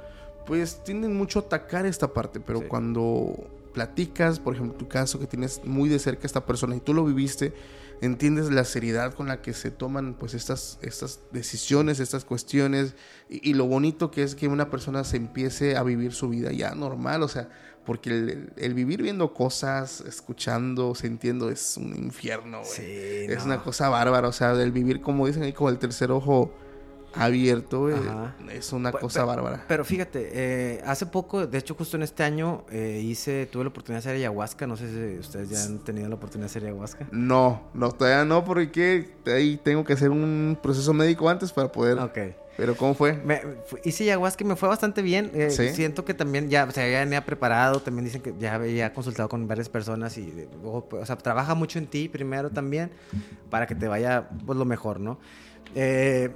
pues 0.46 0.82
tienden 0.84 1.16
mucho 1.16 1.40
a 1.40 1.42
atacar 1.42 1.86
esta 1.86 2.12
parte. 2.12 2.40
Pero 2.40 2.60
sí. 2.60 2.66
cuando 2.66 3.50
platicas, 3.72 4.40
por 4.40 4.54
ejemplo, 4.54 4.76
tu 4.78 4.88
caso 4.88 5.18
que 5.18 5.26
tienes 5.26 5.60
muy 5.64 5.88
de 5.88 5.98
cerca 5.98 6.22
a 6.22 6.26
esta 6.26 6.46
persona 6.46 6.76
y 6.76 6.80
tú 6.80 6.94
lo 6.94 7.04
viviste, 7.04 7.52
entiendes 8.00 8.50
la 8.50 8.64
seriedad 8.64 9.12
con 9.14 9.28
la 9.28 9.42
que 9.42 9.52
se 9.52 9.70
toman 9.70 10.14
pues 10.14 10.34
estas, 10.34 10.78
estas 10.82 11.20
decisiones, 11.32 12.00
estas 12.00 12.24
cuestiones 12.24 12.94
y, 13.28 13.50
y, 13.50 13.54
lo 13.54 13.66
bonito 13.66 14.10
que 14.10 14.22
es 14.22 14.34
que 14.34 14.48
una 14.48 14.70
persona 14.70 15.04
se 15.04 15.16
empiece 15.16 15.76
a 15.76 15.82
vivir 15.82 16.12
su 16.12 16.28
vida 16.28 16.52
ya 16.52 16.74
normal, 16.74 17.22
o 17.22 17.28
sea, 17.28 17.48
porque 17.84 18.10
el, 18.10 18.52
el, 18.56 18.74
vivir 18.74 19.02
viendo 19.02 19.32
cosas, 19.32 20.00
escuchando, 20.02 20.94
sintiendo 20.94 21.50
es 21.50 21.76
un 21.76 21.94
infierno. 21.96 22.62
Sí, 22.64 22.82
es 22.82 23.38
no. 23.38 23.44
una 23.44 23.62
cosa 23.62 23.88
bárbara, 23.88 24.28
o 24.28 24.32
sea, 24.32 24.54
del 24.54 24.72
vivir 24.72 25.00
como 25.00 25.26
dicen 25.26 25.44
ahí 25.44 25.52
como 25.52 25.70
el 25.70 25.78
tercer 25.78 26.10
ojo 26.10 26.52
abierto, 27.18 27.80
güey, 27.80 27.94
es 28.52 28.72
una 28.72 28.92
cosa 28.92 29.24
bárbara. 29.24 29.64
Pero 29.68 29.84
fíjate, 29.84 30.30
eh, 30.32 30.82
hace 30.84 31.06
poco, 31.06 31.46
de 31.46 31.58
hecho 31.58 31.74
justo 31.74 31.96
en 31.96 32.02
este 32.02 32.22
año 32.22 32.64
eh, 32.70 33.00
hice, 33.02 33.46
tuve 33.46 33.64
la 33.64 33.70
oportunidad 33.70 34.02
de 34.02 34.08
hacer 34.10 34.16
ayahuasca, 34.16 34.66
no 34.66 34.76
sé 34.76 34.88
si 34.88 35.18
ustedes 35.18 35.50
ya 35.50 35.62
han 35.62 35.78
tenido 35.80 36.08
la 36.08 36.14
oportunidad 36.14 36.48
de 36.48 36.50
hacer 36.50 36.64
ayahuasca. 36.64 37.08
No, 37.12 37.62
no, 37.74 37.92
todavía 37.92 38.24
no, 38.24 38.44
porque 38.44 39.10
ahí 39.26 39.56
tengo 39.62 39.84
que 39.84 39.92
hacer 39.92 40.10
un 40.10 40.58
proceso 40.62 40.92
médico 40.92 41.28
antes 41.28 41.52
para 41.52 41.70
poder... 41.70 41.98
Ok. 41.98 42.18
¿Pero 42.56 42.74
cómo 42.74 42.94
fue? 42.94 43.12
Me, 43.12 43.42
hice 43.84 44.04
ayahuasca 44.04 44.42
y 44.42 44.46
me 44.46 44.56
fue 44.56 44.68
bastante 44.68 45.02
bien. 45.02 45.30
Eh, 45.34 45.50
¿Sí? 45.50 45.68
Siento 45.74 46.04
que 46.04 46.14
también 46.14 46.48
ya, 46.48 46.64
o 46.64 46.70
sea, 46.70 46.90
ya 46.90 47.00
venía 47.00 47.24
preparado. 47.24 47.80
También 47.80 48.06
dicen 48.06 48.22
que 48.22 48.34
ya 48.38 48.54
había 48.54 48.92
consultado 48.94 49.28
con 49.28 49.46
varias 49.46 49.68
personas 49.68 50.16
y, 50.16 50.48
o, 50.64 50.86
o 50.90 51.06
sea, 51.06 51.16
trabaja 51.16 51.54
mucho 51.54 51.78
en 51.78 51.86
ti 51.86 52.08
primero 52.08 52.50
también 52.50 52.90
para 53.50 53.66
que 53.66 53.74
te 53.74 53.88
vaya 53.88 54.28
pues, 54.46 54.58
lo 54.58 54.64
mejor, 54.64 55.00
¿no? 55.00 55.18
Eh, 55.74 56.30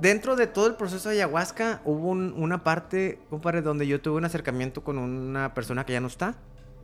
dentro 0.00 0.36
de 0.36 0.46
todo 0.46 0.66
el 0.66 0.74
proceso 0.74 1.08
de 1.08 1.16
ayahuasca 1.16 1.80
hubo 1.84 2.08
un, 2.10 2.34
una 2.36 2.62
parte, 2.64 3.18
compadre, 3.30 3.62
donde 3.62 3.86
yo 3.86 4.00
tuve 4.00 4.16
un 4.18 4.24
acercamiento 4.24 4.82
con 4.82 4.98
una 4.98 5.54
persona 5.54 5.84
que 5.86 5.92
ya 5.92 6.00
no 6.00 6.08
está. 6.08 6.34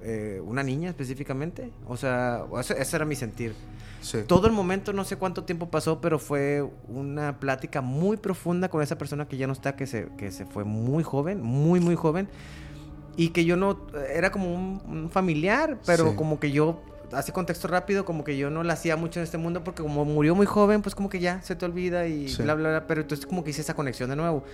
Eh, 0.00 0.40
una 0.44 0.62
niña 0.62 0.90
específicamente. 0.90 1.72
O 1.88 1.96
sea, 1.96 2.44
ese, 2.61 2.80
ese 2.80 2.96
era 2.96 3.04
mi 3.04 3.16
sentir. 3.16 3.52
Sí. 4.00 4.18
Todo 4.28 4.46
el 4.46 4.52
momento, 4.52 4.92
no 4.92 5.02
sé 5.04 5.16
cuánto 5.16 5.42
tiempo 5.42 5.70
pasó, 5.70 6.00
pero 6.00 6.20
fue 6.20 6.64
una 6.86 7.40
plática 7.40 7.80
muy 7.80 8.16
profunda 8.16 8.68
con 8.68 8.80
esa 8.80 8.96
persona 8.96 9.26
que 9.26 9.36
ya 9.36 9.48
no 9.48 9.52
está, 9.52 9.74
que 9.74 9.88
se, 9.88 10.09
que 10.16 10.30
se 10.30 10.46
fue 10.46 10.62
muy 10.62 11.02
joven, 11.02 11.42
muy, 11.42 11.80
muy 11.80 11.96
joven. 11.96 12.28
Y 13.16 13.30
que 13.30 13.44
yo 13.44 13.56
no, 13.56 13.80
era 14.14 14.30
como 14.30 14.54
un, 14.54 14.80
un 14.86 15.11
familiar, 15.11 15.78
pero 15.84 16.11
Sí. 16.11 16.14
como 16.16 16.38
que 16.38 16.52
yo, 16.52 16.80
así 17.12 17.32
contexto 17.32 17.68
rápido, 17.68 18.04
como 18.04 18.24
que 18.24 18.36
yo 18.36 18.50
no 18.50 18.62
la 18.62 18.74
hacía 18.74 18.96
mucho 18.96 19.20
en 19.20 19.24
este 19.24 19.38
mundo 19.38 19.64
porque 19.64 19.82
como 19.82 20.04
murió 20.04 20.34
muy 20.34 20.46
joven, 20.46 20.82
pues 20.82 20.94
como 20.94 21.09
que 21.09 21.20
ya 21.20 21.42
se 21.42 21.56
te 21.56 21.64
olvida 21.64 22.06
y 22.06 22.28
Sí. 22.28 22.42
bla, 22.42 22.54
bla, 22.54 22.68
bla. 22.70 22.86
Pero 22.86 23.00
entonces 23.02 23.26
como 23.26 23.42
que 23.44 23.50
hice 23.50 23.61
esa 23.62 23.74
conexión 23.74 24.11
de 24.11 24.16
nuevo. 24.16 24.44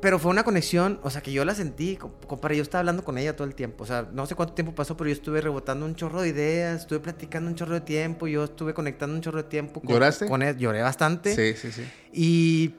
Pero 0.00 0.18
fue 0.18 0.30
una 0.30 0.44
conexión, 0.44 0.98
o 1.02 1.10
sea, 1.10 1.20
que 1.22 1.30
yo 1.30 1.44
la 1.44 1.54
sentí, 1.54 1.96
com- 1.96 2.12
compadre, 2.26 2.56
yo 2.56 2.62
estaba 2.62 2.80
hablando 2.80 3.04
con 3.04 3.18
ella 3.18 3.36
todo 3.36 3.46
el 3.46 3.54
tiempo, 3.54 3.84
o 3.84 3.86
sea, 3.86 4.08
no 4.10 4.24
sé 4.24 4.34
cuánto 4.34 4.54
tiempo 4.54 4.74
pasó, 4.74 4.96
pero 4.96 5.08
yo 5.08 5.12
estuve 5.12 5.42
rebotando 5.42 5.84
un 5.84 5.94
chorro 5.94 6.22
de 6.22 6.28
ideas, 6.28 6.80
estuve 6.80 7.00
platicando 7.00 7.50
un 7.50 7.54
chorro 7.54 7.74
de 7.74 7.82
tiempo, 7.82 8.26
yo 8.26 8.44
estuve 8.44 8.72
conectando 8.72 9.14
un 9.14 9.20
chorro 9.20 9.42
de 9.42 9.48
tiempo. 9.50 9.80
Con, 9.80 9.90
¿Lloraste? 9.90 10.26
Con 10.26 10.40
él, 10.40 10.56
lloré 10.56 10.80
bastante. 10.80 11.34
Sí, 11.36 11.54
sí, 11.54 11.70
sí. 11.70 11.86
Y... 12.14 12.74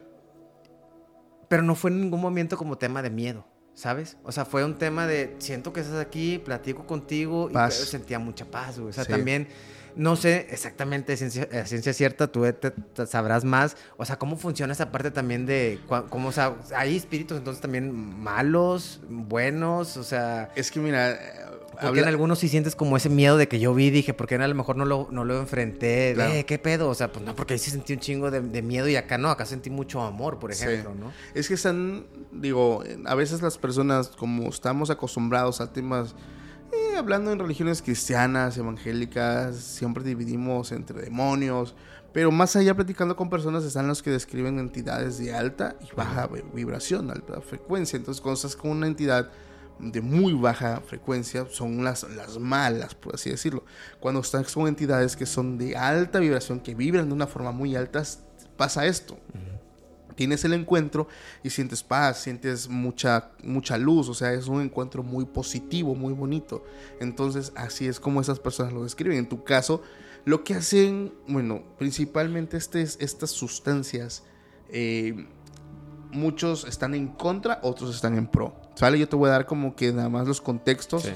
Pero 1.48 1.62
no 1.62 1.76
fue 1.76 1.90
en 1.92 2.00
ningún 2.00 2.20
momento 2.20 2.56
como 2.56 2.76
tema 2.76 3.02
de 3.02 3.10
miedo, 3.10 3.44
¿sabes? 3.74 4.16
O 4.24 4.32
sea, 4.32 4.44
fue 4.44 4.64
un 4.64 4.76
tema 4.78 5.06
de, 5.06 5.34
siento 5.38 5.72
que 5.72 5.80
estás 5.80 6.00
aquí, 6.00 6.38
platico 6.38 6.86
contigo 6.86 7.48
y 7.50 7.54
pero 7.54 7.70
sentía 7.70 8.18
mucha 8.18 8.44
paz, 8.44 8.78
güey. 8.78 8.90
O 8.90 8.92
sea, 8.92 9.04
Sí. 9.04 9.10
también, 9.12 9.48
no 9.94 10.16
sé 10.16 10.46
exactamente 10.50 11.16
ciencia, 11.16 11.48
eh, 11.52 11.64
ciencia 11.66 11.92
cierta, 11.92 12.26
tú 12.26 12.42
te, 12.52 12.70
te 12.70 13.06
sabrás 13.06 13.44
más. 13.44 13.76
O 13.96 14.04
sea, 14.04 14.18
cómo 14.18 14.36
funciona 14.36 14.72
esa 14.72 14.90
parte 14.90 15.10
también 15.10 15.44
de, 15.46 15.80
cómo, 16.08 16.28
o 16.28 16.32
sea, 16.32 16.54
hay 16.74 16.96
espíritus 16.96 17.38
entonces 17.38 17.60
también 17.60 17.92
malos, 17.92 19.00
buenos, 19.08 19.96
o 19.96 20.04
sea... 20.04 20.50
Es 20.54 20.70
que 20.70 20.80
mira, 20.80 21.18
Porque 21.72 21.86
habla- 21.88 22.02
en 22.02 22.08
algunos 22.08 22.38
sí 22.38 22.48
sientes 22.48 22.76
como 22.76 22.96
ese 22.96 23.08
miedo 23.08 23.36
de 23.36 23.48
que 23.48 23.58
yo 23.58 23.74
vi, 23.74 23.90
dije, 23.90 24.14
¿por 24.14 24.26
qué 24.28 24.36
a 24.36 24.46
lo 24.46 24.54
mejor 24.54 24.76
no 24.76 24.84
lo, 24.84 25.08
no 25.10 25.24
lo 25.24 25.38
enfrenté? 25.40 26.12
Claro. 26.14 26.32
Eh, 26.32 26.44
¿Qué 26.44 26.58
pedo? 26.58 26.88
O 26.88 26.94
sea, 26.94 27.10
pues 27.12 27.24
no, 27.24 27.34
porque 27.34 27.54
ahí 27.54 27.58
sí 27.58 27.70
sentí 27.70 27.92
un 27.94 27.98
chingo 28.00 28.30
de, 28.30 28.40
de 28.40 28.62
miedo 28.62 28.88
y 28.88 28.96
acá 28.96 29.18
no, 29.18 29.30
acá 29.30 29.46
sentí 29.46 29.70
mucho 29.70 30.00
amor, 30.02 30.38
por 30.38 30.54
Sí. 30.54 30.64
ejemplo, 30.64 30.94
¿no? 30.94 31.12
Es 31.34 31.48
que 31.48 31.54
están, 31.54 32.06
digo, 32.30 32.84
a 33.06 33.14
veces 33.14 33.42
las 33.42 33.58
personas, 33.58 34.08
como 34.08 34.48
estamos 34.48 34.90
acostumbrados 34.90 35.60
a 35.60 35.72
temas, 35.72 36.14
eh, 36.72 36.96
hablando 36.96 37.32
en 37.32 37.38
religiones 37.38 37.82
cristianas, 37.82 38.56
evangélicas, 38.58 39.56
siempre 39.56 40.04
dividimos 40.04 40.72
entre 40.72 41.00
demonios, 41.02 41.74
pero 42.12 42.30
más 42.30 42.54
allá 42.56 42.74
platicando 42.74 43.16
con 43.16 43.30
personas 43.30 43.64
están 43.64 43.88
los 43.88 44.02
que 44.02 44.10
describen 44.10 44.58
entidades 44.58 45.18
de 45.18 45.34
alta 45.34 45.76
y 45.80 45.94
baja 45.96 46.26
vi- 46.26 46.42
vibración, 46.52 47.10
alta 47.10 47.40
frecuencia. 47.40 47.96
Entonces, 47.96 48.20
cuando 48.20 48.36
estás 48.36 48.54
con 48.56 48.70
una 48.72 48.86
entidad 48.86 49.30
de 49.78 50.00
muy 50.00 50.32
baja 50.32 50.80
frecuencia, 50.86 51.46
son 51.50 51.84
las, 51.84 52.04
las 52.14 52.38
malas, 52.38 52.94
por 52.94 53.14
así 53.14 53.30
decirlo. 53.30 53.64
Cuando 54.00 54.20
estás 54.20 54.52
con 54.52 54.68
entidades 54.68 55.16
que 55.16 55.26
son 55.26 55.58
de 55.58 55.76
alta 55.76 56.18
vibración, 56.18 56.60
que 56.60 56.74
vibran 56.74 57.08
de 57.08 57.14
una 57.14 57.26
forma 57.26 57.52
muy 57.52 57.76
alta, 57.76 58.02
pasa 58.56 58.86
esto 58.86 59.18
tienes 60.14 60.44
el 60.44 60.52
encuentro 60.52 61.08
y 61.42 61.50
sientes 61.50 61.82
paz, 61.82 62.18
sientes 62.22 62.68
mucha, 62.68 63.30
mucha 63.42 63.78
luz, 63.78 64.08
o 64.08 64.14
sea, 64.14 64.32
es 64.32 64.46
un 64.46 64.60
encuentro 64.60 65.02
muy 65.02 65.24
positivo, 65.24 65.94
muy 65.94 66.12
bonito. 66.12 66.64
Entonces, 67.00 67.52
así 67.56 67.86
es 67.86 68.00
como 68.00 68.20
esas 68.20 68.38
personas 68.38 68.72
lo 68.72 68.84
describen. 68.84 69.18
En 69.18 69.28
tu 69.28 69.44
caso, 69.44 69.82
lo 70.24 70.44
que 70.44 70.54
hacen, 70.54 71.12
bueno, 71.26 71.62
principalmente 71.78 72.56
este, 72.56 72.82
estas 72.82 73.30
sustancias, 73.30 74.22
eh, 74.68 75.26
muchos 76.12 76.64
están 76.64 76.94
en 76.94 77.08
contra, 77.08 77.60
otros 77.62 77.94
están 77.94 78.16
en 78.16 78.26
pro. 78.26 78.54
¿Sale? 78.74 78.98
Yo 78.98 79.08
te 79.08 79.16
voy 79.16 79.28
a 79.28 79.32
dar 79.32 79.46
como 79.46 79.76
que 79.76 79.92
nada 79.92 80.08
más 80.08 80.26
los 80.26 80.40
contextos. 80.40 81.02
Sí. 81.02 81.12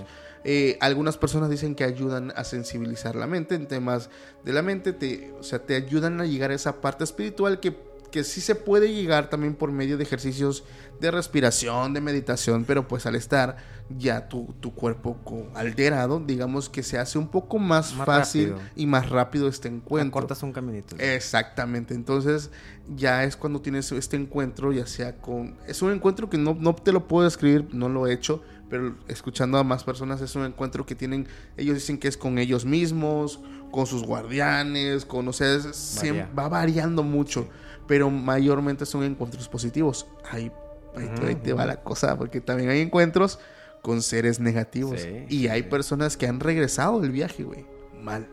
Eh, 0.49 0.79
algunas 0.81 1.17
personas 1.17 1.51
dicen 1.51 1.75
que 1.75 1.83
ayudan 1.83 2.33
a 2.37 2.45
sensibilizar 2.45 3.17
la 3.17 3.27
mente 3.27 3.57
en 3.57 3.67
temas 3.67 4.11
de 4.45 4.53
la 4.53 4.63
mente, 4.63 4.93
te, 4.93 5.33
o 5.33 5.43
sea, 5.43 5.59
te 5.59 5.75
ayudan 5.75 6.21
a 6.21 6.25
llegar 6.25 6.53
a 6.53 6.55
esa 6.55 6.81
parte 6.81 7.03
espiritual 7.03 7.59
que, 7.59 7.77
que 8.17 8.25
sí 8.25 8.41
se 8.41 8.55
puede 8.55 8.95
llegar 8.95 9.29
también 9.29 9.55
por 9.55 9.71
medio 9.73 9.99
de 9.99 10.05
ejercicios 10.05 10.65
de 11.01 11.11
respiración, 11.11 11.93
de 11.93 12.01
meditación, 12.01 12.65
pero 12.65 12.89
pues 12.89 13.05
al 13.05 13.15
estar 13.15 13.59
ya 13.99 14.27
tu, 14.29 14.55
tu 14.61 14.73
cuerpo 14.75 15.19
alterado, 15.55 16.19
digamos 16.27 16.71
que 16.71 16.83
se 16.83 16.97
hace 16.99 17.19
un 17.19 17.29
poco 17.29 17.59
más, 17.59 17.95
Más 17.95 18.07
fácil 18.07 18.51
rápido. 18.53 18.69
y 18.75 18.87
más 18.87 19.11
rápido 19.11 19.49
este 19.49 19.69
encuentro. 19.69 20.13
Cortas 20.13 20.43
un 20.43 20.53
caminito. 20.55 20.97
Exactamente, 20.99 21.93
entonces 21.93 22.51
ya 22.97 23.25
es 23.25 23.37
cuando 23.37 23.61
tienes 23.61 23.93
este 23.93 24.17
encuentro, 24.17 24.73
ya 24.73 24.87
sea 24.87 25.17
con... 25.17 25.57
Es 25.67 25.83
un 25.83 25.93
encuentro 25.93 26.31
que 26.31 26.39
no, 26.39 26.57
no 26.59 26.75
te 26.75 26.93
lo 26.93 27.07
puedo 27.07 27.25
describir, 27.25 27.69
no 27.75 27.91
lo 27.91 28.07
he 28.07 28.15
hecho, 28.15 28.43
pero 28.71 28.97
escuchando 29.09 29.59
a 29.59 29.65
más 29.65 29.85
personas 29.85 30.23
es 30.23 30.35
un 30.37 30.47
encuentro 30.47 30.87
que 30.87 30.95
tienen, 30.95 31.29
ellos 31.59 31.75
dicen 31.75 31.99
que 31.99 32.09
es 32.09 32.17
con 32.17 32.39
ellos 32.39 32.65
mismos, 32.65 33.41
con 33.71 33.87
sus 33.87 34.03
guardianes, 34.05 35.05
con, 35.05 35.29
o 35.29 35.33
sea, 35.35 35.55
es- 35.55 35.67
siem- 36.01 36.27
va 36.37 36.49
variando 36.49 37.03
mucho, 37.03 37.47
pero 37.87 38.11
mayormente 38.11 38.87
son 38.87 39.05
encuentros 39.05 39.49
positivos. 39.49 40.07
Ahí, 40.31 40.51
ahí, 40.97 41.35
te 41.37 41.53
va 41.53 41.67
la 41.67 41.83
cosa, 41.83 42.17
porque 42.17 42.41
también 42.41 42.71
hay 42.71 42.81
encuentros 42.81 43.39
con 43.83 44.03
seres 44.03 44.41
negativos. 44.41 45.07
y 45.29 45.49
hay 45.49 45.63
personas 45.65 46.17
que 46.17 46.27
han 46.27 46.41
regresado 46.41 47.01
del 47.01 47.13
viaje, 47.13 47.45
güey, 47.45 47.67
mal. 48.01 48.29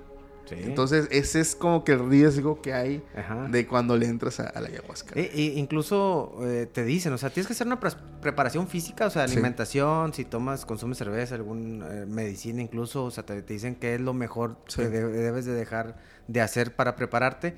Entonces, 0.51 1.07
ese 1.11 1.39
es 1.39 1.55
como 1.55 1.83
que 1.83 1.93
el 1.93 2.09
riesgo 2.09 2.61
que 2.61 2.73
hay 2.73 3.03
de 3.49 3.67
cuando 3.67 3.97
le 3.97 4.07
entras 4.07 4.39
a, 4.39 4.59
la 4.59 4.67
ayahuasca. 4.67 5.19
E, 5.19 5.31
e 5.33 5.41
incluso 5.59 6.37
eh, 6.41 6.67
te 6.71 6.83
dicen, 6.83 7.13
o 7.13 7.17
sea, 7.17 7.29
tienes 7.29 7.47
que 7.47 7.53
hacer 7.53 7.67
una 7.67 7.79
preparación 7.79 8.67
física, 8.67 9.07
o 9.07 9.09
sea, 9.09 9.23
alimentación, 9.23 10.13
si 10.13 10.25
tomas, 10.25 10.65
consumes 10.65 10.97
cerveza, 10.97 11.35
algún 11.35 11.83
eh, 11.89 12.05
medicina 12.05 12.61
incluso, 12.61 13.05
o 13.05 13.11
sea, 13.11 13.25
te, 13.25 13.41
dicen 13.41 13.75
que 13.75 13.95
es 13.95 14.01
lo 14.01 14.13
mejor 14.13 14.57
que 14.75 14.87
debes 14.89 15.45
de 15.45 15.53
dejar 15.53 15.97
de 16.27 16.41
hacer 16.41 16.75
para 16.75 16.95
prepararte. 16.95 17.55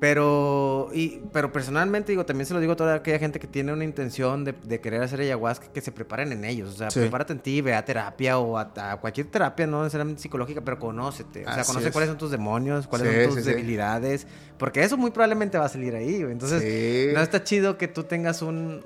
Pero, 0.00 0.88
y, 0.94 1.20
pero 1.30 1.52
personalmente, 1.52 2.12
digo, 2.12 2.24
también 2.24 2.46
se 2.46 2.54
lo 2.54 2.60
digo 2.60 2.72
a 2.72 2.76
toda 2.76 2.94
aquella 2.94 3.18
gente 3.18 3.38
que 3.38 3.46
tiene 3.46 3.70
una 3.72 3.84
intención 3.84 4.44
de, 4.44 4.52
de 4.52 4.80
querer 4.80 5.02
hacer 5.02 5.20
ayahuasca, 5.20 5.70
que 5.72 5.82
se 5.82 5.92
preparen 5.92 6.32
en 6.32 6.46
ellos. 6.46 6.74
O 6.74 6.76
sea, 6.76 6.88
prepárate 6.88 7.34
en 7.34 7.40
ti, 7.40 7.60
ve 7.60 7.74
a 7.74 7.84
terapia 7.84 8.38
o 8.38 8.56
a, 8.56 8.98
cualquier 8.98 9.26
terapia, 9.26 9.66
no 9.66 9.82
necesariamente 9.82 10.22
psicológica, 10.22 10.62
pero 10.62 10.78
conócete. 10.78 11.46
O 11.46 11.52
sea, 11.52 11.64
conoce 11.64 11.92
cuáles 11.92 12.08
son 12.08 12.16
tus 12.16 12.30
demonios, 12.30 12.86
cuáles 12.86 13.26
son 13.26 13.36
tus 13.36 13.44
debilidades. 13.44 14.26
Porque 14.60 14.82
eso 14.82 14.98
muy 14.98 15.10
probablemente 15.10 15.56
va 15.56 15.64
a 15.64 15.68
salir 15.70 15.94
ahí. 15.94 16.16
Entonces, 16.16 17.14
no 17.14 17.20
está 17.20 17.44
chido 17.44 17.78
que 17.78 17.88
tú 17.88 18.04
tengas 18.04 18.42
un, 18.42 18.82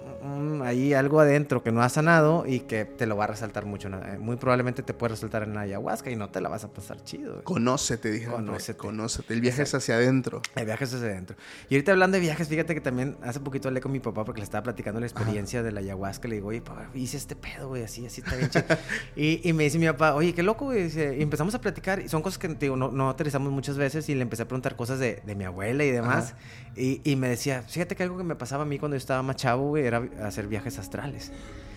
ahí 0.64 0.94
algo 0.94 1.18
adentro 1.20 1.62
que 1.62 1.72
no 1.72 1.82
has 1.82 1.92
sanado 1.92 2.44
y 2.46 2.60
que 2.60 2.84
te 2.84 3.06
lo 3.06 3.16
va 3.16 3.24
a 3.24 3.26
resaltar 3.28 3.66
mucho. 3.66 3.88
Muy 4.18 4.36
probablemente 4.36 4.82
te 4.82 4.94
puede 4.94 5.14
resaltar 5.14 5.42
en 5.42 5.54
la 5.54 5.62
ayahuasca 5.62 6.10
y 6.10 6.16
no 6.16 6.30
te 6.30 6.40
la 6.40 6.48
vas 6.48 6.62
a 6.62 6.68
pasar 6.68 7.02
chido. 7.02 7.42
Conócete, 7.42 8.10
dije. 8.10 8.26
Conócete. 8.26 8.78
Conócete. 8.78 9.34
El 9.34 9.40
viaje 9.40 9.62
es 9.62 9.74
hacia 9.74 9.96
adentro. 9.96 10.42
El 10.54 10.64
viaje 10.64 10.84
es 10.84 10.94
hacia 10.94 11.03
adentro. 11.04 11.36
Y 11.68 11.74
ahorita 11.74 11.92
hablando 11.92 12.16
de 12.16 12.20
viajes, 12.20 12.48
fíjate 12.48 12.74
que 12.74 12.80
también 12.80 13.16
hace 13.22 13.40
poquito 13.40 13.68
hablé 13.68 13.80
con 13.80 13.92
mi 13.92 14.00
papá 14.00 14.24
porque 14.24 14.40
le 14.40 14.44
estaba 14.44 14.62
platicando 14.62 15.00
la 15.00 15.06
experiencia 15.06 15.62
de 15.62 15.72
la 15.72 15.80
ayahuasca. 15.80 16.28
Le 16.28 16.36
digo, 16.36 16.48
oye, 16.48 16.60
papá, 16.60 16.88
hice 16.94 17.16
este 17.16 17.36
pedo, 17.36 17.68
güey, 17.68 17.82
así, 17.82 18.04
así 18.06 18.20
está 18.20 18.36
bien 18.36 18.50
chido. 18.50 18.64
y, 19.16 19.48
y, 19.48 19.52
me 19.52 19.64
dice 19.64 19.78
mi 19.78 19.86
papá, 19.86 20.14
oye, 20.14 20.34
qué 20.34 20.42
loco, 20.42 20.66
güey. 20.66 20.88
Y 20.94 21.22
empezamos 21.22 21.54
a 21.54 21.60
platicar 21.60 22.00
y 22.00 22.08
son 22.08 22.22
cosas 22.22 22.38
que 22.38 22.48
digo, 22.48 22.76
no, 22.76 22.90
no 22.90 23.10
aterrizamos 23.10 23.52
muchas 23.52 23.76
veces 23.76 24.08
y 24.08 24.14
le 24.14 24.22
empecé 24.22 24.42
a 24.42 24.48
preguntar 24.48 24.76
cosas 24.76 24.98
de, 24.98 25.22
de 25.24 25.34
mi 25.34 25.44
abuela 25.44 25.84
y 25.84 25.90
demás. 25.90 26.34
Y, 26.76 27.00
y, 27.04 27.16
me 27.16 27.28
decía, 27.28 27.62
fíjate 27.62 27.96
que 27.96 28.02
algo 28.02 28.16
que 28.16 28.24
me 28.24 28.34
pasaba 28.34 28.64
a 28.64 28.66
mí 28.66 28.78
cuando 28.78 28.96
yo 28.96 28.98
estaba 28.98 29.22
más 29.22 29.36
chavo, 29.36 29.68
güey, 29.68 29.86
era 29.86 30.06
hacer 30.22 30.46
viajes 30.46 30.78
astrales. 30.78 31.32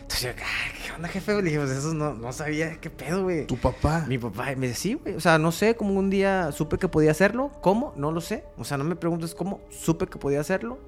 Entonces 0.08 0.36
yo, 0.36 0.44
¿qué 0.86 0.94
onda, 0.94 1.10
jefe? 1.10 1.34
Le 1.36 1.42
dije, 1.42 1.58
pues 1.58 1.72
eso 1.72 1.94
no, 1.94 2.14
no 2.14 2.32
sabía 2.32 2.80
qué 2.80 2.90
pedo, 2.90 3.24
güey. 3.24 3.46
¿Tu 3.46 3.58
papá? 3.58 4.06
Mi 4.08 4.18
papá. 4.18 4.54
Y 4.54 4.56
me 4.56 4.70
decía, 4.70 4.82
sí, 4.82 4.94
güey. 4.94 5.16
O 5.16 5.20
sea, 5.20 5.38
no 5.38 5.52
sé, 5.52 5.76
como 5.76 5.94
un 5.96 6.10
día 6.10 6.54
supe 6.54 6.78
que 6.78 6.88
podía 6.88 7.12
hacerlo. 7.12 7.52
¿Cómo? 7.62 7.94
No 7.98 8.14
lo 8.14 8.22
sé. 8.22 8.46
O 8.58 8.64
sea, 8.64 8.78
no 8.78 8.86
me 8.86 8.96
preguntes 8.96 9.36
cómo. 9.36 9.60
Supe 9.70 10.08
que 10.08 10.18
podía 10.18 10.40
hacerlo. 10.40 10.80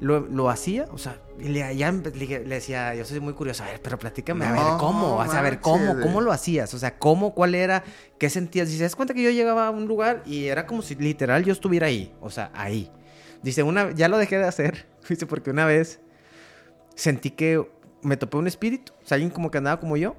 Lo, 0.00 0.20
lo 0.20 0.48
hacía, 0.50 0.86
o 0.90 0.98
sea, 0.98 1.18
y 1.38 1.48
le, 1.48 1.76
ya 1.76 1.92
le, 1.92 2.00
le, 2.10 2.44
decía, 2.44 2.94
yo 2.96 3.04
soy 3.04 3.20
muy 3.20 3.32
curioso, 3.32 3.62
a 3.62 3.66
ver, 3.66 3.80
pero 3.80 3.96
platícame, 3.96 4.44
a 4.44 4.50
ver, 4.50 4.60
¿cómo? 4.78 5.22
a 5.22 5.40
ver, 5.40 5.60
¿cómo? 5.60 6.00
¿Cómo 6.00 6.20
lo 6.20 6.32
hacías? 6.32 6.74
O 6.74 6.78
sea, 6.80 6.98
¿cómo? 6.98 7.32
¿Cuál 7.32 7.54
era? 7.54 7.84
¿Qué 8.18 8.28
sentías? 8.28 8.68
Dice, 8.68 8.82
¿das 8.82 8.96
cuenta 8.96 9.14
que 9.14 9.22
yo 9.22 9.30
llegaba 9.30 9.68
a 9.68 9.70
un 9.70 9.86
lugar 9.86 10.22
y 10.26 10.46
era 10.46 10.66
como 10.66 10.82
si 10.82 10.96
literal 10.96 11.44
yo 11.44 11.52
estuviera 11.52 11.86
ahí? 11.86 12.12
O 12.20 12.28
sea, 12.28 12.50
ahí. 12.54 12.90
Dice, 13.44 13.62
una, 13.62 13.92
ya 13.92 14.08
lo 14.08 14.18
dejé 14.18 14.36
de 14.36 14.44
hacer, 14.44 14.86
dice, 15.08 15.26
porque 15.26 15.50
una 15.50 15.64
vez 15.64 16.00
sentí 16.96 17.30
que 17.30 17.64
me 18.04 18.16
topé 18.16 18.36
un 18.36 18.46
espíritu, 18.46 18.92
o 19.02 19.06
sea, 19.06 19.16
alguien 19.16 19.30
como 19.30 19.50
que 19.50 19.58
andaba 19.58 19.80
como 19.80 19.96
yo, 19.96 20.14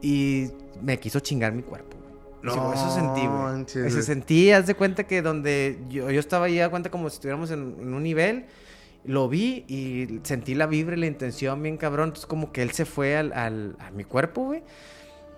y 0.00 0.48
me 0.80 0.98
quiso 0.98 1.20
chingar 1.20 1.52
mi 1.52 1.62
cuerpo. 1.62 1.96
No, 2.42 2.72
eso 2.72 2.94
sentí, 2.94 3.26
güey. 3.26 3.86
Eso 3.86 4.02
sentí, 4.02 4.50
haz 4.52 4.66
de 4.66 4.74
cuenta 4.74 5.04
que 5.04 5.20
donde 5.20 5.78
yo, 5.88 6.10
yo 6.10 6.20
estaba 6.20 6.46
ahí, 6.46 6.60
a 6.60 6.68
cuenta 6.68 6.90
como 6.90 7.10
si 7.10 7.14
estuviéramos 7.14 7.50
en, 7.50 7.60
un 7.60 8.02
nivel, 8.02 8.46
lo 9.04 9.28
vi 9.28 9.64
y 9.68 10.20
sentí 10.22 10.54
la 10.54 10.66
vibra 10.66 10.96
y 10.96 11.00
la 11.00 11.06
intención 11.06 11.60
bien 11.62 11.76
cabrón. 11.76 12.10
Entonces, 12.10 12.26
como 12.26 12.52
que 12.52 12.62
él 12.62 12.70
se 12.70 12.84
fue 12.84 13.16
al, 13.16 13.32
al 13.32 13.76
a 13.80 13.90
mi 13.90 14.04
cuerpo, 14.04 14.44
güey. 14.44 14.62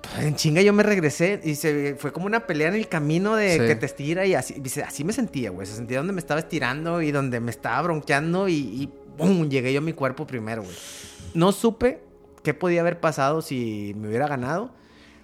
Pues, 0.02 0.26
en 0.26 0.36
chinga 0.36 0.60
yo 0.60 0.72
me 0.72 0.82
regresé 0.82 1.40
y 1.42 1.54
se 1.54 1.96
fue 1.98 2.12
como 2.12 2.26
una 2.26 2.46
pelea 2.46 2.68
en 2.68 2.74
el 2.74 2.88
camino 2.88 3.36
de 3.36 3.58
que 3.58 3.74
te 3.74 3.86
estira 3.86 4.26
y 4.26 4.34
así, 4.34 4.62
así 4.84 5.02
me 5.02 5.12
sentía, 5.12 5.50
güey. 5.50 5.66
Se 5.66 5.76
sentía 5.76 5.98
donde 5.98 6.12
me 6.12 6.20
estaba 6.20 6.40
estirando 6.40 7.00
y 7.00 7.10
donde 7.10 7.40
me 7.40 7.50
estaba 7.50 7.80
bronqueando 7.82 8.48
y, 8.48 8.54
y 8.54 8.92
¡pum! 9.16 9.48
Llegué 9.48 9.72
yo 9.72 9.78
a 9.78 9.82
mi 9.82 9.94
cuerpo 9.94 10.26
primero, 10.26 10.62
güey 10.62 10.76
no 11.38 11.52
supe 11.52 12.02
qué 12.42 12.52
podía 12.52 12.80
haber 12.80 12.98
pasado 13.00 13.42
si 13.42 13.94
me 13.96 14.08
hubiera 14.08 14.26
ganado. 14.26 14.70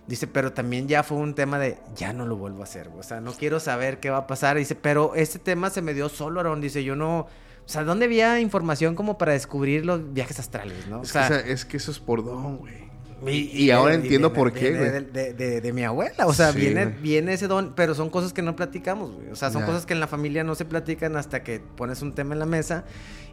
Dice, 0.06 0.26
pero 0.26 0.52
también 0.52 0.86
ya 0.86 1.02
fue 1.02 1.16
un 1.16 1.34
tema 1.34 1.58
de, 1.58 1.78
ya 1.96 2.12
no 2.12 2.26
lo 2.26 2.36
vuelvo 2.36 2.60
a 2.60 2.64
hacer, 2.64 2.90
o 2.94 3.02
sea, 3.02 3.22
no 3.22 3.32
quiero 3.32 3.58
saber 3.58 4.00
qué 4.00 4.10
va 4.10 4.18
a 4.18 4.26
pasar. 4.26 4.58
Dice, 4.58 4.74
pero 4.74 5.14
este 5.14 5.38
tema 5.38 5.70
se 5.70 5.80
me 5.80 5.94
dio 5.94 6.10
solo, 6.10 6.40
Aaron. 6.40 6.60
Dice, 6.60 6.84
yo 6.84 6.94
no, 6.94 7.20
o 7.20 7.28
sea, 7.64 7.84
¿dónde 7.84 8.04
había 8.04 8.38
información 8.38 8.94
como 8.94 9.16
para 9.16 9.32
descubrir 9.32 9.86
los 9.86 10.12
viajes 10.12 10.38
astrales, 10.38 10.86
no? 10.88 11.02
Es, 11.02 11.12
que, 11.12 11.52
es 11.52 11.64
que 11.64 11.78
eso 11.78 11.90
es 11.90 12.00
por 12.00 12.22
don, 12.22 12.58
güey. 12.58 12.83
Y, 13.26 13.70
ahora 13.70 13.94
entiendo 13.94 14.32
por 14.32 14.52
qué, 14.52 14.76
güey. 14.76 14.90
De, 15.12 15.72
mi 15.72 15.82
abuela. 15.84 16.26
O 16.26 16.34
sea, 16.34 16.50
viene, 16.52 16.86
viene 16.86 17.32
ese 17.32 17.46
don, 17.46 17.72
pero 17.74 17.94
son 17.94 18.10
cosas 18.10 18.32
que 18.32 18.42
no 18.42 18.54
platicamos, 18.56 19.12
güey. 19.12 19.30
O 19.30 19.36
sea, 19.36 19.50
son 19.50 19.62
cosas 19.62 19.86
que 19.86 19.94
en 19.94 20.00
la 20.00 20.06
familia 20.06 20.44
no 20.44 20.54
se 20.54 20.64
platican 20.64 21.16
hasta 21.16 21.42
que 21.42 21.60
pones 21.60 22.02
un 22.02 22.14
tema 22.14 22.34
en 22.34 22.40
la 22.40 22.46
mesa 22.46 22.84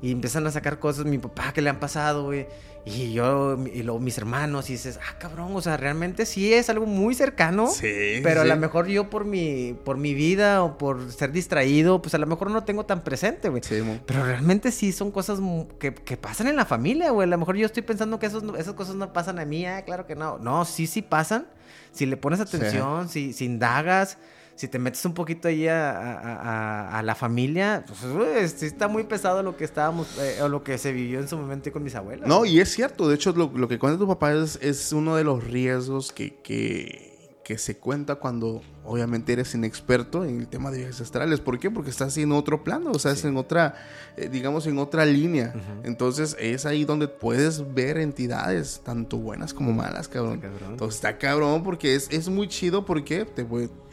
y 0.01 0.11
empiezan 0.11 0.47
a 0.47 0.51
sacar 0.51 0.79
cosas. 0.79 1.05
Mi 1.05 1.17
papá, 1.17 1.51
que 1.53 1.61
le 1.61 1.69
han 1.69 1.79
pasado, 1.79 2.23
güey. 2.23 2.47
Y 2.84 3.13
yo, 3.13 3.57
y 3.71 3.84
luego 3.84 3.99
mis 3.99 4.17
hermanos, 4.17 4.69
y 4.69 4.73
dices, 4.73 4.99
ah, 5.07 5.19
cabrón, 5.19 5.55
o 5.55 5.61
sea, 5.61 5.77
realmente 5.77 6.25
sí 6.25 6.51
es 6.51 6.69
algo 6.69 6.88
muy 6.88 7.13
cercano. 7.13 7.67
Sí. 7.67 8.21
Pero 8.23 8.41
a 8.41 8.45
lo 8.45 8.55
mejor 8.55 8.88
yo 8.88 9.09
por 9.09 9.23
mi, 9.23 9.73
por 9.86 9.97
mi 9.97 10.15
vida 10.15 10.63
o 10.63 10.79
por 10.79 11.11
ser 11.11 11.32
distraído, 11.32 12.01
pues 12.01 12.15
a 12.15 12.17
lo 12.17 12.25
mejor 12.25 12.49
no 12.49 12.63
tengo 12.63 12.86
tan 12.86 13.03
presente, 13.03 13.49
güey. 13.49 13.61
Sí, 13.63 13.82
pero 14.07 14.25
realmente 14.25 14.71
sí 14.71 14.91
son 14.91 15.11
cosas 15.11 15.39
que, 15.77 15.93
que, 15.93 16.17
pasan 16.17 16.47
en 16.47 16.55
la 16.55 16.65
familia, 16.65 17.11
güey. 17.11 17.27
A 17.27 17.29
lo 17.29 17.38
mejor 17.38 17.55
yo 17.55 17.67
estoy 17.67 17.84
pensando 17.84 18.17
que 18.17 18.25
esos, 18.25 18.43
esas 18.57 18.73
cosas 18.73 18.95
no 18.95 19.13
pasan 19.13 19.38
a 19.38 19.45
mí, 19.45 19.63
ah, 19.65 19.84
claro 19.86 20.07
que 20.07 20.15
no. 20.15 20.39
No, 20.39 20.65
sí, 20.65 20.88
sí 20.88 21.03
pasan. 21.03 21.45
Si 21.91 22.07
le 22.07 22.17
pones 22.17 22.39
atención, 22.39 23.09
si, 23.09 23.34
si 23.34 23.45
indagas 23.45 24.17
si 24.62 24.68
te 24.68 24.78
metes 24.78 25.03
un 25.05 25.16
poquito 25.16 25.47
ahí 25.47 25.68
a, 25.68 27.01
la 27.03 27.16
familia, 27.16 27.84
pues 27.88 28.51
sí 28.51 28.68
está 28.68 28.88
muy 28.88 29.05
pesado 29.05 29.41
lo 29.41 29.57
que 29.57 29.64
estábamos, 29.64 30.20
eh, 30.20 30.39
o 30.43 30.47
lo 30.49 30.64
que 30.64 30.78
se 30.78 30.91
vivió 30.91 31.20
en 31.20 31.28
su 31.28 31.36
momento 31.36 31.72
con 31.72 31.84
mis 31.84 31.95
abuelas. 31.95 32.28
No, 32.28 32.45
y 32.45 32.59
es 32.59 32.70
cierto, 32.70 33.09
de 33.09 33.16
hecho 33.16 33.32
lo, 33.32 33.68
que 33.68 33.80
cuenta 33.80 33.97
tu 33.97 34.07
papá 34.07 34.34
es, 34.34 34.59
es, 34.62 34.93
uno 34.93 35.16
de 35.16 35.24
los 35.24 35.43
riesgos 35.45 36.12
que, 36.12 36.36
que, 36.43 37.57
se 37.57 37.76
cuenta 37.76 38.16
cuando 38.16 38.62
obviamente 38.86 39.34
eres 39.34 39.53
inexperto 39.55 40.24
en 40.24 40.39
el 40.39 40.47
tema 40.47 40.72
de 40.72 40.78
viajes 40.78 41.01
astrales. 41.01 41.41
¿Por 41.41 41.59
qué? 41.59 41.70
Porque 41.70 41.89
estás 41.89 42.16
en 42.18 42.32
otro 42.32 42.64
plano, 42.64 42.91
o 42.91 42.99
sea, 42.99 43.12
es 43.12 43.26
en 43.26 43.36
otra, 43.36 43.76
eh, 44.16 44.30
digamos, 44.32 44.68
en 44.68 44.78
otra 44.78 45.05
línea. 45.05 45.53
Entonces 45.84 46.38
es 46.39 46.66
ahí 46.66 46.86
donde 46.86 47.09
puedes 47.09 47.74
ver 47.74 47.97
entidades, 47.97 48.80
tanto 48.86 49.18
buenas 49.18 49.53
como 49.53 49.74
malas, 49.74 50.07
cabrón. 50.07 50.41
Entonces 50.70 50.95
está 50.95 51.18
cabrón 51.18 51.64
porque 51.64 51.95
es, 51.95 52.07
es 52.12 52.30
muy 52.30 52.47
chido 52.47 52.86
porque 52.86 53.26
te, 53.26 53.43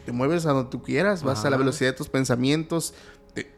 te 0.09 0.12
mueves 0.12 0.46
a 0.46 0.52
donde 0.52 0.70
tú 0.70 0.82
quieras, 0.82 1.22
vas 1.22 1.44
a 1.44 1.50
la 1.50 1.59
velocidad 1.59 1.90
de 1.90 1.96
tus 1.98 2.09
pensamientos, 2.09 2.94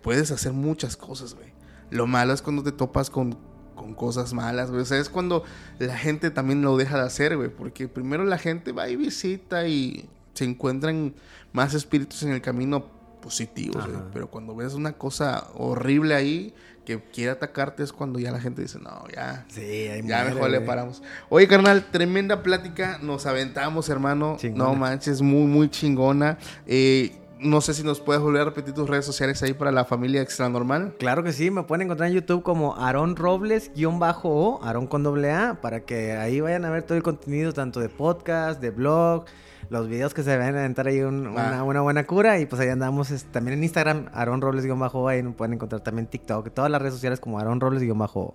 puedes 0.02 0.32
hacer 0.32 0.52
muchas 0.52 0.96
cosas, 0.96 1.34
güey. 1.34 1.52
Lo 1.90 2.08
malo 2.08 2.32
es 2.32 2.42
cuando 2.42 2.64
te 2.64 2.72
topas 2.72 3.08
con, 3.08 3.38
con 3.76 3.94
cosas 3.94 4.32
malas, 4.32 4.68
güey. 4.68 4.82
O 4.82 4.84
sea, 4.84 4.98
es 4.98 5.08
cuando 5.08 5.44
la 5.78 5.96
gente 5.96 6.32
también 6.32 6.62
lo 6.62 6.76
deja 6.76 6.96
de 6.96 7.04
hacer, 7.04 7.36
güey. 7.36 7.50
Porque 7.50 7.86
primero 7.86 8.24
la 8.24 8.36
gente 8.36 8.72
va 8.72 8.88
y 8.88 8.96
visita 8.96 9.68
y 9.68 10.08
se 10.34 10.42
encuentran 10.42 11.14
más 11.52 11.74
espíritus 11.74 12.24
en 12.24 12.32
el 12.32 12.42
camino 12.42 12.86
positivos, 13.22 13.86
güey. 13.86 14.02
Pero 14.12 14.28
cuando 14.28 14.56
ves 14.56 14.74
una 14.74 14.94
cosa 14.94 15.46
horrible 15.54 16.16
ahí, 16.16 16.52
que 16.98 17.10
quiere 17.10 17.32
atacarte 17.32 17.82
es 17.82 17.92
cuando 17.92 18.18
ya 18.18 18.32
la 18.32 18.40
gente 18.40 18.62
dice, 18.62 18.78
no, 18.78 19.04
ya. 19.14 19.44
Sí, 19.48 19.88
ya 20.04 20.24
mejor 20.24 20.50
le 20.50 20.60
paramos. 20.60 21.02
Oye, 21.28 21.46
carnal, 21.46 21.86
tremenda 21.90 22.42
plática. 22.42 22.98
Nos 23.00 23.26
aventamos, 23.26 23.88
hermano. 23.88 24.36
No 24.54 24.74
manches, 24.74 25.22
muy, 25.22 25.46
muy 25.46 25.70
chingona. 25.70 26.38
Eh, 26.66 27.12
no 27.38 27.60
sé 27.60 27.74
si 27.74 27.82
nos 27.82 28.00
puedes 28.00 28.20
volver 28.20 28.42
a 28.42 28.44
repetir 28.46 28.74
tus 28.74 28.88
redes 28.88 29.04
sociales 29.06 29.42
ahí 29.42 29.54
para 29.54 29.72
la 29.72 29.84
familia 29.84 30.20
extra 30.20 30.48
normal. 30.48 30.94
Claro 30.98 31.22
que 31.22 31.32
sí, 31.32 31.50
me 31.50 31.62
pueden 31.62 31.86
encontrar 31.86 32.08
en 32.10 32.16
YouTube 32.16 32.42
como 32.42 32.76
Aaron 32.76 33.16
Robles-O, 33.16 34.60
Aaron 34.62 34.86
con 34.86 35.02
doble 35.02 35.32
A, 35.32 35.60
para 35.60 35.80
que 35.80 36.12
ahí 36.12 36.40
vayan 36.40 36.64
a 36.64 36.70
ver 36.70 36.82
todo 36.82 36.96
el 36.96 37.02
contenido, 37.02 37.52
tanto 37.52 37.80
de 37.80 37.88
podcast, 37.88 38.60
de 38.60 38.70
blog, 38.70 39.24
los 39.70 39.88
videos 39.88 40.12
que 40.12 40.22
se 40.22 40.36
ven 40.36 40.56
entrar 40.56 40.88
ahí 40.88 41.00
una, 41.00 41.62
buena 41.62 42.06
cura. 42.06 42.38
Y 42.38 42.46
pues 42.46 42.60
ahí 42.60 42.68
andamos 42.68 43.08
también 43.30 43.58
en 43.58 43.64
Instagram, 43.64 44.10
Aaron 44.12 44.40
Robles-bajo, 44.40 45.08
ahí 45.08 45.22
pueden 45.22 45.54
encontrar 45.54 45.80
también 45.80 46.06
TikTok, 46.06 46.52
todas 46.52 46.70
las 46.70 46.82
redes 46.82 46.94
sociales 46.94 47.20
como 47.20 47.38
Aaron 47.38 47.60
Robles-bajo. 47.60 48.34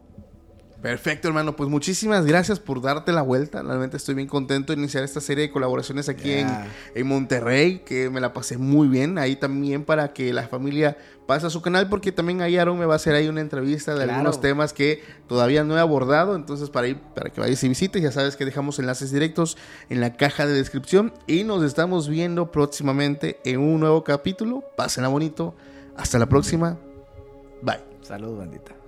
Perfecto, 0.85 1.27
hermano. 1.27 1.55
Pues 1.55 1.67
muchísimas 1.67 2.27
gracias 2.27 2.59
por 2.59 2.79
darte 2.79 3.11
la 3.11 3.23
vuelta. 3.23 3.63
Realmente 3.63 3.97
estoy 3.97 4.13
bien 4.13 4.27
contento 4.27 4.71
de 4.71 4.77
iniciar 4.77 5.03
esta 5.03 5.19
serie 5.19 5.45
de 5.45 5.49
colaboraciones 5.51 6.09
aquí 6.09 6.31
en, 6.31 7.07
Monterrey, 7.07 7.79
que 7.79 8.11
me 8.11 8.21
la 8.21 8.33
pasé 8.33 8.59
muy 8.59 8.87
bien. 8.87 9.17
Ahí 9.17 9.35
también 9.35 9.83
para 9.83 10.13
que 10.13 10.31
la 10.31 10.47
familia 10.47 10.95
pase 11.25 11.47
a 11.47 11.49
su 11.49 11.63
canal, 11.63 11.89
porque 11.89 12.11
también 12.11 12.43
ahí 12.43 12.57
Aaron 12.57 12.77
me 12.77 12.85
va 12.85 12.93
a 12.93 12.95
hacer 12.97 13.15
ahí 13.15 13.27
una 13.27 13.41
entrevista 13.41 13.95
de 13.95 14.03
algunos 14.03 14.39
temas 14.41 14.73
que 14.73 15.01
todavía 15.27 15.63
no 15.63 15.75
he 15.75 15.79
abordado. 15.79 16.35
Entonces, 16.35 16.69
para, 16.69 16.87
ir, 16.87 16.99
para 17.15 17.31
que 17.31 17.41
vayas 17.41 17.63
y 17.63 17.67
visites, 17.67 18.03
ya 18.03 18.11
sabes 18.11 18.35
que 18.35 18.45
dejamos 18.45 18.77
enlaces 18.77 19.11
directos 19.11 19.57
en 19.89 20.01
la 20.01 20.15
caja 20.15 20.45
de 20.45 20.53
descripción. 20.53 21.13
Y 21.25 21.45
nos 21.45 21.63
estamos 21.63 22.07
viendo 22.07 22.51
próximamente 22.51 23.39
en 23.43 23.59
un 23.59 23.79
nuevo 23.79 24.03
capítulo. 24.03 24.63
Pásenla 24.77 25.09
bonito. 25.09 25.55
Hasta 25.97 26.19
la 26.19 26.27
próxima. 26.27 26.77
Bye. 27.63 27.79
Salud, 28.03 28.37
bandita. 28.37 28.84